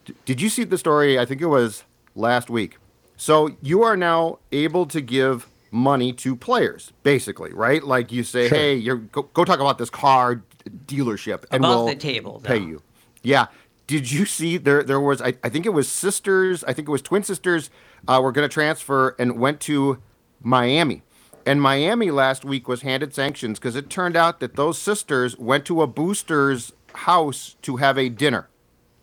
[0.05, 1.19] D- did you see the story?
[1.19, 1.83] I think it was
[2.15, 2.77] last week.
[3.17, 7.83] So you are now able to give money to players, basically, right?
[7.83, 8.57] Like you say, Sure.
[8.57, 10.45] hey, you're go, go talk about this car
[10.87, 12.65] dealership, and Above we'll the table, pay though.
[12.65, 12.83] you.
[13.25, 13.47] Yeah.
[13.89, 14.85] Did you see there?
[14.85, 16.63] There was, I, I think it was sisters.
[16.63, 17.69] I think it was twin sisters.
[18.07, 20.01] Uh, were going to transfer and went to
[20.41, 21.03] Miami.
[21.47, 25.67] And Miami last week was handed sanctions because it turned out that those sisters went
[25.67, 28.49] to a booster's house to have a dinner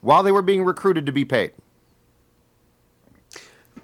[0.02, 1.52] while they were being recruited to be paid.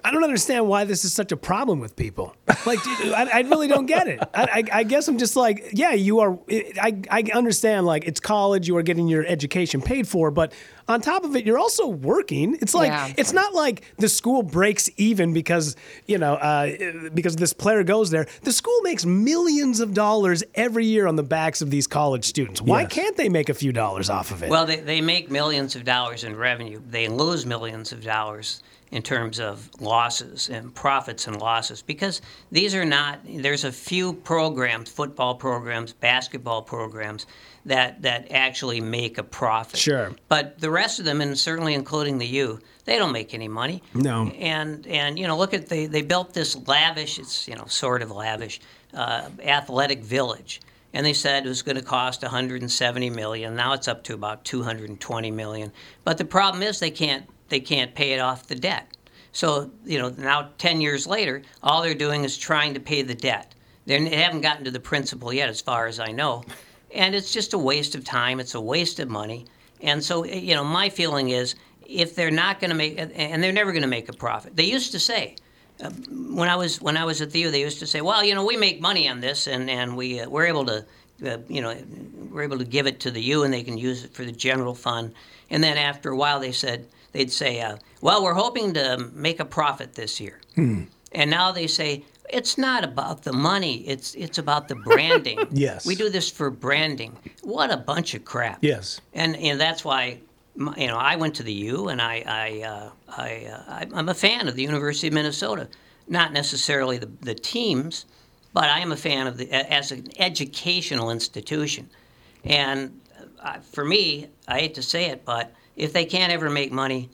[0.03, 2.35] I don't understand why this is such a problem with people.
[2.65, 4.19] Like, I, I really don't get it.
[4.33, 6.39] I, I, I guess I'm just like, yeah, you are.
[6.49, 10.53] I, I understand, like, it's college, you are getting your education paid for, but
[10.87, 12.57] on top of it, you're also working.
[12.61, 13.11] It's like, Yeah.
[13.17, 15.75] it's not like the school breaks even because,
[16.05, 18.27] you know, uh, because this player goes there.
[18.43, 22.61] The school makes millions of dollars every year on the backs of these college students.
[22.61, 22.91] Why Yes.
[22.93, 24.49] can't they make a few dollars off of it?
[24.49, 26.81] Well, they, they make millions of dollars in revenue.
[26.89, 32.21] They lose millions of dollars in terms of losses and profits and losses because
[32.53, 37.25] these are not, there's a few programs, football programs, basketball programs,
[37.67, 39.79] that, that actually make a profit.
[39.79, 40.13] Sure.
[40.29, 43.83] But the rest of them, and certainly including the U, they don't make any money.
[43.93, 44.27] No.
[44.29, 48.01] And and you know, look at they they built this lavish, it's you know sort
[48.01, 48.61] of lavish,
[48.93, 50.61] uh, athletic village,
[50.93, 53.55] and they said it was going to cost 170 million.
[53.55, 55.73] Now it's up to about 220 million.
[56.05, 58.87] But the problem is they can't they can't pay it off the debt.
[59.33, 63.15] So you know now 10 years later, all they're doing is trying to pay the
[63.15, 63.53] debt.
[63.85, 66.43] They're, they haven't gotten to the principal yet, as far as I know,
[66.93, 68.39] and it's just a waste of time.
[68.39, 69.45] It's a waste of money.
[69.81, 73.51] And so, you know, my feeling is if they're not going to make, and they're
[73.51, 74.55] never going to make a profit.
[74.55, 75.35] They used to say,
[75.81, 78.23] uh, when I was when I was at the U, they used to say, "Well,
[78.23, 80.85] you know, we make money on this, and and we uh, we're able to,
[81.25, 81.75] uh, you know,
[82.31, 84.31] we're able to give it to the U, and they can use it for the
[84.31, 85.13] general fund."
[85.49, 89.39] And then after a while, they said they'd say, uh, "Well, we're hoping to make
[89.39, 90.83] a profit this year." Hmm.
[91.11, 95.39] And now they say it's not about the money; it's it's about the branding.
[95.51, 95.85] Yes.
[95.85, 97.15] we do this for branding.
[97.41, 98.59] What a bunch of crap.
[98.63, 99.01] Yes.
[99.13, 100.19] And and that's why,
[100.55, 104.09] you know, I went to the U, and I I uh, I, uh, I I'm
[104.09, 105.67] a fan of the University of Minnesota.
[106.07, 108.05] Not necessarily the the teams,
[108.53, 111.89] but I am a fan of the as an educational institution.
[112.43, 112.99] And
[113.41, 117.09] uh, for me, I hate to say it, but if they can't ever make money,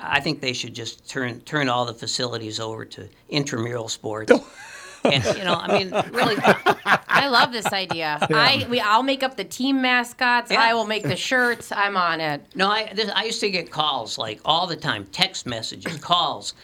[0.00, 4.32] I think they should just turn turn all the facilities over to intramural sports.
[5.04, 6.36] and you know, I mean, really,
[6.84, 8.18] I love this idea.
[8.22, 10.50] I we I'll make up the team mascots.
[10.50, 11.70] I will make the shirts.
[11.72, 12.44] I'm on it.
[12.54, 16.54] No, I this, I used to get calls like all the time, text messages, calls,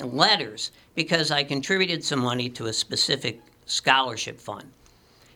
[0.00, 4.70] letters, because I contributed some money to a specific scholarship fund,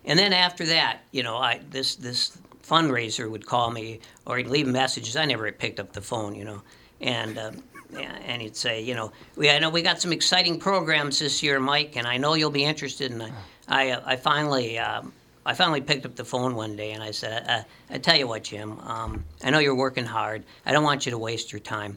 [0.05, 4.47] and then after that, you know, I this this fundraiser would call me or he'd
[4.47, 5.17] leave messages.
[5.17, 6.63] I never picked up the phone, you know,
[7.05, 7.63] and.
[7.91, 11.45] Yeah, and he'd say, you know, we I know we got some exciting programs this
[11.45, 13.13] year, Mike, and I know you'll be interested.
[13.13, 13.31] And I,
[13.69, 15.13] I, uh, I finally, um,
[15.47, 18.27] I finally picked up the phone one day and I said, uh, I tell you
[18.27, 20.43] what, Jim, um, I know you're working hard.
[20.67, 21.97] I don't want you to waste your time,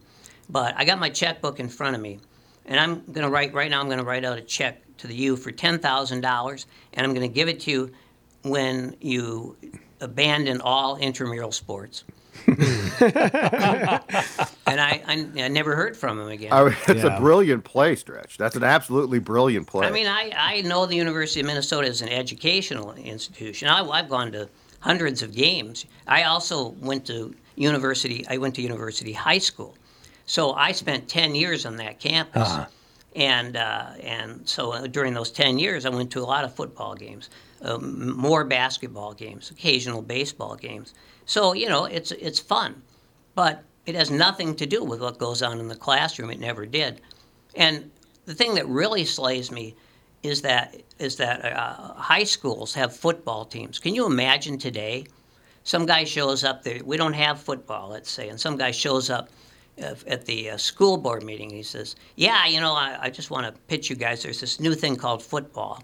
[0.50, 2.20] but I got my checkbook in front of me,
[2.68, 3.80] and I'm gonna write right now.
[3.80, 7.14] I'm gonna write out a check to the U for ten thousand dollars, and I'm
[7.16, 7.92] gonna give it to you
[8.44, 9.58] when you
[10.00, 12.04] abandon all intramural sports.
[12.48, 12.62] and
[14.80, 16.54] I, I, I never heard from him again.
[16.54, 18.38] I, it's a brilliant play, Stretch.
[18.38, 19.88] That's an absolutely brilliant play.
[19.88, 23.68] I mean, I, I know the University of Minnesota is an educational institution.
[23.68, 24.50] I, I've gone to
[24.80, 25.86] hundreds of games.
[26.08, 28.26] I also went to university.
[28.30, 29.76] I went to University High School,
[30.26, 32.48] so I spent ten years on that campus.
[32.48, 32.66] Uh-huh.
[33.16, 36.54] And uh, and so uh, during those ten years, I went to a lot of
[36.54, 37.30] football games,
[37.64, 40.94] um, more basketball games, occasional baseball games.
[41.28, 42.82] So you know, it's it's fun,
[43.36, 46.32] but it has nothing to do with what goes on in the classroom.
[46.32, 47.02] It never did.
[47.56, 47.92] And
[48.26, 49.76] the thing that really slays me
[50.24, 53.78] is that is that uh, high schools have football teams.
[53.78, 55.06] Can you imagine today?
[55.64, 56.80] Some guy shows up there.
[56.84, 59.30] We don't have football, let's say, and some guy shows up
[59.82, 61.50] uh, at the uh, school board meeting.
[61.50, 64.24] He says, "Yeah, you know, I, I just want to pitch you guys.
[64.24, 65.84] There's this new thing called football."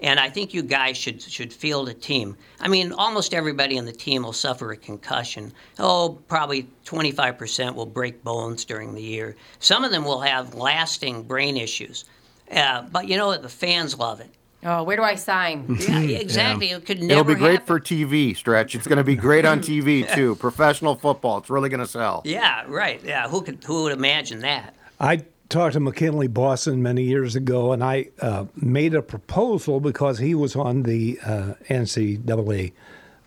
[0.00, 2.36] And I think you guys should should field a team.
[2.60, 5.52] I mean, almost everybody on the team will suffer a concussion.
[5.78, 9.36] Oh, probably 25% will break bones during the year.
[9.58, 12.04] Some of them will have lasting brain issues.
[12.50, 13.42] Uh, but you know what?
[13.42, 14.30] The fans love it.
[14.64, 15.66] Oh, where do I sign?
[15.88, 16.70] Yeah, exactly.
[16.70, 17.66] It could never It'll be great happen.
[17.66, 18.74] for TV, Stretch.
[18.74, 20.34] It's going to be great on TV too.
[20.36, 21.38] Professional football.
[21.38, 22.22] It's really going to sell.
[22.24, 23.02] Yeah, right.
[23.04, 24.74] Yeah, who could who would imagine that?
[25.00, 30.18] I talked to McKinley Boston many years ago, and I uh, made a proposal because
[30.18, 32.72] he was on the uh, NCAA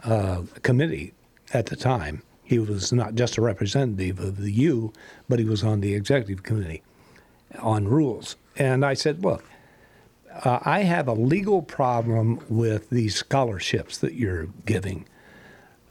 [0.03, 1.13] uh, committee
[1.53, 2.21] at the time.
[2.43, 4.93] He was not just a representative of the U,
[5.29, 6.83] but he was on the executive committee
[7.59, 8.35] on rules.
[8.57, 9.45] And I said, look,
[10.43, 15.05] uh, I have a legal problem with these scholarships that you're giving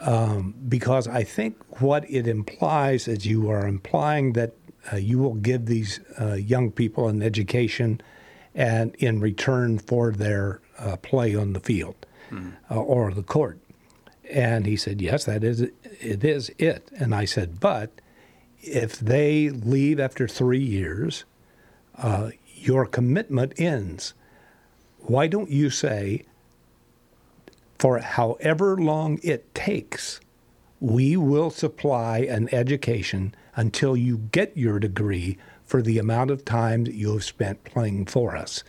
[0.01, 4.55] um, because I think what it implies is you are implying that
[4.93, 8.01] uh, you will give these uh, young people an education
[8.55, 12.07] and in return for their uh, play on the field
[12.71, 13.59] uh, or the court.
[14.31, 16.89] And he said, yes, that is it is it.
[16.97, 18.01] And I said, but
[18.61, 21.25] if they leave after three years,
[21.99, 24.15] uh, your commitment ends.
[25.01, 26.25] Why don't you say,
[27.79, 30.21] for however long it takes,
[30.79, 36.85] we will supply an education until you get your degree for the amount of time
[36.85, 38.65] that you have spent playing for us.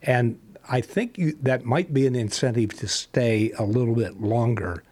[0.00, 4.84] And I think you, that might be an incentive to stay a little bit longer.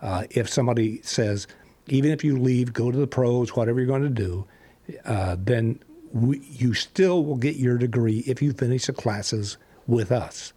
[0.00, 1.48] Uh, if somebody says,
[1.88, 4.46] even if you leave, go to the pros, whatever you're going to do,
[5.04, 5.80] uh, then
[6.12, 9.56] we, you still will get your degree if you finish the classes
[9.88, 10.52] with us.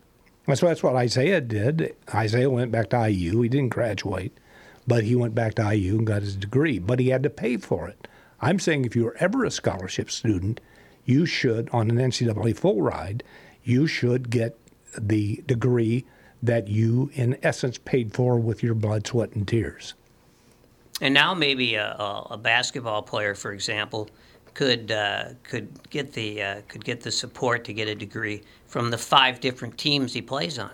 [0.45, 1.95] And so that's what Isaiah did.
[2.13, 3.41] Isaiah went back to IU.
[3.41, 4.37] He didn't graduate,
[4.85, 7.57] but he went back to IU and got his degree, but he had to pay
[7.57, 8.07] for it.
[8.45, 10.61] I'm saying if you were ever a scholarship student,
[11.03, 13.23] you should, on an NCAA full ride,
[13.63, 14.55] you should get
[14.95, 16.05] the degree
[16.43, 19.95] that you, in essence, paid for with your blood, sweat, and tears.
[21.01, 24.11] And now maybe a, a, a basketball player, for example,
[24.53, 28.91] could uh, could get the uh, could get the support to get a degree from
[28.91, 30.71] the five different teams he plays on.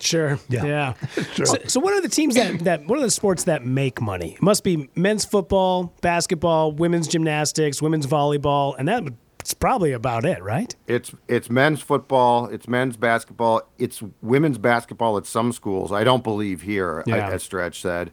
[0.00, 0.38] Sure.
[0.48, 0.64] Yeah.
[0.64, 0.94] Yeah.
[1.34, 1.46] Sure.
[1.46, 4.34] So, so what are the teams that, that what are the sports that make money?
[4.34, 9.92] It must be men's football, basketball, women's gymnastics, women's volleyball, and that would that's probably
[9.92, 10.74] about it, right?
[10.88, 15.90] It's it's men's football, it's men's basketball, it's women's basketball at some schools.
[15.92, 17.30] I don't believe here, Yeah.
[17.30, 18.10] as Stretch said.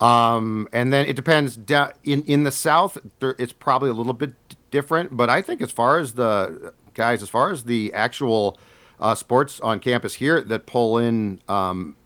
[0.00, 1.56] Um, and then it depends.
[1.56, 4.34] Da- in in the South, it's probably a little bit
[4.70, 5.16] different.
[5.16, 8.58] But I think as far as the guys, as far as the actual
[9.00, 11.96] uh, sports on campus here that pull in um,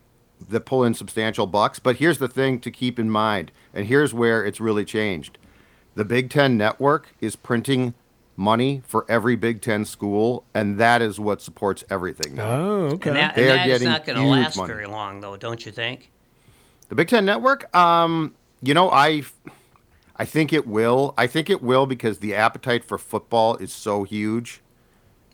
[0.48, 1.78] that pull in substantial bucks.
[1.78, 5.38] But here's the thing to keep in mind, and here's where it's really changed.
[5.94, 7.94] The Big Ten Network is printing
[8.36, 12.36] money for every Big Ten school, and that is what supports everything.
[12.36, 12.50] Now.
[12.50, 13.10] Oh, okay.
[13.10, 14.72] And that, They and are that is getting not going to last money.
[14.72, 16.10] very long, though, don't you think?
[16.88, 19.22] The Big Ten Network, um, you know, I,
[20.16, 21.14] I think it will.
[21.18, 24.60] I think it will because the appetite for football is so huge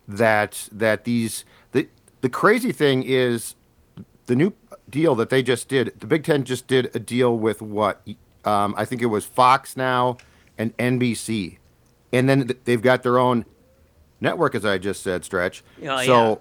[0.09, 1.89] that that these the
[2.21, 3.55] the crazy thing is
[4.27, 4.53] the new
[4.89, 5.93] deal that they just did.
[5.99, 8.07] The Big Ten just did a deal with what
[8.45, 10.17] um, I think it was Fox now
[10.59, 11.59] and NBC,
[12.13, 13.45] and then they've got their own
[14.21, 15.63] network, as I just said, Stretch.
[15.83, 16.29] Oh, so.
[16.29, 16.37] yeah.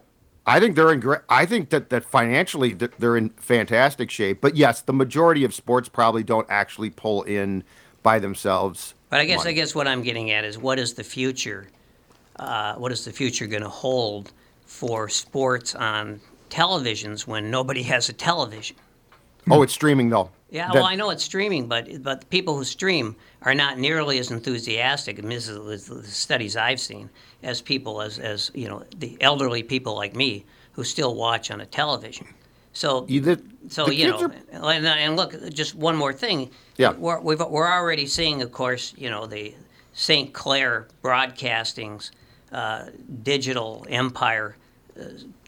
[0.48, 1.22] I think they're in great.
[1.28, 4.42] I think that that financially they're in fantastic shape.
[4.42, 7.64] But yes, the majority of sports probably don't actually pull in
[8.04, 8.94] by themselves.
[9.10, 11.68] But I guess I guess what I'm getting at is what is the future?
[12.38, 14.34] Uh, what is the future going to hold
[14.66, 18.76] for sports on televisions when nobody has a television?
[19.50, 20.32] Oh, it's streaming though.
[20.50, 23.78] Yeah, That- well, I know it's streaming, but but the people who stream are not
[23.78, 25.20] nearly as enthusiastic.
[25.20, 27.10] And this is the studies I've seen
[27.44, 31.62] as people as as you know the elderly people like me who still watch on
[31.62, 32.28] a television.
[32.74, 33.38] So Either,
[33.70, 36.50] so you know, are- and, and look, just one more thing.
[36.78, 36.92] Yeah.
[36.94, 39.54] we're we've, we're already seeing, of course, you know, the
[39.94, 42.12] Sinclair Broadcasting's
[42.52, 42.86] uh,
[43.24, 44.56] digital empire
[45.00, 45.04] uh,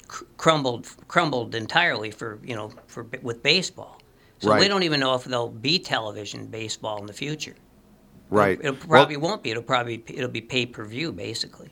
[0.07, 4.01] cr- crumbled crumbled entirely for you know for with baseball.
[4.39, 7.55] So we don't even know if there'll be television baseball in the future.
[8.29, 8.59] right.
[8.61, 9.49] It Well, probably won't be.
[9.49, 11.69] It'll probably it'll be pay per view basically.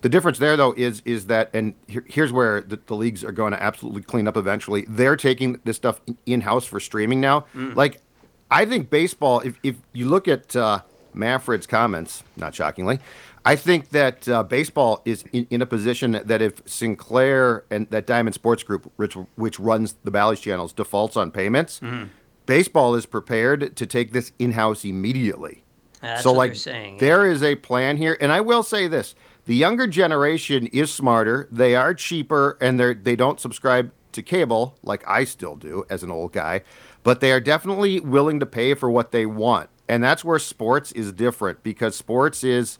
[0.00, 3.32] The difference there, though, is is that, and here, here's where the, the leagues are
[3.32, 4.84] going to absolutely clean up eventually.
[4.88, 7.46] They're taking this stuff in house for streaming now.
[7.52, 7.74] Mm.
[7.74, 8.00] Like,
[8.48, 9.40] I think baseball.
[9.40, 10.82] If if you look at uh,
[11.14, 13.00] Manfred's comments, not shockingly,
[13.44, 18.06] I think that uh, baseball is in, in a position that if Sinclair and that
[18.06, 22.08] Diamond Sports Group, which which runs the Bally's channels, defaults on payments, Mhm.
[22.46, 25.64] baseball is prepared to take this in house immediately.
[26.00, 27.00] That's so what like saying, yeah.
[27.00, 29.14] there is a plan here, and I will say this:
[29.46, 31.48] the younger generation is smarter.
[31.50, 36.02] They are cheaper, and they they don't subscribe to cable like I still do as
[36.02, 36.62] an old guy,
[37.02, 40.92] but they are definitely willing to pay for what they want, and that's where sports
[40.92, 42.78] is different because sports is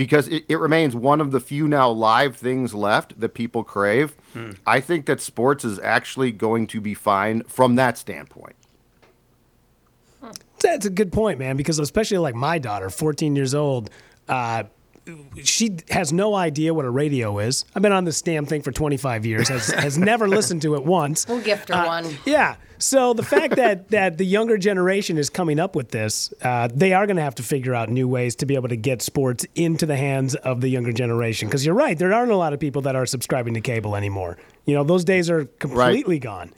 [0.00, 4.16] because it, it remains one of the few now live things left that people crave.
[4.32, 4.52] Hmm.
[4.66, 8.56] I think that sports is actually going to be fine from that standpoint.
[10.60, 13.90] That's a good point, man, because especially like my daughter, 14 years old,
[14.26, 14.62] uh,
[15.42, 17.64] she has no idea what a radio is.
[17.74, 20.84] I've been on this damn thing for 25 years, has, has never listened to it
[20.84, 21.26] once.
[21.28, 22.18] We'll gift her Uh, one.
[22.24, 22.56] Yeah.
[22.78, 26.92] So the fact that, that the younger generation is coming up with this, uh, they
[26.92, 29.46] are going to have to figure out new ways to be able to get sports
[29.54, 31.48] into the hands of the younger generation.
[31.48, 34.38] Because you're right, there aren't a lot of people that are subscribing to cable anymore.
[34.66, 36.52] You know, those days are completely gone.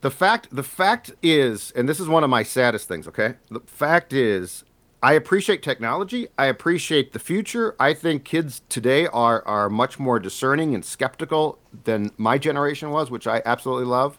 [0.00, 3.58] the fact the fact is and this is one of my saddest things okay the
[3.66, 4.62] fact is
[5.02, 6.28] i appreciate technology.
[6.36, 7.76] I appreciate the future.
[7.78, 13.10] I think kids today are are much more discerning and skeptical than my generation was
[13.10, 14.18] which i absolutely love.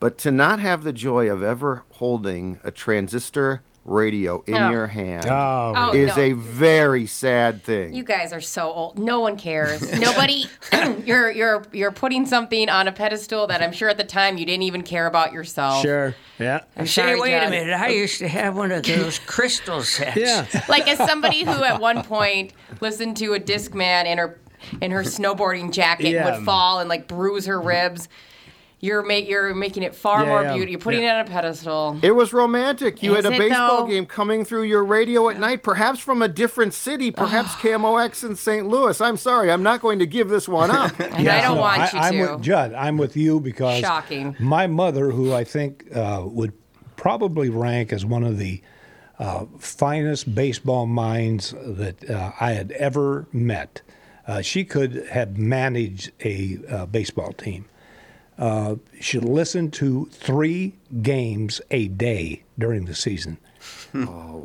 [0.00, 4.70] But to not have the joy of ever holding a transistor radio in Oh.
[4.70, 5.72] your hand Oh.
[5.76, 6.22] Oh, is no.
[6.22, 8.98] a very sad thing You guys are so old.
[8.98, 9.80] No one cares.
[9.98, 10.44] Nobody.
[11.04, 14.46] you're you're you're putting something on a pedestal that I'm sure at the time you
[14.46, 15.82] didn't even care about yourself.
[15.82, 16.14] Sure.
[16.38, 16.60] Yeah.
[16.76, 17.74] I'm Say, sorry, wait a minute.
[17.74, 20.16] I used to have one of those crystal sets.
[20.16, 20.46] Yeah.
[20.68, 24.38] Like as somebody who at one point listened to a disc man in her
[24.80, 26.36] in her snowboarding jacket Yeah.
[26.36, 28.08] would fall and like bruise her ribs.
[28.84, 30.52] You're make you're making it far Yeah, more yeah.
[30.54, 30.70] beautiful.
[30.72, 31.18] You're putting Yeah.
[31.18, 31.98] it on a pedestal.
[32.02, 33.00] It was romantic.
[33.00, 33.86] You Is had a baseball though?
[33.86, 38.34] game coming through your radio at night, perhaps from a different city, perhaps KMOX in
[38.34, 38.66] St.
[38.66, 39.00] Louis.
[39.00, 40.98] I'm sorry, I'm not going to give this one up.
[41.00, 42.32] And I don't want you I, am to.
[42.34, 42.74] with Judd.
[42.74, 44.34] I'm with you because Shocking.
[44.40, 46.52] my mother, who I think uh, would
[46.96, 48.62] probably rank as one of the
[49.20, 53.82] uh, finest baseball minds that uh, I had ever met,
[54.26, 57.66] uh, she could have managed a uh, baseball team.
[58.42, 63.38] Uh, she listened to three games a day during the season,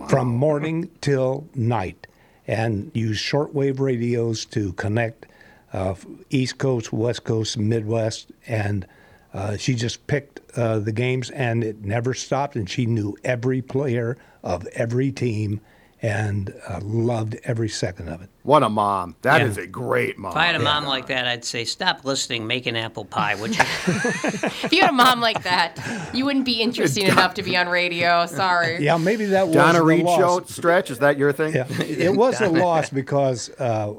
[0.07, 2.05] from morning till night,
[2.45, 5.25] and used shortwave radios to connect
[5.73, 5.95] uh,
[6.29, 8.85] East Coast, West Coast, Midwest, and
[9.33, 12.55] uh, she just picked uh, the games, and it never stopped.
[12.55, 15.59] And she knew every player of every team
[16.01, 18.29] and uh, loved every second of it.
[18.43, 19.15] What a mom!
[19.23, 19.63] That is Yeah.
[19.63, 20.31] a great mom.
[20.31, 23.35] If I had a mom like that, I'd say, stop listening, make an apple pie,
[23.35, 23.63] would you?
[23.87, 27.67] If you had a mom like that, you wouldn't be interesting enough to be on
[27.67, 28.25] radio.
[28.27, 28.83] Sorry.
[28.83, 30.91] Yeah, maybe that was Donna the Reed show stretch.
[30.91, 31.53] Is that your thing?
[31.55, 33.93] Yeah, it was a loss because uh,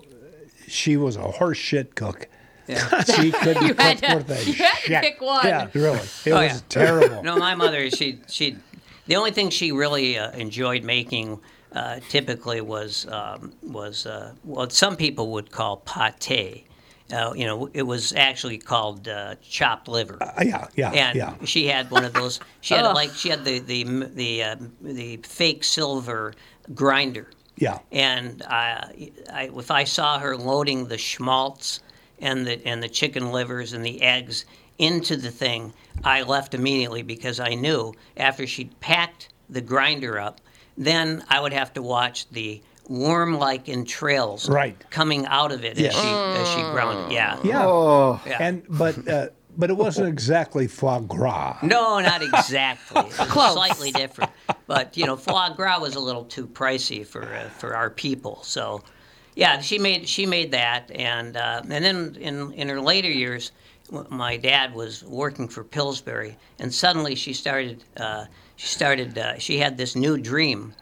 [0.66, 2.28] she was a horse shit cook.
[2.68, 5.44] She couldn't You cook had to- worth a you had to pick one.
[5.46, 5.98] Yeah, really.
[6.26, 6.60] It Oh, was yeah.
[6.68, 7.22] terrible.
[7.22, 8.56] No, my mother, she she,
[9.06, 11.40] the only thing she really uh, enjoyed making
[11.72, 16.64] uh, typically was um, was uh, what some people would call pate.
[17.10, 20.22] Uh, you know, it was actually called uh, chopped liver.
[20.22, 21.34] Uh, yeah, yeah, and yeah.
[21.44, 22.38] she had one of those.
[22.60, 26.34] She had like she had the the the uh, the fake silver
[26.74, 27.30] grinder.
[27.56, 27.78] Yeah.
[27.90, 31.80] And I, I, if I saw her loading the schmaltz
[32.20, 34.44] and the and the chicken livers and the eggs
[34.78, 35.72] into the thing,
[36.04, 40.40] I left immediately because I knew after she'd packed the grinder up,
[40.78, 44.76] then I would have to watch the worm-like entrails Right.
[44.90, 45.94] coming out of it Yes.
[45.94, 47.14] as she as she ground it.
[47.14, 47.38] Yeah.
[47.44, 47.66] Yeah.
[47.66, 48.20] Oh.
[48.26, 48.38] Yeah.
[48.40, 51.58] And but uh, but it wasn't exactly foie gras.
[51.62, 53.00] No, not exactly.
[53.02, 53.52] It was Close.
[53.52, 54.30] Slightly different,
[54.66, 58.38] but you know, foie gras was a little too pricey for uh, for our people.
[58.42, 58.82] So,
[59.34, 63.52] yeah, she made she made that, and uh, and then in in her later years,
[64.08, 68.24] my dad was working for Pillsbury, and suddenly she started uh,
[68.58, 70.74] she started uh, she had this new dream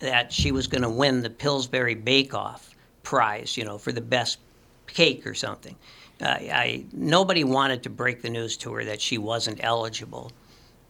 [0.00, 4.00] that she was going to win the Pillsbury Bake Off prize, you know, for the
[4.02, 4.38] best
[4.86, 5.74] cake or something.
[6.20, 10.30] Uh, I nobody wanted to break the news to her that she wasn't eligible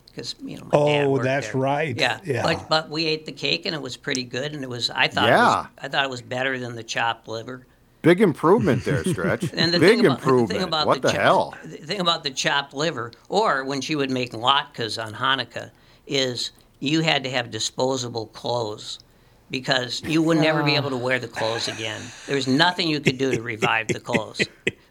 [0.06, 0.64] because you know.
[0.64, 1.60] My Oh, worked that's there.
[1.60, 1.96] right.
[1.96, 2.42] Yeah, Yeah.
[2.42, 5.06] But but we ate the cake and it was pretty good and it was I
[5.06, 5.46] thought it Yeah.
[5.60, 7.66] was, I thought it was better than the chopped liver.
[8.02, 9.52] Big improvement there, Stretch.
[9.54, 10.48] And the Big thing about, improvement.
[10.48, 11.54] The thing about what the, chop- hell?
[11.62, 15.70] The thing about the chopped liver, or when she would make latkes on Hanukkah,
[16.10, 18.98] is you had to have disposable clothes
[19.50, 22.00] because you would never be able to wear the clothes again.
[22.26, 24.42] There was nothing you could do to revive the clothes.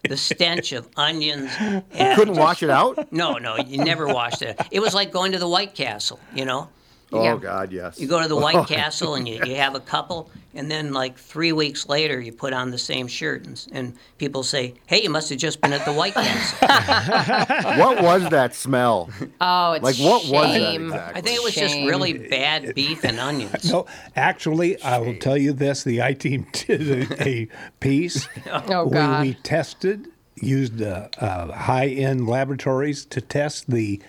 [0.08, 1.50] The stench of onions.
[1.60, 1.82] You
[2.14, 3.12] couldn't wash it out?
[3.12, 4.60] No, no, you never washed it.
[4.70, 6.68] It was like going to the White Castle, you know?
[7.12, 7.36] Oh Yeah.
[7.36, 7.98] God, yes.
[8.00, 11.18] You go to the White Castle and you, you have a couple, and then like
[11.18, 15.10] three weeks later, you put on the same shirt, and, and people say, "Hey, you
[15.10, 16.58] must have just been at the White Castle."
[17.78, 19.10] what was that smell?
[19.40, 20.86] Oh, it's Like, what was that shame.
[20.86, 21.18] exactly?
[21.18, 21.88] I think it was just Shame.
[21.88, 23.70] really bad beef and onions.
[23.72, 27.48] No, actually, I will tell you this: the I team did a, a
[27.80, 29.22] piece Oh, where God.
[29.22, 34.00] we tested, used uh, uh, high-end laboratories to test the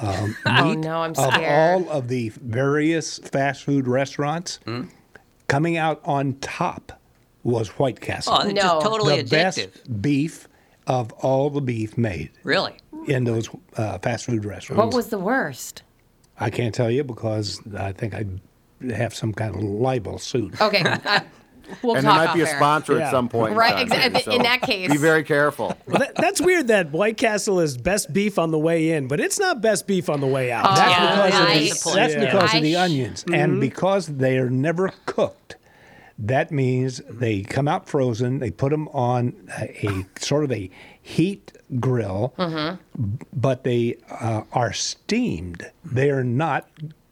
[0.00, 4.60] um, Oh, no, I'm of all of the various fast food restaurants.
[4.64, 4.84] Hmm?
[5.48, 6.92] Coming out on top
[7.42, 8.36] was White Castle.
[8.40, 8.54] Oh, No.
[8.54, 9.30] just totally the addictive.
[9.72, 10.48] best beef
[10.86, 12.74] of all the beef made Really?
[13.06, 14.78] in those uh, fast food restaurants.
[14.84, 15.82] What was the worst?
[16.40, 18.24] I can't tell you because I think I
[18.94, 20.60] have some kind of libel suit.
[20.60, 20.82] Okay,
[21.82, 22.56] we'll and there might be a off air.
[22.56, 23.04] sponsor Yeah.
[23.06, 23.54] at some point.
[23.56, 24.22] Right, time, exactly.
[24.22, 24.90] too, In that case.
[24.90, 25.76] be very careful.
[25.86, 29.20] Well, that, that's weird that White Castle is best beef on the way in, but
[29.20, 30.74] it's not best beef on the way out.
[30.76, 31.46] That's Yeah, because of
[31.84, 33.34] the, that's the because I of the onions, Mm-hmm.
[33.34, 35.56] and because they are never cooked.
[36.20, 38.40] That means they come out frozen.
[38.40, 40.68] They put them on a, a sort of a
[41.00, 43.14] heat grill, Mm-hmm.
[43.32, 45.70] but they uh, are steamed.
[45.84, 46.68] They are not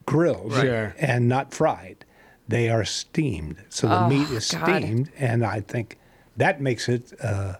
[0.06, 0.94] grilled Sure.
[0.98, 2.04] and not fried.
[2.48, 4.78] They are steamed, so the Oh, meat is God.
[4.80, 5.98] steamed, and I think
[6.36, 7.54] that makes it uh,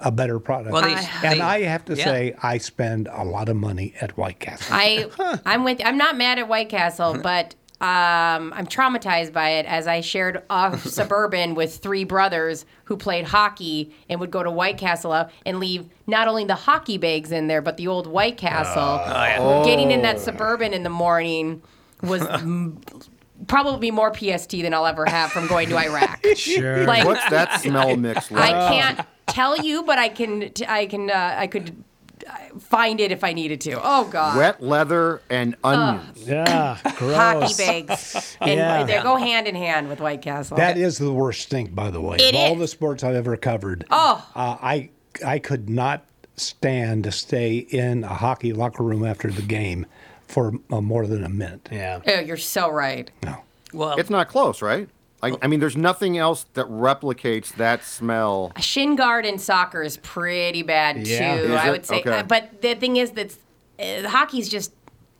[0.00, 0.72] a better product.
[0.72, 0.94] Well, they-
[1.28, 2.04] and they- I have to yeah.
[2.04, 4.74] say, I spend a lot of money at White Castle.
[4.74, 5.06] I
[5.44, 9.86] I'm with I'm not mad at White Castle, but um, I'm traumatized by it as
[9.88, 14.78] I shared a suburban with three brothers who played hockey and would go to White
[14.78, 18.98] Castle and leave not only the hockey bags in there, but the old White Castle.
[19.64, 21.60] Getting in that suburban in the morning
[22.02, 22.80] was m-
[23.46, 26.24] probably more PST than I'll ever have from going to Iraq.
[26.36, 26.84] Sure.
[26.86, 28.54] Like What's that smell mix like?
[28.54, 31.84] I can't tell you, but I can I can uh, I could
[32.28, 33.80] uh, find it if I needed to.
[33.82, 34.36] Oh God.
[34.38, 36.26] Wet leather and onions.
[36.26, 37.14] yeah, gross.
[37.16, 37.54] hockey
[37.86, 38.84] bags, and Yeah.
[38.84, 40.56] they go hand in hand with White Castle.
[40.56, 42.16] That is the worst stink, by the way.
[42.18, 44.24] It of all the sports I've ever covered, Oh.
[44.34, 44.90] uh, I
[45.26, 46.04] I could not
[46.36, 49.84] stand to stay in a hockey locker room after the game
[50.32, 51.68] for uh, more than a minute.
[51.70, 52.00] Yeah.
[52.06, 53.10] oh, you're so right.
[53.22, 53.36] No.
[53.72, 54.88] Well, It's not close, right?
[55.22, 58.50] Like, I mean, there's nothing else that replicates that smell.
[58.58, 61.36] Shin guard in soccer is pretty bad Yeah.
[61.36, 61.42] too.
[61.44, 61.70] Is I it?
[61.70, 62.10] would say, Okay.
[62.10, 63.36] uh, but the thing is that
[63.78, 64.72] uh, hockey's just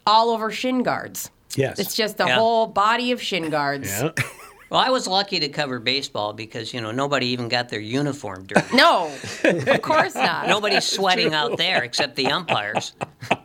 [0.06, 1.30] all over shin guards.
[1.54, 1.78] Yes.
[1.78, 2.34] It's just the Yeah.
[2.36, 3.88] whole body of shin guards.
[3.88, 4.10] Yeah.
[4.70, 8.44] well, I was lucky to cover baseball because you know nobody even got their uniform
[8.46, 8.74] dirty.
[8.76, 9.12] No,
[9.44, 10.48] of course not.
[10.56, 12.94] Nobody's sweating out there except the umpires.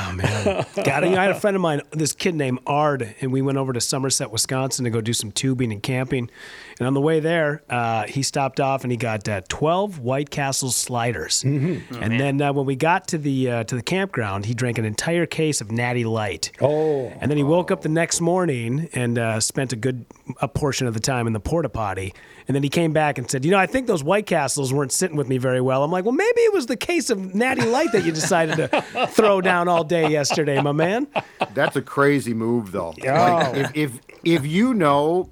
[0.00, 0.66] Oh, man.
[0.84, 1.16] Got it.
[1.16, 3.80] I had a friend of mine, this kid named Ard, and we went over to
[3.80, 6.30] Somerset, Wisconsin to go do some tubing and camping.
[6.78, 10.30] And on the way there, uh, he stopped off and he got uh, 12 White
[10.30, 11.42] Castle sliders.
[11.42, 12.02] Mm-hmm.
[12.02, 14.84] and then uh, when we got to the uh, to the campground, he drank an
[14.84, 16.52] entire case of Natty Light.
[16.60, 17.06] Oh.
[17.20, 20.04] And then he woke up the next morning and uh, spent a good
[20.40, 22.12] a portion of the time in the porta potty.
[22.48, 24.92] And then he came back and said, "You know, I think those White Castles weren't
[24.92, 27.64] sitting with me very well." I'm like, "Well, maybe it was the case of Natty
[27.64, 31.08] Light that you decided to throw down all day yesterday, my man."
[31.54, 32.94] That's a crazy move, though.
[32.98, 33.34] Yeah.
[33.34, 35.30] Like, if, if if you know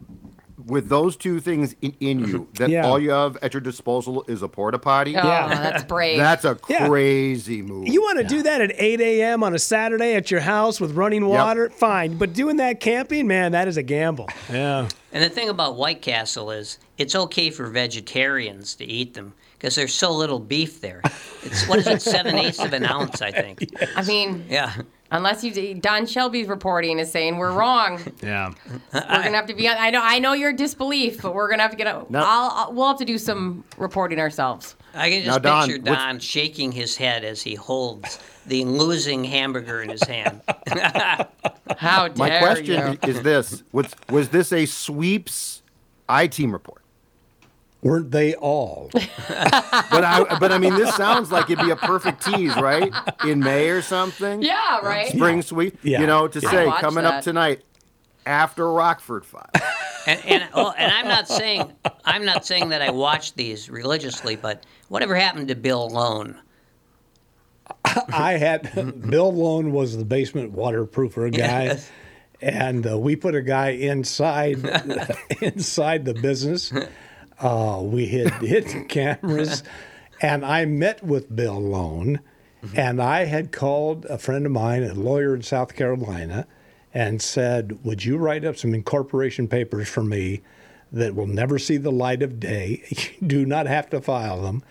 [0.66, 2.86] with those two things in, in you that Yeah.
[2.86, 6.18] all you have at your disposal is a porta potty, Oh, that's brave.
[6.18, 6.86] That's a Yeah.
[6.88, 7.88] crazy move.
[7.88, 9.42] You want to do that at 8 a.m.
[9.42, 11.70] on a Saturday at your house with running water?
[11.70, 12.18] Fine.
[12.18, 14.28] But doing that camping, man, that is a gamble.
[14.50, 14.88] Yeah.
[15.12, 19.74] And the thing about White Castle is it's okay for vegetarians to eat them because
[19.74, 21.00] there's so little beef there.
[21.42, 23.68] It's what is it, seven eighths of an ounce, I think.
[23.96, 24.72] I mean, Yeah.
[25.10, 28.00] Unless you Don Shelby's reporting is saying we're wrong.
[28.22, 28.52] Yeah.
[28.92, 29.68] We're gonna have to be.
[29.68, 30.00] I know.
[30.02, 31.86] I know your disbelief, but we're gonna have to get.
[31.86, 32.20] A, No.
[32.24, 32.72] I'll, I'll.
[32.72, 34.76] We'll have to do some reporting ourselves.
[34.94, 39.24] I can just Don, picture what's- Don shaking his head as he holds the losing
[39.24, 40.40] hamburger in his hand.
[41.78, 43.08] How dare My question you?
[43.08, 45.62] is this: Was was this a sweeps
[46.08, 46.82] I team report?
[47.84, 48.90] Weren't they all?
[49.90, 52.92] But I but I mean, this sounds like it'd be a perfect tease, right?
[53.24, 54.42] In May or something.
[54.42, 55.08] Yeah, right.
[55.08, 55.78] Spring sweep.
[55.84, 56.00] Yeah.
[56.00, 56.50] You know, to Yeah.
[56.50, 57.14] say coming that.
[57.14, 57.62] up tonight
[58.26, 59.50] after Rockford Files.
[60.06, 61.72] And, and, oh, and I'm not saying
[62.04, 66.38] I'm not saying that I watch these religiously, but whatever happened to Bill Lone?
[67.86, 71.90] I had Bill Lone was the basement waterproofer guy, Yes.
[72.42, 74.58] and uh, we put a guy inside
[75.40, 76.70] inside the business.
[77.40, 79.62] Uh, we had hidden cameras,
[80.20, 82.20] and I met with Bill Lone,
[82.74, 86.46] and I had called a friend of mine, a lawyer in South Carolina,
[86.92, 90.42] and said, "Would you write up some incorporation papers for me
[90.92, 92.82] that will never see the light of day?
[92.88, 94.62] You do not have to file them."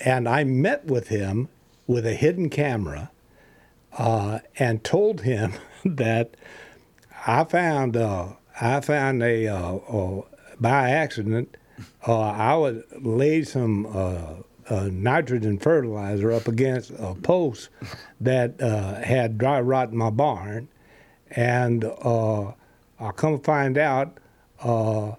[0.00, 1.48] And I met with him
[1.86, 3.10] with a hidden camera
[3.96, 5.52] uh, and told him
[5.84, 6.34] that
[7.26, 8.28] I found uh,
[8.60, 10.22] I found a uh,
[10.60, 11.56] by accident
[12.06, 14.34] uh, I would lay some uh,
[14.68, 17.68] uh, nitrogen fertilizer up against a post
[18.20, 20.68] that uh, had dry rot in my barn,
[21.30, 22.52] and uh,
[23.00, 24.18] I come find out
[24.60, 25.12] uh,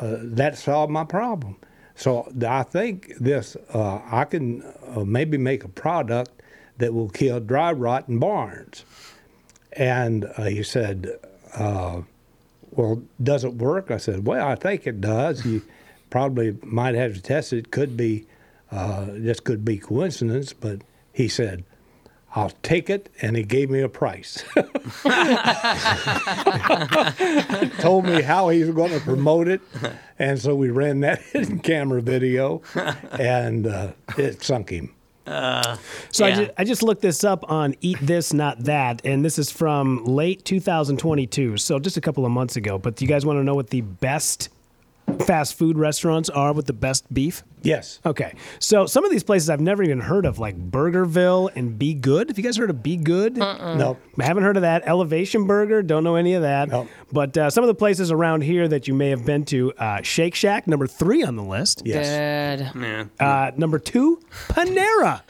[0.00, 1.56] that solved my problem.
[1.94, 4.64] So I think this I can
[5.04, 6.30] maybe make a product
[6.78, 8.84] that will kill dry rot in barns.
[9.74, 11.10] And he said,
[12.70, 15.44] "Well, does it work?" I said, "Well, I think it does.
[15.44, 15.62] You
[16.10, 17.70] probably might have to test it.
[17.70, 18.26] Could be
[18.70, 20.82] uh, this could be coincidence." But
[21.12, 21.64] he said,
[22.34, 24.44] "I'll take it," and he gave me a price.
[27.80, 29.60] Told me how he was going to promote it,
[30.18, 32.62] and so we ran that hidden camera video,
[33.18, 34.94] and uh, it sunk him.
[35.30, 35.76] Uh,
[36.10, 39.38] So I, just, I just looked this up on Eat This Not That, and this
[39.38, 42.78] is from late 2022, so just a couple of months ago.
[42.78, 44.48] But do you guys want to know what the best
[45.18, 47.42] fast food restaurants are with the best beef?
[47.62, 48.00] Yes.
[48.06, 51.94] Okay, so some of these places I've never even heard of, like Burgerville and Be
[51.94, 52.28] Good.
[52.28, 53.36] Have you guys heard of Be Good?
[53.36, 53.98] No.
[54.18, 54.82] I haven't heard of that.
[54.86, 56.68] Elevation Burger, don't know any of that.
[56.68, 56.88] No.
[57.12, 60.02] But uh, some of the places around here that you may have been to, uh,
[60.02, 61.82] Shake Shack, number three on the list.
[61.84, 62.72] Yes.
[62.74, 62.82] Good.
[62.82, 63.04] yeah.
[63.18, 65.22] Uh, number two, Panera.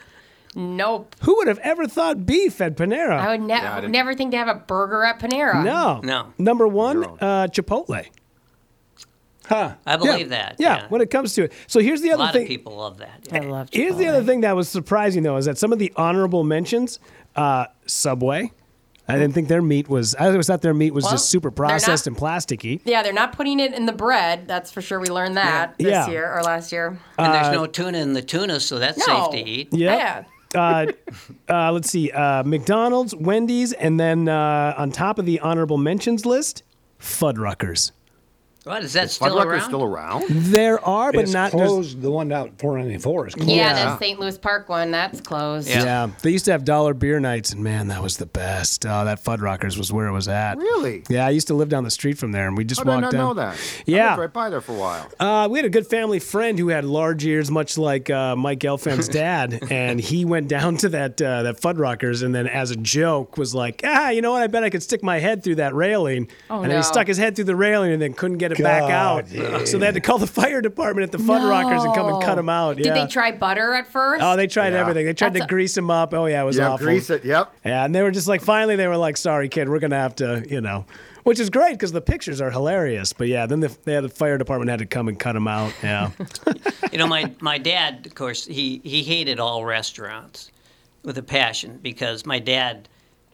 [0.55, 1.15] Nope.
[1.23, 3.19] Who would have ever thought beef at Panera?
[3.19, 5.65] I would, ne- I never think to have a burger at Panera.
[5.65, 6.01] No.
[6.03, 6.33] No.
[6.39, 8.07] Number one, uh, Chipotle.
[9.51, 9.75] Huh.
[9.85, 10.55] I believe that.
[10.59, 11.53] Yeah, when it comes to it.
[11.67, 12.43] So here's the a other lot thing.
[12.43, 13.27] of people love that.
[13.31, 13.37] Yeah.
[13.37, 15.93] I love Here's the other thing that was surprising though is that some of the
[15.97, 17.01] honorable mentions,
[17.37, 18.53] uh, Subway.
[19.09, 20.15] I didn't think their meat was.
[20.15, 22.81] I always thought their meat was Well, just super they're not- processed and plasticky.
[22.85, 24.47] Yeah, they're not putting it in the bread.
[24.47, 25.01] That's for sure.
[25.01, 26.09] We learned that this Yeah.
[26.09, 26.97] year or last year.
[27.19, 29.31] And there's no tuna in the tuna, so that's No.
[29.33, 29.69] safe to eat.
[29.75, 30.27] Yep.
[30.55, 30.87] uh,
[31.49, 36.25] uh, let's see, uh, McDonald's, Wendy's, and then uh, on top of the honorable mentions
[36.25, 36.63] list,
[37.01, 37.91] Fuddruckers.
[38.65, 39.61] What is that Is still Fuddruckers around?
[39.63, 40.25] still around?
[40.29, 41.51] There are, but it's not.
[41.53, 42.03] there's- closed.
[42.03, 43.49] The one out 494 is closed.
[43.51, 43.85] Yeah, Yeah.
[43.85, 44.21] the St.
[44.21, 45.67] Louis Park one, that's closed.
[45.69, 45.83] Yeah.
[45.85, 48.85] Yeah, they used to have dollar beer nights, and man, that was the best.
[48.85, 50.59] Oh, that Fuddruckers was where it was at.
[50.59, 51.05] Really?
[51.09, 52.91] Yeah, I used to live down the street from there, and we just How did
[52.91, 53.29] I walked not down.
[53.29, 53.55] know that?
[53.55, 54.09] I Yeah.
[54.11, 55.07] lived right by there for a while.
[55.19, 58.59] Uh, we had a good family friend who had large ears, much like uh, Mike
[58.59, 62.77] Gelfand's dad, and he went down to that uh, that Fuddruckers, and then as a
[62.77, 64.43] joke was like, ah, you know what?
[64.43, 66.77] I bet I could stick my head through that railing, Oh, and then no.
[66.77, 69.33] he stuck his head through the railing, and then couldn't get get it back out.
[69.33, 72.23] God, So they had to call the fire department at the Fuddruckers and come and
[72.23, 72.77] cut them out.
[72.77, 74.23] Did they try butter at first?
[74.23, 74.81] Oh, they tried Yeah.
[74.81, 75.07] everything.
[75.07, 76.15] They tried That's to a- grease them up.
[76.15, 76.87] Oh yeah, it was Yeah, awful.
[76.87, 77.25] grease it.
[77.25, 77.53] Yep.
[77.65, 80.15] Yeah, and they were just like, finally, they were like, "Sorry, kid, we're gonna have
[80.17, 80.85] to," you know,
[81.25, 83.13] which is great because the pictures are hilarious.
[83.13, 85.47] But yeah, then the, they had the fire department had to come and cut them
[85.49, 85.73] out.
[85.83, 86.11] Yeah,
[86.93, 90.51] you know, my, my dad, of course, he, he hated all restaurants
[91.03, 92.89] with a passion because my dad,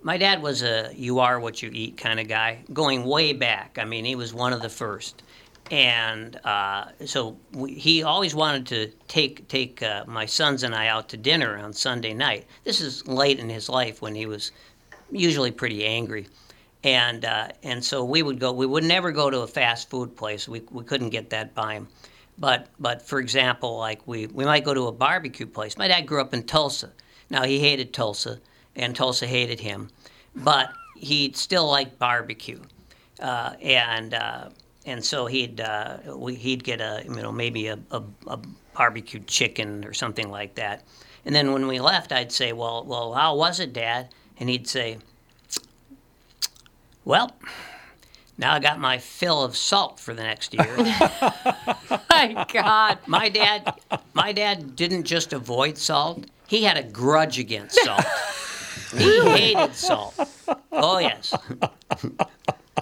[0.06, 3.76] my dad was a you are what you eat kind of guy, going way back.
[3.76, 5.24] I mean, he was one of the first,
[5.68, 10.86] and uh, so we, he always wanted to take take uh, my sons and I
[10.86, 12.46] out to dinner on Sunday night.
[12.62, 14.52] This is late in his life when he was
[15.10, 16.28] usually pretty angry.
[16.84, 18.52] And uh, and so we would go.
[18.52, 20.46] We would never go to a fast food place.
[20.46, 21.88] We, we couldn't get that by him.
[22.38, 25.76] But but for example, like we, we might go to a barbecue place.
[25.76, 26.92] My dad grew up in Tulsa.
[27.28, 28.38] Now he hated Tulsa,
[28.76, 29.88] and Tulsa hated him,
[30.36, 32.60] but he'd still like barbecue,
[33.20, 34.48] uh, and uh,
[34.84, 38.38] and so he'd uh, we, he'd get a you know maybe a, a, a
[38.74, 40.84] barbecued chicken or something like that.
[41.24, 44.08] And then when we left, I'd say, well well how was it, Dad?
[44.38, 44.98] And he'd say,
[47.04, 47.32] well.
[48.38, 50.76] Now I got my fill of salt for the next year.
[52.10, 52.98] my God.
[53.06, 53.80] My dad,
[54.12, 58.04] my dad didn't just avoid salt; he had a grudge against salt.
[58.92, 60.14] he hated salt.
[60.72, 61.34] Oh yes.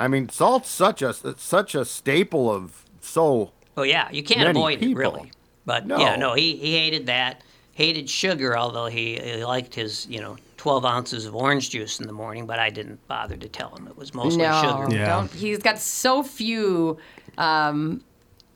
[0.00, 3.52] I mean, salt's such a such a staple of so.
[3.76, 4.92] Oh yeah, you can't avoid people.
[4.92, 5.32] it really.
[5.66, 5.98] But No.
[5.98, 7.42] yeah, no, he, he hated that.
[7.72, 12.06] Hated sugar, although he, he liked his you know 12 ounces of orange juice in
[12.06, 12.46] the morning.
[12.46, 14.96] But I didn't bother to tell him it was mostly no, sugar.
[15.04, 15.30] don't.
[15.32, 16.98] He's got so few
[17.38, 18.02] um,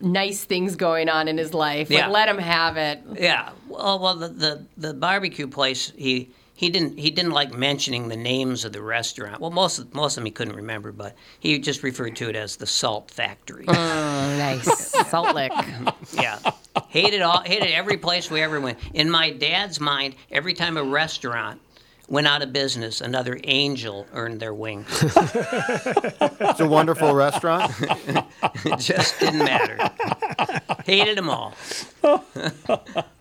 [0.01, 1.91] nice things going on in his life.
[1.91, 2.09] Like, Yeah.
[2.09, 3.01] let him have it.
[3.19, 3.51] Yeah.
[3.69, 8.17] Well, well, the, the, the barbecue place he he didn't he didn't like mentioning the
[8.17, 9.41] names of the restaurant.
[9.41, 12.35] Well, most of, most of them he couldn't remember, but he just referred to it
[12.35, 13.65] as the Salt Factory.
[13.65, 14.91] Mm, nice.
[15.09, 15.53] Salt lick.
[16.15, 16.41] yeah.
[16.89, 18.77] Hated all hated every place we ever went.
[18.93, 21.61] In my dad's mind, every time a restaurant
[22.09, 24.89] went out of business, another angel earned their wings.
[26.41, 27.73] It's a wonderful restaurant.
[27.79, 29.79] it just didn't matter.
[30.85, 31.55] Hated them all.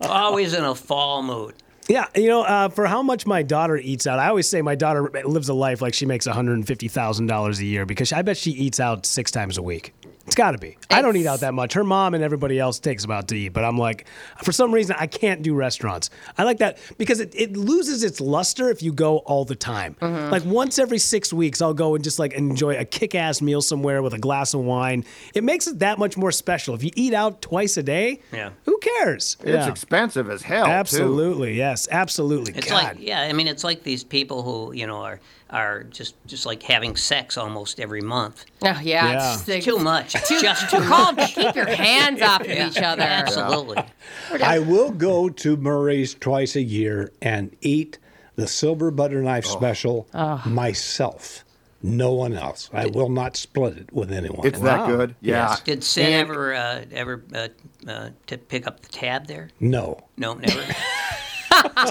[0.00, 1.54] Always in a fall mood.
[1.88, 2.06] Yeah.
[2.14, 5.10] You know, uh, for how much my daughter eats out, I always say my daughter
[5.24, 8.12] lives a life like she makes one hundred and fifty thousand dollars a year because
[8.12, 9.94] I bet she eats out six times a week.
[10.28, 10.76] It's got to be.
[10.90, 11.72] I don't eat out that much.
[11.72, 14.06] Her mom and everybody else takes them out to eat, but I'm like,
[14.42, 16.10] for some reason, I can't do restaurants.
[16.36, 19.96] I like that because it, it loses its luster if you go all the time.
[20.02, 20.30] Mm-hmm.
[20.30, 23.62] Like once every six weeks, I'll go and just like enjoy a kick ass meal
[23.62, 25.06] somewhere with a glass of wine.
[25.34, 26.74] It makes it that much more special.
[26.74, 28.50] If you eat out twice a day, Yeah.
[28.66, 29.38] who cares?
[29.42, 30.66] It's expensive as hell.
[30.66, 30.70] too.
[30.70, 32.52] Absolutely, yes, absolutely.
[32.54, 32.74] It's God.
[32.84, 35.20] like yeah, I mean it's like these people who, you know, are
[35.50, 38.44] are just just like having sex almost every month.
[38.62, 38.80] Oh, yeah.
[38.82, 39.32] Yeah.
[39.34, 40.14] It's just, Too much.
[40.14, 41.16] It's Too, just too too calm.
[41.16, 43.02] Keep your hands off of Yeah, each other.
[43.02, 43.82] Absolutely.
[44.42, 47.98] I will go to Murray's twice a year and eat
[48.36, 50.06] the silver butter knife special
[50.46, 51.44] myself.
[51.82, 52.68] No one else.
[52.72, 54.44] I will not split it with anyone.
[54.46, 55.14] It's that good.
[55.20, 55.50] Yeah.
[55.50, 55.60] Yes.
[55.60, 57.48] Did Sid And- ever uh, ever uh,
[57.86, 59.50] uh, to pick up the tab there?
[59.60, 60.00] No.
[60.16, 60.60] No, never.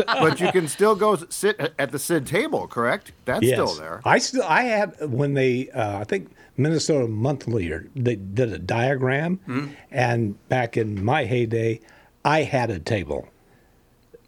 [0.05, 3.11] but you can still go sit at the Sid table, correct?
[3.25, 3.53] That's yes.
[3.53, 4.01] still there.
[4.05, 8.59] I still I had when they uh, I think Minnesota Monthly or they did a
[8.59, 9.67] diagram, Hmm?
[9.91, 11.79] and back in my heyday,
[12.25, 13.27] I had a table,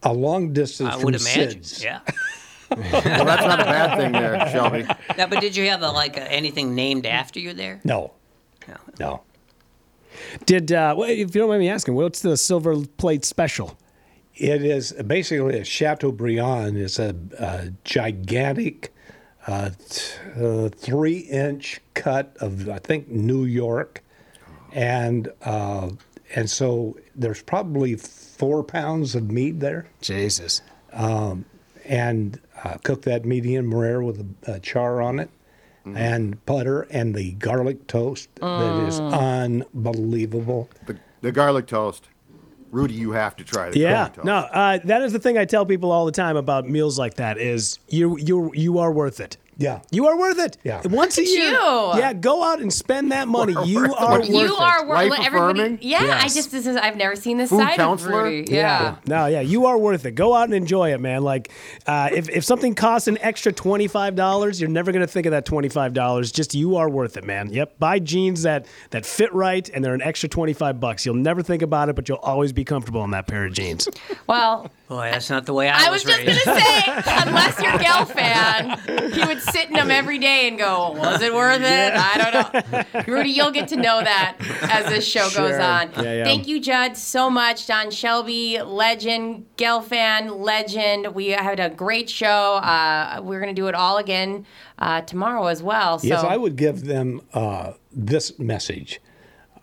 [0.03, 1.63] a long distance I from would imagine.
[1.63, 1.83] Sid's.
[1.83, 1.99] Yeah.
[2.71, 4.85] Well, that's not a bad thing there, Shelby.
[5.17, 7.81] Yeah, but did you have a, like a, anything named after you there?
[7.83, 8.11] No,
[8.67, 8.75] No.
[8.99, 9.21] no.
[10.45, 13.75] Did uh, well, if you don't mind me asking, what's the silver plate special?
[14.39, 16.77] It is basically a Chateaubriand.
[16.77, 18.93] It's a, a gigantic
[19.45, 24.01] uh, t- uh, three-inch cut of I think New York,
[24.71, 25.89] and uh,
[26.35, 29.87] and so there's probably four pounds of meat there.
[30.01, 30.61] Jesus.
[30.93, 31.45] Um,
[31.85, 35.29] and uh, cook that medium rare with a, a char on it,
[35.85, 40.69] and butter and the garlic toast that is unbelievable.
[40.85, 42.07] The, the garlic toast.
[42.71, 45.65] Rudy, you have to try the Yeah, no, uh, that is the thing I tell
[45.65, 49.37] people all the time about meals like that is you you you are worth it.
[49.59, 49.81] Yeah.
[49.91, 50.57] You are worth it.
[50.63, 50.81] Yeah.
[50.85, 51.51] Once a year.
[51.51, 51.91] you.
[51.97, 53.53] Yeah, go out and spend that money.
[53.65, 53.99] You are worth it.
[54.01, 54.59] are worth You it.
[54.59, 55.59] are worth Life everybody.
[55.59, 55.79] affirming?
[55.81, 58.19] Yeah, I just this is I've never seen this Food side counselor?
[58.19, 58.51] of Rudy.
[58.53, 58.95] Yeah.
[59.05, 60.11] No, yeah, you are worth it.
[60.15, 61.23] Go out and enjoy it, man.
[61.23, 61.51] Like,
[61.85, 65.45] uh, if, if something costs an extra $25, you're never going to think of that
[65.45, 66.33] $25.
[66.33, 67.51] Just you are worth it, man.
[67.51, 67.79] Yep.
[67.79, 71.05] Buy jeans that, that fit right and they're an extra 25 bucks.
[71.05, 73.89] You'll never think about it, but you'll always be comfortable in that pair of jeans.
[74.27, 76.43] Well, Boy, that's not the way I, I was just raised.
[76.45, 76.81] gonna say,
[77.27, 81.31] unless you're a Gelfand, he would sit in them every day and go, was it
[81.31, 81.93] worth it?
[81.95, 83.13] I don't know.
[83.13, 85.91] Rudy, you'll get to know that as this show goes on.
[86.03, 86.23] Yeah, yeah.
[86.23, 87.67] Thank you, Judd, so much.
[87.67, 89.45] Don Shelby, legend.
[89.57, 91.13] Gelfand, legend.
[91.13, 92.55] We had a great show.
[92.55, 94.47] Uh, we're going to do it all again
[94.79, 95.99] uh, tomorrow as well.
[95.99, 96.07] So.
[96.07, 98.99] Yes, I would give them uh, this message.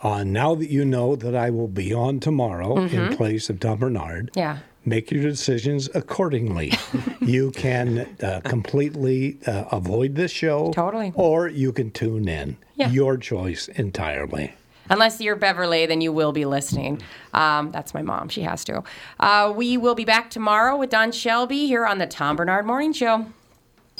[0.02, 3.16] Uh, now that you know that I will be on tomorrow in Mhm.
[3.16, 4.58] place of Tom Barnard, Yeah.
[4.88, 6.72] Make your decisions accordingly.
[7.20, 10.72] you can uh, completely uh, avoid this show.
[10.72, 11.12] Totally.
[11.16, 12.56] Or you can tune in.
[12.76, 12.90] Yeah.
[12.90, 14.54] Your choice entirely.
[14.88, 17.02] Unless you're Beverly, then you will be listening.
[17.34, 18.28] Um, that's my mom.
[18.28, 18.84] She has to.
[19.18, 22.92] Uh, we will be back tomorrow with Don Shelby here on the Tom Barnard Morning
[22.92, 23.26] Show.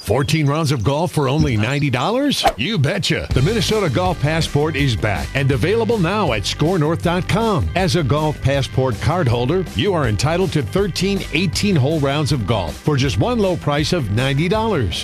[0.06, 2.54] 14 rounds of golf for only $90?
[2.56, 3.26] You betcha.
[3.32, 7.68] The Minnesota Golf Passport is back and available now at skornorth.com.
[7.74, 12.46] As a Golf Passport card holder, you are entitled to 13 18 hole rounds of
[12.46, 14.46] golf for just one low price of $90.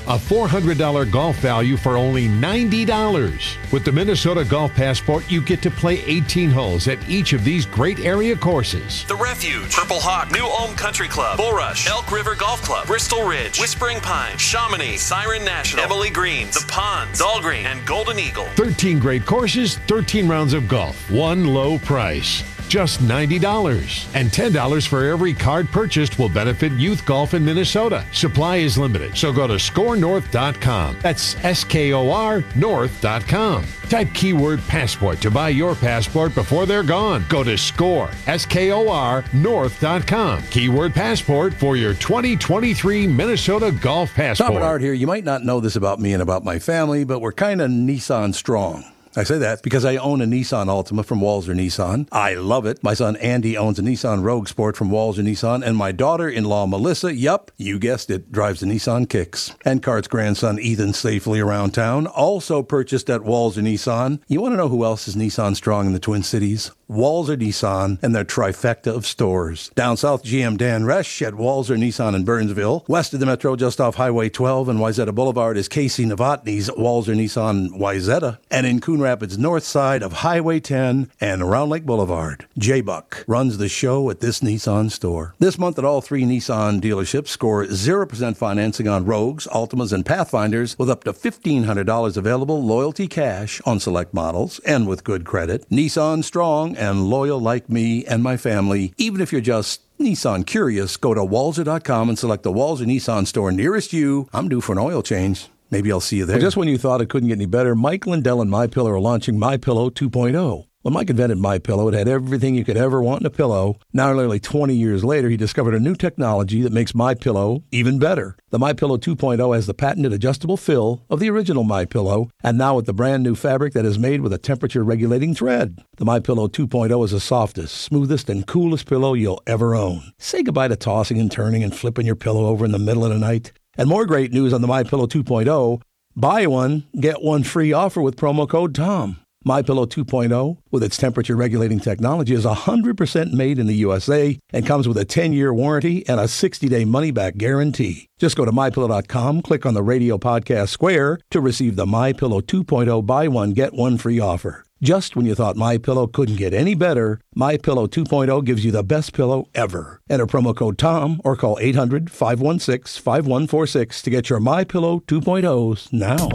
[0.02, 3.72] A $400 golf value for only $90.
[3.72, 7.66] With the Minnesota Golf Passport, you get to play 18 holes at each of these
[7.66, 9.04] great area courses.
[9.06, 13.58] The Refuge, Purple Hawk, New Ulm Country Club, Bulrush, Elk River Golf Club, Bristol Ridge,
[13.58, 18.46] Whispering Pine, Chomonix, Siren National, Emily Greens, The Ponds, Dahlgreen, and Golden Eagle.
[18.56, 22.42] 13 great courses, 13 rounds of golf, one low price.
[22.68, 24.14] Just $90.
[24.14, 28.04] And $10 for every card purchased will benefit youth golf in Minnesota.
[28.12, 30.98] Supply is limited, so go to skornorth.com.
[31.02, 33.64] That's S K O R North.com.
[33.88, 37.24] Type keyword passport to buy your passport before they're gone.
[37.28, 40.42] Go to score, S K O R North.com.
[40.44, 44.48] Keyword passport for your 2023 Minnesota Golf Passport.
[44.48, 44.92] Tom Barnard here.
[44.92, 47.70] You might not know this about me and about my family, but we're kind of
[47.70, 48.84] Nissan strong.
[49.14, 52.08] I say that because I own a Nissan Altima from Walser Nissan.
[52.10, 52.82] I love it.
[52.82, 57.14] My son Andy owns a Nissan Rogue Sport from Walser Nissan, and my daughter-in-law Melissa,
[57.14, 59.54] yup, you guessed it, drives a Nissan Kicks.
[59.66, 64.20] And Cart's grandson Ethan safely around town, also purchased at Walser Nissan.
[64.28, 66.70] You want to know who else is Nissan strong in the Twin Cities?
[66.88, 69.70] Walser Nissan and their trifecta of stores.
[69.74, 72.84] Down south, GM Dan Resch at Walser Nissan in Burnsville.
[72.88, 77.14] West of the metro, just off Highway 12 and Wayzata Boulevard, is Casey Novotny's Walser
[77.14, 78.38] Nissan Wayzata.
[78.50, 83.24] And in Coon Rapids, north side of Highway 10 and Round Lake Boulevard, J Buck
[83.26, 85.34] runs the show at this Nissan store.
[85.38, 90.78] This month at all three Nissan dealerships, score 0% financing on Rogues, Altimas, and Pathfinders
[90.78, 95.68] with up to $1,500 available loyalty cash on select models and with good credit.
[95.68, 98.94] Nissan strong and loyal like me and my family.
[98.96, 103.52] Even if you're just Nissan curious, go to walser.com and select the Walser Nissan store
[103.52, 104.28] nearest you.
[104.32, 105.48] I'm due for an oil change.
[105.72, 106.38] Maybe I'll see you there.
[106.38, 109.00] just when you thought it couldn't get any better, Mike Lindell and My Pillow are
[109.00, 110.66] launching My Pillow 2.0.
[110.82, 113.78] When Mike invented My Pillow, it had everything you could ever want in a pillow.
[113.92, 117.98] Now, nearly 20 years later, he discovered a new technology that makes My Pillow even
[117.98, 118.36] better.
[118.50, 122.58] The My Pillow 2.0 has the patented adjustable fill of the original My Pillow, and
[122.58, 125.78] now with the brand new fabric that is made with a temperature regulating thread.
[125.96, 130.12] The My Pillow 2.0 is the softest, smoothest, and coolest pillow you'll ever own.
[130.18, 133.12] Say goodbye to tossing and turning and flipping your pillow over in the middle of
[133.12, 133.52] the night.
[133.76, 135.80] And more great news on the My Pillow 2.0.
[136.14, 139.22] Buy one, get one free offer with promo code TOM.
[139.46, 144.86] MyPillow 2.0, with its temperature regulating technology, is 100% made in the USA and comes
[144.86, 148.06] with a 10 year warranty and a 60 day money back guarantee.
[148.18, 153.04] Just go to mypillow.com, click on the radio podcast square to receive the MyPillow 2.0
[153.04, 154.64] buy one, get one free offer.
[154.82, 158.72] Just when you thought My Pillow couldn't get any better, My Pillow 2.0 gives you
[158.72, 160.00] the best pillow ever.
[160.10, 166.28] Enter promo code TOM or call 800-516-5146 to get your My Pillow 2.0s now.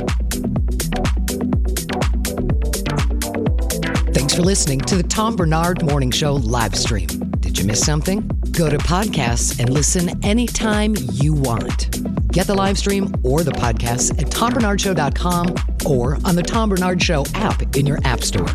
[4.14, 7.27] Thanks for listening to the Tom Barnard Morning Show live stream.
[7.58, 8.22] You miss something?
[8.52, 11.90] Go to podcasts and listen anytime you want.
[12.32, 15.56] Get the live stream or the podcast at tombarnardshow.com
[15.86, 18.46] or on the Tom Barnard Show app in your app store.